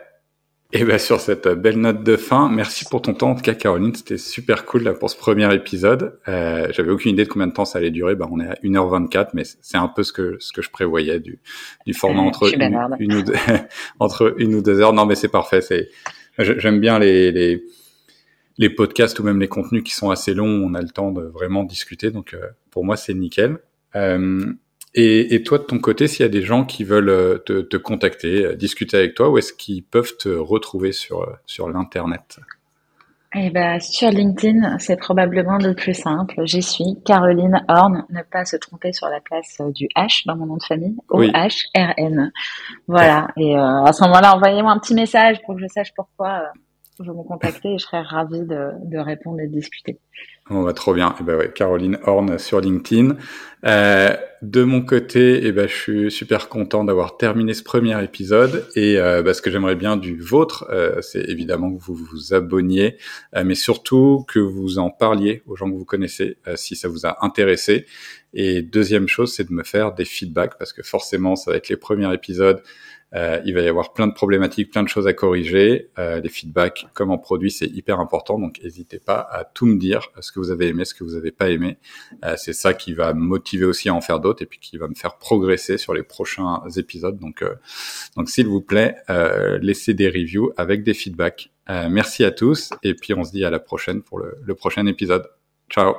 et 0.76 0.84
bien 0.84 0.98
sur 0.98 1.20
cette 1.20 1.48
belle 1.48 1.78
note 1.78 2.02
de 2.02 2.16
fin, 2.16 2.50
merci 2.50 2.84
pour 2.84 3.00
ton 3.00 3.14
temps 3.14 3.30
en 3.30 3.34
tout 3.34 3.42
cas 3.42 3.54
Caroline, 3.54 3.94
c'était 3.94 4.18
super 4.18 4.66
cool 4.66 4.82
là 4.82 4.92
pour 4.92 5.08
ce 5.08 5.16
premier 5.16 5.52
épisode. 5.54 6.18
Euh, 6.28 6.68
J'avais 6.70 6.90
aucune 6.90 7.12
idée 7.12 7.24
de 7.24 7.30
combien 7.30 7.46
de 7.46 7.52
temps 7.52 7.64
ça 7.64 7.78
allait 7.78 7.90
durer, 7.90 8.14
ben, 8.14 8.28
on 8.30 8.40
est 8.40 8.46
à 8.46 8.54
1h24 8.62 9.30
mais 9.32 9.44
c'est 9.44 9.78
un 9.78 9.88
peu 9.88 10.02
ce 10.02 10.12
que 10.12 10.36
ce 10.38 10.52
que 10.52 10.60
je 10.60 10.70
prévoyais 10.70 11.18
du, 11.18 11.38
du 11.86 11.94
format 11.94 12.20
entre 12.20 12.52
une, 13.00 13.14
ou 13.14 13.22
deux, 13.22 13.32
entre 14.00 14.34
une 14.38 14.54
ou 14.54 14.62
deux 14.62 14.80
heures. 14.80 14.92
Non 14.92 15.06
mais 15.06 15.14
c'est 15.14 15.30
parfait, 15.30 15.62
c'est 15.62 15.88
j'aime 16.38 16.78
bien 16.78 16.98
les, 16.98 17.32
les 17.32 17.64
les 18.58 18.68
podcasts 18.68 19.18
ou 19.18 19.22
même 19.22 19.40
les 19.40 19.48
contenus 19.48 19.82
qui 19.82 19.94
sont 19.94 20.10
assez 20.10 20.34
longs, 20.34 20.62
on 20.62 20.74
a 20.74 20.82
le 20.82 20.88
temps 20.90 21.10
de 21.10 21.22
vraiment 21.22 21.64
discuter 21.64 22.10
donc 22.10 22.34
euh, 22.34 22.48
pour 22.70 22.84
moi 22.84 22.96
c'est 22.96 23.14
nickel. 23.14 23.58
Euh, 23.94 24.44
et, 24.94 25.34
et, 25.34 25.42
toi, 25.42 25.58
de 25.58 25.64
ton 25.64 25.78
côté, 25.78 26.08
s'il 26.08 26.22
y 26.22 26.26
a 26.26 26.30
des 26.30 26.42
gens 26.42 26.64
qui 26.64 26.84
veulent 26.84 27.10
euh, 27.10 27.38
te, 27.38 27.60
te 27.60 27.76
contacter, 27.76 28.44
euh, 28.44 28.56
discuter 28.56 28.96
avec 28.96 29.14
toi, 29.14 29.28
où 29.30 29.38
est-ce 29.38 29.52
qu'ils 29.52 29.84
peuvent 29.84 30.16
te 30.16 30.28
retrouver 30.28 30.92
sur, 30.92 31.22
euh, 31.22 31.34
sur 31.44 31.68
l'Internet? 31.68 32.40
Eh 33.34 33.50
ben, 33.50 33.78
sur 33.80 34.08
LinkedIn, 34.08 34.78
c'est 34.78 34.96
probablement 34.96 35.58
le 35.58 35.74
plus 35.74 35.92
simple. 35.92 36.40
J'y 36.44 36.62
suis, 36.62 36.96
Caroline 37.04 37.62
Horn. 37.68 38.06
Ne 38.08 38.22
pas 38.22 38.46
se 38.46 38.56
tromper 38.56 38.94
sur 38.94 39.08
la 39.08 39.20
place 39.20 39.60
du 39.74 39.88
H 39.96 40.22
dans 40.26 40.36
mon 40.36 40.46
nom 40.46 40.56
de 40.56 40.62
famille. 40.62 40.96
O-H-R-N. 41.10 42.32
Voilà. 42.86 43.28
Et 43.36 43.54
euh, 43.54 43.84
à 43.84 43.92
ce 43.92 44.02
moment-là, 44.04 44.34
envoyez-moi 44.34 44.72
un 44.72 44.78
petit 44.78 44.94
message 44.94 45.42
pour 45.44 45.56
que 45.56 45.60
je 45.60 45.66
sache 45.66 45.92
pourquoi 45.94 46.44
je 46.98 47.10
vous 47.10 47.24
contacter 47.24 47.74
et 47.74 47.78
je 47.78 47.84
serais 47.84 48.00
ravie 48.00 48.40
de, 48.40 48.70
de 48.84 48.98
répondre 48.98 49.40
et 49.40 49.48
de 49.48 49.52
discuter. 49.52 49.98
On 50.48 50.62
va 50.62 50.72
trop 50.72 50.94
bien. 50.94 51.14
Eh 51.20 51.24
ben 51.24 51.36
ouais, 51.36 51.52
Caroline 51.52 51.98
Horn 52.04 52.38
sur 52.38 52.60
LinkedIn. 52.60 53.16
Euh, 53.64 54.16
de 54.42 54.62
mon 54.62 54.82
côté, 54.82 55.44
eh 55.44 55.50
ben 55.50 55.66
je 55.66 55.74
suis 55.74 56.10
super 56.12 56.48
content 56.48 56.84
d'avoir 56.84 57.16
terminé 57.16 57.52
ce 57.52 57.64
premier 57.64 58.00
épisode. 58.04 58.64
Et 58.76 58.96
euh, 58.96 59.22
bah, 59.22 59.34
ce 59.34 59.42
que 59.42 59.50
j'aimerais 59.50 59.74
bien 59.74 59.96
du 59.96 60.20
vôtre, 60.20 60.66
euh, 60.70 61.02
c'est 61.02 61.24
évidemment 61.28 61.74
que 61.74 61.82
vous 61.82 61.96
vous 61.96 62.32
abonniez, 62.32 62.96
euh, 63.34 63.42
mais 63.44 63.56
surtout 63.56 64.24
que 64.28 64.38
vous 64.38 64.78
en 64.78 64.90
parliez 64.90 65.42
aux 65.46 65.56
gens 65.56 65.68
que 65.68 65.76
vous 65.76 65.84
connaissez, 65.84 66.38
si 66.54 66.76
ça 66.76 66.86
vous 66.86 67.06
a 67.06 67.24
intéressé. 67.24 67.86
Et 68.32 68.62
deuxième 68.62 69.08
chose, 69.08 69.32
c'est 69.32 69.48
de 69.48 69.52
me 69.52 69.64
faire 69.64 69.94
des 69.94 70.04
feedbacks 70.04 70.58
parce 70.58 70.72
que 70.72 70.82
forcément, 70.82 71.34
ça 71.34 71.50
va 71.50 71.56
être 71.56 71.68
les 71.68 71.76
premiers 71.76 72.12
épisodes. 72.14 72.62
Euh, 73.14 73.40
il 73.44 73.54
va 73.54 73.60
y 73.60 73.68
avoir 73.68 73.92
plein 73.92 74.06
de 74.06 74.12
problématiques, 74.12 74.70
plein 74.70 74.82
de 74.82 74.88
choses 74.88 75.06
à 75.06 75.12
corriger. 75.12 75.90
Euh, 75.98 76.20
les 76.20 76.28
feedbacks, 76.28 76.86
comme 76.92 77.10
en 77.10 77.18
produit, 77.18 77.50
c'est 77.50 77.66
hyper 77.66 78.00
important. 78.00 78.38
Donc, 78.38 78.60
n'hésitez 78.62 78.98
pas 78.98 79.20
à 79.30 79.44
tout 79.44 79.66
me 79.66 79.78
dire, 79.78 80.10
ce 80.20 80.32
que 80.32 80.40
vous 80.40 80.50
avez 80.50 80.68
aimé, 80.68 80.84
ce 80.84 80.94
que 80.94 81.04
vous 81.04 81.12
n'avez 81.12 81.30
pas 81.30 81.50
aimé. 81.50 81.78
Euh, 82.24 82.34
c'est 82.36 82.52
ça 82.52 82.74
qui 82.74 82.94
va 82.94 83.14
me 83.14 83.20
motiver 83.20 83.64
aussi 83.64 83.88
à 83.88 83.94
en 83.94 84.00
faire 84.00 84.20
d'autres 84.20 84.42
et 84.42 84.46
puis 84.46 84.58
qui 84.58 84.76
va 84.76 84.88
me 84.88 84.94
faire 84.94 85.18
progresser 85.18 85.78
sur 85.78 85.94
les 85.94 86.02
prochains 86.02 86.62
épisodes. 86.76 87.18
Donc, 87.18 87.42
euh, 87.42 87.54
donc 88.16 88.28
s'il 88.28 88.48
vous 88.48 88.60
plaît, 88.60 88.96
euh, 89.08 89.58
laissez 89.62 89.94
des 89.94 90.08
reviews 90.08 90.52
avec 90.56 90.82
des 90.82 90.94
feedbacks. 90.94 91.50
merci 91.68 92.24
à 92.24 92.30
tous 92.30 92.70
et 92.82 92.94
puis 92.94 93.14
on 93.14 93.24
se 93.24 93.32
dit 93.32 93.44
à 93.44 93.50
la 93.50 93.58
prochaine 93.58 94.02
pour 94.02 94.18
le, 94.18 94.36
le 94.42 94.54
prochain 94.54 94.86
épisode. 94.86 95.28
Ciao 95.68 95.94